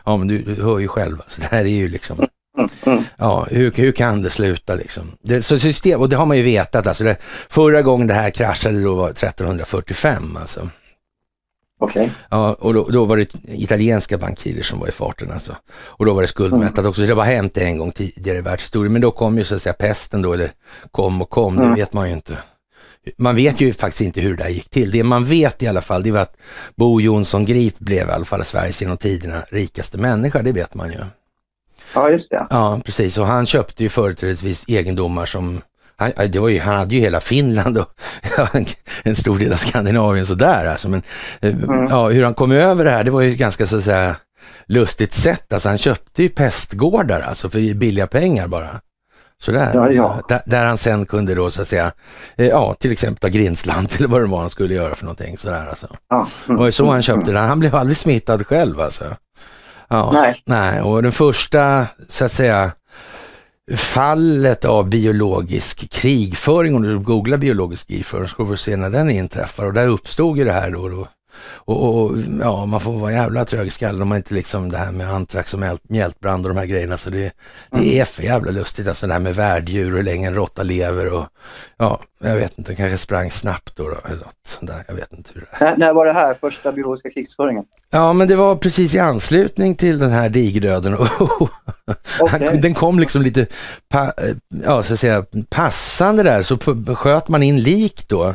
ja 0.04 0.16
men 0.16 0.26
du, 0.28 0.42
du 0.42 0.62
hör 0.62 0.78
ju 0.78 0.88
själv, 0.88 1.16
så 1.28 1.40
det 1.40 1.46
här 1.46 1.64
är 1.64 1.68
ju 1.68 1.88
liksom, 1.88 2.26
Mm. 2.56 2.70
Mm. 2.86 3.04
ja 3.16 3.46
hur, 3.50 3.72
hur 3.72 3.92
kan 3.92 4.22
det 4.22 4.30
sluta 4.30 4.74
liksom? 4.74 5.16
Det, 5.22 5.42
så 5.42 5.58
system, 5.58 6.00
och 6.00 6.08
det 6.08 6.16
har 6.16 6.26
man 6.26 6.36
ju 6.36 6.42
vetat 6.42 6.86
alltså, 6.86 7.04
det, 7.04 7.16
förra 7.48 7.82
gången 7.82 8.06
det 8.06 8.14
här 8.14 8.30
kraschade 8.30 8.82
då 8.82 8.94
var 8.94 9.10
1345 9.10 10.36
alltså. 10.40 10.68
Okej. 11.80 12.10
Ja, 12.30 12.52
och 12.54 12.74
då, 12.74 12.88
då 12.88 13.04
var 13.04 13.16
det 13.16 13.28
italienska 13.44 14.18
bankirer 14.18 14.62
som 14.62 14.78
var 14.78 14.88
i 14.88 14.92
farten 14.92 15.30
alltså. 15.32 15.56
Och 15.74 16.06
då 16.06 16.14
var 16.14 16.22
det 16.22 16.28
skuldmättat 16.28 16.78
Mm. 16.78 16.88
också. 16.88 17.00
Så 17.00 17.06
det 17.06 17.14
bara 17.14 17.24
hänt 17.26 17.56
en 17.58 17.78
gång 17.78 17.92
tidigare 17.92 18.38
i 18.38 18.40
världshistorien. 18.40 18.92
Men 18.92 19.02
då 19.02 19.10
kom 19.10 19.38
ju 19.38 19.44
så 19.44 19.54
att 19.54 19.62
säga 19.62 19.72
pesten 19.72 20.22
då, 20.22 20.32
eller 20.32 20.50
kom 20.90 21.22
och 21.22 21.30
kom, 21.30 21.56
det 21.56 21.62
Mm. 21.62 21.74
vet 21.74 21.92
man 21.92 22.08
ju 22.08 22.14
inte. 22.14 22.38
Man 23.18 23.36
vet 23.36 23.60
ju 23.60 23.72
faktiskt 23.72 24.00
inte 24.00 24.20
hur 24.20 24.36
det 24.36 24.42
där 24.44 24.50
gick 24.50 24.70
till. 24.70 24.90
Det 24.90 25.04
man 25.04 25.24
vet 25.24 25.62
i 25.62 25.66
alla 25.66 25.82
fall, 25.82 26.02
det 26.02 26.10
var 26.10 26.20
att 26.20 26.36
Bo 26.76 27.00
Jonsson 27.00 27.44
Grip 27.44 27.78
blev 27.78 28.08
i 28.08 28.12
alla 28.12 28.24
fall 28.24 28.44
Sveriges 28.44 28.80
genom 28.80 28.96
tiderna 28.96 29.42
rikaste 29.50 29.98
människa, 29.98 30.42
det 30.42 30.52
vet 30.52 30.74
man 30.74 30.92
ju. 30.92 30.98
Ja, 31.94 32.10
just 32.10 32.30
det. 32.30 32.46
Ja, 32.50 32.80
precis. 32.84 33.18
Och 33.18 33.26
han 33.26 33.46
köpte 33.46 33.82
ju 33.82 33.88
företrädesvis 33.88 34.64
egendomar 34.66 35.26
som 35.26 35.60
han, 35.96 36.12
det 36.28 36.38
var 36.38 36.48
ju, 36.48 36.60
han 36.60 36.76
hade 36.76 36.94
ju 36.94 37.00
hela 37.00 37.20
Finland 37.20 37.78
och 37.78 37.88
ja, 38.36 38.48
en, 39.02 39.16
stor 39.16 39.38
del 39.38 39.52
av 39.52 39.56
Skandinavien 39.56 40.26
sådär 40.26 40.66
alltså. 40.66 40.88
Men 40.88 41.02
eh, 41.40 41.54
Mm. 41.54 41.86
ja, 41.90 42.08
hur 42.08 42.24
han 42.24 42.34
kom 42.34 42.52
över 42.52 42.84
det 42.84 42.90
här, 42.90 43.04
det 43.04 43.10
var 43.10 43.20
ju 43.20 43.34
ganska 43.34 43.66
så 43.66 43.76
att 43.78 43.84
säga 43.84 44.16
lustigt 44.66 45.12
sätt. 45.12 45.52
Alltså 45.52 45.68
han 45.68 45.78
köpte 45.78 46.22
ju 46.22 46.28
pestgårdar 46.28 47.20
alltså 47.20 47.50
för 47.50 47.74
billiga 47.74 48.06
pengar 48.06 48.46
bara. 48.48 48.80
Sådär. 49.38 49.70
Ja, 49.74 49.90
ja. 49.90 50.20
Där, 50.28 50.40
där 50.46 50.64
han 50.64 50.78
sen 50.78 51.06
kunde 51.06 51.34
då 51.34 51.50
så 51.50 51.62
att 51.62 51.68
säga, 51.68 51.92
eh, 52.36 52.46
ja 52.46 52.74
till 52.74 52.92
exempel 52.92 53.20
ta 53.20 53.28
Grindsland 53.28 53.88
eller 53.98 54.08
vad 54.08 54.20
det 54.22 54.26
var 54.26 54.40
han 54.40 54.50
skulle 54.50 54.74
göra 54.74 54.94
för 54.94 55.04
någonting 55.04 55.38
sådär 55.38 55.66
alltså. 55.68 55.86
Ja. 56.08 56.28
Det 56.46 56.54
var 56.54 56.66
ju 56.66 56.72
så 56.72 56.90
han 56.90 57.02
köpte 57.02 57.32
det. 57.32 57.38
Han 57.38 57.58
blev 57.60 57.74
aldrig 57.74 57.96
smittad 57.96 58.46
själv 58.46 58.80
alltså. 58.80 59.04
Ja. 59.88 60.10
Nej. 60.12 60.42
Nej, 60.44 60.82
och 60.82 61.02
den 61.02 61.12
första 61.12 61.86
så 62.08 62.24
att 62.24 62.32
säga 62.32 62.72
fallet 63.76 64.64
av 64.64 64.88
biologisk 64.88 65.90
krigföring, 65.90 66.74
om 66.74 66.82
du 66.82 66.98
googlar 66.98 67.38
biologisk 67.38 67.88
krigföring, 67.88 68.28
ska 68.28 68.44
du 68.44 68.56
se 68.56 68.76
när 68.76 68.90
den 68.90 69.10
inträffar 69.10 69.66
och 69.66 69.72
där 69.72 69.86
uppstod 69.86 70.38
ju 70.38 70.44
det 70.44 70.52
här 70.52 70.70
då. 70.70 70.88
då. 70.88 71.08
Och, 71.44 72.04
och 72.04 72.18
ja, 72.40 72.66
man 72.66 72.80
får 72.80 72.92
vara 72.92 73.12
jävla 73.12 73.44
trög 73.44 73.66
i 73.66 73.70
skallen 73.70 74.02
om 74.02 74.08
man 74.08 74.16
inte 74.16 74.34
liksom 74.34 74.70
det 74.70 74.78
här 74.78 74.92
med 74.92 75.10
antrax 75.10 75.54
och 75.54 75.60
mjältbrand 75.82 76.46
och 76.46 76.54
de 76.54 76.58
här 76.58 76.66
grejerna. 76.66 76.96
Så 76.98 77.10
det, 77.10 77.32
det 77.70 78.00
är 78.00 78.04
för 78.04 78.22
jävla 78.22 78.50
lustigt 78.50 78.88
alltså 78.88 79.06
det 79.06 79.12
här 79.12 79.20
med 79.20 79.34
värddjur 79.34 79.90
och 79.90 79.96
hur 79.96 80.04
länge 80.04 80.26
en 80.28 80.34
råtta 80.34 80.62
lever 80.62 81.12
och 81.12 81.26
ja, 81.78 82.00
jag 82.18 82.34
vet 82.34 82.58
inte, 82.58 82.74
kanske 82.74 82.98
sprang 82.98 83.30
snabbt 83.30 83.76
då, 83.76 83.88
då 83.88 83.96
eller 84.04 84.16
något 84.16 84.34
sånt 84.46 84.70
där. 84.70 84.84
Jag 84.88 84.94
vet 84.94 85.12
inte 85.12 85.30
hur 85.34 85.40
det 85.40 85.64
är. 85.64 85.76
När, 85.76 85.92
var 85.92 86.06
det 86.06 86.12
här? 86.12 86.34
Första 86.40 86.72
biologiska 86.72 87.10
krigsföringen? 87.10 87.64
Ja, 87.90 88.12
men 88.12 88.28
det 88.28 88.36
var 88.36 88.56
precis 88.56 88.94
i 88.94 88.98
anslutning 88.98 89.74
till 89.74 89.98
den 89.98 90.10
här 90.10 90.28
digerdöden. 90.28 90.96
Han, 92.30 92.60
den 92.60 92.74
kom 92.74 92.98
liksom 92.98 93.22
lite 93.22 93.40
eh, 93.94 94.08
ja, 94.64 94.82
så 94.82 94.94
att 94.94 95.00
säga, 95.00 95.24
passande 95.48 96.22
där, 96.22 96.42
så 96.42 96.58
sköt 96.96 97.28
man 97.28 97.42
in 97.42 97.60
lik 97.60 98.08
då 98.08 98.34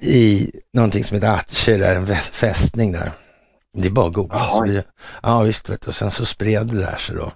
i 0.00 0.50
någonting 0.72 1.04
som 1.04 1.14
heter 1.14 1.30
Atche, 1.34 1.76
där, 1.76 1.94
en 1.94 2.06
fästning 2.16 2.92
där. 2.92 3.10
Det 3.74 3.86
är 3.88 3.90
bara 3.90 4.06
att 4.06 4.12
googla. 4.12 4.64
Det- 4.66 4.84
Ja 5.22 5.40
visst, 5.42 5.68
vet 5.68 5.80
du. 5.82 5.88
och 5.88 5.94
sen 5.94 6.10
så 6.10 6.26
spred 6.26 6.66
det 6.66 6.78
där 6.78 6.96
sig 6.96 7.16
då. 7.16 7.32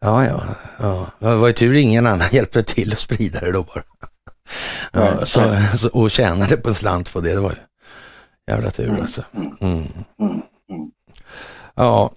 Ja, 0.00 0.26
ja, 0.26 0.42
ja. 0.78 1.06
Det 1.18 1.34
var 1.36 1.46
ju 1.46 1.52
tur 1.52 1.74
ingen 1.74 2.06
annan 2.06 2.28
hjälpte 2.32 2.62
till 2.62 2.92
att 2.92 2.98
sprida 2.98 3.40
det 3.40 3.52
då 3.52 3.62
bara. 3.62 3.82
Ja, 4.92 5.26
så, 5.26 5.56
så, 5.78 5.88
och 5.88 6.10
tjänade 6.10 6.56
på 6.56 6.68
en 6.68 6.74
slant 6.74 7.12
på 7.12 7.20
det, 7.20 7.34
det 7.34 7.40
var 7.40 7.50
ju 7.50 7.56
jävla 8.54 8.70
tur 8.70 8.88
Mm, 8.88 9.00
alltså. 9.02 9.22
mm, 9.36 9.52
Mm. 9.60 9.80
mm, 10.20 10.42
Ja. 11.74 12.10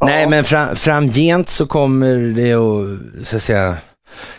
Nej, 0.00 0.28
men 0.28 0.44
fram, 0.44 0.76
framgent 0.76 1.48
så 1.48 1.66
kommer 1.66 2.16
det 2.16 2.52
att, 2.54 3.28
så 3.28 3.36
att 3.36 3.42
säga, 3.42 3.76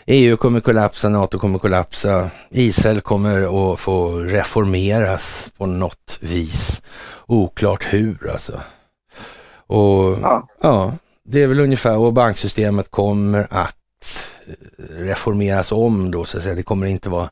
EU 0.06 0.38
kommer 0.38 0.60
kollapsa, 0.60 1.10
NATO 1.10 1.40
kommer 1.40 1.60
kollapsa, 1.60 2.30
Israel 2.50 3.02
kommer 3.02 3.72
att 3.74 3.80
få 3.80 4.18
reformeras 4.18 5.52
på 5.58 5.66
något 5.66 6.18
vis. 6.22 6.82
Oklart 7.26 7.86
hur 7.94 8.30
alltså. 8.32 8.62
Och 9.68 10.18
Ja. 10.22 10.48
ja, 10.62 10.94
det 11.24 11.44
är 11.44 11.48
väl 11.48 11.60
ungefär, 11.60 11.98
och 11.98 12.14
banksystemet 12.14 12.92
kommer 12.92 13.48
att 13.50 13.76
eh, 14.48 14.96
reformeras 14.96 15.72
om 15.72 16.12
då, 16.12 16.26
så 16.26 16.38
att 16.38 16.44
säga. 16.44 16.56
Det 16.56 16.64
kommer 16.64 16.88
inte 16.88 17.10
vara 17.10 17.30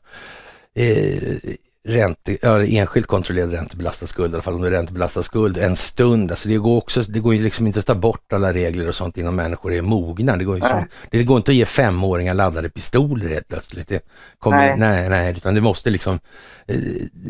eh, 0.74 1.38
ränte, 1.84 2.38
ja, 2.42 2.64
enskilt 2.64 3.06
kontrollerad 3.06 3.52
räntebelastad 3.52 4.06
skuld, 4.06 4.32
i 4.32 4.34
alla 4.34 4.42
fall 4.42 4.54
om 4.54 4.60
det 4.60 4.66
är 4.66 4.70
räntebelastad 4.70 5.22
skuld, 5.22 5.58
en 5.58 5.76
stund. 5.76 6.30
Alltså 6.30 6.48
det 6.48 6.56
går 6.56 6.76
också, 6.76 7.02
det 7.02 7.20
går 7.20 7.34
ju 7.34 7.42
liksom 7.42 7.66
inte 7.66 7.78
att 7.78 7.86
ta 7.86 7.94
bort 7.94 8.32
alla 8.32 8.52
regler 8.52 8.88
och 8.88 8.94
sånt 8.94 9.16
innan 9.16 9.34
människor 9.34 9.72
är 9.72 9.82
mogna. 9.82 10.36
Det 10.36 10.44
går, 10.44 10.56
ju 10.56 10.60
som, 10.60 10.84
det 11.10 11.24
går 11.24 11.36
inte 11.36 11.50
att 11.50 11.56
ge 11.56 11.66
femåringar 11.66 12.34
laddade 12.34 12.70
pistoler 12.70 13.28
helt 13.28 13.48
plötsligt. 13.48 13.88
Det 13.88 14.02
kommer, 14.38 14.58
nej. 14.58 14.74
Nej. 14.78 15.08
nej, 15.08 15.32
utan 15.32 15.54
det 15.54 15.60
måste 15.60 15.90
liksom, 15.90 16.20
eh, 16.66 16.76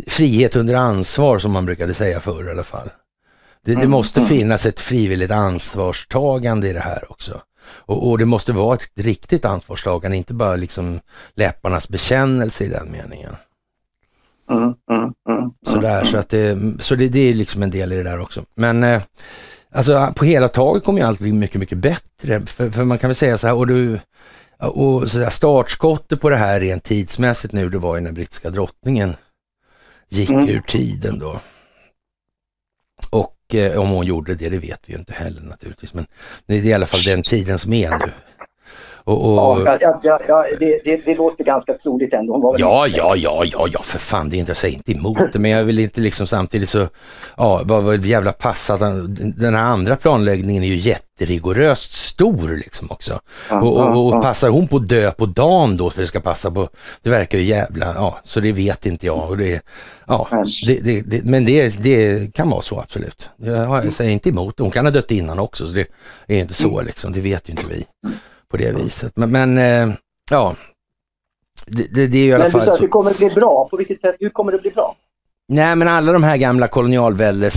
frihet 0.07 0.57
under 0.57 0.75
ansvar 0.75 1.39
som 1.39 1.53
man 1.53 1.66
brukade 1.66 1.95
säga 1.95 2.20
förr 2.20 2.49
i 2.49 2.51
alla 2.51 2.65
fall. 2.65 2.91
Det, 3.65 3.75
det 3.75 3.79
Mm, 3.79 3.91
måste 3.91 4.20
mm. 4.20 4.29
finnas 4.29 4.66
ett 4.66 4.81
frivilligt 4.81 5.31
ansvarstagande 5.31 6.69
i 6.69 6.73
det 6.73 6.81
här 6.81 7.12
också. 7.12 7.41
Och, 7.69 8.11
och 8.11 8.19
det 8.19 8.25
måste 8.25 8.53
vara 8.53 8.75
ett 8.75 8.91
riktigt 8.97 9.45
ansvarstagande, 9.45 10.16
inte 10.16 10.35
bara 10.35 10.57
liksom 10.57 11.01
läpparnas 11.35 11.89
bekännelse 11.89 12.65
i 12.65 12.69
den 12.69 12.93
meningen. 12.93 13.37
Mm, 14.51 14.75
mm, 14.91 15.12
mm, 15.29 15.51
Sådär, 15.66 16.05
så 16.05 16.16
att 16.16 16.29
det, 16.29 16.59
så 16.81 16.95
det, 16.95 17.09
det 17.09 17.20
är 17.20 17.33
liksom 17.35 17.62
en 17.62 17.70
del 17.70 17.93
i 17.93 17.97
det 17.97 18.03
där 18.03 18.20
också. 18.20 18.45
Men 18.55 18.85
eh, 18.85 19.03
alltså 19.73 20.12
på 20.16 20.25
hela 20.25 20.49
taget 20.49 20.85
kommer 20.85 21.01
ju 21.01 21.07
allt 21.07 21.19
bli 21.20 21.33
mycket, 21.33 21.61
mycket 21.61 21.79
bättre. 21.79 22.41
För, 22.47 22.70
för 22.70 22.85
man 22.85 22.99
kan 22.99 23.09
väl 23.09 23.16
säga 23.16 23.39
så 23.39 23.47
här, 23.47 23.55
och 23.55 23.66
du, 23.66 24.01
och 24.59 25.11
så 25.11 25.19
där, 25.19 25.31
startskottet 25.31 26.20
på 26.20 26.31
det 26.31 26.37
här 26.37 26.61
rent 26.61 26.85
tidsmässigt 26.85 27.53
nu, 27.55 27.69
det 27.69 27.79
var 27.79 27.95
ju 27.97 28.01
när 28.01 28.12
brittiska 28.12 28.51
drottningen 28.51 29.16
gick 30.09 30.31
Mm. 30.31 30.49
ur 30.49 30.61
tiden 30.61 31.19
då. 31.19 31.41
Och 33.11 33.55
eh, 33.55 33.81
om 33.81 33.89
hon 33.89 34.07
gjorde 34.07 34.35
det, 34.35 34.49
det 34.49 34.59
vet 34.59 34.81
vi 34.87 34.93
ju 34.93 34.99
inte 34.99 35.12
heller 35.12 35.41
naturligtvis. 35.41 35.95
Men 35.95 36.07
det 36.47 36.55
är 36.55 36.65
i 36.65 36.73
alla 36.73 36.87
fall 36.87 37.03
den 37.03 37.23
tiden 37.23 37.59
som 37.59 37.73
är 37.73 37.91
nu. 37.91 38.12
Och, 39.09 39.24
och, 39.24 39.60
Ja, 39.60 39.78
ja, 39.80 40.01
ja, 40.02 40.20
ja, 40.28 40.44
det, 40.60 40.80
det, 40.85 40.97
det 41.05 41.14
låter 41.14 41.44
ganska 41.44 41.74
troligt 41.74 42.14
ändå. 42.14 42.32
Hon 42.32 42.43
var 42.43 42.52
väl 42.52 42.60
Ja, 42.60 42.86
ja, 42.86 43.16
ja, 43.16 43.44
ja, 43.44 43.68
ja, 43.72 43.82
för 43.82 43.98
fan, 43.98 44.30
det 44.30 44.36
är 44.36 44.39
inte, 44.39 44.51
jag 44.51 44.56
säger 44.56 44.74
inte 44.74 44.93
emot 44.93 45.32
det, 45.32 45.39
men 45.39 45.51
jag 45.51 45.64
vill 45.64 45.78
inte 45.78 46.01
liksom 46.01 46.26
samtidigt 46.26 46.68
så, 46.68 46.89
ja, 47.36 47.60
vad 47.64 47.85
var 47.85 47.97
det 47.97 48.09
jävla 48.09 48.32
passat, 48.32 48.80
den 49.36 49.55
här 49.55 49.62
andra 49.62 49.97
planläggningen 49.97 50.62
är 50.62 50.68
ju 50.68 50.74
jätterigoröst 50.74 51.93
stor 51.93 52.48
liksom 52.48 52.90
också. 52.90 53.20
Ja, 53.51 53.60
Och, 53.60 53.76
och, 53.76 54.06
och 54.06 54.22
passar 54.22 54.48
hon 54.48 54.68
på 54.68 54.76
att 54.76 54.89
dö 54.89 55.10
på 55.10 55.26
dagen 55.26 55.76
då 55.76 55.90
för 55.90 56.01
det 56.01 56.06
ska 56.06 56.20
passa 56.20 56.51
på, 56.51 56.68
det 57.02 57.10
verkar 57.10 57.39
ju 57.39 57.44
jävla, 57.44 57.86
ja, 57.94 58.18
så 58.22 58.40
det 58.40 58.52
vet 58.52 58.86
inte 58.86 59.06
jag. 59.06 59.30
Och 59.30 59.36
det, 59.39 59.62
ja, 60.06 60.28
det, 60.66 61.01
det, 61.01 61.24
men 61.24 61.44
det, 61.44 61.82
det 61.82 62.35
kan 62.35 62.51
vara 62.51 62.62
så 62.62 62.80
absolut. 62.80 63.30
Jag, 63.36 63.85
jag 63.85 63.93
säger 63.93 64.10
inte 64.10 64.28
emot 64.28 64.59
hon 64.59 64.70
kan 64.70 64.86
ha 64.86 64.90
dött 64.90 65.10
innan 65.10 65.39
också, 65.39 65.66
så 65.66 65.72
det 65.72 65.86
är 66.26 66.39
inte 66.39 66.55
så 66.55 66.82
liksom, 66.82 67.12
det 67.12 67.20
vet 67.20 67.48
ju 67.48 67.51
inte 67.51 67.66
vi 67.68 67.85
på 68.51 68.57
det 68.57 68.73
viset. 68.73 69.12
Men, 69.16 69.31
men 69.31 69.59
eh, 69.59 69.97
ja, 70.31 70.57
det, 71.66 71.95
det, 71.95 72.07
det 72.07 72.19
är 72.19 72.23
ju 72.23 72.29
i 72.29 72.33
alla 72.33 72.45
Men 72.45 72.47
du 72.47 72.53
fall 72.53 72.65
sa 72.65 72.73
att 72.73 72.77
så. 72.77 72.83
det 72.83 72.89
kommer 72.89 73.19
bli 73.19 73.31
bra. 73.31 73.69
På 73.70 73.77
vilket 73.77 74.01
sätt? 74.01 74.16
Hur 74.20 74.29
kommer 74.29 74.53
det 74.53 74.59
bli 74.59 74.70
bra? 74.70 74.97
Nej, 75.49 75.77
men 75.77 75.89
alla 75.89 76.12
de 76.12 76.25
här 76.25 76.37
gamla 76.37 76.69
kolonialväldes 76.69 77.55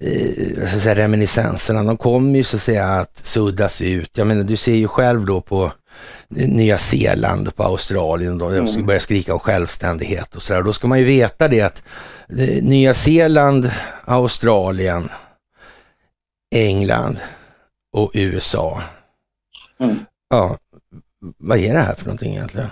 eh, 0.00 0.68
så 0.68 0.76
att 0.76 0.82
säga, 0.82 0.94
reminiscenserna, 0.94 1.82
de 1.82 1.96
kommer 1.96 2.38
ju 2.38 2.44
så 2.44 2.56
att 2.56 2.62
säga 2.62 2.86
att 2.86 3.26
suddas 3.26 3.80
ut. 3.80 4.10
Jag 4.18 4.26
menar, 4.26 4.44
du 4.44 4.56
ser 4.56 4.74
ju 4.74 4.88
själv 4.88 5.24
då 5.24 5.40
på 5.40 5.72
Nya 6.28 6.78
Zeeland 6.78 7.48
och 7.48 7.56
på 7.56 7.62
Australien, 7.62 8.38
då, 8.38 8.50
de 8.50 8.58
mm. 8.58 8.86
börjar 8.86 9.00
skrika 9.00 9.34
om 9.34 9.40
självständighet 9.40 10.36
och 10.36 10.42
sådär. 10.42 10.62
Då 10.62 10.72
ska 10.72 10.86
man 10.86 10.98
ju 10.98 11.04
veta 11.04 11.48
det 11.48 11.60
att 11.60 11.82
eh, 12.28 12.62
Nya 12.62 12.94
Zeeland, 12.94 13.70
Australien, 14.04 15.08
England 16.54 17.18
och 17.92 18.10
USA. 18.14 18.82
Mm. 19.78 19.96
Ja, 20.28 20.58
vad 21.38 21.58
är 21.58 21.74
det 21.74 21.80
här 21.80 21.94
för 21.94 22.04
någonting 22.04 22.32
egentligen? 22.32 22.68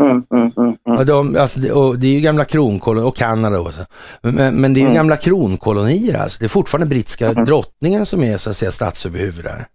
Mm, 0.00 0.26
mm, 0.30 0.52
mm, 0.56 0.76
mm. 0.86 0.98
och 0.98 1.06
de, 1.06 1.36
alltså, 1.36 1.60
det, 1.60 1.72
och 1.72 1.98
det 1.98 2.06
är 2.06 2.12
ju 2.12 2.20
gamla 2.20 2.44
kronkolonier, 2.44 3.06
och 3.06 3.16
Kanada 3.16 3.60
också. 3.60 3.86
Men, 4.20 4.54
men 4.54 4.74
det 4.74 4.78
är 4.78 4.82
ju 4.82 4.86
mm. 4.86 4.94
gamla 4.94 5.16
kronkolonier 5.16 6.14
alltså. 6.14 6.38
Det 6.38 6.44
är 6.44 6.48
fortfarande 6.48 6.86
brittiska 6.86 7.30
mm. 7.30 7.44
drottningen 7.44 8.06
som 8.06 8.22
är 8.22 8.38
så 8.38 8.50
att 8.50 8.56
säga 8.56 8.72
statsöverhuvud 8.72 9.44
där. 9.44 9.66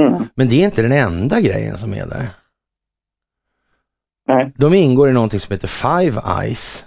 Mm. 0.00 0.24
Men 0.34 0.48
det 0.48 0.54
är 0.54 0.64
inte 0.64 0.82
den 0.82 0.92
enda 0.92 1.40
grejen 1.40 1.78
som 1.78 1.94
är 1.94 2.06
där. 2.06 2.28
Nej. 4.28 4.52
De 4.56 4.74
ingår 4.74 5.08
i 5.08 5.12
någonting 5.12 5.40
som 5.40 5.52
heter 5.52 5.68
Five 5.68 6.22
Eyes. 6.40 6.86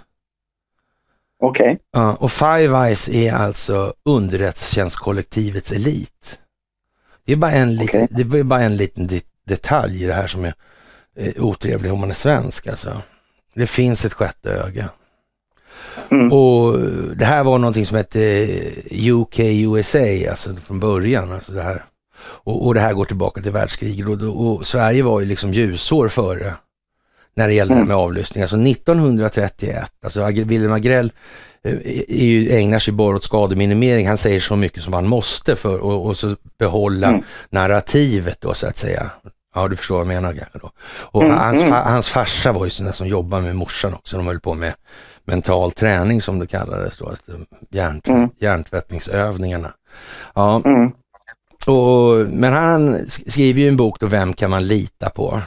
Okej. 1.42 1.72
Okay. 1.72 1.78
Ja, 1.90 2.14
och 2.14 2.32
Five 2.32 2.86
Eyes 2.86 3.08
är 3.08 3.32
alltså 3.32 3.94
underrättelsetjänstkollektivets 4.04 5.72
elit. 5.72 6.38
Det 7.24 7.32
är 7.32 7.36
bara 7.36 7.52
en, 7.52 7.80
okay. 7.80 8.00
liten, 8.00 8.30
det 8.30 8.38
är 8.38 8.42
bara 8.42 8.60
en 8.60 8.76
liten 8.76 9.20
detalj 9.44 10.02
i 10.02 10.06
det 10.06 10.14
här 10.14 10.26
som 10.26 10.44
är 10.44 10.54
eh, 11.16 11.44
otrevlig 11.44 11.92
om 11.92 12.00
man 12.00 12.10
är 12.10 12.14
svensk 12.14 12.66
alltså. 12.66 13.02
Det 13.54 13.66
finns 13.66 14.04
ett 14.04 14.12
sjätte 14.12 14.50
öga. 14.50 14.88
Mm. 16.10 16.32
Och 16.32 16.78
det 17.16 17.24
här 17.24 17.44
var 17.44 17.58
någonting 17.58 17.86
som 17.86 17.96
hette 17.96 18.48
UK 18.90 19.38
USA, 19.38 20.30
alltså 20.30 20.56
från 20.56 20.80
början. 20.80 21.32
Alltså 21.32 21.52
det 21.52 21.62
här. 21.62 21.84
Och, 22.24 22.66
och 22.66 22.74
det 22.74 22.80
här 22.80 22.92
går 22.92 23.04
tillbaka 23.04 23.42
till 23.42 23.52
världskriget 23.52 24.06
och, 24.06 24.46
och, 24.46 24.66
Sverige 24.66 25.02
var 25.02 25.20
ju 25.20 25.26
liksom 25.26 25.52
ljusår 25.52 26.08
före 26.08 26.54
när 27.34 27.48
det 27.48 27.54
gällde 27.54 27.74
mm. 27.74 27.88
med 27.88 27.96
avlyssning. 27.96 28.42
Alltså 28.42 28.56
1931, 28.56 29.92
alltså 30.02 30.26
Wilhelm 30.26 30.72
Agrell 30.72 31.12
eh, 31.64 32.02
ju, 32.08 32.50
ägnar 32.50 32.78
sig 32.78 32.94
bara 32.94 33.16
åt 33.16 33.24
skademinimering. 33.24 34.08
Han 34.08 34.18
säger 34.18 34.40
så 34.40 34.56
mycket 34.56 34.82
som 34.82 34.92
han 34.92 35.06
måste 35.06 35.56
för 35.56 35.78
och, 35.78 36.06
och 36.06 36.16
så 36.16 36.36
behålla 36.58 37.08
mm. 37.08 37.22
narrativet 37.50 38.40
då 38.40 38.54
så 38.54 38.66
att 38.66 38.78
säga. 38.78 39.10
Ja, 39.54 39.68
du 39.68 39.76
förstår 39.76 39.94
vad 39.94 40.14
jag 40.14 40.22
menar 40.22 40.48
då. 40.52 40.70
Och 40.86 41.22
mm, 41.22 41.36
hans, 41.36 41.60
mm. 41.60 41.72
hans 41.72 42.08
farsa 42.08 42.52
var 42.52 42.64
ju 42.64 42.70
sån 42.70 42.86
där 42.86 42.92
som 42.92 43.08
jobbade 43.08 43.42
med 43.42 43.56
morsan 43.56 43.94
också. 43.94 44.16
De 44.16 44.26
höll 44.26 44.40
på 44.40 44.54
med 44.54 44.74
mental 45.24 45.72
träning 45.72 46.22
som 46.22 46.38
det 46.38 46.46
kallades 46.46 46.98
då, 46.98 47.14
hjärnt, 47.70 48.08
mm. 48.08 48.28
hjärntvättningsövningarna. 48.36 49.72
Ja. 50.34 50.62
Mm. 50.64 50.92
Och, 51.66 52.16
men 52.28 52.52
han 52.52 53.06
skriver 53.08 53.60
ju 53.60 53.68
en 53.68 53.76
bok 53.76 54.00
då, 54.00 54.06
Vem 54.06 54.32
kan 54.32 54.50
man 54.50 54.66
lita 54.66 55.10
på? 55.10 55.40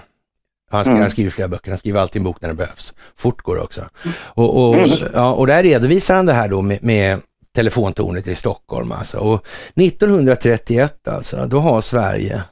Han 0.70 0.84
skriver, 0.84 0.96
mm. 0.96 1.02
han 1.02 1.12
skriver 1.12 1.32
flera 1.32 1.48
böcker, 1.48 1.72
han 1.72 1.80
skriver 1.80 2.00
alltid 2.00 2.20
en 2.20 2.24
bok 2.24 2.42
när 2.42 2.50
det 2.50 2.56
behövs. 2.56 2.96
Fort 3.16 3.42
går 3.42 3.56
det 3.56 3.62
också. 3.62 3.90
Och, 4.20 4.70
och, 4.70 4.76
mm. 4.76 4.98
ja, 5.14 5.34
och 5.34 5.48
där 5.48 5.64
redovisar 5.64 6.16
han 6.16 6.26
det 6.26 6.34
här 6.34 6.48
då 6.48 6.62
med, 6.62 6.84
med 6.84 7.22
telefontornet 7.56 8.28
i 8.28 8.36
Stockholm 8.36 8.92
alltså. 8.92 9.18
Och 9.18 9.48
1931 9.76 11.08
alltså, 11.08 11.46
då 11.46 11.60
har 11.60 11.82
Sverige 11.82 12.44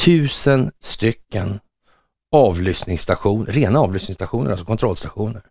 tusen 0.00 0.70
stycken 0.82 1.60
avlyssningsstationer, 2.32 3.52
rena 3.52 3.80
avlyssningsstationer, 3.80 4.50
alltså 4.50 4.66
kontrollstationer, 4.66 5.42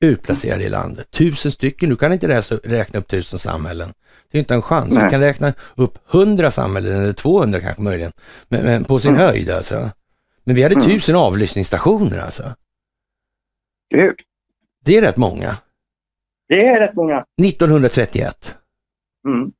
utplacerade 0.00 0.64
i 0.64 0.68
landet. 0.68 1.10
Tusen 1.10 1.52
stycken, 1.52 1.88
du 1.88 1.96
kan 1.96 2.12
inte 2.12 2.42
räkna 2.64 2.98
upp 2.98 3.08
tusen 3.08 3.38
samhällen. 3.38 3.92
Det 4.30 4.38
är 4.38 4.40
inte 4.40 4.54
en 4.54 4.62
chans. 4.62 4.94
Nej. 4.94 5.04
Du 5.04 5.10
kan 5.10 5.20
räkna 5.20 5.52
upp 5.76 5.98
hundra 6.06 6.50
samhällen 6.50 7.02
eller 7.02 7.12
200 7.12 7.60
kanske 7.60 7.82
möjligen, 7.82 8.12
men, 8.48 8.64
men 8.64 8.84
på 8.84 9.00
sin 9.00 9.14
mm. 9.14 9.26
höjd 9.26 9.50
alltså. 9.50 9.90
Men 10.44 10.56
vi 10.56 10.62
hade 10.62 10.74
mm. 10.74 10.86
tusen 10.86 11.16
avlyssningsstationer 11.16 12.18
alltså. 12.18 12.54
Gud. 13.94 14.20
Det 14.84 14.96
är 14.96 15.00
rätt 15.00 15.16
många. 15.16 15.56
Det 16.48 16.66
är 16.66 16.80
rätt 16.80 16.94
många. 16.94 17.24
1931. 17.42 18.56
Mm. 19.28 19.52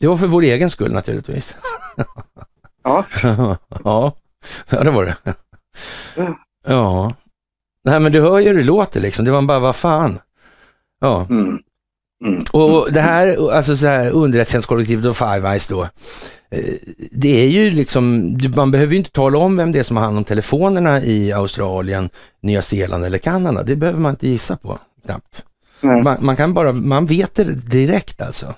Det 0.00 0.06
var 0.06 0.16
för 0.16 0.26
vår 0.26 0.42
egen 0.42 0.70
skull 0.70 0.92
naturligtvis. 0.92 1.56
Ja. 2.82 3.04
ja, 3.22 3.58
ja 4.70 4.84
det 4.84 4.90
var 4.90 5.04
det. 5.04 5.16
Ja. 6.66 7.14
Nej 7.84 8.00
men 8.00 8.12
du 8.12 8.20
hör 8.20 8.38
ju 8.38 8.48
hur 8.48 8.56
det 8.56 8.64
låter 8.64 9.00
liksom. 9.00 9.24
Det 9.24 9.30
var 9.30 9.42
bara, 9.42 9.58
vad 9.58 9.76
fan. 9.76 10.18
Ja. 11.00 11.26
Mm. 11.30 11.58
Mm. 12.24 12.44
Och 12.52 12.92
det 12.92 13.00
här, 13.00 13.52
alltså 13.52 13.76
så 13.76 13.86
här 13.86 14.10
underrättelsetjänstkollektivet 14.10 15.04
och 15.04 15.16
Five 15.16 15.48
Eyes 15.48 15.68
då. 15.68 15.88
Eh, 16.50 16.74
det 17.10 17.42
är 17.42 17.48
ju 17.48 17.70
liksom, 17.70 18.36
man 18.56 18.70
behöver 18.70 18.92
ju 18.92 18.98
inte 18.98 19.10
tala 19.10 19.38
om 19.38 19.56
vem 19.56 19.72
det 19.72 19.78
är 19.78 19.82
som 19.82 19.96
har 19.96 20.04
hand 20.04 20.18
om 20.18 20.24
telefonerna 20.24 21.02
i 21.02 21.32
Australien, 21.32 22.10
Nya 22.40 22.62
Zeeland 22.62 23.04
eller 23.04 23.18
Kanada. 23.18 23.62
Det 23.62 23.76
behöver 23.76 24.00
man 24.00 24.10
inte 24.10 24.28
gissa 24.28 24.56
på 24.56 24.78
knappt. 25.04 25.44
Man, 25.80 26.16
man, 26.20 26.36
kan 26.36 26.54
bara, 26.54 26.72
man 26.72 27.06
vet 27.06 27.34
det 27.34 27.44
direkt 27.44 28.20
alltså 28.20 28.54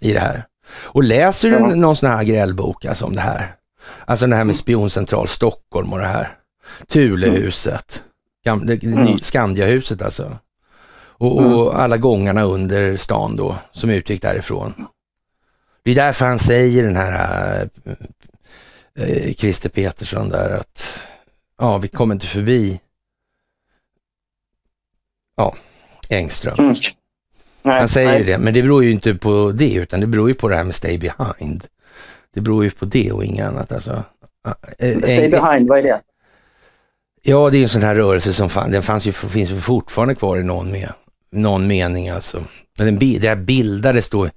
i 0.00 0.12
det 0.12 0.20
här. 0.20 0.44
Och 0.82 1.04
läser 1.04 1.50
du 1.50 1.56
ja. 1.56 1.74
någon 1.74 1.96
sån 1.96 2.10
här 2.10 2.24
grälbok 2.24 2.84
alltså 2.84 3.04
om 3.06 3.14
det 3.14 3.20
här, 3.20 3.46
alltså 4.04 4.26
det 4.26 4.36
här 4.36 4.44
med 4.44 4.52
mm. 4.52 4.54
spioncentral 4.54 5.28
Stockholm 5.28 5.92
och 5.92 5.98
det 5.98 6.06
här, 6.06 6.28
Thulehuset, 6.88 8.02
gamla, 8.44 8.72
mm. 8.72 9.18
Skandiahuset 9.18 10.02
alltså. 10.02 10.36
Och, 11.00 11.36
och 11.36 11.72
mm. 11.72 11.80
alla 11.80 11.96
gångarna 11.96 12.42
under 12.42 12.96
stan 12.96 13.36
då, 13.36 13.56
som 13.72 13.90
utgick 13.90 14.22
därifrån. 14.22 14.74
Det 15.82 15.90
är 15.90 15.94
därför 15.94 16.26
han 16.26 16.38
säger 16.38 16.82
den 16.82 16.96
här 16.96 17.68
äh, 18.94 19.32
Christer 19.34 19.68
Petersson 19.68 20.28
där 20.28 20.50
att 20.50 21.06
ja, 21.58 21.78
vi 21.78 21.88
kommer 21.88 22.14
inte 22.14 22.26
förbi 22.26 22.80
ja, 25.36 25.56
Engström. 26.08 26.58
Mm. 26.58 26.74
Nej, 27.62 27.78
Han 27.78 27.88
säger 27.88 28.18
ju 28.18 28.24
det, 28.24 28.38
men 28.38 28.54
det 28.54 28.62
beror 28.62 28.84
ju 28.84 28.90
inte 28.90 29.14
på 29.14 29.52
det, 29.54 29.74
utan 29.74 30.00
det 30.00 30.06
beror 30.06 30.28
ju 30.28 30.34
på 30.34 30.48
det 30.48 30.56
här 30.56 30.64
med 30.64 30.74
stay 30.74 30.98
behind. 30.98 31.66
Det 32.34 32.40
beror 32.40 32.64
ju 32.64 32.70
på 32.70 32.84
det 32.84 33.12
och 33.12 33.24
inget 33.24 33.46
annat 33.46 33.72
alltså. 33.72 34.04
Eh, 34.78 34.98
stay 34.98 35.30
behind, 35.30 35.68
vad 35.68 35.78
är 35.78 35.82
det? 35.82 36.00
Ja, 37.22 37.50
det 37.50 37.58
är 37.58 37.62
en 37.62 37.68
sån 37.68 37.82
här 37.82 37.94
rörelse 37.94 38.32
som 38.32 38.50
fan, 38.50 38.70
den 38.70 38.82
fanns 38.82 39.06
ju, 39.06 39.12
finns 39.12 39.50
ju 39.50 39.60
fortfarande 39.60 40.14
kvar 40.14 40.38
i 40.38 40.42
någon, 40.42 40.72
med, 40.72 40.92
någon 41.30 41.66
mening 41.66 42.08
alltså. 42.08 42.44
Den, 42.78 42.98
det 42.98 43.28
här 43.28 43.36
bildades 43.36 44.10
då, 44.10 44.28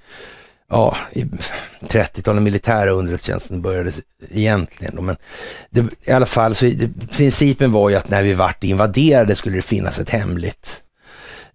ja, 0.74 0.98
i 1.12 1.24
30-talet, 1.82 2.44
militära 2.44 2.92
underrättelsetjänsten 2.92 3.62
började 3.62 3.92
egentligen. 4.30 4.96
Då, 4.96 5.02
men 5.02 5.16
det, 5.70 5.86
i 6.06 6.12
alla 6.12 6.26
fall 6.26 6.56
så 6.56 6.66
det, 6.66 7.08
principen 7.12 7.72
var 7.72 7.90
ju 7.90 7.96
att 7.96 8.10
när 8.10 8.24
vi 8.24 8.34
vart 8.34 8.64
invaderade 8.64 9.36
skulle 9.36 9.56
det 9.56 9.62
finnas 9.62 10.00
ett 10.00 10.10
hemligt 10.10 10.83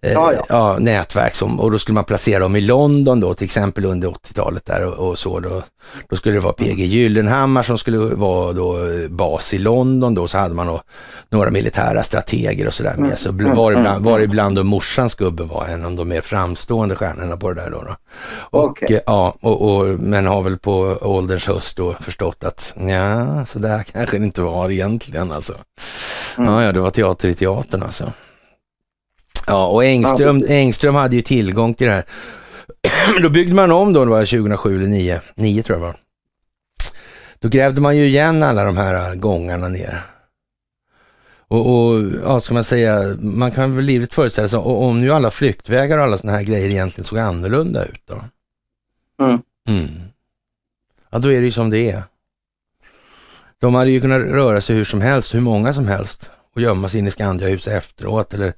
eh, 0.01 0.11
ja, 0.11 0.33
ja. 0.33 0.45
ja, 0.49 0.77
nätverk 0.79 1.35
som, 1.35 1.59
och 1.59 1.71
då 1.71 1.79
skulle 1.79 1.93
man 1.93 2.03
placera 2.03 2.39
dem 2.39 2.55
i 2.55 2.61
London 2.61 3.19
då 3.19 3.33
till 3.33 3.45
exempel 3.45 3.85
under 3.85 4.07
80-talet 4.07 4.65
där 4.65 4.85
och, 4.85 5.09
och, 5.09 5.19
så. 5.19 5.39
Då, 5.39 5.63
då 6.09 6.15
skulle 6.15 6.35
det 6.35 6.41
vara 6.41 6.53
PG 6.53 6.79
Gyllenhammar 6.79 7.63
som 7.63 7.77
skulle 7.77 7.97
vara 7.97 8.53
då 8.53 8.87
eh, 8.87 9.09
bas 9.09 9.53
i 9.53 9.57
London 9.57 10.15
då, 10.15 10.27
så 10.27 10.37
hade 10.37 10.55
man 10.55 10.67
då 10.67 10.81
några 11.29 11.51
militära 11.51 12.03
strateger 12.03 12.67
och 12.67 12.73
sådär 12.73 12.95
med. 12.97 13.19
Så 13.19 13.29
mm, 13.29 13.55
var, 13.55 13.71
ibland, 13.71 13.87
mm, 13.87 14.03
var 14.03 14.19
mm. 14.19 14.23
ibland 14.23 14.55
då 14.55 14.63
morsans 14.63 15.15
gubbe 15.15 15.43
var 15.43 15.65
en 15.67 15.85
av 15.85 15.95
de 15.95 16.07
mer 16.07 16.21
framstående 16.21 16.95
stjärnorna 16.95 17.37
på 17.37 17.51
det 17.51 17.61
där 17.61 17.69
då. 17.69 17.83
då. 17.83 17.95
Och, 18.59 18.65
okay. 18.65 18.95
Eh, 18.95 19.01
ja, 19.05 19.35
och, 19.41 19.61
och, 19.61 19.85
men 19.99 20.25
har 20.25 20.41
väl 20.41 20.57
på 20.57 20.97
ålderns 21.01 21.47
höst 21.47 21.77
då 21.77 21.93
förstått 21.93 22.43
att 22.43 22.73
ja, 22.87 23.45
så 23.45 23.59
där 23.59 23.83
kanske 23.83 24.17
det 24.17 24.25
inte 24.25 24.41
var 24.41 24.71
egentligen 24.71 25.31
alltså. 25.31 25.53
Mm. 26.37 26.53
Ja, 26.53 26.63
ja, 26.63 26.71
det 26.71 26.79
var 26.79 26.89
teater 26.89 27.29
i 27.29 27.33
teatern 27.33 27.83
alltså. 27.83 28.13
Ja, 29.49 29.67
och 29.67 29.85
Engström, 29.85 30.45
Engström 30.47 30.95
hade 30.95 31.15
ju 31.15 31.21
tillgång 31.21 31.73
till 31.73 31.87
det 31.87 31.93
här. 31.93 32.05
då 33.21 33.29
byggde 33.29 33.55
man 33.55 33.71
om 33.71 33.93
då, 33.93 34.05
det 34.05 34.11
var 34.11 34.25
2007 34.25 34.69
eller 34.69 34.85
2009, 34.85 35.21
9 35.35 35.63
tror 35.63 35.77
jag 35.79 35.85
var. 35.85 35.95
Då 37.39 37.49
grävde 37.49 37.81
man 37.81 37.97
ju 37.97 38.05
igen 38.05 38.43
alla 38.43 38.63
de 38.63 38.77
här 38.77 39.15
gångarna 39.15 39.67
ner. 39.67 40.01
Och, 41.47 41.89
och 41.89 42.03
ja, 42.23 42.39
ska 42.39 42.53
man 42.53 42.63
säga, 42.63 43.17
man 43.19 43.51
kan 43.51 43.75
väl 43.75 43.85
livligt 43.85 44.13
föreställa 44.13 44.47
sig 44.47 44.59
om 44.59 45.01
nu 45.01 45.11
alla 45.11 45.31
flyktvägar 45.31 45.97
och 45.97 46.03
alla 46.03 46.17
sådana 46.17 46.37
här 46.37 46.45
grejer 46.45 46.69
egentligen 46.69 47.05
såg 47.05 47.19
annorlunda 47.19 47.85
ut 47.85 48.01
då. 48.05 48.21
Mm. 49.23 49.41
Mm. 49.67 49.87
Ja, 51.09 51.19
då 51.19 51.31
är 51.31 51.39
det 51.39 51.45
ju 51.45 51.51
som 51.51 51.69
det 51.69 51.91
är. 51.91 52.03
De 53.59 53.75
hade 53.75 53.89
ju 53.89 54.01
kunnat 54.01 54.21
röra 54.21 54.61
sig 54.61 54.75
hur 54.75 54.85
som 54.85 55.01
helst, 55.01 55.35
hur 55.35 55.39
många 55.39 55.73
som 55.73 55.87
helst 55.87 56.31
och 56.53 56.61
gömma 56.61 56.89
sig 56.89 56.99
in 56.99 57.07
i 57.07 57.11
Skandiahuset 57.11 57.73
efteråt 57.73 58.33
eller 58.33 58.53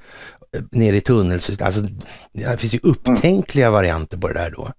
ner 0.71 0.93
i 0.93 1.01
tunnelsystemet. 1.01 1.77
Alltså, 1.77 1.93
det 2.31 2.57
finns 2.57 2.73
ju 2.73 2.79
upptänkliga 2.83 3.71
varianter 3.71 4.17
på 4.17 4.27
det 4.27 4.33
där 4.33 4.49
då. 4.49 4.69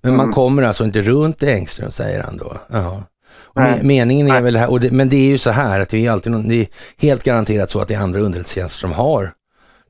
Men 0.00 0.14
mm. 0.14 0.26
man 0.26 0.34
kommer 0.34 0.62
alltså 0.62 0.84
inte 0.84 1.02
runt 1.02 1.42
Engström, 1.42 1.90
säger 1.90 2.22
han 2.22 2.36
då. 2.36 2.56
Jaha. 2.68 3.02
Och 3.36 3.62
meningen 3.82 4.30
är 4.30 4.40
väl 4.40 4.56
här, 4.56 4.70
och 4.70 4.80
det, 4.80 4.90
men 4.90 5.08
det 5.08 5.16
är 5.16 5.28
ju 5.28 5.38
så 5.38 5.50
här 5.50 5.80
att 5.80 5.94
är 5.94 6.10
alltid 6.10 6.32
det 6.32 6.54
är 6.54 6.66
helt 6.96 7.22
garanterat 7.22 7.70
så 7.70 7.80
att 7.80 7.88
det 7.88 7.94
är 7.94 7.98
andra 7.98 8.20
underrättelsetjänster 8.20 8.78
som 8.78 8.92
har 8.92 9.32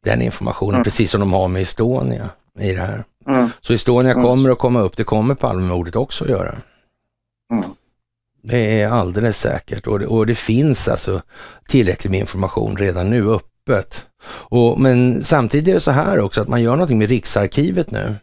den 0.04 0.22
informationen, 0.22 0.74
mm. 0.74 0.84
precis 0.84 1.10
som 1.10 1.20
de 1.20 1.32
har 1.32 1.48
med 1.48 1.62
Estonia 1.62 2.30
i 2.60 2.72
det 2.72 2.80
här. 2.80 3.04
Mm. 3.26 3.50
Så 3.60 3.72
Estonia 3.72 4.12
mm. 4.12 4.24
kommer 4.24 4.50
att 4.50 4.58
komma 4.58 4.80
upp, 4.80 4.96
det 4.96 5.04
kommer 5.04 5.34
Palmemordet 5.34 5.96
också 5.96 6.24
att 6.24 6.30
göra. 6.30 6.54
Mm. 7.52 7.64
Det 8.42 8.80
är 8.80 8.88
alldeles 8.88 9.38
säkert 9.38 9.86
och 9.86 9.98
det, 9.98 10.06
och 10.06 10.26
det 10.26 10.34
finns 10.34 10.88
alltså 10.88 11.22
tillräckligt 11.68 12.10
med 12.10 12.20
information 12.20 12.76
redan 12.76 13.10
nu 13.10 13.28
öppet. 13.68 14.06
Och, 14.26 14.80
men 14.80 15.24
samtidigt 15.24 15.68
är 15.68 15.74
det 15.74 15.80
så 15.80 15.90
här 15.90 16.20
också 16.20 16.40
att 16.40 16.48
man 16.48 16.62
gör 16.62 16.72
någonting 16.72 16.98
med 16.98 17.08
Riksarkivet 17.08 17.90
nu. 17.90 18.14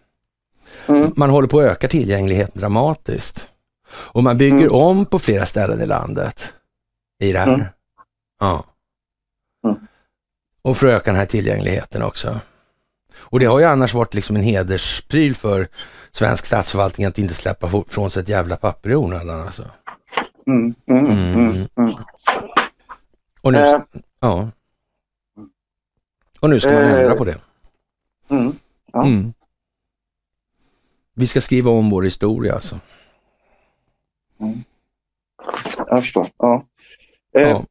Mm. 0.88 1.14
Man 1.16 1.30
håller 1.30 1.48
på 1.48 1.60
att 1.60 1.66
öka 1.66 1.88
tillgängligheten 1.88 2.60
dramatiskt. 2.62 3.48
Och 3.92 4.24
man 4.24 4.38
bygger 4.38 4.58
Mm. 4.58 4.72
om 4.72 5.06
på 5.06 5.20
flera 5.20 5.46
ställen 5.46 5.82
i 5.82 5.86
landet 5.86 6.54
i 7.24 7.32
det 7.32 7.40
här. 7.40 7.54
Mm. 7.54 7.66
Ja. 8.40 8.64
Mm. 9.66 9.78
Och 10.62 10.78
för 10.78 10.88
att 10.88 10.94
öka 10.94 11.12
den 11.12 11.20
här 11.20 11.26
tillgängligheten 11.26 12.04
också. 12.04 12.40
Och 13.16 13.40
det 13.40 13.46
har 13.46 13.60
ju 13.60 13.66
annars 13.66 13.94
varit 13.94 14.14
liksom 14.14 14.36
en 14.36 14.44
hederspryl 14.44 15.36
för 15.36 15.68
svensk 16.12 16.46
statsförvaltning 16.46 17.08
att 17.08 17.18
inte 17.18 17.34
släppa 17.34 17.84
från 17.88 18.12
sig 18.12 18.24
ett 18.24 18.30
jävla 18.30 18.56
papper 18.58 18.90
i 18.90 18.96
onödan 18.96 19.42
alltså. 19.42 19.64
Mm. 20.48 20.76
Mm. 20.90 21.68
Och 23.42 23.52
nu, 23.54 23.60
Eh. 23.60 23.82
ja. 24.20 24.50
Och 26.42 26.50
nu 26.50 26.60
ska 26.60 26.72
man 26.72 26.82
Eh. 26.82 26.94
ändra 26.94 27.16
på 27.16 27.24
det. 27.26 27.38
Mm. 28.30 28.54
Ja. 28.94 29.04
Mm. 29.06 29.34
Vi 31.14 31.28
ska 31.28 31.42
skriva 31.42 31.72
om 31.72 31.90
vår 31.90 32.02
historia 32.04 32.54
alltså. 32.54 32.80
Jag 35.88 36.00
förstår. 36.00 36.30
Ja. 36.38 36.66
Eh, 37.38 37.50
Ja. 37.50 37.64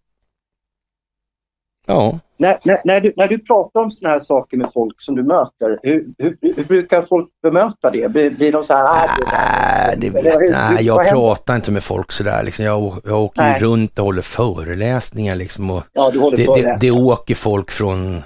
Ja. 1.87 2.19
När, 2.37 2.59
när, 2.65 2.81
när, 2.85 3.01
du, 3.01 3.13
när 3.17 3.29
du 3.29 3.39
pratar 3.39 3.81
om 3.81 3.91
sådana 3.91 4.13
här 4.13 4.21
saker 4.21 4.57
med 4.57 4.71
folk 4.75 5.01
som 5.03 5.15
du 5.17 5.23
möter, 5.23 5.79
hur, 5.83 6.07
hur, 6.19 6.37
hur 6.41 6.65
brukar 6.65 7.03
folk 7.03 7.29
bemöta 7.43 7.91
det? 7.91 8.11
Blir, 8.13 8.31
blir 8.31 8.53
de 8.53 8.65
så 8.65 8.75
här... 8.75 8.85
"Ah, 8.85 9.07
det 9.19 9.25
där-" 9.25 9.87
Nej, 9.87 9.97
det 9.99 10.11
vet, 10.11 10.25
hur- 10.27 10.51
nej, 10.53 10.77
hur- 10.77 10.85
jag 10.85 11.09
pratar 11.09 11.57
inte 11.57 11.71
med 11.71 11.85
folk 11.85 12.13
sådär. 12.13 12.43
Liksom. 12.43 12.65
Jag, 12.65 13.01
jag 13.05 13.21
åker 13.23 13.43
Nej. 13.43 13.61
runt 13.61 13.99
och 13.99 14.05
håller 14.05 14.23
föreläsningar 14.23 15.35
liksom. 15.37 15.71
Och 15.71 15.83
Ja, 15.93 16.11
du 16.11 16.19
håller 16.19 16.37
det, 16.37 16.45
på 16.47 16.57
det, 16.57 16.63
det. 16.63 16.77
det 16.81 16.91
åker 16.91 17.35
folk 17.35 17.71
från 17.71 18.23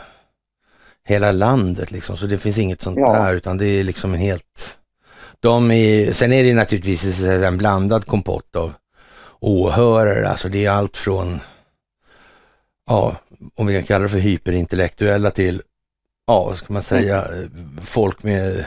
hela 1.04 1.32
landet 1.32 1.90
liksom. 1.90 2.16
Så 2.16 2.26
det 2.26 2.38
finns 2.38 2.58
inget 2.58 2.82
sånt 2.82 2.98
Ja. 2.98 3.12
där 3.12 3.34
utan 3.34 3.58
det 3.58 3.66
är 3.66 3.84
liksom 3.84 4.14
en 4.14 4.20
helt... 4.20 4.78
De 5.40 5.70
är, 5.70 6.12
sen 6.12 6.32
är 6.32 6.44
det 6.44 6.54
naturligtvis 6.54 7.22
en 7.22 7.56
blandad 7.56 8.06
kompott 8.06 8.56
av 8.56 8.72
åhörare. 9.40 10.28
Alltså 10.28 10.48
det 10.48 10.64
är 10.64 10.70
allt 10.70 10.96
från, 10.96 11.40
ja, 12.86 13.16
om 13.54 13.66
vi 13.66 13.74
kan 13.74 13.82
kalla 13.82 14.02
det 14.02 14.08
för 14.08 14.18
hyperintellektuella 14.18 15.30
till, 15.30 15.62
ja, 16.26 16.44
vad 16.44 16.56
ska 16.56 16.72
man 16.72 16.82
säga, 16.82 17.26
folk 17.82 18.22
med 18.22 18.64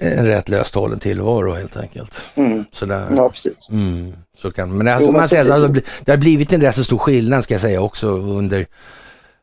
en 0.00 0.26
rätt 0.26 0.48
löst 0.48 0.74
hållen 0.74 1.00
tillvaro 1.00 1.54
helt 1.54 1.76
enkelt. 1.76 2.14
Mm. 2.34 2.64
Sådär. 2.72 3.06
Ja, 3.16 3.28
precis. 3.30 3.68
Mm, 3.70 4.12
så 4.36 4.50
kan, 4.50 4.76
men 4.78 4.88
alltså, 4.88 5.08
Jo, 5.08 5.12
man 5.12 5.28
säger, 5.28 5.50
alltså, 5.52 5.82
det 6.04 6.12
har 6.12 6.16
blivit 6.18 6.52
en 6.52 6.60
rätt 6.60 6.76
så 6.76 6.84
stor 6.84 6.98
skillnad 6.98 7.44
ska 7.44 7.54
jag 7.54 7.60
säga 7.60 7.80
också 7.80 8.08
under, 8.10 8.66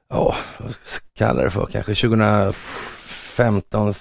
ja, 0.09 0.35
vad 0.59 0.71
ska 0.71 1.05
jag 1.13 1.27
kalla 1.27 1.43
det 1.43 1.49
för, 1.49 1.65
kanske 1.71 1.95
2015, 1.95 3.93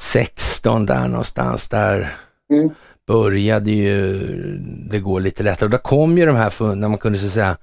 16 0.00 0.86
där 0.86 1.08
någonstans 1.08 1.68
där 1.68 2.14
Mm. 2.50 2.70
började 3.06 3.70
ju 3.70 4.18
det 4.90 4.98
gå 4.98 5.18
lite 5.18 5.42
lättare. 5.42 5.66
Och 5.66 5.70
då 5.70 5.78
kom 5.78 6.18
ju 6.18 6.26
de 6.26 6.36
här, 6.36 6.74
när 6.74 6.88
man 6.88 6.98
kunde 6.98 7.18
så 7.18 7.26
att 7.26 7.32
säga 7.32 7.56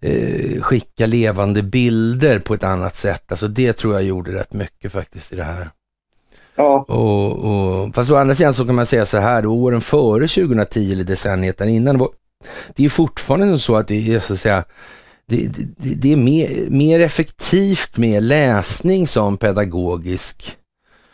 eh, 0.00 0.60
skicka 0.62 1.06
levande 1.06 1.62
bilder 1.62 2.38
på 2.38 2.54
ett 2.54 2.64
annat 2.64 2.94
sätt. 2.94 3.24
Alltså 3.32 3.48
det 3.48 3.72
tror 3.72 3.94
jag 3.94 4.02
gjorde 4.02 4.32
rätt 4.32 4.52
mycket 4.52 4.92
faktiskt 4.92 5.32
i 5.32 5.36
det 5.36 5.44
här. 5.44 5.70
Ja, 6.54 6.84
Och, 6.88 7.32
och, 7.84 7.94
fast 7.94 8.10
å 8.10 8.16
andra 8.16 8.34
sidan 8.34 8.54
så 8.54 8.66
kan 8.66 8.74
man 8.74 8.86
säga 8.86 9.06
så 9.06 9.18
här, 9.18 9.42
då, 9.42 9.48
åren 9.52 9.80
före 9.80 10.28
2010 10.28 10.92
eller 10.92 11.04
decenniet 11.04 11.60
innan, 11.60 11.94
det 11.94 12.00
var- 12.00 12.10
det 12.76 12.84
är 12.84 12.88
fortfarande 12.88 13.58
så 13.58 13.76
att 13.76 13.88
det 13.88 14.14
är 14.14 14.20
så 14.20 14.32
att 14.32 14.40
säga, 14.40 14.64
det, 15.30 15.48
det, 15.76 15.94
det 15.94 16.12
är 16.12 16.16
mer, 16.16 16.70
mer 16.70 17.00
effektivt 17.00 17.96
med 17.96 18.22
läsning 18.22 19.06
som 19.08 19.36
pedagogisk 19.36 20.56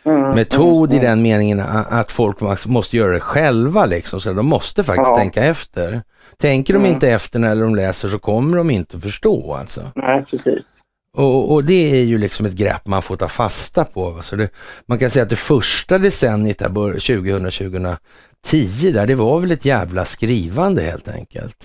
mm, 0.05 0.31
metod 0.35 0.89
mm, 0.91 1.03
i 1.03 1.07
den 1.07 1.21
meningen 1.21 1.59
att 1.59 2.11
folk 2.11 2.37
måste- 2.65 2.97
göra 2.97 3.11
det 3.13 3.19
själva 3.19 3.85
liksom, 3.85 4.21
så 4.21 4.33
de 4.33 4.45
måste 4.45 4.83
faktiskt 4.83 5.07
Ja. 5.07 5.17
tänka 5.17 5.43
efter. 5.43 6.01
Tänker 6.39 6.73
de 6.73 6.79
Mm. 6.79 6.93
inte 6.93 7.09
efter 7.11 7.39
när 7.39 7.55
de 7.55 7.75
läser 7.75 8.09
så 8.09 8.19
kommer 8.19 8.57
de 8.57 8.71
inte 8.71 8.99
förstå 8.99 9.53
alltså. 9.53 9.81
Nej, 9.95 10.25
precis. 10.29 10.79
Och, 11.13 11.51
och 11.53 11.63
det 11.63 11.91
är 11.99 12.03
ju 12.03 12.17
liksom 12.17 12.45
ett 12.45 12.53
grepp 12.53 12.87
man 12.87 13.01
får 13.01 13.17
ta 13.17 13.27
fasta 13.29 13.85
på. 13.85 14.19
Så 14.21 14.35
det, 14.35 14.49
man 14.85 14.99
kan 14.99 15.09
säga 15.09 15.23
att 15.23 15.29
det 15.29 15.35
första 15.35 15.97
decenniet, 15.97 16.59
där, 16.59 16.69
bör- 16.69 16.99
2000-2010, 16.99 18.91
där, 18.93 19.07
det 19.07 19.15
var 19.15 19.39
väl 19.39 19.51
ett 19.51 19.65
jävla 19.65 20.05
skrivande 20.05 20.81
helt 20.81 21.07
enkelt. 21.07 21.57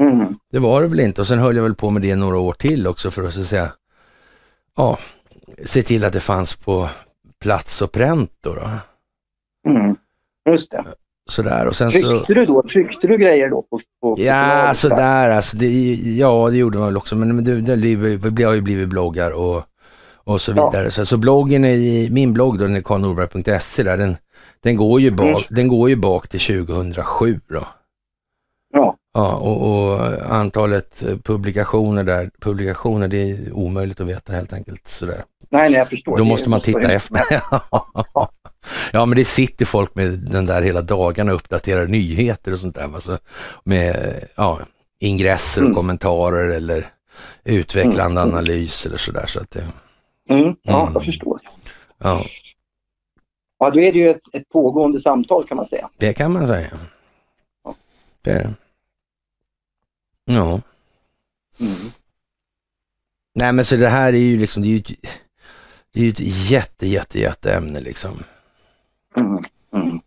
Mm. 0.00 0.34
Det 0.52 0.58
var 0.58 0.82
det 0.82 0.88
väl 0.88 1.00
inte 1.00 1.20
och 1.20 1.26
sen 1.26 1.38
höll 1.38 1.56
jag 1.56 1.62
väl 1.62 1.74
på 1.74 1.90
med 1.90 2.02
det 2.02 2.16
några 2.16 2.38
år 2.38 2.52
till 2.52 2.86
också 2.86 3.10
för 3.10 3.24
att 3.24 3.34
så 3.34 3.40
att 3.40 3.46
säga, 3.46 3.72
ja, 4.76 4.98
se 5.64 5.82
till 5.82 6.04
att 6.04 6.12
det 6.12 6.20
fanns 6.20 6.56
på 6.56 6.88
plats 7.42 7.82
och 7.82 7.92
pränt 7.92 8.30
då. 8.40 8.54
då. 8.54 8.70
Mm. 9.70 9.96
Just 10.50 10.70
det. 10.70 10.84
Sådär 11.30 11.66
och 11.66 11.76
sen 11.76 11.92
så... 11.92 11.98
Tryckte 11.98 12.34
du 12.34 12.44
då? 12.44 12.62
Tryckte 12.62 13.06
du 13.06 13.18
grejer 13.18 13.50
då? 13.50 13.62
På, 13.62 13.80
på, 14.00 14.16
på 14.16 14.22
Ja, 14.22 14.72
sådär 14.74 15.30
alltså. 15.30 15.56
Det, 15.56 15.94
ja, 15.94 16.48
det 16.50 16.56
gjorde 16.56 16.78
man 16.78 16.86
väl 16.86 16.96
också. 16.96 17.16
Men, 17.16 17.36
men 17.36 17.44
det, 17.44 17.60
det, 17.60 18.30
det, 18.30 18.42
har 18.42 18.52
ju 18.52 18.60
blivit 18.60 18.88
bloggar 18.88 19.30
och, 19.30 19.62
och 20.14 20.40
så 20.40 20.52
Ja. 20.56 20.70
vidare. 20.70 20.90
Så, 20.90 21.06
så 21.06 21.16
bloggen, 21.16 21.64
är 21.64 21.74
i, 21.74 22.08
min 22.10 22.32
blogg 22.32 22.58
då, 22.58 22.66
den 22.66 22.76
är 22.76 22.82
karlnorberg.se 22.82 23.82
där, 23.82 23.96
den, 23.98 24.16
den, 24.60 24.76
går 24.76 25.00
ju 25.00 25.10
bak, 25.10 25.26
Mm. 25.28 25.40
den 25.50 25.68
går 25.68 25.88
ju 25.88 25.96
bak 25.96 26.28
till 26.28 26.40
2007 26.40 27.40
då. 27.48 27.66
Ja. 28.72 28.96
Ja, 29.12 29.34
och, 29.34 29.90
och 29.92 30.00
antalet 30.32 31.02
eh, 31.02 31.16
publikationer 31.16 32.04
där, 32.04 32.30
publikationer, 32.40 33.08
det 33.08 33.30
är 33.30 33.52
omöjligt 33.52 34.00
att 34.00 34.06
veta 34.06 34.32
helt 34.32 34.52
enkelt. 34.52 34.88
Sådär. 34.88 35.24
Nej, 35.48 35.70
nej, 35.70 35.78
jag 35.78 35.88
förstår. 35.88 36.12
Då 36.16 36.24
Det 36.24 36.28
måste 36.28 36.48
man 36.50 36.60
titta 36.60 36.92
efter. 36.92 37.22
ja, 38.92 39.06
men 39.06 39.16
det 39.16 39.24
sitter 39.24 39.64
folk 39.64 39.94
med 39.94 40.10
den 40.18 40.46
där 40.46 40.62
hela 40.62 40.82
dagarna 40.82 41.32
och 41.32 41.36
uppdaterar 41.36 41.86
nyheter 41.86 42.52
och 42.52 42.58
sånt 42.60 42.74
där. 42.74 42.94
Alltså, 42.94 43.18
med 43.64 44.24
ja, 44.34 44.58
ingresser 44.98 45.60
och 45.60 45.66
Mm. 45.66 45.76
kommentarer 45.76 46.48
eller 46.48 46.86
utvecklande 47.44 48.20
Mm, 48.20 48.28
mm. 48.28 48.34
analys 48.38 48.86
eller 48.86 48.96
sådär. 48.98 49.26
Så 49.26 49.40
att 49.40 49.50
det, 49.50 49.64
Mm. 50.30 50.56
Ja, 50.62 50.80
Mm. 50.82 50.92
jag 50.94 51.04
förstår. 51.04 51.40
ja, 51.98 52.24
Ja, 53.58 53.70
då 53.70 53.80
är 53.80 53.92
det 53.92 53.98
ju 53.98 54.10
ett, 54.10 54.20
ett 54.32 54.48
pågående 54.48 55.00
samtal 55.00 55.46
kan 55.48 55.56
man 55.56 55.66
säga. 55.68 55.88
det 55.98 56.12
kan 56.12 56.32
man 56.32 56.46
säga. 56.46 56.68
Det 58.22 58.30
är 58.30 58.34
det. 58.34 58.54
Ja. 60.34 60.60
Mm. 61.60 61.92
Nej 63.34 63.52
men 63.52 63.64
så 63.64 63.76
det 63.76 63.88
här 63.88 64.12
är 64.12 64.18
ju 64.18 64.38
liksom, 64.38 64.62
det 64.62 64.68
är 64.68 64.70
ju 64.70 64.78
ett, 64.78 64.90
det 65.92 66.00
är 66.00 66.04
ju 66.04 66.10
ett 66.10 66.50
jätte, 66.50 66.86
jätte, 66.86 67.20
jätte 67.20 67.52
ämne 67.52 67.80
liksom. 67.80 68.22
Mm. 69.16 69.42
Mm. 69.74 70.00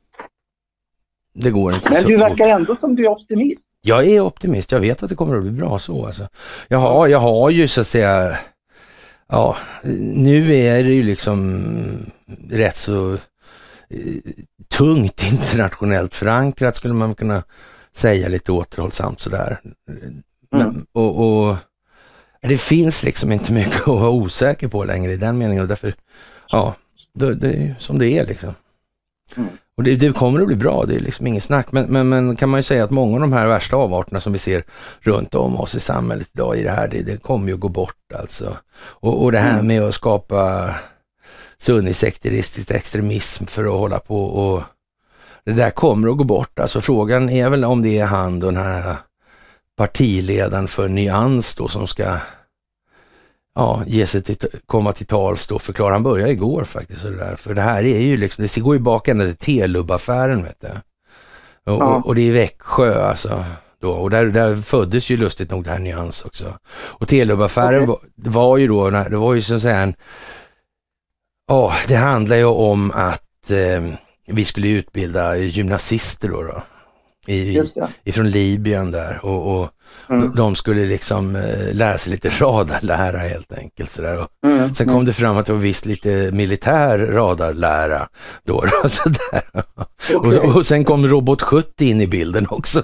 Det 1.33 1.51
går 1.51 1.73
inte 1.73 1.89
Men 1.89 2.01
så 2.01 2.07
du 2.07 2.17
verkar 2.17 2.47
ändå 2.47 2.75
som 2.75 2.95
du 2.95 3.05
är 3.05 3.09
optimist. 3.09 3.61
Jag 3.81 4.07
är 4.07 4.19
optimist. 4.19 4.71
Jag 4.71 4.79
vet 4.79 5.03
att 5.03 5.09
det 5.09 5.15
kommer 5.15 5.35
att 5.35 5.41
bli 5.41 5.51
bra 5.51 5.79
så. 5.79 6.05
Alltså. 6.05 6.27
Jag, 6.67 6.77
har, 6.77 7.07
jag 7.07 7.19
har 7.19 7.49
ju 7.49 7.67
så 7.67 7.81
att 7.81 7.87
säga, 7.87 8.37
ja, 9.27 9.57
nu 10.13 10.55
är 10.55 10.83
det 10.83 10.93
ju 10.93 11.03
liksom 11.03 11.65
rätt 12.49 12.77
så 12.77 13.13
eh, 13.13 13.19
tungt 14.67 15.23
internationellt 15.23 16.15
förankrat 16.15 16.77
skulle 16.77 16.93
man 16.93 17.15
kunna 17.15 17.43
säga 17.93 18.27
lite 18.27 18.51
återhållsamt 18.51 19.21
sådär. 19.21 19.59
Men, 20.51 20.85
och, 20.91 21.47
och 21.47 21.55
det 22.41 22.57
finns 22.57 23.03
liksom 23.03 23.31
inte 23.31 23.53
mycket 23.53 23.81
att 23.81 23.87
vara 23.87 24.09
osäker 24.09 24.67
på 24.67 24.83
längre 24.83 25.13
i 25.13 25.17
den 25.17 25.37
meningen 25.37 25.61
och 25.61 25.67
därför, 25.67 25.95
ja, 26.49 26.75
det, 27.13 27.35
det 27.35 27.47
är 27.47 27.61
ju 27.61 27.75
som 27.79 27.99
det 27.99 28.09
är 28.09 28.25
liksom. 28.25 28.53
Mm. 29.35 29.49
Och 29.77 29.83
det, 29.83 29.95
det 29.95 30.13
kommer 30.13 30.41
att 30.41 30.47
bli 30.47 30.55
bra, 30.55 30.85
det 30.85 30.95
är 30.95 30.99
liksom 30.99 31.27
inget 31.27 31.43
snack. 31.43 31.71
Men, 31.71 31.85
men, 31.85 32.09
men 32.09 32.35
kan 32.35 32.49
man 32.49 32.59
ju 32.59 32.63
säga 32.63 32.83
att 32.83 32.91
många 32.91 33.15
av 33.15 33.21
de 33.21 33.33
här 33.33 33.47
värsta 33.47 33.75
avarterna 33.75 34.19
som 34.19 34.33
vi 34.33 34.39
ser 34.39 34.63
runt 34.99 35.35
om 35.35 35.59
oss 35.59 35.75
i 35.75 35.79
samhället 35.79 36.29
idag 36.33 36.57
i 36.57 36.63
det 36.63 36.71
här, 36.71 36.87
det, 36.87 37.01
det 37.01 37.17
kommer 37.17 37.47
ju 37.47 37.53
att 37.53 37.59
gå 37.59 37.69
bort 37.69 38.13
alltså. 38.15 38.57
Och, 38.75 39.23
och 39.23 39.31
det 39.31 39.39
här 39.39 39.53
Mm. 39.53 39.67
med 39.67 39.81
att 39.81 39.95
skapa 39.95 40.69
sunnisekteristisk 41.59 42.71
extremism 42.71 43.45
för 43.45 43.65
att 43.65 43.79
hålla 43.79 43.99
på 43.99 44.25
och 44.25 44.63
det 45.45 45.53
där 45.53 45.71
kommer 45.71 46.09
att 46.09 46.17
gå 46.17 46.23
bort. 46.23 46.59
Alltså 46.59 46.81
frågan 46.81 47.29
är 47.29 47.49
väl 47.49 47.65
om 47.65 47.81
det 47.81 47.99
är 47.99 48.05
han 48.05 48.39
den 48.39 48.57
här 48.57 48.95
partiledaren 49.77 50.67
för 50.67 50.87
Nyans 50.87 51.55
då 51.55 51.67
som 51.67 51.87
ska 51.87 52.17
ja, 53.55 53.83
ge 53.85 54.07
sig 54.07 54.23
till, 54.23 54.37
komma 54.65 54.93
till 54.93 55.05
tals 55.05 55.47
då, 55.47 55.59
förklara. 55.59 55.93
Han 55.93 56.03
började 56.03 56.31
igår 56.31 56.63
faktiskt. 56.63 57.01
Så 57.01 57.09
det 57.09 57.17
där. 57.17 57.35
För 57.35 57.53
det 57.53 57.61
här 57.61 57.83
är 57.83 57.99
ju 57.99 58.17
liksom, 58.17 58.43
det 58.43 58.61
går 58.61 58.75
ju 58.75 58.81
bak 58.81 59.07
ända 59.07 59.25
till 59.25 59.35
Telub-affären 59.35 60.43
vet 60.43 60.61
du. 60.61 60.67
Och, 61.71 61.81
Ja. 61.81 61.95
och, 61.95 62.05
och 62.05 62.15
det 62.15 62.21
är 62.21 62.31
Växjö 62.31 63.03
alltså. 63.03 63.45
då. 63.81 63.91
Och 63.91 64.09
där, 64.09 64.25
där 64.25 64.55
föddes 64.55 65.09
ju 65.09 65.17
lustigt 65.17 65.51
nog 65.51 65.63
det 65.63 65.71
här 65.71 65.79
nyans 65.79 66.25
också. 66.25 66.57
Och 66.73 67.07
Telub-affären 67.07 67.83
okay. 67.83 67.87
var, 68.15 68.31
var, 68.31 68.57
ju 68.57 68.67
då, 68.67 68.89
det 68.89 69.17
var 69.17 69.33
ju 69.33 69.41
så 69.41 69.55
att 69.55 69.61
säga 69.61 69.79
en, 69.79 69.95
ja, 71.47 71.67
oh, 71.67 71.75
det 71.87 71.95
handlar 71.95 72.35
ju 72.35 72.45
om 72.45 72.91
att 72.91 73.51
eh, 73.51 73.93
vi 74.25 74.45
skulle 74.45 74.67
utbilda 74.67 75.37
gymnasister 75.37 76.29
då. 76.29 76.41
då 76.41 76.61
i, 77.27 77.61
ifrån 78.03 78.29
Libyen 78.29 78.91
där 78.91 79.25
och, 79.25 79.59
och 79.59 79.69
mm. 80.09 80.35
de 80.35 80.55
skulle 80.55 80.85
liksom 80.85 81.35
eh, 81.35 81.73
lära 81.73 81.97
sig 81.97 82.11
lite 82.11 82.29
radarlära 82.29 83.17
helt 83.17 83.53
enkelt. 83.53 83.91
Sådär. 83.91 84.17
Och 84.17 84.29
mm. 84.45 84.73
Sen 84.73 84.87
kom 84.87 84.95
mm. 84.95 85.05
det 85.05 85.13
fram 85.13 85.37
att 85.37 85.45
det 85.45 85.53
var 85.53 85.59
visst 85.59 85.85
lite 85.85 86.29
militär 86.33 86.99
radarlära 86.99 88.07
då. 88.43 88.61
då 88.61 88.89
sådär. 88.89 89.41
Okay. 90.15 90.37
Och, 90.37 90.55
och 90.55 90.65
sen 90.65 90.85
kom 90.85 91.07
Robot 91.07 91.41
70 91.41 91.85
in 91.85 92.01
i 92.01 92.07
bilden 92.07 92.47
också. 92.49 92.83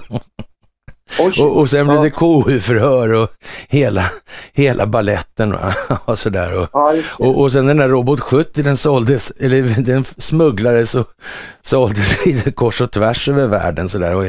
Och, 1.18 1.58
och 1.58 1.70
sen 1.70 1.86
blev 1.86 2.02
det 2.02 2.10
KU-förhör 2.10 3.12
och 3.12 3.28
hela, 3.68 4.04
hela 4.52 4.86
balletten 4.86 5.56
och 6.04 6.18
sådär. 6.18 6.52
Och, 6.52 6.68
ja, 6.72 6.94
och, 7.08 7.40
och 7.40 7.52
sen 7.52 7.66
den 7.66 7.76
där 7.76 7.88
Robot 7.88 8.20
70 8.20 8.62
den 8.62 8.76
såldes, 8.76 9.32
eller 9.40 9.62
den 9.62 10.04
smugglades 10.18 10.94
och 10.94 11.08
såldes 11.64 12.26
lite 12.26 12.52
kors 12.52 12.80
och 12.80 12.90
tvärs 12.90 13.28
över 13.28 13.46
världen 13.46 13.88
sådär. 13.88 14.14
Och 14.14 14.26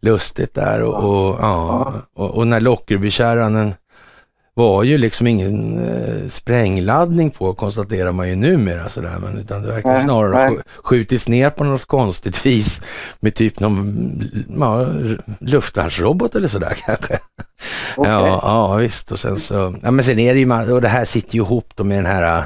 lustigt 0.00 0.54
där 0.54 0.82
och, 0.82 0.94
och, 0.94 1.36
ja, 1.40 1.92
och, 2.16 2.30
och 2.30 2.46
när 2.46 2.60
Lockerbykärran 2.60 3.74
var 4.58 4.82
ju 4.82 4.98
liksom 4.98 5.26
ingen 5.26 5.78
eh, 5.88 6.28
sprängladdning 6.28 7.30
på 7.30 7.54
konstaterar 7.54 8.12
man 8.12 8.28
ju 8.28 8.36
numera 8.36 8.88
sådär, 8.88 9.16
men 9.22 9.38
utan 9.38 9.62
det 9.62 9.68
verkar 9.68 9.92
nej, 9.92 10.02
snarare 10.02 10.50
nej. 10.50 10.58
skjutits 10.82 11.28
ner 11.28 11.50
på 11.50 11.64
något 11.64 11.84
konstigt 11.84 12.46
vis 12.46 12.80
med 13.20 13.34
typ 13.34 13.60
någon 13.60 14.22
ja, 14.60 14.86
luftvärnsrobot 15.40 16.34
eller 16.34 16.48
sådär 16.48 16.76
kanske. 16.86 17.18
Okay. 17.96 18.12
Ja, 18.12 18.40
ja 18.42 18.74
visst 18.74 19.12
och 19.12 19.20
sen 19.20 19.38
så, 19.38 19.74
ja 19.82 19.90
men 19.90 20.04
sen 20.04 20.18
är 20.18 20.34
det 20.34 20.40
ju, 20.40 20.72
och 20.72 20.82
det 20.82 20.88
här 20.88 21.04
sitter 21.04 21.34
ju 21.34 21.40
ihop 21.40 21.72
då 21.74 21.84
med 21.84 21.98
den 21.98 22.06
här 22.06 22.38
eh, 22.38 22.44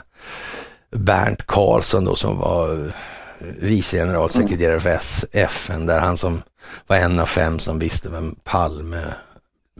Bernt 0.96 1.46
Karlsson 1.46 2.04
då 2.04 2.16
som 2.16 2.38
var 2.38 2.72
eh, 2.72 3.46
vice 3.58 3.96
generalsekreterare 3.96 4.80
för 4.80 4.98
FN, 5.32 5.86
där 5.86 6.00
han 6.00 6.16
som 6.16 6.42
var 6.86 6.96
en 6.96 7.20
av 7.20 7.26
fem 7.26 7.58
som 7.58 7.78
visste 7.78 8.08
vem 8.08 8.34
Palme 8.44 9.02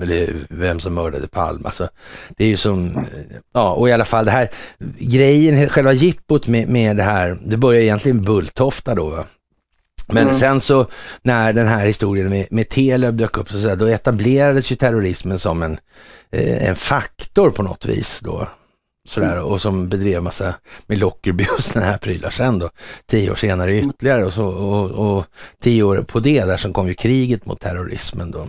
eller 0.01 0.47
vem 0.51 0.81
som 0.81 0.95
mördade 0.95 1.29
Palme. 1.29 1.63
Alltså, 1.65 1.89
det 2.37 2.45
är 2.45 2.49
ju 2.49 2.57
som, 2.57 3.07
ja 3.53 3.73
och 3.73 3.89
i 3.89 3.93
alla 3.93 4.05
fall 4.05 4.25
det 4.25 4.31
här 4.31 4.51
grejen, 4.99 5.69
själva 5.69 5.93
jippot 5.93 6.49
med, 6.49 6.69
med 6.69 6.97
det 6.97 7.03
här, 7.03 7.39
det 7.45 7.57
börjar 7.57 7.81
egentligen 7.81 8.23
Bulltofta 8.23 8.95
då. 8.95 9.09
Va? 9.09 9.27
Men 10.09 10.23
mm. 10.23 10.35
sen 10.35 10.61
så 10.61 10.87
när 11.23 11.53
den 11.53 11.69
här 11.69 11.87
historien 11.87 12.29
med, 12.29 12.47
med 12.51 12.69
Telub 12.69 13.17
dök 13.17 13.39
upp, 13.39 13.51
så, 13.51 13.61
så 13.61 13.75
då 13.75 13.87
etablerades 13.87 14.73
ju 14.73 14.77
terrorismen 14.77 15.39
som 15.39 15.63
en, 15.63 15.79
eh, 16.31 16.69
en 16.69 16.77
faktor 16.77 17.51
på 17.51 17.63
något 17.63 17.87
vis 17.87 18.21
då. 18.23 18.49
Sådär, 19.09 19.39
och 19.39 19.61
som 19.61 19.89
bedrev 19.89 20.23
massa 20.23 20.55
med 20.87 20.99
Lockerbie 20.99 21.49
och 21.49 21.65
sådana 21.65 21.91
här 21.91 21.99
prylar 21.99 22.31
sen 22.31 22.59
då. 22.59 22.71
Tio 23.07 23.31
år 23.31 23.35
senare 23.35 23.79
ytterligare 23.79 24.25
och, 24.25 24.33
så, 24.33 24.47
och, 24.47 24.91
och 24.91 25.25
tio 25.63 25.83
år 25.83 26.03
på 26.03 26.21
det 26.21 26.45
där 26.45 26.57
som 26.57 26.73
kom 26.73 26.89
ju 26.89 26.95
kriget 26.95 27.47
mot 27.47 27.61
terrorismen 27.61 28.31
då 28.31 28.49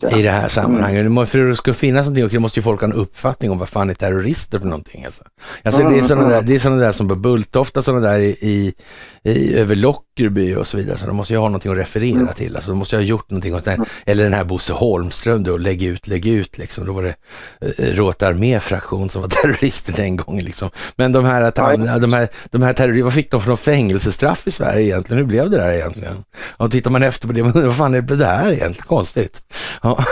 det. 0.00 0.18
i 0.18 0.22
det 0.22 0.30
här 0.30 0.48
sammanhanget. 0.48 1.00
Mm. 1.00 1.26
För 1.26 1.38
att 1.38 1.52
det 1.52 1.56
ska 1.56 1.74
finnas 1.74 2.06
någonting, 2.06 2.28
det 2.28 2.38
måste 2.38 2.58
ju 2.58 2.62
folk 2.62 2.80
ha 2.80 2.88
en 2.88 2.94
uppfattning 2.94 3.50
om 3.50 3.58
vad 3.58 3.68
fan 3.68 3.90
är 3.90 3.94
terrorister 3.94 4.58
för 4.58 4.66
någonting. 4.66 5.04
Alltså. 5.04 5.24
Alltså, 5.62 5.80
mm. 5.80 5.92
Det 5.92 5.98
är 5.98 6.08
sådana 6.08 6.28
där, 6.28 6.42
det 6.42 6.54
är 6.54 6.58
sådana 6.58 6.80
där 6.80 6.92
som 6.92 7.08
på 7.08 7.14
Bulltofta, 7.14 7.82
sådana 7.82 8.08
där 8.08 8.18
i, 8.18 8.36
i, 8.40 8.74
i, 9.22 9.54
över 9.54 9.74
Lockerby 10.18 10.54
och 10.54 10.66
så 10.66 10.76
vidare. 10.76 10.98
Så 10.98 11.06
de 11.06 11.16
måste 11.16 11.32
ju 11.32 11.38
ha 11.38 11.46
någonting 11.46 11.72
att 11.72 11.78
referera 11.78 12.20
mm. 12.20 12.34
till. 12.34 12.56
Alltså, 12.56 12.70
de 12.70 12.78
måste 12.78 12.96
ha 12.96 13.02
gjort 13.02 13.30
någonting 13.30 13.54
åt. 13.54 13.66
Mm. 13.66 13.86
Eller 14.06 14.24
den 14.24 14.34
här 14.34 14.44
Bosse 14.44 14.72
Holmström 14.72 15.42
då, 15.42 15.56
lägg 15.56 15.82
ut, 15.82 16.06
lägg 16.06 16.26
ut 16.26 16.58
liksom. 16.58 16.86
Då 16.86 16.92
var 16.92 17.02
det 17.02 17.14
eh, 17.60 17.94
Råta 17.94 18.26
armé-fraktion 18.26 19.10
som 19.10 19.22
var 19.22 19.28
terrorister 19.42 19.92
den 19.92 20.16
gången 20.16 20.44
liksom. 20.44 20.70
Men 20.96 21.12
de 21.12 21.24
här, 21.24 21.52
de, 21.76 22.00
de 22.00 22.12
här, 22.12 22.28
de 22.50 22.62
här 22.62 22.72
terroristerna, 22.72 23.04
vad 23.04 23.14
fick 23.14 23.30
de 23.30 23.40
för 23.40 23.48
någon 23.48 23.58
fängelsestraff 23.58 24.46
i 24.46 24.50
Sverige 24.50 24.86
egentligen? 24.86 25.18
Hur 25.18 25.26
blev 25.26 25.50
det 25.50 25.56
där 25.56 25.70
egentligen? 25.70 26.24
Och 26.56 26.70
tittar 26.70 26.90
man 26.90 27.02
efter 27.02 27.26
på 27.26 27.32
det, 27.32 27.42
vad 27.66 27.76
fan 27.76 27.94
är 27.94 28.00
det 28.00 28.24
här 28.24 28.52
egentligen? 28.52 28.86
Konstigt. 28.86 29.42
Ja. 29.82 30.04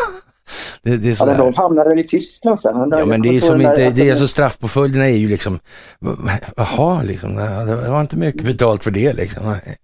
Det, 0.82 0.96
det 0.96 1.10
är 1.10 1.14
så 1.14 1.22
ja, 1.22 1.26
men 1.26 1.38
de 1.38 1.54
hamnade 1.54 1.90
väl 1.90 1.98
i 1.98 2.04
Tyskland 2.04 2.60
sen? 2.60 2.88
Ja, 2.90 3.04
men 3.04 3.22
det 3.22 3.36
är 3.36 3.40
som 3.40 3.60
inte, 3.60 3.90
det 3.90 4.08
är 4.08 4.10
alltså 4.10 4.28
straffpåföljderna 4.28 5.04
är 5.04 5.16
ju 5.16 5.28
liksom, 5.28 5.58
jaha, 6.56 7.02
liksom, 7.02 7.36
det 7.66 7.90
var 7.90 8.00
inte 8.00 8.16
mycket 8.16 8.42
betalt 8.42 8.84
för 8.84 8.90
det 8.90 9.12
liksom. 9.12 9.44
Nej. 9.44 9.76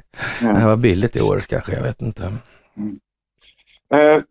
Det 0.61 0.66
var 0.66 0.77
billigt 0.77 1.16
i 1.16 1.20
år 1.20 1.44
kanske, 1.49 1.73
jag 1.73 1.82
vet 1.82 2.03
inte. 2.03 2.32
Mm. 2.77 2.99
Uh, 3.94 4.23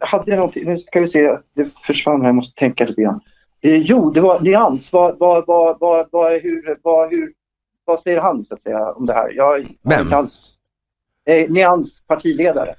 hade 0.00 0.30
jag 0.30 0.36
någonting, 0.36 0.64
nu 0.64 0.78
ska 0.78 1.00
vi 1.00 1.08
se, 1.08 1.38
det 1.54 1.68
försvann 1.86 2.20
här, 2.20 2.28
jag 2.28 2.34
måste 2.34 2.60
tänka 2.60 2.84
lite 2.84 3.02
grann. 3.02 3.20
Uh, 3.66 3.76
jo, 3.76 4.10
det 4.10 4.20
var 4.20 4.40
nyans, 4.40 4.92
vad, 4.92 5.18
vad, 5.18 5.44
vad, 5.46 5.76
vad, 5.80 6.08
vad, 6.12 6.32
hur, 6.32 6.78
vad, 6.82 7.10
hur, 7.10 7.32
vad 7.84 8.00
säger 8.00 8.20
han 8.20 8.44
så 8.44 8.54
att 8.54 8.62
säga 8.62 8.92
om 8.92 9.06
det 9.06 9.12
här? 9.12 9.32
Jag, 9.36 9.66
Vem? 9.82 10.12
Hans, 10.12 10.54
eh, 11.26 11.50
nyans 11.50 12.02
partiledare. 12.06 12.74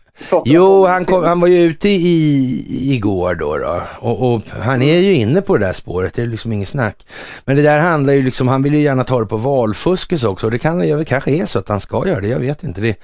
Jo, 0.45 0.85
han, 0.85 1.05
kom, 1.05 1.23
han 1.23 1.39
var 1.39 1.47
ju 1.47 1.63
ute 1.63 1.89
i, 1.89 2.93
igår 2.93 3.35
då, 3.35 3.57
då 3.57 3.81
och, 3.99 4.33
och, 4.33 4.41
han 4.49 4.81
är 4.81 4.97
ju 4.99 5.15
inne 5.15 5.41
på 5.41 5.57
det 5.57 5.65
där 5.65 5.73
spåret, 5.73 6.13
det 6.13 6.21
är 6.21 6.25
liksom 6.25 6.51
inget 6.51 6.69
snack. 6.69 7.05
Men 7.45 7.55
det 7.55 7.61
där 7.61 7.79
handlar 7.79 8.13
ju 8.13 8.21
liksom, 8.21 8.47
han 8.47 8.63
vill 8.63 8.73
ju 8.73 8.81
gärna 8.81 9.03
ta 9.03 9.19
det 9.19 9.25
på 9.25 9.37
valfuskes 9.37 10.23
också 10.23 10.45
och 10.47 10.51
det 10.51 10.59
kan, 10.59 10.79
det 10.79 11.05
kanske 11.05 11.31
är 11.31 11.45
så 11.45 11.59
att 11.59 11.69
han 11.69 11.79
ska 11.79 12.07
göra 12.07 12.21
det, 12.21 12.27
jag 12.27 12.39
vet 12.39 12.63
inte. 12.63 12.81
Det 12.81 12.97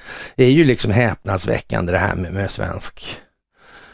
är 0.46 0.50
ju 0.50 0.64
liksom 0.64 0.92
häpnadsväckande 0.92 1.92
det 1.92 1.98
här 1.98 2.16
med, 2.16 2.34
med 2.34 2.52
svensk 2.52 3.22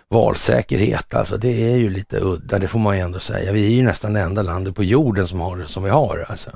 valsäkerhet, 0.09 1.13
alltså 1.13 1.37
det 1.37 1.71
är 1.71 1.77
ju 1.77 1.89
lite 1.89 2.19
udda, 2.19 2.59
det 2.59 2.67
får 2.67 2.79
man 2.79 2.97
ju 2.97 3.01
ändå 3.01 3.19
säga. 3.19 3.51
Vi 3.51 3.65
är 3.65 3.69
ju 3.69 3.83
nästan 3.83 4.13
det 4.13 4.19
enda 4.19 4.41
landet 4.41 4.75
på 4.75 4.83
jorden 4.83 5.27
som 5.27 5.39
har 5.39 5.57
det 5.57 5.67
som 5.67 5.83
vi 5.83 5.89
har 5.89 6.25
alltså. 6.29 6.51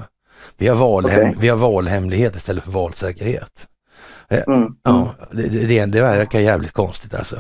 Vi 0.58 0.68
har, 0.68 0.76
valhem, 0.76 1.30
okay. 1.30 1.42
vi 1.42 1.50
har 1.50 1.58
valhemlighet 1.58 2.36
istället 2.36 2.64
för 2.64 2.72
valsäkerhet. 2.72 3.68
Eh, 4.30 4.44
mm. 4.48 4.76
Ja, 4.84 5.16
det, 5.32 5.48
det, 5.48 5.86
det 5.86 6.02
verkar 6.02 6.40
jävligt 6.40 6.72
konstigt 6.72 7.14
alltså. 7.14 7.38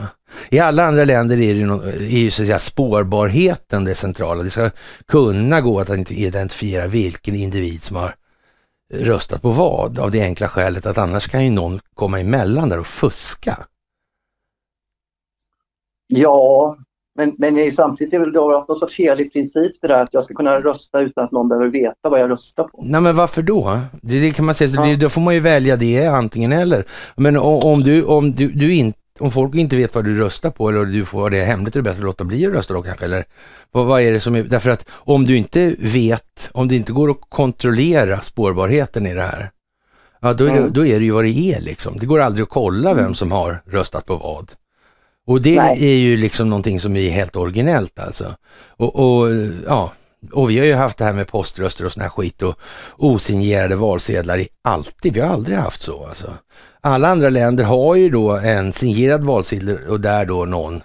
I 0.50 0.60
alla 0.60 0.84
andra 0.84 1.04
länder 1.04 1.38
är, 1.38 1.54
det 2.00 2.06
är 2.06 2.20
ju 2.20 2.32
så 2.32 2.42
att 2.42 2.48
säga 2.48 2.60
spårbarheten 2.60 3.86
det 3.86 3.96
centrala. 3.96 4.44
Det 4.44 4.52
ska 4.52 4.70
kunna 5.08 5.62
gå 5.62 5.80
att 5.80 6.12
identifiera 6.12 6.88
vilken 6.88 7.36
individ 7.36 7.84
som 7.84 7.96
har 7.96 8.16
röstat 8.94 9.42
på 9.42 9.52
vad 9.52 10.00
av 10.00 10.12
det 10.12 10.22
enkla 10.22 10.50
skälet 10.50 10.86
att 10.86 10.98
annars 10.98 11.28
kan 11.28 11.44
ju 11.44 11.52
någon 11.52 11.80
komma 11.94 12.20
emellan 12.20 12.70
där 12.70 12.80
och 12.80 12.88
fuska. 12.88 13.58
Ja, 16.08 16.78
men, 17.18 17.36
men 17.38 17.72
samtidigt 17.72 18.14
är 18.14 18.20
det 18.20 18.26
väl 18.26 18.34
då 18.34 18.66
någon 18.68 18.80
sorts 18.80 18.98
helig 19.00 19.34
princip 19.34 19.82
det 19.82 19.88
där 19.88 20.04
att 20.04 20.14
jag 20.14 20.24
ska 20.24 20.34
kunna 20.34 20.60
rösta 20.60 21.00
utan 21.00 21.24
att 21.24 21.32
någon 21.32 21.50
behöver 21.50 21.68
veta 21.68 22.10
vad 22.10 22.20
jag 22.20 22.30
röstar 22.30 22.64
på. 22.64 22.84
Nej 22.86 23.02
men 23.02 23.16
varför 23.16 23.42
då? 23.42 23.80
Det, 24.02 24.20
det 24.20 24.32
kan 24.32 24.46
man 24.46 24.56
säga, 24.56 24.72
ja. 24.76 24.86
det, 24.86 24.96
då 24.96 25.10
får 25.10 25.22
man 25.22 25.34
ju 25.34 25.40
välja 25.40 25.76
det 25.76 26.06
antingen 26.06 26.52
eller. 26.52 26.86
Men 27.16 27.38
om, 27.38 27.84
du, 27.84 28.04
om, 28.04 28.32
du, 28.32 28.48
du 28.48 28.76
inte 28.76 29.00
om 29.20 29.32
folk 29.32 29.56
inte 29.56 29.76
vet 29.76 29.96
vad 29.96 30.06
du 30.06 30.18
röstar 30.18 30.50
på 30.50 30.70
eller 30.70 30.86
du 30.86 31.06
får 31.06 31.30
det 31.30 31.44
hemligt 31.44 31.76
är 31.76 31.80
det 31.80 31.84
bättre 31.84 31.98
att 31.98 32.06
låta 32.06 32.24
bli 32.24 32.46
att 32.46 32.54
rösta 32.54 32.74
då 32.74 32.82
kanske? 32.82 33.06
Eller 33.06 33.26
vad, 33.72 33.86
vad 33.86 34.02
är 34.02 34.12
det 34.12 34.20
som 34.20 34.36
är, 34.36 34.44
därför 34.44 34.70
att 34.70 34.86
om 34.90 35.26
du 35.26 35.38
inte 35.38 35.76
vet, 35.80 36.50
om 36.52 36.68
det 36.68 36.76
inte 36.76 36.92
går 36.92 37.12
att 37.12 37.22
kontrollera 37.30 38.22
spårbarheten 38.22 39.08
i 39.08 39.14
det 39.14 39.22
här, 39.22 39.52
ja 40.22 40.34
då 40.34 40.46
är, 40.46 40.54
det, 40.54 40.60
mm. 40.60 40.74
då 40.74 40.86
är 40.86 41.00
det 41.00 41.06
ju 41.06 41.12
vad 41.12 41.24
det 41.24 41.54
är 41.54 41.62
liksom. 41.62 41.98
Det 41.98 42.06
går 42.06 42.20
aldrig 42.20 42.44
att 42.44 42.50
kolla 42.50 42.94
vem 42.94 43.04
mm. 43.04 43.16
som 43.16 43.32
har 43.32 43.62
röstat 43.66 44.06
på 44.06 44.16
vad. 44.16 44.52
Och 45.28 45.42
det 45.42 45.62
Nej. 45.62 45.86
är 45.86 45.98
ju 45.98 46.18
liksom 46.18 46.50
någonting 46.50 46.80
som 46.80 46.96
är 46.96 47.10
helt 47.10 47.36
originellt 47.36 48.00
alltså. 48.00 48.36
Och, 48.68 48.96
och, 48.96 49.32
ja, 49.68 49.92
och 50.32 50.50
vi 50.50 50.60
har 50.60 50.66
ju 50.66 50.74
haft 50.74 50.98
det 50.98 51.06
här 51.06 51.14
med 51.14 51.28
poströster 51.28 51.86
och 51.86 51.92
sån 51.92 52.02
här 52.02 52.10
skit 52.10 52.42
och 52.42 52.60
osignerade 52.98 53.76
valsedlar 53.76 54.38
i 54.38 54.48
alltid. 54.62 55.14
Vi 55.14 55.20
har 55.20 55.30
aldrig 55.30 55.58
haft 55.58 55.82
så 55.82 56.06
alltså. 56.06 56.34
Alla 56.82 57.08
andra 57.08 57.30
länder 57.30 57.64
har 57.64 57.96
ju 57.96 58.10
då 58.10 58.32
en 58.32 58.74
signerad 58.74 59.24
valsedel 59.24 59.78
och 59.88 60.02
där 60.02 60.26
då 60.26 60.46
någon 60.46 60.82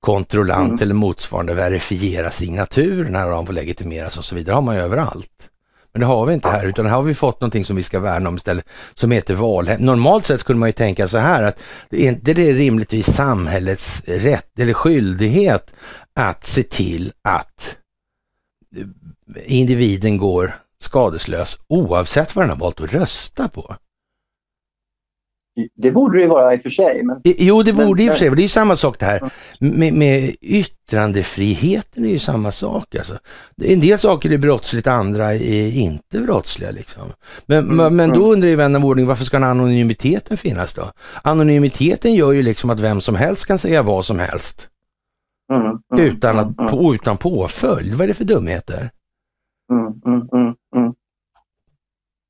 kontrollant 0.00 0.68
mm. 0.68 0.82
eller 0.82 0.94
motsvarande 0.94 1.54
verifierar 1.54 2.30
signaturen 2.30 3.12
när 3.12 3.30
de 3.30 3.46
får 3.46 3.52
legitimeras 3.52 4.18
och 4.18 4.24
så 4.24 4.34
vidare. 4.34 4.54
Har 4.54 4.62
man 4.62 4.74
ju 4.74 4.80
överallt. 4.80 5.50
Men 5.96 6.00
det 6.00 6.06
har 6.06 6.26
vi 6.26 6.34
inte 6.34 6.48
här, 6.48 6.66
utan 6.66 6.86
här 6.86 6.96
har 6.96 7.02
vi 7.02 7.14
fått 7.14 7.40
någonting 7.40 7.64
som 7.64 7.76
vi 7.76 7.82
ska 7.82 8.00
värna 8.00 8.28
om 8.28 8.36
istället, 8.36 8.68
som 8.94 9.10
heter 9.10 9.34
valhem. 9.34 9.80
Normalt 9.80 10.26
sett 10.26 10.40
skulle 10.40 10.58
man 10.58 10.68
ju 10.68 10.72
tänka 10.72 11.08
så 11.08 11.18
här 11.18 11.42
att 11.42 11.58
det 11.90 12.04
är 12.04 12.08
inte 12.08 12.34
det 12.34 12.52
rimligtvis 12.52 13.06
samhällets 13.06 14.02
rätt 14.06 14.58
eller 14.58 14.72
skyldighet 14.72 15.74
att 16.20 16.46
se 16.46 16.62
till 16.62 17.12
att 17.24 17.76
eh, 18.76 18.86
individen 19.44 20.16
går 20.16 20.54
skadeslös 20.80 21.58
oavsett 21.68 22.36
vad 22.36 22.42
den 22.42 22.50
har 22.50 22.56
valt 22.56 22.80
att 22.80 22.92
rösta 22.92 23.48
på. 23.48 23.76
Det 25.74 25.90
borde 25.90 26.18
det 26.18 26.22
ju 26.22 26.28
vara 26.28 26.54
i 26.54 26.58
och 26.58 26.62
för 26.62 26.70
sig. 26.70 27.02
Men... 27.02 27.20
Jo, 27.24 27.62
det 27.62 27.72
borde 27.72 28.02
i 28.02 28.08
och 28.08 28.12
för 28.12 28.18
sig. 28.18 28.30
Det 28.30 28.40
är 28.40 28.42
ju 28.42 28.48
samma 28.48 28.76
sak 28.76 28.98
det 28.98 29.06
här. 29.06 29.30
Med, 29.60 29.92
med 29.92 30.36
yttrandefriheten 30.40 32.04
är 32.04 32.08
ju 32.08 32.18
samma 32.18 32.52
sak. 32.52 32.94
Alltså. 32.94 33.18
En 33.64 33.80
del 33.80 33.98
saker 33.98 34.32
är 34.32 34.38
brottsligt, 34.38 34.86
andra 34.86 35.34
är 35.34 35.76
inte 35.76 36.20
brottsliga. 36.20 36.70
Liksom. 36.70 37.02
Men, 37.46 37.70
mm, 37.70 37.96
men 37.96 38.08
då 38.08 38.16
mm. 38.16 38.30
undrar 38.30 38.48
ju 38.48 38.56
vän 38.56 38.76
av 38.76 38.84
ordning, 38.84 39.06
varför 39.06 39.24
ska 39.24 39.36
anonymiteten 39.36 40.36
finnas 40.36 40.74
då? 40.74 40.90
Anonymiteten 41.22 42.14
gör 42.14 42.32
ju 42.32 42.42
liksom 42.42 42.70
att 42.70 42.80
vem 42.80 43.00
som 43.00 43.14
helst 43.14 43.46
kan 43.46 43.58
säga 43.58 43.82
vad 43.82 44.04
som 44.04 44.18
helst. 44.18 44.68
Mm, 45.52 45.62
mm, 45.66 46.04
utan, 46.04 46.38
att, 46.38 46.58
mm, 46.58 46.70
på, 46.70 46.94
utan 46.94 47.16
påföljd. 47.16 47.94
Vad 47.94 48.04
är 48.04 48.08
det 48.08 48.14
för 48.14 48.24
dumheter? 48.24 48.90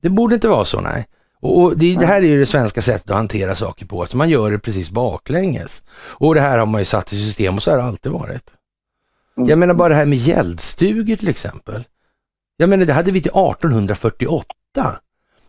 Det 0.01 0.09
borde 0.09 0.35
inte 0.35 0.47
vara 0.47 0.65
så, 0.65 0.81
nej. 0.81 1.07
Och 1.47 1.77
det, 1.77 1.95
det, 1.95 2.05
här 2.05 2.23
är 2.23 2.27
ju 2.27 2.39
det 2.39 2.45
svenska 2.45 2.81
sättet 2.81 3.09
att 3.09 3.15
hantera 3.15 3.55
saker 3.55 3.85
på, 3.85 4.01
alltså 4.01 4.17
man 4.17 4.29
gör 4.29 4.51
det 4.51 4.59
precis 4.59 4.91
baklänges. 4.91 5.83
Och 5.91 6.35
det 6.35 6.41
här 6.41 6.57
har 6.57 6.65
man 6.65 6.81
ju 6.81 6.85
satt 6.85 7.13
i 7.13 7.25
system 7.25 7.55
och 7.55 7.63
så 7.63 7.71
har 7.71 7.77
det 7.77 7.83
alltid 7.83 8.11
varit. 8.11 8.53
Jag 9.35 9.59
menar 9.59 9.73
bara 9.73 9.89
det 9.89 9.95
här 9.95 10.05
med 10.05 10.17
gäldstugor 10.17 11.15
till 11.15 11.27
exempel. 11.27 11.83
Jag 12.57 12.69
menar 12.69 12.85
det 12.85 12.93
hade 12.93 13.11
vi 13.11 13.21
till 13.21 13.31
1848. 13.31 14.99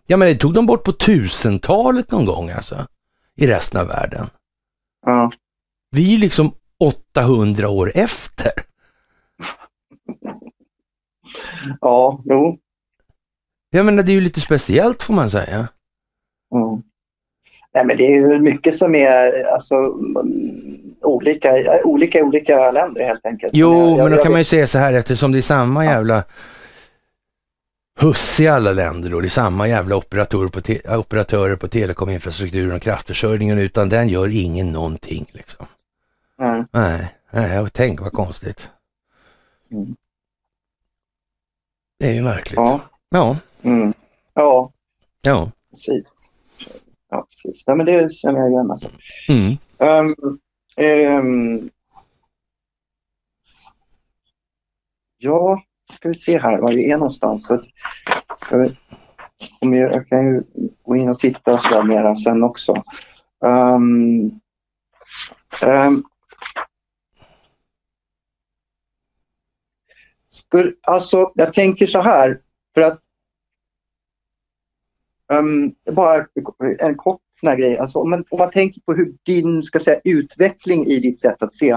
Jag 0.07 0.19
menar 0.19 0.33
det 0.33 0.39
tog 0.39 0.55
de 0.55 0.67
bort 0.67 0.85
på 0.85 0.93
tusentalet 0.93 2.11
någon 2.11 2.27
gång 2.27 2.51
alltså. 2.51 2.87
I 3.37 3.47
resten 3.47 3.81
av 3.81 3.87
världen. 3.87 4.27
Ja. 5.07 5.31
Vi 5.91 6.07
är 6.07 6.11
ju 6.11 6.19
liksom 6.19 6.53
800 6.81 7.69
år 7.69 7.93
efter. 7.95 8.53
Ja, 11.81 12.23
jo. 12.25 12.59
Jag 13.71 13.87
menar 13.87 14.03
det 14.03 14.13
är 14.13 14.15
ju 14.15 14.21
lite 14.21 14.41
speciellt 14.41 15.03
får 15.03 15.15
man 15.15 15.31
säga. 15.31 15.69
Mm. 16.55 16.83
Nej, 17.75 17.85
men 17.85 17.97
det 17.97 18.07
är 18.07 18.11
ju 18.11 18.39
mycket 18.39 18.77
som 18.77 18.95
är 18.95 19.45
alltså, 19.45 19.75
olika, 21.03 21.55
olika 21.85 22.19
i 22.19 22.23
olika 22.23 22.71
länder 22.71 23.05
helt 23.05 23.27
enkelt. 23.27 23.53
Jo, 23.57 23.71
men, 23.71 23.89
jag, 23.89 23.99
men 23.99 24.11
då 24.11 24.17
jag, 24.17 24.23
kan 24.23 24.33
man 24.33 24.41
ju 24.41 24.45
säga 24.45 24.67
så 24.67 24.79
här 24.79 24.93
eftersom 24.93 25.33
det 25.33 25.39
är 25.39 25.43
samma 25.43 25.85
jävla 25.85 26.25
huss 28.01 28.41
i 28.41 28.49
alla 28.49 28.73
länder 28.73 29.15
och 29.15 29.23
det 29.23 29.29
är 29.29 29.31
samma 29.31 29.69
jävla 29.69 29.97
operatörer 29.97 30.49
på, 30.49 30.61
te 30.61 30.97
operatörer 30.97 31.57
på 31.57 31.69
telekominfrastrukturen 31.69 32.77
och 32.77 32.83
kraftförsörjningen 32.83 33.59
utan 33.59 33.89
den 33.89 34.09
gör 34.09 34.29
ingen 34.45 34.73
någonting. 34.73 35.27
Liksom. 35.33 35.67
Mm. 36.41 36.67
Nej, 36.71 37.15
nej, 37.31 37.69
tänk 37.73 38.01
vad 38.01 38.13
konstigt. 38.13 38.71
Mm. 39.73 39.97
Det 41.99 42.07
är 42.07 42.13
ju 42.13 42.23
märkligt. 42.23 42.57
Ja. 42.57 42.81
Ja. 43.11 43.37
Mm. 43.63 43.93
Ja. 44.35 44.73
Ja. 45.23 45.51
Precis. 45.71 46.18
Ja, 47.11 47.27
precis. 47.31 47.67
Nej, 47.67 47.77
men 47.77 47.87
det 47.87 48.13
känner 48.13 48.41
jag 48.41 48.51
igen 48.51 48.71
alltså. 48.71 48.89
Mm. 49.29 49.57
Um, 49.79 50.39
um, 50.77 51.71
ja, 55.19 55.63
ska 55.93 56.09
vi 56.09 56.15
se 56.15 56.39
här 56.39 56.59
var 56.59 56.73
vi 56.73 56.91
är 56.91 56.97
någonstans. 56.97 57.47
Så 57.47 57.63
ska 58.37 58.57
vi, 58.57 58.77
om 59.61 59.75
jag, 59.75 59.95
jag 59.95 60.09
kan 60.09 60.27
ju 60.27 60.43
gå 60.83 60.97
in 60.97 61.09
och 61.09 61.19
titta 61.19 61.53
och 61.53 61.61
sådär 61.61 61.83
mera 61.83 62.17
sen 62.17 62.43
också. 62.43 62.83
Um, 63.41 64.41
um, 65.67 66.05
skulle, 70.29 70.73
alltså, 70.83 71.33
jag 71.35 71.55
tänker 71.55 71.87
så 71.87 72.01
här, 72.01 72.41
för 72.75 72.81
att 72.81 73.03
Um, 75.33 75.75
bara 75.91 76.25
en 76.79 76.95
kort 76.95 77.21
sån 77.41 77.49
här 77.49 77.57
grej. 77.57 77.79
Alltså, 77.79 77.99
om, 77.99 78.11
man, 78.11 78.25
om 78.31 78.39
man 78.39 78.51
tänker 78.51 78.81
på 78.81 78.93
hur 78.93 79.13
din 79.23 79.63
ska 79.63 79.81
säga, 79.81 80.01
utveckling 80.05 80.87
i 80.87 80.99
ditt 80.99 81.21
sätt 81.21 81.43
att 81.43 81.55
se 81.55 81.77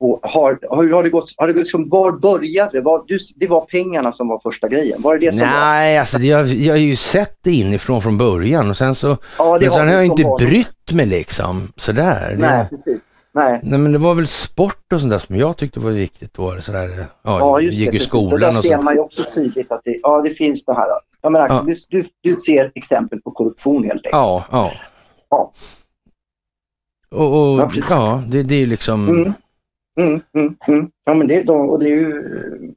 och 0.00 0.20
har, 0.22 0.58
har, 0.70 0.88
har 0.92 1.02
det 1.02 1.10
gått, 1.10 1.34
har 1.36 1.48
det 1.48 1.54
liksom, 1.54 1.88
var 1.88 2.12
började 2.12 2.70
det? 2.72 2.80
Var, 2.80 3.02
det 3.36 3.46
var 3.46 3.60
pengarna 3.60 4.12
som 4.12 4.28
var 4.28 4.40
första 4.42 4.68
grejen? 4.68 5.02
Var 5.02 5.18
det 5.18 5.26
det 5.26 5.32
som 5.32 5.40
Nej, 5.40 5.94
var? 5.94 6.00
alltså 6.00 6.18
det, 6.18 6.26
jag, 6.26 6.46
jag 6.46 6.72
har 6.72 6.78
ju 6.78 6.96
sett 6.96 7.38
det 7.42 7.52
inifrån 7.52 8.02
från 8.02 8.18
början 8.18 8.70
och 8.70 8.76
sen 8.76 8.94
så, 8.94 9.16
ja, 9.38 9.58
men 9.60 9.70
sen 9.70 9.88
har 9.88 9.94
jag 9.94 10.06
inte 10.06 10.34
brytt 10.38 10.92
mig 10.92 11.06
liksom 11.06 11.72
sådär. 11.76 12.36
Nej, 12.38 12.66
det, 12.70 12.76
precis. 12.76 13.00
Nej. 13.32 13.60
Nej 13.62 13.78
men 13.78 13.92
det 13.92 13.98
var 13.98 14.14
väl 14.14 14.26
sport 14.26 14.92
och 14.92 15.00
sånt 15.00 15.10
där 15.10 15.18
som 15.18 15.36
jag 15.36 15.56
tyckte 15.56 15.80
var 15.80 15.90
viktigt 15.90 16.34
då. 16.34 16.60
Sådär, 16.60 16.88
ja, 17.22 17.38
ja 17.38 17.60
just 17.60 17.78
gick 17.78 17.90
det, 17.90 17.96
i 17.96 18.00
skolan 18.00 18.56
och 18.56 18.62
så. 18.64 18.70
Där 18.70 18.76
ser 18.76 18.82
man 18.82 18.94
ju 18.94 19.00
också 19.00 19.24
tydligt 19.34 19.72
att 19.72 19.80
det, 19.84 20.00
ja, 20.02 20.22
det 20.22 20.34
finns 20.34 20.64
det 20.64 20.74
här. 20.74 20.86
Jag 21.22 21.32
menar, 21.32 21.48
ja. 21.48 21.64
du, 21.66 21.76
du, 21.88 22.04
du 22.20 22.40
ser 22.40 22.72
exempel 22.74 23.20
på 23.20 23.30
korruption 23.30 23.84
helt 23.84 24.06
enkelt. 24.06 24.12
Ja, 24.12 24.44
ja. 24.50 24.72
ja. 25.28 25.52
Och, 27.10 27.52
och 27.52 27.58
ja, 27.58 27.70
ja, 27.90 28.22
det, 28.28 28.42
det 28.42 28.54
är 28.54 28.58
ju 28.60 28.66
liksom... 28.66 29.08
Mm. 29.08 29.32
Mm, 30.00 30.20
mm, 30.34 30.56
mm. 30.66 30.90
Ja, 31.04 31.14
men 31.14 31.28
det, 31.28 31.48
och 31.48 31.78
det 31.78 31.86
är 31.86 31.96
ju 31.96 32.74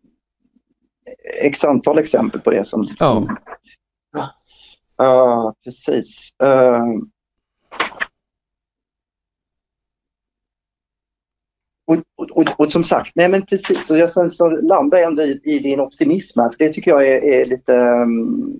x 1.41 1.63
antal 1.63 1.99
exempel 1.99 2.41
på 2.41 2.51
det 2.51 2.67
som... 2.67 2.87
Ja. 2.99 3.13
Som, 3.13 3.37
uh, 5.01 5.51
precis. 5.63 6.33
Uh, 6.43 7.03
Och, 11.85 11.97
och, 12.15 12.59
och, 12.59 12.71
som 12.71 12.83
sagt, 12.83 13.11
nej 13.15 13.29
men 13.29 13.45
precis, 13.45 13.91
och 13.91 13.97
jag 13.97 14.13
sen 14.13 14.31
så 14.31 14.49
landar 14.49 14.97
jag 14.97 15.07
ändå 15.07 15.23
i, 15.23 15.41
i 15.43 15.59
din 15.59 15.79
optimism 15.79 16.39
här, 16.39 16.49
för 16.49 16.57
det 16.57 16.73
tycker 16.73 16.91
jag 16.91 17.07
är, 17.07 17.23
är 17.23 17.45
lite 17.45 17.73
um, 17.73 18.59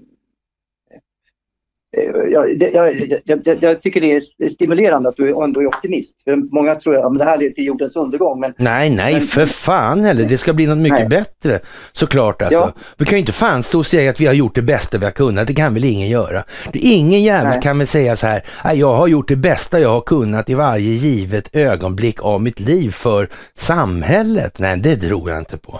jag, 2.32 2.62
jag, 2.62 3.22
jag, 3.24 3.58
jag, 3.62 3.82
tycker 3.82 4.02
det 4.02 4.16
är 4.16 4.50
stimulerande 4.50 5.10
att 5.10 5.16
du 5.16 5.44
ändå 5.44 5.62
är 5.62 5.68
optimist. 5.68 6.24
För 6.24 6.36
många 6.36 6.76
tror 6.76 6.96
att 6.96 7.18
det 7.18 7.24
här 7.24 7.38
leder 7.38 7.54
till 7.54 7.66
jordens 7.66 7.96
undergång. 7.96 8.40
Men, 8.40 8.54
nej, 8.58 8.90
nej, 8.90 9.14
men, 9.14 9.22
för 9.22 9.46
fan 9.46 10.04
heller. 10.04 10.26
Det 10.26 10.38
ska 10.38 10.54
bli 10.54 10.66
något 10.66 10.78
mycket 10.78 11.00
nej. 11.00 11.08
bättre. 11.10 11.60
Såklart 11.92 12.42
alltså. 12.42 12.60
Ja. 12.60 12.74
Vi 12.98 13.06
kan 13.06 13.18
ju 13.18 13.20
inte 13.20 13.32
fan 13.32 13.64
stå 13.64 13.80
och 13.80 13.86
säga 13.86 14.10
att 14.10 14.22
vi 14.22 14.26
har 14.26 14.34
gjort 14.34 14.56
det 14.56 14.62
bästa 14.62 14.98
vi 14.98 15.06
har 15.06 15.12
kunnat. 15.12 15.48
Det 15.48 15.54
kan 15.54 15.74
väl 15.74 15.86
ingen 15.86 16.10
göra. 16.10 16.44
Ingen 16.74 17.24
jävel 17.24 17.62
kan 17.62 17.78
väl 17.78 17.88
säga 17.88 18.16
så 18.16 18.28
här, 18.28 18.42
jag 18.74 18.94
har 18.94 19.08
gjort 19.08 19.28
det 19.28 19.36
bästa 19.36 19.80
jag 19.80 19.90
har 19.90 20.02
kunnat 20.02 20.50
i 20.50 20.54
varje 20.54 20.90
givet 20.90 21.56
ögonblick 21.56 22.22
av 22.22 22.42
mitt 22.42 22.60
liv 22.60 22.92
för 22.92 23.30
samhället. 23.56 24.60
Nej, 24.60 24.78
det 24.78 24.96
tror 24.96 25.30
jag 25.30 25.40
inte 25.40 25.58
på. 25.58 25.80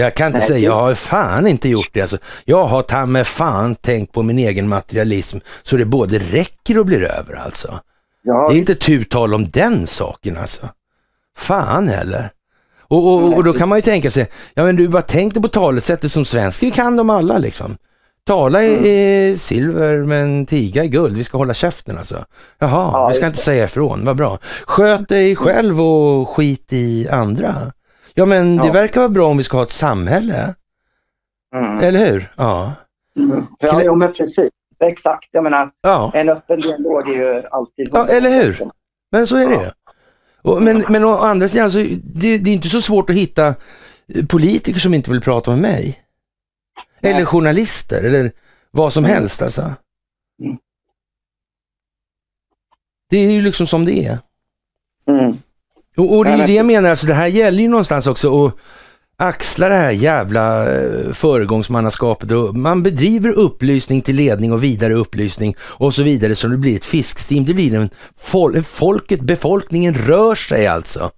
Jag 0.00 0.14
kan 0.14 0.26
inte 0.26 0.38
Nej, 0.38 0.48
säga, 0.48 0.58
jag 0.58 0.74
har 0.74 0.94
fan 0.94 1.46
inte 1.46 1.68
gjort 1.68 1.90
det. 1.92 2.00
Alltså, 2.00 2.18
jag 2.44 2.64
har 2.64 2.82
ta 2.82 3.06
med 3.06 3.26
fan 3.26 3.74
tänkt 3.74 4.12
på 4.12 4.22
min 4.22 4.38
egen 4.38 4.68
materialism 4.68 5.38
så 5.62 5.76
det 5.76 5.84
både 5.84 6.18
räcker 6.18 6.78
och 6.78 6.86
blir 6.86 7.02
över 7.02 7.34
alltså. 7.34 7.80
Ja, 8.22 8.48
det 8.48 8.54
är 8.54 8.58
inte 8.58 8.74
tu 8.74 9.04
tal 9.04 9.34
om 9.34 9.50
den 9.50 9.86
saken 9.86 10.36
alltså. 10.36 10.68
Fan 11.36 11.88
heller. 11.88 12.30
Och, 12.80 13.14
och, 13.14 13.34
och, 13.34 13.44
då 13.44 13.52
kan 13.52 13.68
man 13.68 13.78
ju 13.78 13.82
tänka 13.82 14.10
sig, 14.10 14.26
ja 14.54 14.64
men 14.64 14.76
du 14.76 14.88
bara 14.88 15.02
tänk 15.02 15.34
dig 15.34 15.42
på 15.42 15.48
talesättet 15.48 16.12
som 16.12 16.24
svensk, 16.24 16.62
vi 16.62 16.70
kan 16.70 16.96
dem 16.96 17.10
alla 17.10 17.38
liksom. 17.38 17.76
Tala 18.26 18.62
är 18.62 18.76
mm. 19.26 19.38
silver 19.38 20.02
men 20.02 20.46
tiga 20.46 20.84
är 20.84 20.88
guld, 20.88 21.16
vi 21.16 21.24
ska 21.24 21.38
hålla 21.38 21.54
käften 21.54 21.98
alltså. 21.98 22.24
Jaha, 22.58 22.90
ja, 22.92 23.08
vi 23.08 23.14
ska 23.14 23.26
inte 23.26 23.38
säga 23.38 23.64
ifrån, 23.64 24.04
vad 24.04 24.16
bra. 24.16 24.38
Sköt 24.66 25.08
dig 25.08 25.36
själv 25.36 25.80
och 25.80 26.28
skit 26.28 26.72
i 26.72 27.08
andra. 27.08 27.72
Ja 28.18 28.26
men 28.26 28.56
det 28.56 28.70
verkar 28.70 29.00
vara 29.00 29.08
bra 29.08 29.26
om 29.26 29.36
vi 29.36 29.42
ska 29.42 29.56
ha 29.56 29.64
ett 29.64 29.72
samhälle. 29.72 30.54
Mm. 31.54 31.78
Eller 31.78 32.06
hur? 32.06 32.32
Ja. 32.36 32.74
Mm. 33.16 33.46
Ja, 33.58 33.82
ja 33.82 33.94
men 33.94 34.12
precis. 34.12 34.50
Exakt. 34.80 35.28
Jag 35.30 35.44
menar, 35.44 35.70
ja. 35.80 36.12
en 36.14 36.28
öppen 36.28 36.60
dialog 36.60 37.08
är 37.08 37.14
ju 37.14 37.42
alltid... 37.50 37.88
Ja, 37.92 38.08
eller 38.08 38.30
hur? 38.30 38.70
Men 39.10 39.26
så 39.26 39.36
är 39.36 39.48
det 39.48 39.54
ju. 39.54 39.70
Och, 40.42 40.62
men, 40.62 40.84
men 40.88 41.04
å 41.04 41.18
andra 41.18 41.48
sidan, 41.48 41.72
så, 41.72 41.78
det, 42.02 42.38
det 42.38 42.50
är 42.50 42.54
inte 42.54 42.68
så 42.68 42.82
svårt 42.82 43.10
att 43.10 43.16
hitta 43.16 43.54
politiker 44.28 44.80
som 44.80 44.94
inte 44.94 45.10
vill 45.10 45.20
prata 45.20 45.50
med 45.50 45.60
mig. 45.60 46.04
Nej. 47.00 47.12
Eller 47.12 47.24
journalister 47.24 48.04
eller 48.04 48.32
vad 48.70 48.92
som 48.92 49.04
mm. 49.04 49.16
helst 49.16 49.42
alltså. 49.42 49.62
Mm. 50.42 50.58
Det 53.10 53.18
är 53.18 53.30
ju 53.30 53.42
liksom 53.42 53.66
som 53.66 53.84
det 53.84 54.04
är. 54.06 54.18
Mm. 55.06 55.36
Och, 55.98 56.16
och 56.16 56.24
det 56.24 56.30
är 56.30 56.36
ju 56.36 56.46
det 56.46 56.54
jag 56.54 56.66
menar, 56.66 56.90
alltså 56.90 57.06
det 57.06 57.14
här 57.14 57.26
gäller 57.26 57.62
ju 57.62 57.68
någonstans 57.68 58.06
också 58.06 58.46
att 58.46 58.54
axla 59.16 59.68
det 59.68 59.74
här 59.74 59.90
jävla 59.90 60.74
eh, 60.74 61.12
föregångsmannaskapet 61.12 62.32
och 62.32 62.56
man 62.56 62.82
bedriver 62.82 63.30
upplysning 63.30 64.02
till 64.02 64.16
ledning 64.16 64.52
och 64.52 64.64
vidare 64.64 64.94
upplysning 64.94 65.54
och 65.60 65.94
så 65.94 66.02
vidare 66.02 66.34
så 66.34 66.48
det 66.48 66.56
blir 66.56 66.76
ett 66.76 66.84
fiskstim. 66.84 67.44
Det 67.44 67.54
blir 67.54 67.74
en 67.74 67.90
fol 68.16 68.62
folket, 68.62 69.20
befolkningen 69.20 69.94
rör 69.94 70.34
sig 70.34 70.66
alltså. 70.66 71.10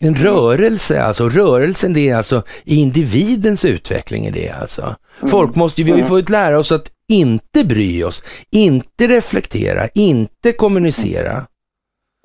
En 0.00 0.08
mm. 0.08 0.22
rörelse 0.22 1.02
alltså, 1.02 1.28
rörelsen 1.28 1.92
det 1.92 2.08
är 2.08 2.16
alltså 2.16 2.42
individens 2.64 3.64
utveckling 3.64 4.26
är 4.26 4.32
det 4.32 4.50
alltså. 4.50 4.82
Mm. 4.82 5.30
Folk 5.30 5.54
måste 5.56 5.80
ju, 5.80 5.84
vi 5.84 5.90
ju 5.90 5.96
mm. 5.96 6.08
fått 6.08 6.28
lära 6.28 6.58
oss 6.58 6.72
att 6.72 6.88
inte 7.08 7.64
bry 7.64 8.04
oss, 8.04 8.24
inte 8.50 9.06
reflektera, 9.06 9.88
inte 9.94 10.52
kommunicera. 10.52 11.46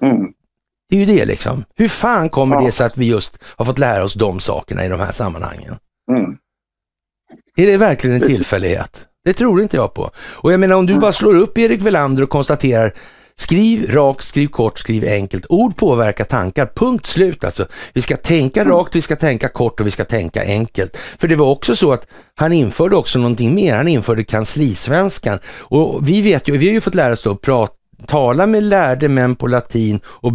Mm. 0.03 0.27
Det 0.89 0.95
är 0.95 0.99
ju 0.99 1.05
det 1.05 1.25
liksom. 1.25 1.63
Hur 1.75 1.87
fan 1.87 2.29
kommer 2.29 2.55
ja. 2.55 2.65
det 2.65 2.71
sig 2.71 2.85
att 2.85 2.97
vi 2.97 3.05
just 3.05 3.37
har 3.43 3.65
fått 3.65 3.79
lära 3.79 4.03
oss 4.03 4.13
de 4.13 4.39
sakerna 4.39 4.85
i 4.85 4.87
de 4.89 4.99
här 4.99 5.11
sammanhangen? 5.11 5.75
Mm. 6.11 6.37
Är 7.55 7.67
det 7.67 7.77
verkligen 7.77 8.21
en 8.21 8.29
tillfällighet? 8.29 9.05
Det 9.25 9.33
tror 9.33 9.61
inte 9.61 9.77
jag 9.77 9.93
på. 9.93 10.11
Och 10.17 10.53
jag 10.53 10.59
menar 10.59 10.75
om 10.75 10.85
du 10.85 10.93
mm. 10.93 11.01
bara 11.01 11.13
slår 11.13 11.35
upp 11.35 11.57
Erik 11.57 11.81
Velander 11.81 12.23
och 12.23 12.29
konstaterar 12.29 12.93
Skriv 13.39 13.91
rakt, 13.91 14.25
skriv 14.25 14.47
kort, 14.47 14.79
skriv 14.79 15.05
enkelt. 15.05 15.45
Ord 15.49 15.75
påverkar 15.75 16.23
tankar, 16.23 16.71
punkt 16.75 17.05
slut 17.05 17.43
alltså. 17.43 17.65
Vi 17.93 18.01
ska 18.01 18.17
tänka 18.17 18.61
Mm. 18.61 18.73
rakt, 18.73 18.95
vi 18.95 19.01
ska 19.01 19.15
tänka 19.15 19.49
kort 19.49 19.79
och 19.79 19.87
vi 19.87 19.91
ska 19.91 20.05
tänka 20.05 20.43
enkelt. 20.43 20.97
För 20.97 21.27
det 21.27 21.35
var 21.35 21.47
också 21.47 21.75
så 21.75 21.93
att 21.93 22.07
han 22.35 22.53
införde 22.53 22.95
också 22.95 23.19
någonting 23.19 23.55
mer, 23.55 23.75
han 23.75 23.87
införde 23.87 24.23
kanslisvenskan. 24.23 25.39
Och 25.59 26.09
vi 26.09 26.21
vet 26.21 26.47
ju, 26.47 26.57
vi 26.57 26.67
har 26.67 26.73
ju 26.73 26.81
fått 26.81 26.95
lära 26.95 27.13
oss 27.13 27.27
att 27.27 27.41
prata, 27.41 27.76
tala 28.05 28.47
med 28.47 28.63
lärde 28.63 29.09
män 29.09 29.35
på 29.35 29.47
latin 29.47 29.99
och 30.05 30.33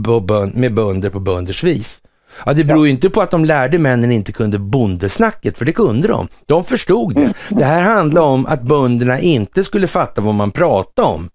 med 0.54 0.74
bönder 0.74 1.10
på 1.10 1.20
bönders 1.20 1.64
vis. 1.64 2.02
Ja, 2.46 2.52
det 2.52 2.64
beror 2.64 2.86
ju 2.86 2.92
inte 2.92 3.10
på 3.10 3.20
att 3.20 3.30
de 3.30 3.44
lärde 3.44 3.78
männen 3.78 4.12
inte 4.12 4.32
kunde 4.32 4.58
bondesnacket, 4.58 5.58
för 5.58 5.64
det 5.64 5.72
kunde 5.72 6.08
de. 6.08 6.28
De 6.46 6.64
förstod 6.64 7.14
det. 7.14 7.32
Det 7.50 7.64
här 7.64 7.82
handlar 7.82 8.22
om 8.22 8.46
att 8.46 8.62
bönderna 8.62 9.20
inte 9.20 9.64
skulle 9.64 9.88
fatta 9.88 10.20
vad 10.20 10.34
man 10.34 10.50
pratade 10.50 11.08
om. 11.08 11.28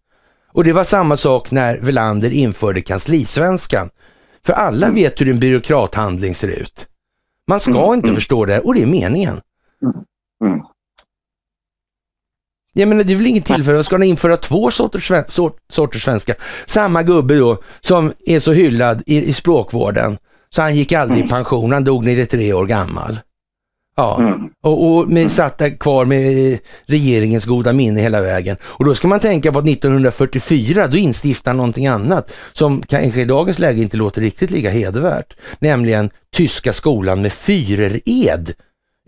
Och 0.51 0.63
det 0.63 0.73
var 0.73 0.83
samma 0.83 1.17
sak 1.17 1.51
när 1.51 1.77
Velander 1.77 2.29
införde 2.29 2.81
kanslisvenskan. 2.81 3.89
För 4.45 4.53
alla 4.53 4.89
vet 4.89 5.21
hur 5.21 5.29
en 5.29 5.39
byråkrathandling 5.39 6.35
ser 6.35 6.47
ut. 6.47 6.87
Man 7.47 7.59
ska 7.59 7.83
Mm, 7.83 7.93
inte 7.93 8.07
mm. 8.07 8.15
förstå 8.15 8.45
det 8.45 8.59
och 8.59 8.73
det 8.73 8.81
är 8.81 8.85
meningen. 8.85 9.41
Mm. 12.77 12.89
Jag 12.89 12.89
menar 12.89 13.03
det 13.03 13.13
är 13.13 13.17
väl 13.17 13.27
inget 13.27 13.45
tillfälle, 13.45 13.83
ska 13.83 13.97
ni 13.97 14.07
införa 14.07 14.37
två 14.37 14.71
sorters, 14.71 15.11
sort, 15.27 15.57
sorters 15.71 16.03
svenska? 16.03 16.33
Samma 16.65 17.03
gubbe 17.03 17.35
då 17.35 17.57
som 17.81 18.13
är 18.25 18.39
så 18.39 18.53
hyllad 18.53 19.03
i, 19.05 19.23
i 19.23 19.33
språkvården 19.33 20.17
så 20.49 20.61
han 20.61 20.75
gick 20.75 20.91
aldrig 20.91 21.25
i 21.25 21.27
pension, 21.29 21.71
han 21.71 21.83
dog 21.83 22.05
93 22.05 22.53
år 22.53 22.65
gammal. 22.65 23.19
Ja, 23.95 24.17
Mm. 24.19 24.49
och, 24.63 24.87
och 24.97 25.09
med, 25.09 25.31
satt 25.31 25.57
där 25.57 25.77
kvar 25.77 26.05
med 26.05 26.59
regeringens 26.85 27.45
goda 27.45 27.73
minne 27.73 28.01
hela 28.01 28.21
vägen. 28.21 28.57
Och 28.63 28.85
då 28.85 28.95
ska 28.95 29.07
man 29.07 29.19
tänka 29.19 29.51
på 29.51 29.59
att 29.59 29.67
1944, 29.67 30.87
då 30.87 30.97
instiftar 30.97 31.53
någonting 31.53 31.87
annat 31.87 32.33
som 32.53 32.81
kanske 32.81 33.21
i 33.21 33.25
dagens 33.25 33.59
läge 33.59 33.81
inte 33.81 33.97
låter 33.97 34.21
riktigt 34.21 34.51
lika 34.51 34.69
hedervärt. 34.69 35.33
Nämligen 35.59 36.09
Tyska 36.35 36.73
skolan 36.73 37.21
med 37.21 37.31
Führered 37.31 38.53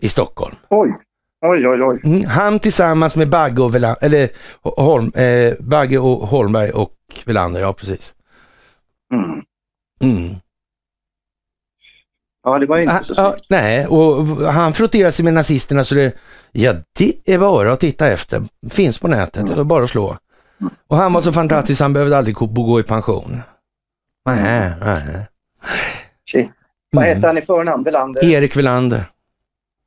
i 0.02 0.08
Stockholm. 0.08 0.56
Oj, 0.70 0.94
oj, 1.40 1.68
oj, 1.68 1.82
oj. 1.82 2.00
Mm, 2.04 2.24
han 2.24 2.58
tillsammans 2.58 3.14
med 3.16 3.28
Bagge 3.28 3.62
och, 3.62 3.74
Vela, 3.74 3.94
eller, 3.94 4.28
Holm, 4.62 5.12
eh, 5.14 5.54
Bagge 5.60 5.98
och 5.98 6.28
Holmberg 6.28 6.70
och 6.70 6.92
Velander, 7.26 7.60
ja 7.60 7.72
precis. 7.72 8.14
Mm. 9.14 9.42
Mm. 10.02 10.34
Ja, 12.42 12.58
det 12.58 12.66
var 12.66 12.78
inte 12.78 12.92
Ah, 12.94 13.02
så 13.02 13.20
ah, 13.20 13.30
snyggt. 13.30 13.46
nej, 13.48 13.86
och 13.86 14.26
han 14.52 14.72
frotterar 14.72 15.10
sig 15.10 15.24
med 15.24 15.34
nazisterna 15.34 15.84
så 15.84 15.94
det, 15.94 16.12
ja 16.52 16.74
det 16.98 17.14
är 17.24 17.38
bara 17.38 17.72
att 17.72 17.80
titta 17.80 18.06
efter. 18.10 18.42
Finns 18.70 18.98
på 18.98 19.08
nätet, 19.08 19.54
så 19.54 19.64
bara 19.64 19.84
att 19.84 19.90
slå. 19.90 20.16
Och 20.88 20.96
han 20.96 21.12
var 21.12 21.20
så 21.20 21.32
fantastisk 21.32 21.80
han 21.80 21.92
behövde 21.92 22.18
aldrig 22.18 22.34
gå 22.36 22.80
i 22.80 22.82
pension. 22.82 23.40
Nej, 24.26 24.72
nej. 24.80 25.26
Shit. 26.30 26.50
Vad 26.92 27.04
Mm. 27.04 27.14
hette 27.16 27.26
han 27.26 27.38
i 27.38 27.42
förnamn? 27.42 27.82
Welander? 27.84 28.24
Erik 28.24 28.56
Velander. 28.56 29.04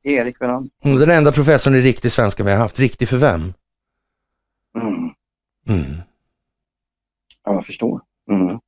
Erik 0.04 0.40
Welander. 0.40 0.70
Mm, 0.84 0.98
Den 0.98 1.10
enda 1.10 1.32
professorn 1.32 1.74
i 1.74 1.80
riktig 1.80 2.12
svenska 2.12 2.44
vi 2.44 2.50
har 2.50 2.58
haft. 2.58 2.78
Riktig 2.78 3.08
för 3.08 3.16
vem? 3.16 3.54
Mm. 4.78 5.10
Mm. 5.68 5.96
Ja, 7.44 7.54
jag 7.54 7.66
förstår. 7.66 8.00
Mm. 8.30 8.58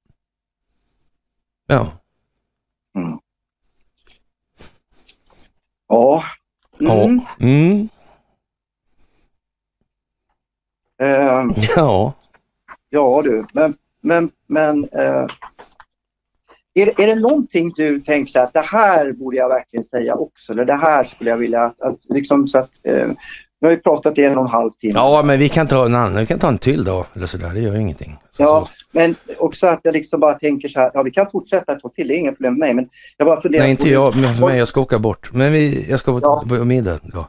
Ja. 1.67 1.93
Ja. 5.89 6.25
Mm. 6.79 7.19
Ja. 7.19 7.25
Mm. 7.41 7.89
Eh, 10.99 11.47
ja. 11.77 12.13
ja 12.89 13.23
du, 13.25 13.47
men, 13.53 13.77
men, 14.01 14.31
men 14.47 14.89
eh, 14.89 15.27
är, 16.83 17.01
är 17.01 17.07
det 17.07 17.15
någonting 17.15 17.73
du 17.77 18.01
tänker 18.01 18.41
att 18.41 18.53
det 18.53 18.61
här 18.61 19.13
borde 19.13 19.37
jag 19.37 19.49
verkligen 19.49 19.85
säga 19.85 20.15
också? 20.15 20.53
Eller 20.53 20.65
det 20.65 20.75
här 20.75 21.05
skulle 21.05 21.31
jag 21.31 21.37
vilja 21.37 21.63
att, 21.63 21.81
att 21.83 21.99
liksom 22.09 22.49
så 22.49 22.59
att 22.59 22.71
eh, 22.85 23.07
vi 23.61 23.67
har 23.67 23.71
ju 23.71 23.77
pratat 23.81 24.19
i 24.19 24.25
en 24.25 24.37
och 24.39 24.45
en 24.45 24.51
halv 24.51 24.71
timme. 24.71 24.93
Ja, 24.95 25.23
men 25.23 25.39
vi 25.39 25.49
kan 25.49 25.67
ta 25.67 25.87
en 25.87 25.95
annan, 25.95 26.17
vi 26.21 26.27
kan 26.27 26.39
ta 26.39 26.49
en 26.49 26.59
till 26.59 26.85
då, 26.85 27.07
eller 27.15 27.27
sådär, 27.27 27.51
det 27.55 27.61
gör 27.61 27.77
ingenting. 27.77 28.17
Så, 28.37 28.43
Ja, 28.43 28.61
så. 28.69 28.69
men 28.93 29.15
också 29.39 29.67
att 29.67 29.81
jag 29.83 29.93
liksom 29.93 30.21
bara 30.21 30.35
tänker 30.35 30.69
så 30.69 30.81
här, 30.81 30.91
ja 30.95 31.03
vi 31.03 31.11
kan 31.11 31.31
fortsätta 31.31 31.73
ett 31.73 31.81
tag 31.81 31.95
till, 31.95 32.09
det 32.09 32.15
är 32.15 32.19
inga 32.19 32.33
problem 32.33 32.53
med 32.53 32.59
mig, 32.61 32.75
men 32.75 32.89
jag 33.17 33.27
bara 33.27 33.41
funderar 33.41 33.63
Nej, 33.63 33.71
inte 33.71 33.89
jag, 33.89 34.17
men 34.17 34.35
för 34.35 34.47
mig, 34.47 34.59
jag 34.59 34.69
ska 34.69 34.81
åka 34.81 34.99
bort. 34.99 35.33
Men 35.33 35.53
vi, 35.53 35.87
jag 35.91 36.01
ska 36.01 36.21
på, 36.21 36.47
Ja. 36.57 36.65
middag. 36.65 37.01
Ja. 37.13 37.29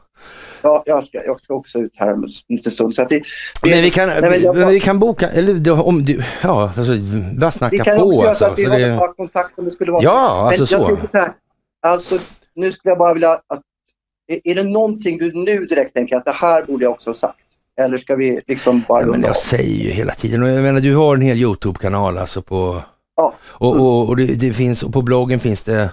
Ja, 0.62 0.82
jag 0.86 1.04
ska, 1.04 1.24
jag 1.24 1.40
ska 1.40 1.54
också 1.54 1.78
ut 1.78 1.92
här 1.96 2.12
om 2.12 2.22
en 2.22 2.70
stund. 2.70 2.94
Så 2.94 3.02
att 3.02 3.08
det, 3.08 3.22
det, 3.62 3.70
Men 3.70 3.82
vi 3.82 3.90
kan, 3.90 4.08
nej, 4.08 4.20
men 4.22 4.42
jag- 4.42 4.66
vi 4.68 4.80
kan 4.80 4.98
boka, 4.98 5.28
eller 5.28 5.86
om 5.86 6.04
du, 6.04 6.22
ja, 6.42 6.72
alltså, 6.76 6.92
bara 7.40 7.50
vi 7.50 7.52
snacka 7.52 7.84
kan 7.84 7.98
på 7.98 8.04
också 8.04 8.22
göra 8.22 8.34
så 8.34 8.44
alltså. 8.44 8.62
att 8.72 8.78
vi 8.78 8.84
har 8.84 9.08
det, 9.08 9.14
kontakt 9.16 9.58
om 9.58 9.64
det 9.64 9.70
skulle 9.70 9.92
vara 9.92 10.02
ja, 10.02 10.48
alltså 10.58 10.78
Men 10.78 10.86
jag 10.88 10.98
så. 10.98 11.06
här, 11.18 11.30
alltså 11.82 12.14
nu 12.54 12.72
skulle 12.72 12.90
jag 12.90 12.98
bara 12.98 13.14
vilja 13.14 13.30
att, 13.32 13.62
är, 14.32 14.40
är 14.44 14.54
det 14.54 14.62
någonting 14.62 15.18
du 15.18 15.32
nu 15.32 15.66
direkt 15.66 15.94
tänker 15.94 16.16
att 16.16 16.24
det 16.24 16.32
här 16.32 16.62
borde 16.64 16.84
jag 16.84 16.92
också 16.92 17.10
ha 17.10 17.14
sagt? 17.14 17.38
Eller 17.80 17.98
ska 17.98 18.16
vi 18.16 18.40
liksom 18.46 18.82
bara 18.88 19.00
Ja, 19.00 19.06
men 19.06 19.20
av? 19.24 19.26
jag 19.26 19.36
säger 19.36 19.84
ju 19.84 19.90
hela 19.90 20.12
tiden, 20.12 20.42
och 20.42 20.48
jag 20.48 20.62
menar 20.62 20.80
du 20.80 20.96
har 20.96 21.14
en 21.14 21.20
hel 21.20 21.38
Youtube-kanal 21.38 22.18
alltså 22.18 22.42
på, 22.42 22.82
Ja. 23.16 23.34
och, 23.42 23.76
och, 23.76 24.08
och 24.08 24.16
det, 24.16 24.26
det 24.26 24.52
finns, 24.52 24.82
och 24.82 24.92
på 24.92 25.02
bloggen 25.02 25.40
finns 25.40 25.64
det, 25.64 25.90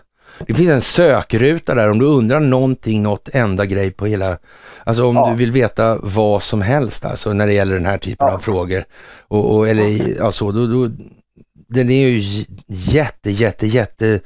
det 0.48 0.54
finns 0.54 0.70
en 0.70 0.82
sökruta 0.82 1.76
där 1.76 1.92
om 1.92 2.00
du 2.00 2.06
undrar 2.06 2.40
någonting, 2.40 3.04
något 3.04 3.30
enda 3.34 3.66
grej 3.66 3.92
på 3.92 4.06
hela, 4.06 4.38
alltså 4.84 5.08
om 5.08 5.16
Ja. 5.16 5.30
du 5.30 5.36
vill 5.36 5.52
veta 5.52 5.98
vad 6.04 6.44
som 6.44 6.62
helst 6.62 7.06
alltså 7.06 7.34
när 7.34 7.48
det 7.48 7.54
gäller 7.54 7.76
den 7.76 7.86
här 7.86 7.98
typen 7.98 8.28
Ja. 8.28 8.34
av 8.34 8.40
frågor. 8.40 8.84
Och, 9.28 9.56
och, 9.56 9.70
eller 9.70 10.18
ja, 10.20 10.32
så, 10.32 10.52
då, 10.52 10.68
då, 10.68 10.90
den 11.70 11.90
är 11.90 12.08
ju 12.08 12.46
jätte, 12.68 13.32
jätte, 13.32 13.68
jätte 13.68 14.20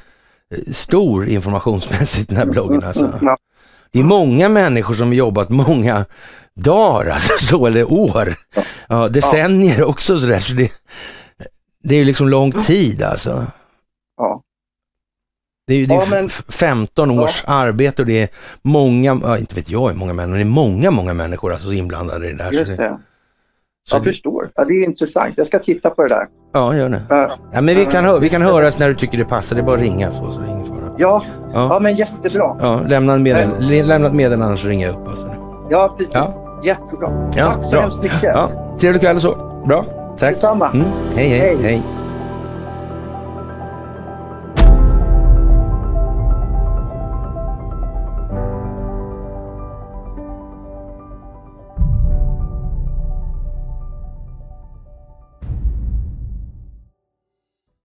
eh, 0.55 0.73
stor 0.73 1.27
informationsmässigt 1.27 2.29
den 2.29 2.37
här 2.37 2.45
bloggen 2.45 2.83
alltså. 2.83 3.19
Ja. 3.21 3.37
Det 3.91 3.99
är 3.99 4.03
många 4.03 4.49
människor 4.49 4.93
som 4.93 5.13
jobbat 5.13 5.49
många 5.49 6.05
dagar, 6.55 7.09
alltså 7.11 7.33
så, 7.45 7.65
eller 7.67 7.91
år. 7.91 8.35
Ja, 8.87 9.07
decennier 9.07 9.83
också 9.83 10.19
sådär. 10.19 10.39
Så 10.39 10.53
det, 10.53 10.71
det 11.83 11.95
är 11.95 11.99
ju 11.99 12.05
liksom 12.05 12.29
lång 12.29 12.51
tid 12.51 13.03
alltså. 13.03 13.45
Ja. 14.17 14.41
Det 15.69 15.75
är 15.75 15.77
ju 15.77 15.85
det 15.85 15.93
är 15.95 15.99
Ja, 15.99 16.05
men- 16.09 16.25
f- 16.25 16.43
15 16.49 17.19
års 17.19 17.43
arbete 17.47 18.01
och 18.01 18.05
det 18.05 18.21
är 18.23 18.29
många, 18.61 19.19
ja, 19.23 19.37
inte 19.37 19.55
vet 19.55 19.69
jag 19.69 19.87
hur 19.89 19.95
många 19.95 20.13
människor, 20.13 20.35
det 20.37 20.43
är 20.43 20.45
många, 20.45 20.91
många 20.91 21.13
människor 21.13 21.53
alltså 21.53 21.73
inblandade 21.73 22.27
i 22.27 22.31
det 22.31 22.37
där. 22.43 22.51
Just 22.51 22.77
det. 22.77 22.97
så 23.89 23.95
Jag 23.95 24.03
det, 24.03 24.09
förstår. 24.09 24.49
Ja, 24.55 24.65
det 24.65 24.73
är 24.73 24.83
intressant. 24.85 25.33
Jag 25.37 25.47
ska 25.47 25.59
titta 25.59 25.89
på 25.89 26.03
det 26.03 26.09
där. 26.09 26.27
ja, 26.53 26.75
gör 26.75 26.89
det. 26.89 27.01
Ja, 27.09 27.31
Ja, 27.53 27.61
men 27.61 27.75
vi 27.75 27.85
kan, 27.85 28.05
hö- 28.05 28.19
vi 28.19 28.29
kan 28.29 28.41
höras 28.41 28.79
när 28.79 28.89
du 28.89 28.95
tycker 28.95 29.17
det 29.17 29.25
passar, 29.25 29.55
det 29.55 29.61
är 29.61 29.65
bara 29.65 29.75
att 29.75 29.81
ringa 29.81 30.11
så, 30.11 30.31
så 30.31 30.39
det 30.39 30.47
ingen 30.47 30.65
fara. 30.65 30.77
ja, 30.97 31.23
Ja. 31.53 31.67
ja 31.73 31.79
men 31.79 31.95
jättebra. 31.95 32.57
Ja, 32.61 32.79
lämna 32.87 33.17
medel, 33.17 33.49
ett 34.05 34.13
meddelande 34.13 34.57
så 34.57 34.67
ringer 34.67 34.87
jag 34.87 34.95
upp. 35.01 35.07
Alltså. 35.07 35.35
Ja, 35.69 35.95
precis. 35.97 36.15
Ja. 36.15 36.61
Jättebra. 36.63 37.29
Ja, 37.35 37.51
Tack 37.51 37.63
så 37.65 37.71
bra. 37.71 37.81
hemskt 37.81 38.03
mycket. 38.03 38.23
Ja, 38.23 38.49
trevlig 38.79 39.01
kväll 39.01 39.15
och 39.15 39.21
så. 39.21 39.61
Bra, 39.67 39.85
tack. 40.19 40.33
Detsamma. 40.33 40.69
Mm. 40.69 40.87
Hej, 41.15 41.27
hej, 41.27 41.39
Hej. 41.39 41.57
hej. 41.63 41.81